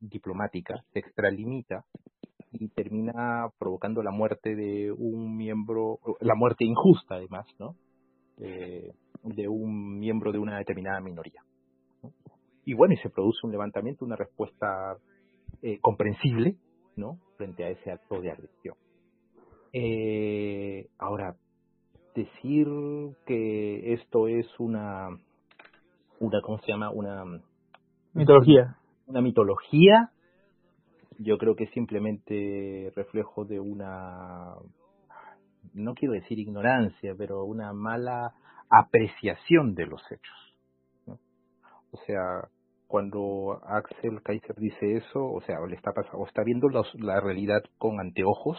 diplomática 0.00 0.82
se 0.92 1.00
extralimita 1.00 1.84
y 2.52 2.68
termina 2.68 3.48
provocando 3.58 4.02
la 4.02 4.10
muerte 4.10 4.54
de 4.54 4.92
un 4.92 5.36
miembro, 5.36 5.98
la 6.20 6.34
muerte 6.34 6.64
injusta 6.64 7.16
además, 7.16 7.46
¿no? 7.58 7.76
Eh, 8.38 8.92
de 9.22 9.48
un 9.48 9.98
miembro 9.98 10.32
de 10.32 10.38
una 10.38 10.58
determinada 10.58 11.00
minoría. 11.00 11.42
Y 12.64 12.74
bueno, 12.74 12.94
y 12.94 12.98
se 12.98 13.10
produce 13.10 13.40
un 13.44 13.52
levantamiento, 13.52 14.04
una 14.04 14.16
respuesta 14.16 14.96
eh, 15.62 15.78
comprensible, 15.80 16.56
¿no? 16.96 17.18
Frente 17.36 17.64
a 17.64 17.70
ese 17.70 17.90
acto 17.90 18.20
de 18.20 18.30
agresión. 18.30 18.76
Eh, 19.72 20.88
ahora, 20.98 21.36
decir 22.14 22.66
que 23.26 23.92
esto 23.92 24.28
es 24.28 24.46
una, 24.58 25.08
una, 26.20 26.40
¿cómo 26.42 26.58
se 26.58 26.72
llama? 26.72 26.90
Una 26.90 27.24
mitología 28.14 28.76
una 29.08 29.20
mitología, 29.22 30.10
yo 31.18 31.38
creo 31.38 31.56
que 31.56 31.64
es 31.64 31.70
simplemente 31.70 32.92
reflejo 32.94 33.44
de 33.44 33.58
una, 33.58 34.54
no 35.74 35.94
quiero 35.94 36.14
decir 36.14 36.38
ignorancia, 36.38 37.14
pero 37.16 37.44
una 37.44 37.72
mala 37.72 38.34
apreciación 38.70 39.74
de 39.74 39.86
los 39.86 40.02
hechos. 40.12 41.18
O 41.90 41.96
sea, 42.06 42.48
cuando 42.86 43.60
Axel 43.64 44.22
Kaiser 44.22 44.56
dice 44.56 44.98
eso, 44.98 45.24
o 45.24 45.40
sea, 45.40 45.56
le 45.66 45.74
está 45.74 45.92
pasando, 45.92 46.18
o 46.18 46.26
está 46.26 46.42
viendo 46.44 46.68
la 46.68 47.20
realidad 47.20 47.62
con 47.78 47.98
anteojos, 48.00 48.58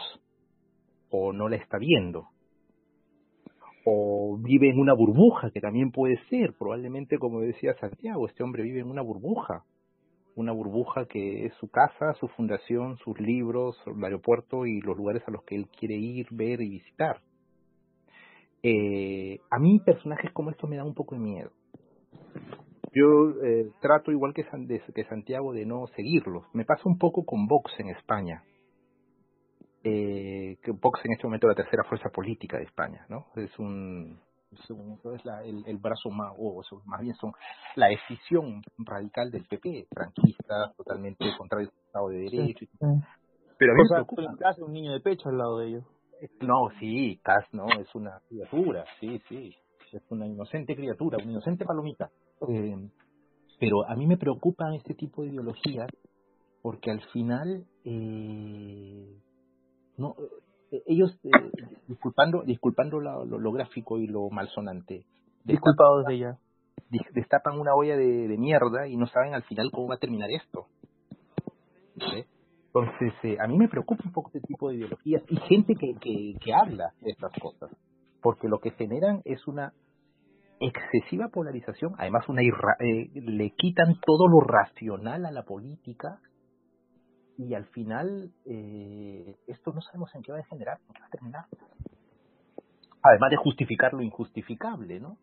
o 1.10 1.32
no 1.32 1.48
la 1.48 1.56
está 1.56 1.78
viendo. 1.78 2.28
o 3.84 4.36
vive 4.38 4.70
en 4.70 4.78
una 4.78 4.92
burbuja, 4.94 5.50
que 5.50 5.60
también 5.60 5.90
puede 5.90 6.18
ser, 6.28 6.54
probablemente 6.58 7.18
como 7.18 7.40
decía 7.40 7.74
Santiago, 7.80 8.26
este 8.26 8.42
hombre 8.42 8.62
vive 8.62 8.80
en 8.80 8.90
una 8.90 9.02
burbuja, 9.02 9.64
una 10.36 10.52
burbuja 10.52 11.06
que 11.06 11.46
es 11.46 11.54
su 11.54 11.68
casa, 11.68 12.14
su 12.18 12.28
fundación, 12.28 12.96
sus 12.98 13.18
libros, 13.20 13.76
el 13.86 14.02
aeropuerto 14.02 14.66
y 14.66 14.80
los 14.80 14.96
lugares 14.96 15.22
a 15.26 15.30
los 15.30 15.42
que 15.44 15.56
él 15.56 15.68
quiere 15.68 15.96
ir, 15.96 16.26
ver 16.30 16.60
y 16.60 16.68
visitar. 16.68 17.20
Eh, 18.62 19.40
a 19.50 19.58
mí 19.58 19.80
personajes 19.80 20.32
como 20.32 20.50
estos 20.50 20.68
me 20.68 20.76
dan 20.76 20.86
un 20.86 20.94
poco 20.94 21.14
de 21.14 21.20
miedo. 21.20 21.50
Yo 22.92 23.30
eh, 23.44 23.70
trato 23.80 24.10
igual 24.10 24.34
que, 24.34 24.44
San, 24.44 24.66
de, 24.66 24.82
Santiago 25.08 25.52
de 25.52 25.64
no 25.64 25.86
seguirlos. 25.96 26.44
Me 26.52 26.64
pasa 26.64 26.82
un 26.84 26.98
poco 26.98 27.24
con 27.24 27.46
Vox 27.46 27.72
en 27.78 27.88
España. 27.88 28.42
Eh, 29.82 30.58
que 30.62 30.72
Vox 30.72 31.00
en 31.04 31.12
este 31.12 31.26
momento 31.26 31.46
es 31.46 31.56
la 31.56 31.62
tercera 31.62 31.84
fuerza 31.84 32.10
política 32.10 32.58
de 32.58 32.64
España, 32.64 33.06
¿no? 33.08 33.26
Es 33.36 33.58
un, 33.58 34.20
un, 34.70 34.98
es 35.14 35.24
la, 35.24 35.42
el, 35.44 35.64
el, 35.66 35.76
brazo 35.78 36.10
más, 36.10 36.32
o 36.38 36.60
eso, 36.60 36.82
más 36.86 37.00
bien 37.00 37.14
son 37.14 37.32
la 37.76 37.88
decisión 37.88 38.62
radical 38.78 39.30
del 39.30 39.44
PP, 39.46 39.86
franquista, 39.92 40.72
totalmente 40.76 41.24
contrario 41.36 41.68
al 41.68 41.86
Estado 41.86 42.08
de 42.08 42.16
Derecho. 42.18 42.58
Sí, 42.58 42.66
sí. 42.66 42.78
Pero 43.58 43.72
a 43.72 43.74
mí 43.74 43.82
O 43.82 43.86
sea, 43.86 43.98
me 43.98 44.04
preocupa. 44.04 44.36
casi 44.38 44.62
un 44.62 44.72
niño 44.72 44.92
de 44.92 45.00
pecho 45.00 45.28
al 45.28 45.38
lado 45.38 45.58
de 45.58 45.68
ellos. 45.68 45.84
No, 46.40 46.68
sí, 46.78 47.18
Cas 47.22 47.44
no, 47.52 47.66
es 47.78 47.94
una 47.94 48.20
criatura, 48.28 48.84
sí, 49.00 49.20
sí, 49.28 49.54
es 49.92 50.02
una 50.10 50.26
inocente 50.26 50.74
criatura, 50.76 51.18
una 51.22 51.32
inocente 51.32 51.64
palomita. 51.64 52.10
Eh, 52.48 52.90
pero 53.58 53.86
a 53.88 53.94
mí 53.94 54.06
me 54.06 54.16
preocupan 54.16 54.74
este 54.74 54.94
tipo 54.94 55.22
de 55.22 55.28
ideologías 55.28 55.88
porque 56.62 56.90
al 56.90 57.00
final, 57.12 57.64
eh, 57.84 59.16
no, 59.96 60.14
eh, 60.70 60.82
ellos, 60.86 61.18
eh, 61.24 61.30
disculpando, 61.90 62.42
disculpando 62.42 63.00
lo, 63.00 63.24
lo, 63.26 63.38
lo 63.38 63.52
gráfico 63.52 63.98
y 63.98 64.06
lo 64.06 64.30
malsonante, 64.30 65.04
Disculpados 65.44 66.06
de 66.06 66.14
ella. 66.14 66.38
destapan 67.12 67.58
una 67.58 67.74
olla 67.74 67.96
de, 67.96 68.28
de 68.28 68.38
mierda 68.38 68.86
y 68.88 68.96
no 68.96 69.06
saben 69.08 69.34
al 69.34 69.42
final 69.42 69.70
cómo 69.72 69.88
va 69.88 69.96
a 69.96 69.98
terminar 69.98 70.30
esto. 70.30 70.66
¿Sí? 71.96 72.24
Entonces, 72.72 73.12
eh, 73.24 73.36
a 73.40 73.46
mí 73.48 73.58
me 73.58 73.68
preocupa 73.68 74.02
un 74.06 74.12
poco 74.12 74.28
este 74.32 74.46
tipo 74.46 74.68
de 74.68 74.76
ideologías 74.76 75.22
y 75.28 75.36
gente 75.40 75.74
que, 75.74 75.94
que, 76.00 76.34
que 76.40 76.54
habla 76.54 76.92
de 77.00 77.10
estas 77.10 77.32
cosas, 77.40 77.70
porque 78.22 78.48
lo 78.48 78.60
que 78.60 78.70
generan 78.70 79.22
es 79.24 79.46
una 79.48 79.72
excesiva 80.60 81.28
polarización, 81.28 81.94
además 81.98 82.28
una 82.28 82.42
irra- 82.42 82.76
eh, 82.78 83.10
le 83.14 83.50
quitan 83.56 83.96
todo 84.06 84.28
lo 84.28 84.40
racional 84.40 85.26
a 85.26 85.32
la 85.32 85.42
política 85.42 86.20
y 87.38 87.54
al 87.54 87.64
final 87.66 88.30
eh, 88.44 89.36
esto 89.46 89.72
no 89.72 89.80
sabemos 89.80 90.14
en 90.14 90.22
qué 90.22 90.32
va 90.32 90.38
a 90.38 90.42
degenerar, 90.42 90.78
en 90.86 90.92
qué 90.94 91.00
va 91.00 91.06
a 91.06 91.10
terminar. 91.10 91.44
Además 93.02 93.30
de 93.30 93.36
justificar 93.36 93.92
lo 93.94 94.02
injustificable, 94.02 95.00
¿no? 95.00 95.16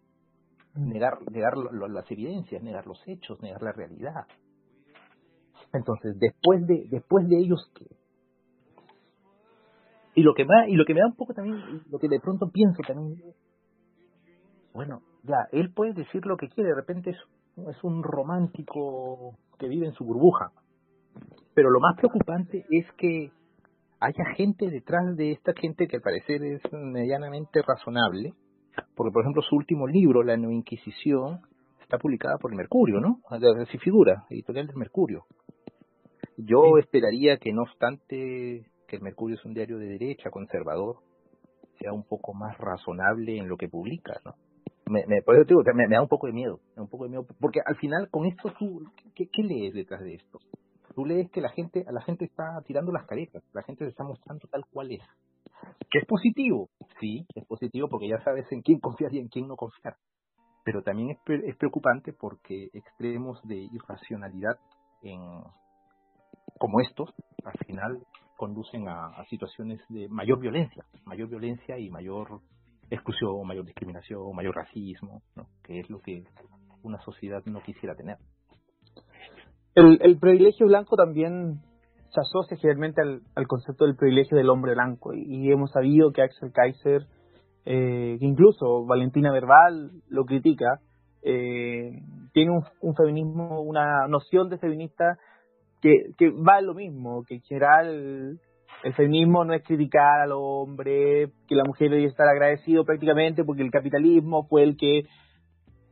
negar, 0.77 1.19
negar 1.31 1.57
lo- 1.57 1.71
lo- 1.71 1.87
las 1.87 2.09
evidencias, 2.11 2.61
negar 2.61 2.85
los 2.85 3.01
hechos, 3.07 3.41
negar 3.41 3.61
la 3.61 3.71
realidad. 3.71 4.27
Entonces, 5.73 6.17
después 6.19 6.65
de, 6.67 6.87
después 6.89 7.27
de 7.27 7.39
ellos, 7.39 7.71
¿qué? 7.75 7.85
Y 10.15 10.23
lo 10.23 10.33
que 10.33 10.45
me, 10.45 10.69
y 10.69 10.75
lo 10.75 10.85
que 10.85 10.93
me 10.93 11.01
da 11.01 11.07
un 11.07 11.15
poco 11.15 11.33
también, 11.33 11.57
lo 11.89 11.99
que 11.99 12.07
de 12.07 12.19
pronto 12.19 12.49
pienso 12.49 12.81
también, 12.87 13.21
bueno, 14.73 15.01
ya, 15.23 15.47
él 15.51 15.71
puede 15.73 15.93
decir 15.93 16.25
lo 16.25 16.37
que 16.37 16.49
quiere, 16.49 16.69
de 16.69 16.75
repente 16.75 17.11
es, 17.11 17.17
es 17.69 17.83
un 17.83 18.03
romántico 18.03 19.35
que 19.59 19.67
vive 19.67 19.87
en 19.87 19.93
su 19.93 20.05
burbuja. 20.05 20.51
Pero 21.53 21.69
lo 21.69 21.79
más 21.79 21.95
preocupante 21.97 22.65
es 22.69 22.85
que 22.93 23.31
haya 23.99 24.25
gente 24.35 24.69
detrás 24.69 25.15
de 25.15 25.31
esta 25.31 25.53
gente 25.53 25.87
que 25.87 25.97
al 25.97 26.01
parecer 26.01 26.43
es 26.43 26.61
medianamente 26.71 27.61
razonable, 27.61 28.33
porque 28.95 29.11
por 29.11 29.23
ejemplo 29.23 29.41
su 29.41 29.55
último 29.55 29.87
libro, 29.87 30.23
La 30.23 30.37
Nueva 30.37 30.53
Inquisición, 30.53 31.41
está 31.81 31.97
publicada 31.97 32.37
por 32.37 32.51
el 32.51 32.57
Mercurio, 32.57 32.99
¿no? 32.99 33.21
Así 33.29 33.77
figura, 33.77 34.25
editorial 34.29 34.67
del 34.67 34.75
Mercurio. 34.75 35.25
Yo 36.37 36.77
esperaría 36.77 37.37
que 37.37 37.51
no 37.51 37.63
obstante 37.63 38.67
que 38.87 38.95
el 38.95 39.01
Mercurio 39.01 39.37
es 39.37 39.45
un 39.45 39.53
diario 39.53 39.77
de 39.77 39.87
derecha, 39.87 40.29
conservador, 40.29 40.97
sea 41.79 41.93
un 41.93 42.03
poco 42.03 42.33
más 42.33 42.57
razonable 42.57 43.37
en 43.37 43.47
lo 43.47 43.57
que 43.57 43.67
publica, 43.67 44.19
¿no? 44.23 44.35
Me, 44.85 45.05
me, 45.05 45.21
por 45.21 45.35
eso 45.35 45.43
te 45.43 45.49
digo 45.49 45.63
me, 45.75 45.87
me 45.87 45.95
da 45.95 46.01
un 46.01 46.07
poco 46.07 46.27
de 46.27 46.33
miedo, 46.33 46.61
un 46.77 46.87
poco 46.87 47.03
de 47.05 47.09
miedo, 47.09 47.25
porque 47.41 47.59
al 47.65 47.75
final 47.75 48.09
con 48.09 48.25
esto 48.25 48.53
¿qué, 49.15 49.27
qué 49.27 49.43
lees 49.43 49.73
detrás 49.73 50.01
de 50.01 50.15
esto? 50.15 50.39
Tú 50.97 51.05
lees 51.05 51.29
que 51.29 51.41
la 51.41 51.49
gente, 51.49 51.85
la 51.91 52.01
gente 52.01 52.25
está 52.25 52.59
tirando 52.65 52.91
las 52.91 53.05
caretas, 53.05 53.43
la 53.53 53.61
gente 53.61 53.85
se 53.85 53.91
está 53.91 54.03
mostrando 54.03 54.47
tal 54.47 54.65
cual 54.65 54.91
es. 54.91 55.03
¿Que 55.91 55.99
es 55.99 56.05
positivo? 56.07 56.71
Sí, 56.99 57.27
es 57.35 57.45
positivo 57.45 57.87
porque 57.87 58.09
ya 58.09 58.19
sabes 58.23 58.51
en 58.51 58.63
quién 58.63 58.79
confiar 58.79 59.13
y 59.13 59.19
en 59.19 59.27
quién 59.27 59.47
no 59.47 59.55
confiar. 59.57 59.95
Pero 60.63 60.81
también 60.81 61.11
es, 61.11 61.19
es 61.43 61.55
preocupante 61.55 62.13
porque 62.13 62.71
extremos 62.73 63.39
de 63.43 63.57
irracionalidad 63.57 64.57
en, 65.03 65.21
como 66.57 66.81
estos, 66.81 67.13
al 67.45 67.53
final 67.67 68.03
conducen 68.35 68.87
a, 68.87 69.23
situaciones 69.29 69.79
de 69.89 70.09
mayor 70.09 70.39
violencia, 70.39 70.83
mayor 71.05 71.29
violencia 71.29 71.77
y 71.77 71.91
mayor 71.91 72.41
exclusión, 72.89 73.45
mayor 73.45 73.65
discriminación, 73.65 74.35
mayor 74.35 74.55
racismo, 74.55 75.21
que 75.61 75.79
es 75.79 75.91
lo 75.91 75.99
que 75.99 76.23
una 76.81 76.99
sociedad 77.01 77.45
no 77.45 77.61
quisiera 77.61 77.93
tener. 77.93 78.17
El, 79.77 80.17
privilegio 80.17 80.65
blanco 80.65 80.95
también 80.95 81.59
se 82.09 82.19
asocia 82.19 82.57
generalmente 82.57 82.99
al, 82.99 83.47
concepto 83.47 83.85
del 83.85 83.95
privilegio 83.95 84.35
del 84.35 84.49
hombre 84.49 84.73
blanco. 84.73 85.13
Y, 85.13 85.51
hemos 85.51 85.71
sabido 85.71 86.11
que 86.11 86.23
Axel 86.23 86.51
Kaiser, 86.51 87.03
eh, 87.63 88.17
que 88.19 88.25
incluso 88.25 88.87
Valentina 88.87 89.31
Verbal 89.31 89.91
lo 90.09 90.25
critica, 90.25 90.79
eh, 91.21 91.91
tiene 92.33 92.51
un, 92.53 92.63
un 92.81 92.95
feminismo, 92.95 93.61
una 93.61 94.07
noción 94.07 94.49
de 94.49 94.57
feminista 94.57 95.19
que, 95.79 95.91
que 96.17 96.31
va 96.31 96.57
en 96.57 96.65
lo 96.65 96.73
mismo, 96.73 97.23
que 97.23 97.35
en 97.35 97.41
general 97.41 98.39
el 98.83 98.93
feminismo 98.95 99.45
no 99.45 99.53
es 99.53 99.63
criticar 99.63 100.21
al 100.21 100.31
hombre, 100.31 101.29
que 101.47 101.53
la 101.53 101.63
mujer 101.63 101.91
debe 101.91 102.05
estar 102.05 102.27
agradecido 102.27 102.83
prácticamente 102.83 103.43
porque 103.43 103.61
el 103.61 103.69
capitalismo 103.69 104.47
fue 104.47 104.63
el 104.63 104.75
que 104.75 105.03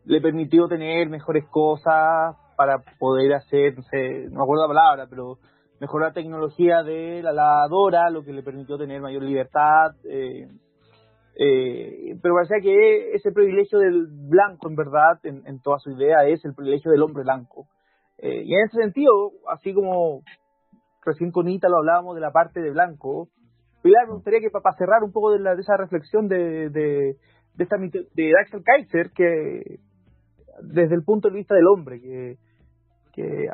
le 0.05 0.21
permitió 0.21 0.67
tener 0.67 1.07
mejores 1.07 1.45
cosas 1.51 2.35
para 2.55 2.79
poder 2.99 3.33
hacer, 3.33 3.75
no 3.75 3.83
sé, 3.83 4.25
no 4.29 4.39
me 4.39 4.43
acuerdo 4.43 4.67
la 4.67 4.73
palabra, 4.73 5.07
pero 5.09 5.37
mejorar 5.79 6.09
la 6.09 6.13
tecnología 6.13 6.83
de 6.83 7.21
la 7.21 7.33
lavadora, 7.33 8.09
lo 8.09 8.23
que 8.23 8.33
le 8.33 8.43
permitió 8.43 8.77
tener 8.77 9.01
mayor 9.01 9.23
libertad. 9.23 9.91
Eh, 10.03 10.47
eh, 11.37 12.17
pero 12.21 12.35
parecía 12.35 12.61
que 12.61 13.11
ese 13.13 13.31
privilegio 13.31 13.79
del 13.79 14.07
blanco, 14.09 14.69
en 14.69 14.75
verdad, 14.75 15.19
en, 15.23 15.61
toda 15.61 15.79
su 15.79 15.91
idea, 15.91 16.25
es 16.27 16.43
el 16.45 16.53
privilegio 16.53 16.91
del 16.91 17.03
hombre 17.03 17.23
blanco. 17.23 17.67
Eh, 18.17 18.43
y 18.45 18.53
en 18.53 18.65
ese 18.65 18.77
sentido, 18.77 19.31
así 19.51 19.73
como 19.73 20.21
recién 21.05 21.31
con 21.31 21.49
Ita 21.49 21.69
lo 21.69 21.77
hablábamos 21.77 22.15
de 22.15 22.21
la 22.21 22.31
parte 22.31 22.61
de 22.61 22.71
blanco, 22.71 23.27
Pilar, 23.83 24.07
me 24.07 24.13
gustaría 24.15 24.39
que 24.39 24.49
para 24.49 24.75
cerrar 24.77 25.03
un 25.03 25.11
poco 25.11 25.31
de, 25.31 25.39
la, 25.39 25.53
de 25.53 25.61
esa 25.61 25.77
reflexión 25.77 26.27
de, 26.27 26.71
de, 26.71 27.17
esta, 27.59 27.77
de 27.77 28.31
Axel 28.41 28.63
Kaiser, 28.63 29.11
que 29.11 29.77
desde 30.63 30.95
el 30.95 31.03
punto 31.03 31.29
de 31.29 31.35
vista 31.35 31.53
del 31.53 31.67
hombre, 31.67 32.01
que, 32.01 32.37
que 33.15 33.47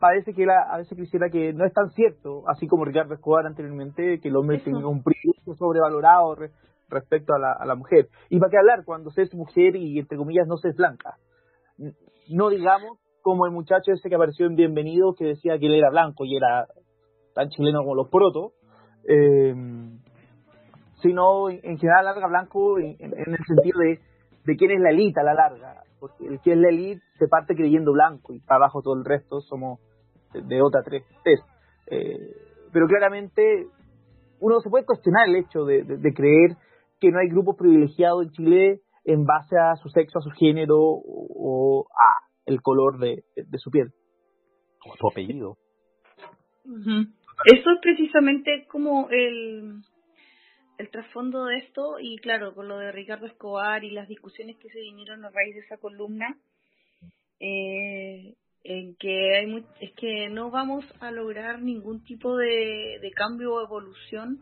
parece 0.00 0.32
que 0.34 0.42
él 0.44 0.50
a, 0.50 0.76
veces 0.78 0.96
quisiera 0.96 1.28
que 1.30 1.52
no 1.52 1.64
es 1.64 1.72
tan 1.72 1.90
cierto, 1.90 2.42
así 2.48 2.66
como 2.66 2.84
Ricardo 2.84 3.14
Escobar 3.14 3.46
anteriormente, 3.46 4.20
que 4.20 4.28
el 4.28 4.36
hombre 4.36 4.56
Eso. 4.56 4.66
tenga 4.66 4.86
un 4.88 5.02
privilegio 5.02 5.54
sobrevalorado 5.54 6.34
re- 6.34 6.50
respecto 6.88 7.32
a 7.34 7.38
la, 7.38 7.52
a 7.58 7.66
la 7.66 7.74
mujer. 7.74 8.08
¿Y 8.30 8.38
para 8.38 8.50
qué 8.50 8.58
hablar 8.58 8.84
cuando 8.84 9.10
se 9.10 9.22
es 9.22 9.34
mujer 9.34 9.76
y, 9.76 9.98
entre 9.98 10.16
comillas, 10.18 10.46
no 10.46 10.56
se 10.56 10.68
es 10.70 10.76
blanca? 10.76 11.14
No 12.30 12.48
digamos 12.50 12.98
como 13.22 13.44
el 13.46 13.52
muchacho 13.52 13.92
ese 13.92 14.08
que 14.08 14.14
apareció 14.14 14.46
en 14.46 14.54
Bienvenido, 14.56 15.14
que 15.14 15.24
decía 15.26 15.58
que 15.58 15.66
él 15.66 15.74
era 15.74 15.90
blanco 15.90 16.24
y 16.24 16.36
era 16.36 16.66
tan 17.34 17.48
chileno 17.50 17.80
como 17.82 17.94
los 17.94 18.08
protos, 18.08 18.52
eh, 19.08 19.54
sino 21.02 21.50
en 21.50 21.60
en 21.62 21.78
general 21.78 22.04
larga 22.04 22.26
blanco 22.26 22.78
en, 22.78 22.96
en- 22.98 23.14
en 23.14 23.32
el 23.34 23.44
sentido 23.46 23.78
de, 23.80 24.00
de 24.44 24.56
quién 24.56 24.70
es 24.72 24.80
la 24.80 24.90
élite 24.90 25.20
a 25.20 25.24
la 25.24 25.34
larga, 25.34 25.82
porque 26.00 26.26
el 26.26 26.40
que 26.40 26.52
es 26.52 26.58
la 26.58 26.68
élite 26.68 27.02
se 27.18 27.28
parte 27.28 27.54
creyendo 27.54 27.92
blanco 27.92 28.32
y 28.34 28.40
para 28.40 28.56
abajo 28.56 28.82
todo 28.82 28.94
el 28.94 29.04
resto 29.04 29.40
somos 29.40 29.80
de, 30.32 30.42
de 30.42 30.62
otra 30.62 30.82
tres 30.82 31.04
test. 31.24 31.44
Eh, 31.90 32.18
pero 32.72 32.86
claramente 32.86 33.66
uno 34.40 34.60
se 34.60 34.70
puede 34.70 34.84
cuestionar 34.84 35.28
el 35.28 35.36
hecho 35.36 35.64
de, 35.64 35.82
de- 35.84 35.96
de 35.98 36.14
creer 36.14 36.56
que 37.00 37.10
no 37.10 37.18
hay 37.18 37.28
grupos 37.28 37.56
privilegiados 37.56 38.24
en 38.24 38.30
Chile 38.32 38.80
en 39.04 39.24
base 39.24 39.56
a 39.56 39.74
su 39.76 39.88
sexo, 39.88 40.18
a 40.18 40.22
su 40.22 40.30
género 40.30 40.76
o, 40.78 41.02
o 41.04 41.86
a 41.88 42.26
el 42.46 42.60
color 42.62 42.98
de, 42.98 43.24
de- 43.36 43.44
de 43.44 43.58
su 43.58 43.70
piel. 43.70 43.90
O 44.86 44.94
tu 44.96 45.08
apellido. 45.08 45.56
Eso 46.64 47.70
es 47.70 47.78
precisamente 47.82 48.66
como 48.70 49.08
el, 49.10 49.80
el 50.78 50.90
trasfondo 50.90 51.44
de 51.46 51.58
esto 51.58 51.98
y 52.00 52.16
claro, 52.18 52.54
con 52.54 52.68
lo 52.68 52.78
de 52.78 52.92
Ricardo 52.92 53.26
Escobar 53.26 53.82
y 53.84 53.90
las 53.90 54.08
discusiones 54.08 54.56
que 54.58 54.68
se 54.70 54.80
vinieron 54.80 55.24
a 55.24 55.30
raíz 55.30 55.54
de 55.54 55.60
esa 55.62 55.76
columna, 55.76 56.38
eh, 57.40 58.34
en 58.64 58.96
que 58.96 59.36
hay 59.36 59.46
mu- 59.46 59.64
es 59.80 59.92
que 59.94 60.28
no 60.28 60.50
vamos 60.50 60.84
a 61.00 61.10
lograr 61.10 61.60
ningún 61.60 62.04
tipo 62.04 62.36
de, 62.36 63.10
cambio 63.14 63.54
o 63.54 63.62
evolución 63.64 64.40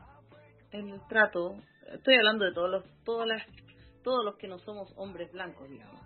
en 0.73 0.91
el 0.91 1.01
trato. 1.09 1.57
Estoy 1.93 2.15
hablando 2.17 2.45
de 2.45 2.53
todos 2.53 2.71
los, 2.71 3.05
todas 3.05 3.27
las 3.27 3.43
todos 4.03 4.25
los 4.25 4.37
que 4.37 4.47
no 4.47 4.59
somos 4.61 4.93
hombres 4.97 5.33
blancos, 5.33 5.69
digamos. 5.69 6.01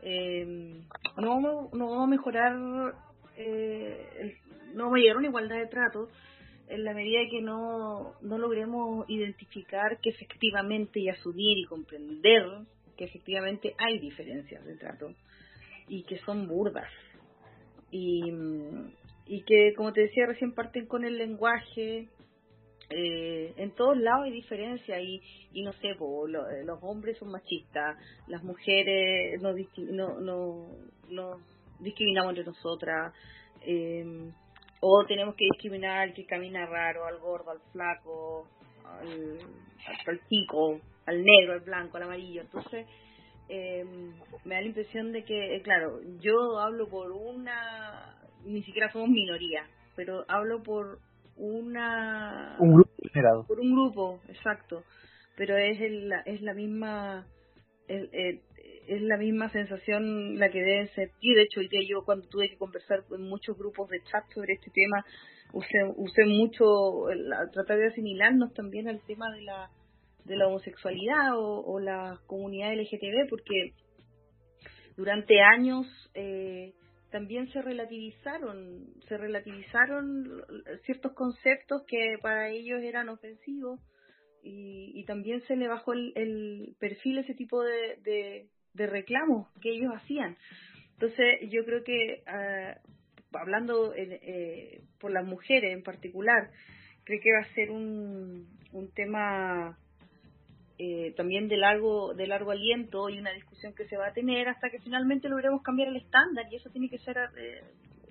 Eh, 0.00 0.80
no, 1.16 1.28
vamos, 1.28 1.72
no 1.74 1.90
vamos 1.90 2.04
a 2.04 2.10
mejorar, 2.10 2.94
eh, 3.36 4.36
no 4.72 4.84
vamos 4.84 4.96
a 4.96 5.00
llegar 5.00 5.16
a 5.16 5.18
una 5.18 5.28
igualdad 5.28 5.56
de 5.56 5.66
trato 5.66 6.08
en 6.68 6.84
la 6.84 6.94
medida 6.94 7.20
que 7.30 7.40
no, 7.40 8.14
no 8.20 8.38
logremos 8.38 9.08
identificar 9.08 9.98
que 10.00 10.10
efectivamente 10.10 11.00
y 11.00 11.08
asumir 11.08 11.58
y 11.58 11.64
comprender 11.64 12.44
que 12.96 13.04
efectivamente 13.04 13.74
hay 13.78 13.98
diferencias 13.98 14.64
de 14.64 14.76
trato 14.76 15.14
y 15.88 16.02
que 16.04 16.18
son 16.18 16.46
burdas. 16.48 16.88
Y, 17.90 18.22
y 19.26 19.42
que 19.42 19.72
como 19.76 19.92
te 19.92 20.02
decía 20.02 20.26
recién 20.26 20.52
parten 20.52 20.86
con 20.86 21.04
el 21.04 21.16
lenguaje 21.16 22.08
eh, 22.90 23.52
en 23.56 23.70
todos 23.72 23.98
lados 23.98 24.24
hay 24.24 24.32
diferencia 24.32 25.00
y, 25.00 25.20
y 25.52 25.62
no 25.62 25.72
sé, 25.74 25.88
lo- 25.98 26.48
eh, 26.50 26.64
los 26.64 26.78
hombres 26.82 27.18
son 27.18 27.30
machistas, 27.30 27.96
las 28.28 28.42
mujeres 28.42 29.40
no, 29.42 29.52
disqui- 29.54 29.90
no, 29.90 30.18
no, 30.20 30.68
no 31.10 31.38
discriminamos 31.80 32.30
entre 32.30 32.44
nosotras, 32.46 33.12
eh, 33.60 34.30
o 34.80 35.04
tenemos 35.06 35.34
que 35.34 35.44
discriminar 35.52 36.00
al 36.00 36.14
que 36.14 36.24
camina 36.26 36.66
raro, 36.66 37.06
al 37.06 37.18
gordo, 37.18 37.50
al 37.50 37.60
flaco, 37.72 38.46
al, 38.84 39.08
al, 39.08 39.96
al 40.06 40.20
chico, 40.28 40.80
al 41.06 41.22
negro, 41.24 41.54
al 41.54 41.60
blanco, 41.60 41.96
al 41.96 42.04
amarillo. 42.04 42.42
Entonces, 42.42 42.86
eh, 43.48 43.84
me 44.44 44.54
da 44.54 44.60
la 44.60 44.66
impresión 44.66 45.10
de 45.12 45.24
que, 45.24 45.56
eh, 45.56 45.62
claro, 45.62 46.00
yo 46.20 46.58
hablo 46.60 46.88
por 46.88 47.10
una, 47.12 48.14
ni 48.44 48.62
siquiera 48.62 48.90
somos 48.92 49.08
minoría, 49.08 49.66
pero 49.96 50.24
hablo 50.28 50.62
por 50.62 50.98
una 51.36 52.56
Un 52.58 52.74
grupo 52.74 52.90
generado. 53.12 53.46
por 53.46 53.60
un 53.60 53.72
grupo, 53.72 54.20
exacto, 54.28 54.82
pero 55.36 55.56
es 55.56 55.80
el- 55.80 56.08
la, 56.08 56.20
es 56.26 56.40
la 56.42 56.52
misma 56.54 57.26
es, 57.88 58.08
es- 58.12 58.40
es 58.88 59.02
la 59.02 59.16
misma 59.16 59.50
sensación 59.50 60.38
la 60.38 60.50
que 60.50 60.60
deben 60.60 60.88
sentir. 60.88 61.36
De 61.36 61.42
hecho, 61.42 61.60
hoy 61.60 61.68
día 61.68 61.80
yo 61.88 62.04
cuando 62.04 62.26
tuve 62.28 62.48
que 62.48 62.56
conversar 62.56 63.04
con 63.06 63.22
muchos 63.22 63.56
grupos 63.56 63.88
de 63.90 64.02
chat 64.02 64.24
sobre 64.34 64.54
este 64.54 64.70
tema, 64.70 65.04
usé, 65.52 65.78
usé 65.96 66.24
mucho, 66.24 66.64
tratar 67.52 67.78
de 67.78 67.88
asimilarnos 67.88 68.52
también 68.54 68.88
al 68.88 69.00
tema 69.06 69.30
de 69.32 69.42
la 69.42 69.70
de 70.24 70.36
la 70.36 70.46
homosexualidad 70.46 71.36
o, 71.36 71.64
o 71.64 71.80
la 71.80 72.20
comunidad 72.26 72.74
LGTB, 72.74 73.28
porque 73.30 73.72
durante 74.96 75.40
años 75.40 75.86
eh, 76.14 76.74
también 77.10 77.48
se 77.50 77.62
relativizaron, 77.62 78.86
se 79.08 79.16
relativizaron 79.16 80.44
ciertos 80.84 81.12
conceptos 81.14 81.82
que 81.86 82.16
para 82.20 82.50
ellos 82.50 82.82
eran 82.82 83.08
ofensivos 83.08 83.80
y, 84.42 84.92
y 84.94 85.04
también 85.04 85.40
se 85.46 85.56
le 85.56 85.68
bajó 85.68 85.94
el, 85.94 86.12
el 86.14 86.76
perfil 86.78 87.18
ese 87.18 87.34
tipo 87.34 87.62
de, 87.62 87.96
de, 88.02 88.48
de 88.74 88.86
reclamos 88.86 89.48
que 89.60 89.70
ellos 89.70 89.92
hacían. 89.94 90.36
Entonces 90.94 91.50
yo 91.50 91.64
creo 91.64 91.84
que 91.84 92.22
ah, 92.26 92.76
hablando 93.32 93.94
eh, 93.94 94.82
por 95.00 95.12
las 95.12 95.24
mujeres 95.24 95.72
en 95.72 95.82
particular, 95.82 96.50
creo 97.04 97.20
que 97.22 97.32
va 97.32 97.40
a 97.40 97.54
ser 97.54 97.70
un, 97.70 98.46
un 98.72 98.90
tema 98.92 99.78
eh, 100.78 101.12
también 101.16 101.48
de 101.48 101.56
largo 101.56 102.14
de 102.14 102.28
largo 102.28 102.52
aliento 102.52 103.08
y 103.08 103.18
una 103.18 103.32
discusión 103.32 103.74
que 103.74 103.88
se 103.88 103.96
va 103.96 104.08
a 104.08 104.12
tener 104.12 104.48
hasta 104.48 104.70
que 104.70 104.78
finalmente 104.78 105.28
logremos 105.28 105.60
cambiar 105.62 105.88
el 105.88 105.96
estándar 105.96 106.46
y 106.50 106.56
eso 106.56 106.70
tiene 106.70 106.88
que 106.88 106.98
ser 106.98 107.16
eh, 107.36 107.62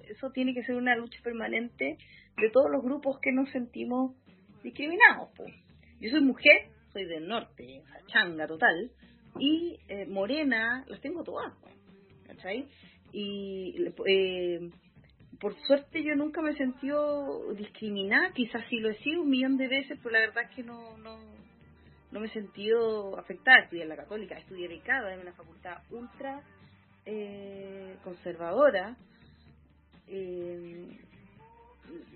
eso 0.09 0.31
tiene 0.31 0.53
que 0.53 0.63
ser 0.63 0.75
una 0.75 0.95
lucha 0.97 1.17
permanente 1.23 1.97
de 2.35 2.49
todos 2.49 2.69
los 2.69 2.83
grupos 2.83 3.19
que 3.21 3.31
nos 3.31 3.49
sentimos 3.51 4.15
discriminados 4.63 5.29
pues. 5.37 5.53
yo 6.01 6.09
soy 6.09 6.19
mujer 6.19 6.67
soy 6.91 7.05
del 7.05 7.27
norte 7.27 7.83
changa 8.07 8.47
total 8.47 8.91
y 9.39 9.79
eh, 9.87 10.05
morena 10.05 10.85
las 10.87 11.01
tengo 11.01 11.23
todas 11.23 11.53
¿cachai? 12.25 12.67
y 13.11 13.75
eh, 14.05 14.69
por 15.39 15.55
suerte 15.67 16.03
yo 16.03 16.15
nunca 16.15 16.41
me 16.41 16.51
he 16.51 16.57
sentido 16.57 17.53
discriminada 17.53 18.31
quizás 18.33 18.63
sí 18.69 18.77
lo 18.79 18.89
he 18.89 18.97
sido 18.97 19.21
un 19.21 19.29
millón 19.29 19.57
de 19.57 19.67
veces 19.67 19.99
pero 20.03 20.13
la 20.13 20.19
verdad 20.19 20.43
es 20.49 20.55
que 20.55 20.63
no 20.63 20.97
no 20.97 21.19
no 22.11 22.19
me 22.19 22.27
he 22.27 22.31
sentido 22.31 23.17
afectada. 23.17 23.59
Estudié 23.59 23.83
en 23.83 23.89
la 23.89 23.95
católica, 23.95 24.37
estudié 24.37 24.67
becada 24.67 25.13
en 25.13 25.21
una 25.21 25.33
facultad 25.33 25.77
ultra 25.91 26.41
eh, 27.05 27.97
conservadora 28.03 28.95
eh, 30.07 30.99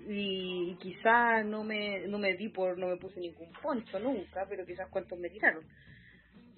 y 0.08 0.76
quizás 0.80 1.44
no 1.44 1.64
me, 1.64 2.06
no 2.08 2.18
me 2.18 2.34
di 2.34 2.48
por, 2.48 2.78
no 2.78 2.88
me 2.88 2.96
puse 2.96 3.20
ningún 3.20 3.50
poncho 3.62 3.98
nunca, 3.98 4.46
pero 4.48 4.64
quizás 4.66 4.88
cuántos 4.90 5.18
me 5.18 5.28
tiraron. 5.30 5.64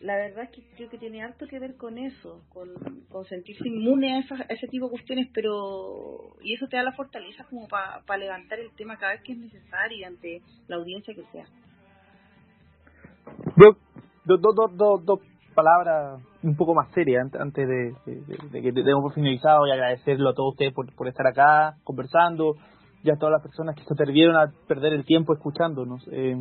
La 0.05 0.17
verdad 0.17 0.45
es 0.45 0.51
que 0.51 0.63
creo 0.77 0.91
que 0.91 0.99
tiene 0.99 1.23
harto 1.23 1.47
que 1.47 1.59
ver 1.59 1.77
con 1.77 1.97
eso, 1.97 2.43
con, 2.53 2.69
con 3.09 3.25
sentirse 3.25 3.67
inmune 3.67 4.17
a, 4.17 4.19
esas- 4.21 4.41
a 4.43 4.53
ese 4.53 4.67
tipo 4.69 4.85
de 4.87 4.91
cuestiones, 4.91 5.29
pero 5.33 6.37
y 6.43 6.53
eso 6.53 6.67
te 6.69 6.77
da 6.77 6.83
la 6.83 6.93
fortaleza 6.93 7.45
como 7.49 7.67
para 7.69 8.19
levantar 8.19 8.59
el 8.59 8.71
tema 8.77 8.99
cada 8.99 9.13
vez 9.13 9.23
que 9.23 9.33
es 9.33 9.39
necesario 9.39 9.97
y 9.99 10.05
ante 10.05 10.43
la 10.69 10.77
audiencia 10.77 11.15
que 11.15 11.25
sea. 11.33 11.47
Yo, 13.57 13.77
dos 14.27 14.41
do, 14.43 14.53
do, 14.53 14.69
do- 14.69 14.99
dos 14.99 15.21
palabras 15.55 16.21
un 16.43 16.55
poco 16.55 16.75
más 16.75 16.91
serias 16.93 17.25
ant- 17.25 17.41
antes 17.41 17.67
de, 17.67 17.95
de- 18.51 18.63
que 18.63 18.73
demos 18.73 19.03
por 19.05 19.15
finalizado 19.15 19.67
y 19.67 19.71
agradecerlo 19.71 20.29
a 20.31 20.35
todos 20.35 20.53
ustedes 20.53 20.75
por, 20.75 20.93
por 20.95 21.09
estar 21.09 21.27
acá 21.27 21.77
conversando 21.85 22.57
y 23.03 23.11
a 23.11 23.17
todas 23.17 23.33
las 23.33 23.43
personas 23.43 23.75
que 23.75 23.85
se 23.85 23.95
atrevieron 23.95 24.37
a 24.37 24.53
perder 24.69 24.93
el 24.93 25.05
tiempo 25.07 25.33
escuchándonos. 25.33 26.07
Eh, 26.13 26.37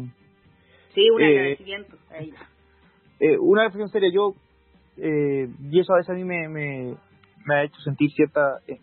Sí, 0.94 1.10
un 1.10 1.22
Eh, 1.22 1.26
agradecimiento 1.26 1.98
a 2.12 2.18
ella. 2.20 2.36
Eh, 3.26 3.38
una 3.40 3.64
reflexión 3.64 3.90
seria, 3.90 4.10
yo, 4.14 4.34
eh, 4.98 5.48
y 5.72 5.80
eso 5.80 5.94
a 5.94 5.98
veces 5.98 6.10
a 6.12 6.14
mí 6.14 6.24
me, 6.24 6.48
me, 6.50 6.96
me 7.46 7.56
ha 7.56 7.64
hecho 7.64 7.80
sentir 7.82 8.12
cierta, 8.12 8.60
eh, 8.68 8.78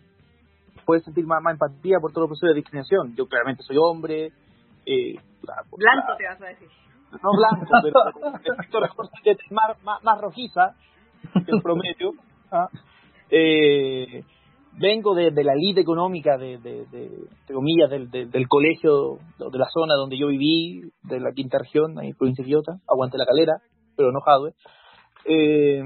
puede 0.85 1.01
sentir 1.01 1.25
más, 1.25 1.41
más 1.41 1.53
empatía 1.53 1.99
por 1.99 2.11
todo 2.11 2.25
el 2.25 2.29
proceso 2.29 2.47
de 2.47 2.55
discriminación. 2.55 3.15
Yo 3.15 3.25
claramente 3.27 3.63
soy 3.63 3.77
hombre, 3.77 4.31
eh, 4.85 5.15
la- 5.43 5.63
Blanco 5.71 6.11
la- 6.11 6.17
te 6.17 6.25
vas 6.25 6.41
a 6.41 6.45
decir. 6.47 6.67
no 7.11 7.29
blanco, 7.37 7.71
pero 7.83 7.93
que 9.23 9.53
más, 9.53 9.83
más, 9.83 10.03
más 10.03 10.21
rojiza 10.21 10.75
que 11.45 11.51
el 11.51 11.61
promedio. 11.61 12.11
¿ah? 12.51 12.67
Eh, 13.29 14.23
vengo 14.79 15.13
de, 15.15 15.31
de 15.31 15.43
la 15.43 15.53
elite 15.53 15.81
económica, 15.81 16.37
de, 16.37 16.57
de, 16.57 16.85
de, 16.87 17.05
entre 17.05 17.53
comillas, 17.55 17.89
del, 17.89 18.09
de- 18.09 18.25
del 18.25 18.47
colegio, 18.47 19.17
de 19.37 19.57
la 19.59 19.67
zona 19.71 19.93
donde 19.95 20.17
yo 20.17 20.27
viví, 20.27 20.81
de 21.03 21.19
la 21.19 21.31
quinta 21.31 21.57
región, 21.59 21.97
ahí 21.99 22.09
en 22.09 22.15
provincia 22.15 22.43
de 22.43 22.47
Quillota, 22.47 22.73
aguante 22.87 23.17
la 23.17 23.25
calera, 23.25 23.53
pero 24.01 24.11
no 24.11 24.21
Jadwe. 24.21 24.53
Eh, 25.25 25.81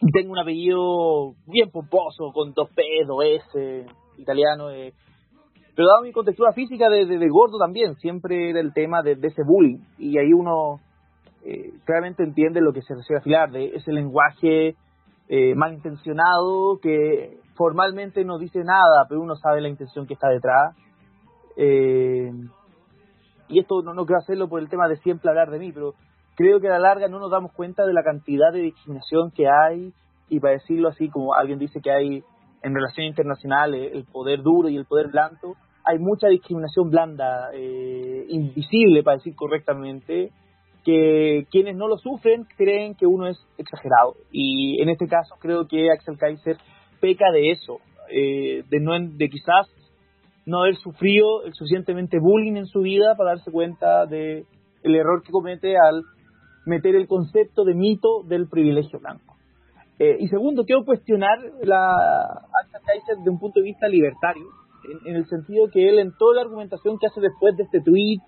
y 0.00 0.12
tengo 0.12 0.32
un 0.32 0.38
apellido 0.38 1.34
bien 1.46 1.70
pomposo, 1.70 2.32
con 2.32 2.52
dos 2.52 2.68
P, 2.74 2.82
dos 3.06 3.24
S, 3.24 3.86
italiano, 4.18 4.70
eh, 4.70 4.92
pero 5.74 5.88
dado 5.88 6.02
mi 6.02 6.12
contextura 6.12 6.52
física 6.52 6.88
de, 6.88 7.06
de, 7.06 7.18
de 7.18 7.28
gordo 7.28 7.58
también, 7.58 7.96
siempre 7.96 8.50
era 8.50 8.60
el 8.60 8.72
tema 8.72 9.02
de, 9.02 9.16
de 9.16 9.28
ese 9.28 9.42
bullying. 9.44 9.78
Y 9.98 10.18
ahí 10.18 10.32
uno 10.32 10.80
eh, 11.44 11.72
claramente 11.84 12.22
entiende 12.22 12.60
lo 12.60 12.72
que 12.72 12.82
se 12.82 12.94
refiere 12.94 13.20
a 13.20 13.22
Filar, 13.22 13.50
de 13.50 13.76
ese 13.76 13.92
lenguaje 13.92 14.74
eh, 15.28 15.54
malintencionado 15.54 16.78
que 16.80 17.40
formalmente 17.56 18.24
no 18.24 18.38
dice 18.38 18.60
nada, 18.64 19.06
pero 19.08 19.20
uno 19.20 19.34
sabe 19.36 19.60
la 19.60 19.68
intención 19.68 20.06
que 20.06 20.14
está 20.14 20.28
detrás. 20.28 20.74
Eh, 21.56 22.32
y 23.48 23.60
esto 23.60 23.82
no, 23.82 23.94
no 23.94 24.06
quiero 24.06 24.18
hacerlo 24.18 24.48
por 24.48 24.60
el 24.60 24.68
tema 24.68 24.88
de 24.88 24.96
siempre 24.96 25.30
hablar 25.30 25.50
de 25.50 25.58
mí, 25.58 25.72
pero 25.72 25.94
creo 26.36 26.60
que 26.60 26.68
a 26.68 26.72
la 26.72 26.78
larga 26.78 27.08
no 27.08 27.18
nos 27.18 27.30
damos 27.30 27.52
cuenta 27.52 27.84
de 27.84 27.92
la 27.92 28.02
cantidad 28.02 28.52
de 28.52 28.60
discriminación 28.60 29.30
que 29.30 29.48
hay, 29.48 29.92
y 30.28 30.40
para 30.40 30.54
decirlo 30.54 30.88
así, 30.88 31.08
como 31.08 31.34
alguien 31.34 31.58
dice 31.58 31.80
que 31.80 31.90
hay 31.90 32.22
en 32.62 32.74
relaciones 32.74 33.10
internacionales 33.10 33.90
el 33.94 34.04
poder 34.04 34.42
duro 34.42 34.68
y 34.68 34.76
el 34.76 34.84
poder 34.84 35.08
blando, 35.08 35.54
hay 35.84 35.98
mucha 35.98 36.28
discriminación 36.28 36.90
blanda, 36.90 37.50
eh, 37.54 38.26
invisible, 38.28 39.02
para 39.02 39.18
decir 39.18 39.34
correctamente, 39.36 40.30
que 40.84 41.46
quienes 41.50 41.76
no 41.76 41.88
lo 41.88 41.96
sufren 41.96 42.46
creen 42.56 42.94
que 42.94 43.06
uno 43.06 43.28
es 43.28 43.38
exagerado. 43.56 44.14
Y 44.30 44.80
en 44.82 44.88
este 44.88 45.06
caso 45.06 45.36
creo 45.40 45.66
que 45.66 45.90
Axel 45.90 46.18
Kaiser 46.18 46.56
peca 47.00 47.30
de 47.32 47.50
eso, 47.50 47.78
eh, 48.10 48.62
de, 48.68 48.80
no, 48.80 48.92
de 48.98 49.28
quizás 49.28 49.68
no 50.44 50.62
haber 50.62 50.76
sufrido 50.76 51.44
el 51.44 51.54
suficientemente 51.54 52.18
bullying 52.20 52.56
en 52.56 52.66
su 52.66 52.80
vida 52.80 53.14
para 53.16 53.30
darse 53.30 53.50
cuenta 53.50 54.06
de 54.06 54.44
el 54.82 54.94
error 54.94 55.22
que 55.24 55.32
comete 55.32 55.76
al 55.76 56.04
meter 56.66 56.94
el 56.94 57.06
concepto 57.06 57.64
de 57.64 57.74
mito 57.74 58.22
del 58.24 58.48
privilegio 58.48 58.98
blanco. 58.98 59.36
Eh, 59.98 60.18
y 60.20 60.28
segundo, 60.28 60.64
quiero 60.64 60.84
cuestionar 60.84 61.38
la 61.62 61.94
Axel 61.94 62.80
Kaiser 62.84 63.16
de 63.24 63.30
un 63.30 63.38
punto 63.38 63.60
de 63.60 63.64
vista 63.64 63.88
libertario, 63.88 64.44
en, 64.84 65.10
en, 65.10 65.16
el 65.16 65.26
sentido 65.26 65.68
que 65.72 65.88
él 65.88 65.98
en 65.98 66.12
toda 66.18 66.34
la 66.34 66.42
argumentación 66.42 66.98
que 66.98 67.06
hace 67.06 67.20
después 67.20 67.56
de 67.56 67.62
este 67.62 67.80
tweet 67.80 68.18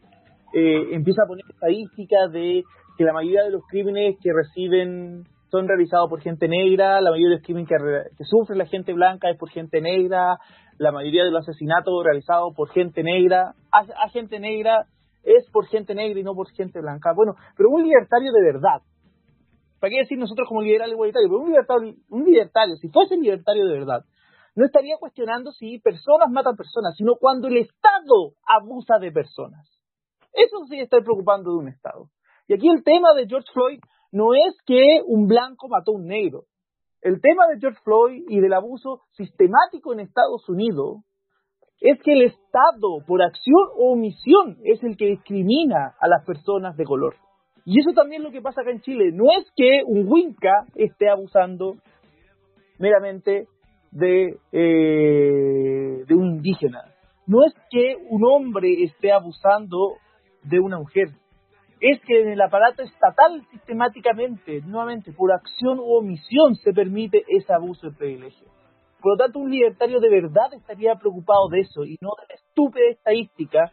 eh, 0.55 0.94
empieza 0.94 1.24
a 1.24 1.27
poner 1.27 1.44
estadísticas 1.51 2.32
de 2.32 2.65
que 2.97 3.05
la 3.05 3.12
mayoría 3.12 3.44
de 3.44 3.51
los 3.51 3.62
crímenes 3.69 4.16
que 4.23 4.32
reciben 4.32 5.24
son 5.51 5.69
realizados 5.69 6.09
por 6.09 6.20
gente 6.20 6.48
negra, 6.48 7.01
la 7.01 7.10
mayoría 7.10 7.28
de 7.28 7.35
los 7.36 7.44
crímenes 7.44 7.69
que, 7.69 7.77
que 8.16 8.24
sufre 8.24 8.56
la 8.56 8.66
gente 8.66 8.93
blanca 8.94 9.31
es 9.31 9.39
por 9.39 9.51
gente 9.51 9.81
negra, 9.81 10.39
la 10.78 10.93
mayoría 10.93 11.24
de 11.24 11.31
los 11.31 11.47
asesinatos 11.47 12.02
realizados 12.02 12.55
por 12.56 12.70
gente 12.70 13.02
negra, 13.02 13.55
a, 13.73 13.81
a 14.05 14.09
gente 14.09 14.40
negra 14.40 14.86
es 15.22 15.48
por 15.50 15.66
gente 15.66 15.94
negra 15.94 16.18
y 16.20 16.22
no 16.22 16.34
por 16.34 16.50
gente 16.50 16.80
blanca. 16.80 17.12
Bueno, 17.14 17.34
pero 17.56 17.70
un 17.70 17.82
libertario 17.82 18.32
de 18.32 18.42
verdad, 18.42 18.82
¿para 19.80 19.90
qué 19.90 19.98
decir 19.98 20.18
nosotros 20.18 20.48
como 20.48 20.62
liberal 20.62 20.90
igualitario? 20.90 21.28
Pero 21.28 21.40
un 21.40 21.48
libertario, 21.48 21.94
un 22.08 22.24
libertario, 22.24 22.76
si 22.76 22.88
fuese 22.88 23.16
libertario 23.16 23.66
de 23.66 23.78
verdad, 23.78 24.04
no 24.54 24.64
estaría 24.64 24.96
cuestionando 24.98 25.52
si 25.52 25.78
personas 25.78 26.30
matan 26.30 26.56
personas, 26.56 26.96
sino 26.96 27.14
cuando 27.14 27.48
el 27.48 27.58
Estado 27.58 28.34
abusa 28.44 28.98
de 28.98 29.12
personas. 29.12 29.68
Eso 30.32 30.66
sí 30.68 30.80
está 30.80 31.00
preocupando 31.00 31.52
de 31.52 31.58
un 31.58 31.68
Estado. 31.68 32.10
Y 32.48 32.54
aquí 32.54 32.68
el 32.68 32.82
tema 32.82 33.14
de 33.14 33.26
George 33.26 33.48
Floyd 33.52 33.78
no 34.10 34.34
es 34.34 34.56
que 34.66 35.02
un 35.06 35.26
blanco 35.26 35.68
mató 35.68 35.92
a 35.92 35.96
un 35.96 36.06
negro. 36.06 36.44
El 37.00 37.20
tema 37.20 37.46
de 37.46 37.60
George 37.60 37.78
Floyd 37.84 38.24
y 38.28 38.40
del 38.40 38.52
abuso 38.52 39.02
sistemático 39.12 39.92
en 39.92 40.00
Estados 40.00 40.48
Unidos 40.48 41.04
es 41.80 42.00
que 42.02 42.12
el 42.12 42.22
Estado, 42.22 43.05
por 43.06 43.22
acción 43.22 43.62
o 43.76 43.92
omisión, 43.92 44.59
es 44.64 44.82
el 44.82 44.96
que 44.96 45.06
discrimina 45.06 45.94
a 46.00 46.09
las 46.09 46.24
personas 46.24 46.76
de 46.76 46.84
color. 46.84 47.14
Y 47.64 47.80
eso 47.80 47.92
también 47.92 48.22
es 48.22 48.26
lo 48.26 48.32
que 48.32 48.40
pasa 48.40 48.62
acá 48.62 48.70
en 48.70 48.80
Chile. 48.80 49.12
No 49.12 49.26
es 49.38 49.46
que 49.55 49.82
un 49.86 50.10
Winca 50.10 50.64
esté 50.74 51.09
abusando 51.09 51.76
meramente 52.78 53.46
de, 53.90 54.38
eh, 54.52 56.05
de 56.06 56.14
un 56.14 56.36
indígena. 56.36 56.82
No 57.26 57.44
es 57.44 57.55
que 57.70 57.96
un 58.09 58.24
hombre 58.24 58.82
esté 58.84 59.12
abusando 59.12 59.96
de 60.44 60.59
una 60.60 60.78
mujer. 60.78 61.09
Es 61.80 62.00
que 62.06 62.22
en 62.22 62.30
el 62.30 62.40
aparato 62.40 62.82
estatal 62.82 63.46
sistemáticamente, 63.52 64.62
nuevamente, 64.62 65.12
por 65.12 65.30
acción 65.32 65.78
u 65.78 65.98
omisión, 65.98 66.56
se 66.56 66.72
permite 66.72 67.22
ese 67.28 67.52
abuso 67.52 67.90
de 67.90 67.96
privilegio. 67.96 68.48
Por 69.00 69.12
lo 69.12 69.16
tanto, 69.16 69.38
un 69.38 69.50
libertario 69.50 70.00
de 70.00 70.10
verdad 70.10 70.52
estaría 70.54 70.96
preocupado 70.96 71.48
de 71.48 71.60
eso 71.60 71.84
y 71.84 71.96
no 72.00 72.10
de 72.20 72.26
la 72.28 72.34
estúpida 72.34 72.84
estadística 72.90 73.72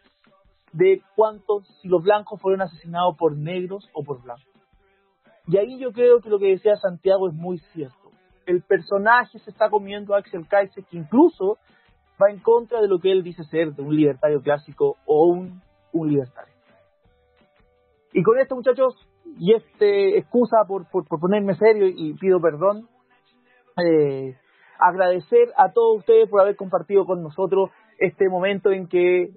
de 0.72 1.02
cuántos, 1.16 1.68
si 1.82 1.88
los 1.88 2.04
blancos 2.04 2.40
fueron 2.42 2.62
asesinados 2.62 3.16
por 3.18 3.36
negros 3.36 3.90
o 3.94 4.04
por 4.04 4.22
blancos. 4.22 4.46
Y 5.48 5.58
ahí 5.58 5.80
yo 5.80 5.92
creo 5.92 6.20
que 6.22 6.30
lo 6.30 6.38
que 6.38 6.48
decía 6.48 6.76
Santiago 6.76 7.30
es 7.30 7.34
muy 7.34 7.60
cierto. 7.74 8.12
El 8.46 8.62
personaje 8.62 9.40
se 9.40 9.50
está 9.50 9.70
comiendo 9.70 10.14
a 10.14 10.20
Axel 10.20 10.48
Kaiser, 10.48 10.84
que 10.86 10.98
incluso 10.98 11.58
va 12.22 12.30
en 12.30 12.40
contra 12.40 12.82
de 12.82 12.88
lo 12.88 13.00
que 13.00 13.12
él 13.12 13.24
dice 13.24 13.44
ser 13.46 13.74
de 13.74 13.82
un 13.82 13.96
libertario 13.96 14.42
clásico 14.42 14.98
o 15.06 15.28
un, 15.28 15.62
un 15.92 16.10
libertario. 16.10 16.54
Y 18.14 18.24
con 18.24 18.38
esto, 18.40 18.56
muchachos, 18.56 18.96
y 19.38 19.54
este 19.54 20.18
excusa 20.18 20.58
por, 20.68 20.90
por, 20.90 21.08
por 21.08 21.20
ponerme 21.20 21.56
serio 21.56 21.88
y 21.88 22.14
pido 22.14 22.40
perdón, 22.40 22.88
eh, 23.84 24.36
agradecer 24.80 25.50
a 25.58 25.72
todos 25.72 26.00
ustedes 26.00 26.30
por 26.30 26.42
haber 26.42 26.56
compartido 26.56 27.06
con 27.06 27.22
nosotros 27.24 27.70
este 28.00 28.30
momento 28.30 28.72
en 28.72 28.88
que 28.88 29.30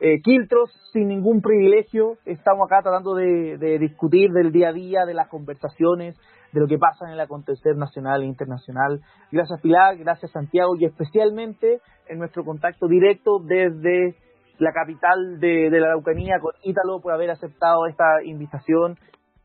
eh, 0.00 0.20
Quiltros, 0.22 0.70
sin 0.92 1.08
ningún 1.08 1.40
privilegio, 1.40 2.18
estamos 2.24 2.66
acá 2.66 2.82
tratando 2.82 3.14
de, 3.14 3.78
discutir 3.78 4.32
del 4.32 4.50
día 4.50 4.70
a 4.70 4.72
día, 4.72 5.04
de 5.06 5.14
las 5.14 5.28
conversaciones, 5.28 6.16
de 6.52 6.60
lo 6.60 6.66
que 6.66 6.78
pasa 6.78 7.06
en 7.06 7.12
el 7.12 7.20
acontecer 7.20 7.76
nacional 7.76 8.22
e 8.22 8.26
internacional. 8.26 9.00
Gracias 9.30 9.60
Pilar, 9.60 9.96
gracias 9.96 10.32
Santiago 10.32 10.74
y 10.78 10.84
especialmente 10.84 11.80
en 12.08 12.18
nuestro 12.18 12.44
contacto 12.44 12.88
directo 12.88 13.38
desde 13.38 14.16
la 14.58 14.72
capital 14.72 15.40
de, 15.40 15.70
de 15.70 15.80
la 15.80 15.86
Araucanía 15.86 16.38
con 16.40 16.52
Ítalo 16.62 17.00
por 17.00 17.12
haber 17.12 17.30
aceptado 17.30 17.86
esta 17.86 18.22
invitación. 18.24 18.96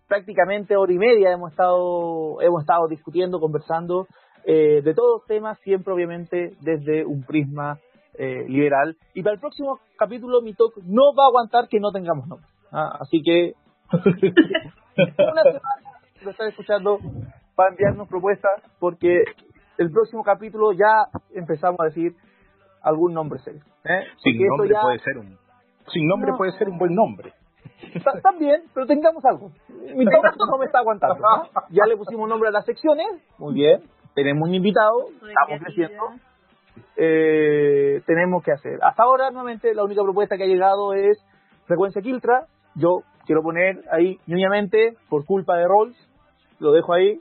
Prácticamente 0.07 0.76
hora 0.76 0.93
y 0.93 0.97
media 0.97 1.31
hemos 1.31 1.51
estado, 1.51 2.41
hemos 2.41 2.61
estado 2.61 2.88
discutiendo, 2.88 3.39
conversando 3.39 4.07
eh, 4.51 4.81
de 4.81 4.93
todos 4.95 5.23
temas, 5.27 5.59
siempre 5.59 5.93
obviamente 5.93 6.55
desde 6.61 7.05
un 7.05 7.23
prisma 7.23 7.77
eh, 8.17 8.45
liberal. 8.47 8.95
Y 9.13 9.21
para 9.21 9.35
el 9.35 9.39
próximo 9.39 9.80
capítulo, 9.97 10.41
mi 10.41 10.53
talk 10.55 10.73
no 10.84 11.13
va 11.17 11.26
a 11.26 11.27
aguantar 11.27 11.67
que 11.67 11.80
no 11.80 11.91
tengamos 11.91 12.27
nombre. 12.27 12.47
¿ah? 12.71 12.97
Así 12.99 13.21
que 13.23 13.53
una 13.93 15.43
semana 15.43 15.81
lo 16.23 16.31
están 16.31 16.47
escuchando 16.49 16.99
para 17.55 17.69
enviarnos 17.71 18.07
propuestas, 18.07 18.61
porque 18.80 19.23
el 19.77 19.91
próximo 19.91 20.23
capítulo 20.23 20.71
ya 20.73 21.05
empezamos 21.34 21.80
a 21.81 21.85
decir 21.85 22.13
algún 22.81 23.13
nombre 23.13 23.39
serio. 23.39 23.61
¿eh? 23.85 24.03
Sin 24.23 24.45
nombre 24.47 24.69
ya- 24.69 24.81
puede 24.81 24.99
ser 24.99 25.17
un 25.17 25.38
sin 25.91 26.07
nombre 26.07 26.31
No. 26.31 26.38
puede 26.38 26.51
ser 26.53 26.69
un 26.69 26.77
buen 26.77 26.93
nombre. 26.93 27.34
Ta- 28.03 28.19
También, 28.21 28.63
pero 28.73 28.85
tengamos 28.85 29.23
algo. 29.26 29.51
Mi 29.95 30.05
talk 30.05 30.35
no 30.38 30.57
me 30.57 30.65
está 30.65 30.80
aguantando. 30.80 31.15
¿no? 31.15 31.43
Ya 31.69 31.85
le 31.88 31.97
pusimos 31.97 32.27
nombre 32.30 32.49
a 32.49 32.51
las 32.51 32.65
secciones, 32.65 33.07
muy 33.38 33.53
bien. 33.55 33.81
Tenemos 34.20 34.50
un 34.50 34.56
invitado, 34.56 35.06
estamos 35.10 35.64
creciendo. 35.64 36.04
eh, 36.98 38.02
tenemos 38.06 38.44
que 38.44 38.52
hacer. 38.52 38.78
Hasta 38.82 39.04
ahora, 39.04 39.30
nuevamente, 39.32 39.74
la 39.74 39.86
única 39.86 40.04
propuesta 40.04 40.36
que 40.36 40.44
ha 40.44 40.48
llegado 40.48 40.94
es 40.94 41.18
frecuencia 41.68 42.02
Quiltra. 42.02 42.48
Yo 42.76 43.04
quiero 43.26 43.41
poner 43.41 43.82
ahí, 43.91 44.18
ñoñamente, 44.28 44.96
por 45.10 45.26
culpa 45.26 45.56
de 45.56 45.66
Rolls, 45.68 45.96
lo 46.60 46.74
dejo 46.74 46.94
ahí. 46.94 47.18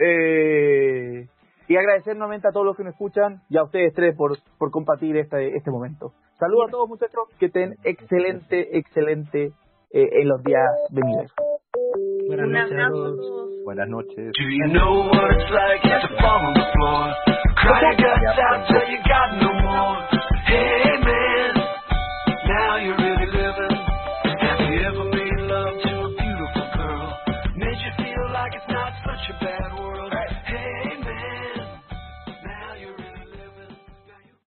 Eh, 0.00 1.26
y 1.68 1.76
agradecer 1.76 2.16
nuevamente 2.16 2.48
a 2.48 2.52
todos 2.52 2.64
los 2.64 2.76
que 2.76 2.84
nos 2.84 2.94
escuchan 2.94 3.42
y 3.50 3.58
a 3.58 3.64
ustedes 3.64 3.92
tres 3.94 4.16
por, 4.16 4.38
por 4.58 4.70
compartir 4.70 5.16
este, 5.18 5.56
este 5.56 5.70
momento. 5.70 6.12
Saludos 6.38 6.68
a 6.68 6.70
todos 6.70 6.88
muchachos, 6.88 7.28
que 7.38 7.46
estén 7.46 7.74
excelente, 7.84 8.78
excelente 8.78 9.52
eh, 9.92 10.08
en 10.20 10.28
los 10.28 10.42
días 10.42 10.70
venideros. 10.90 11.32
Buenas 12.34 12.68
noches 12.70 12.78
a 12.78 12.88
todos. 12.90 13.64
Buenas 13.64 13.88
noches. 13.88 14.32
Do 14.34 14.44
you 14.44 14.66
know 14.74 15.06
what 15.06 15.30
it's 15.38 15.50
like 15.54 15.82
to 16.02 16.08
fall 16.20 16.40
on 16.50 16.54
the 16.54 16.66
floor? 16.74 17.14
Cry 17.62 17.80
your 17.80 17.94
guts 17.94 18.38
out 18.50 18.66
till 18.66 18.86
you 18.90 18.98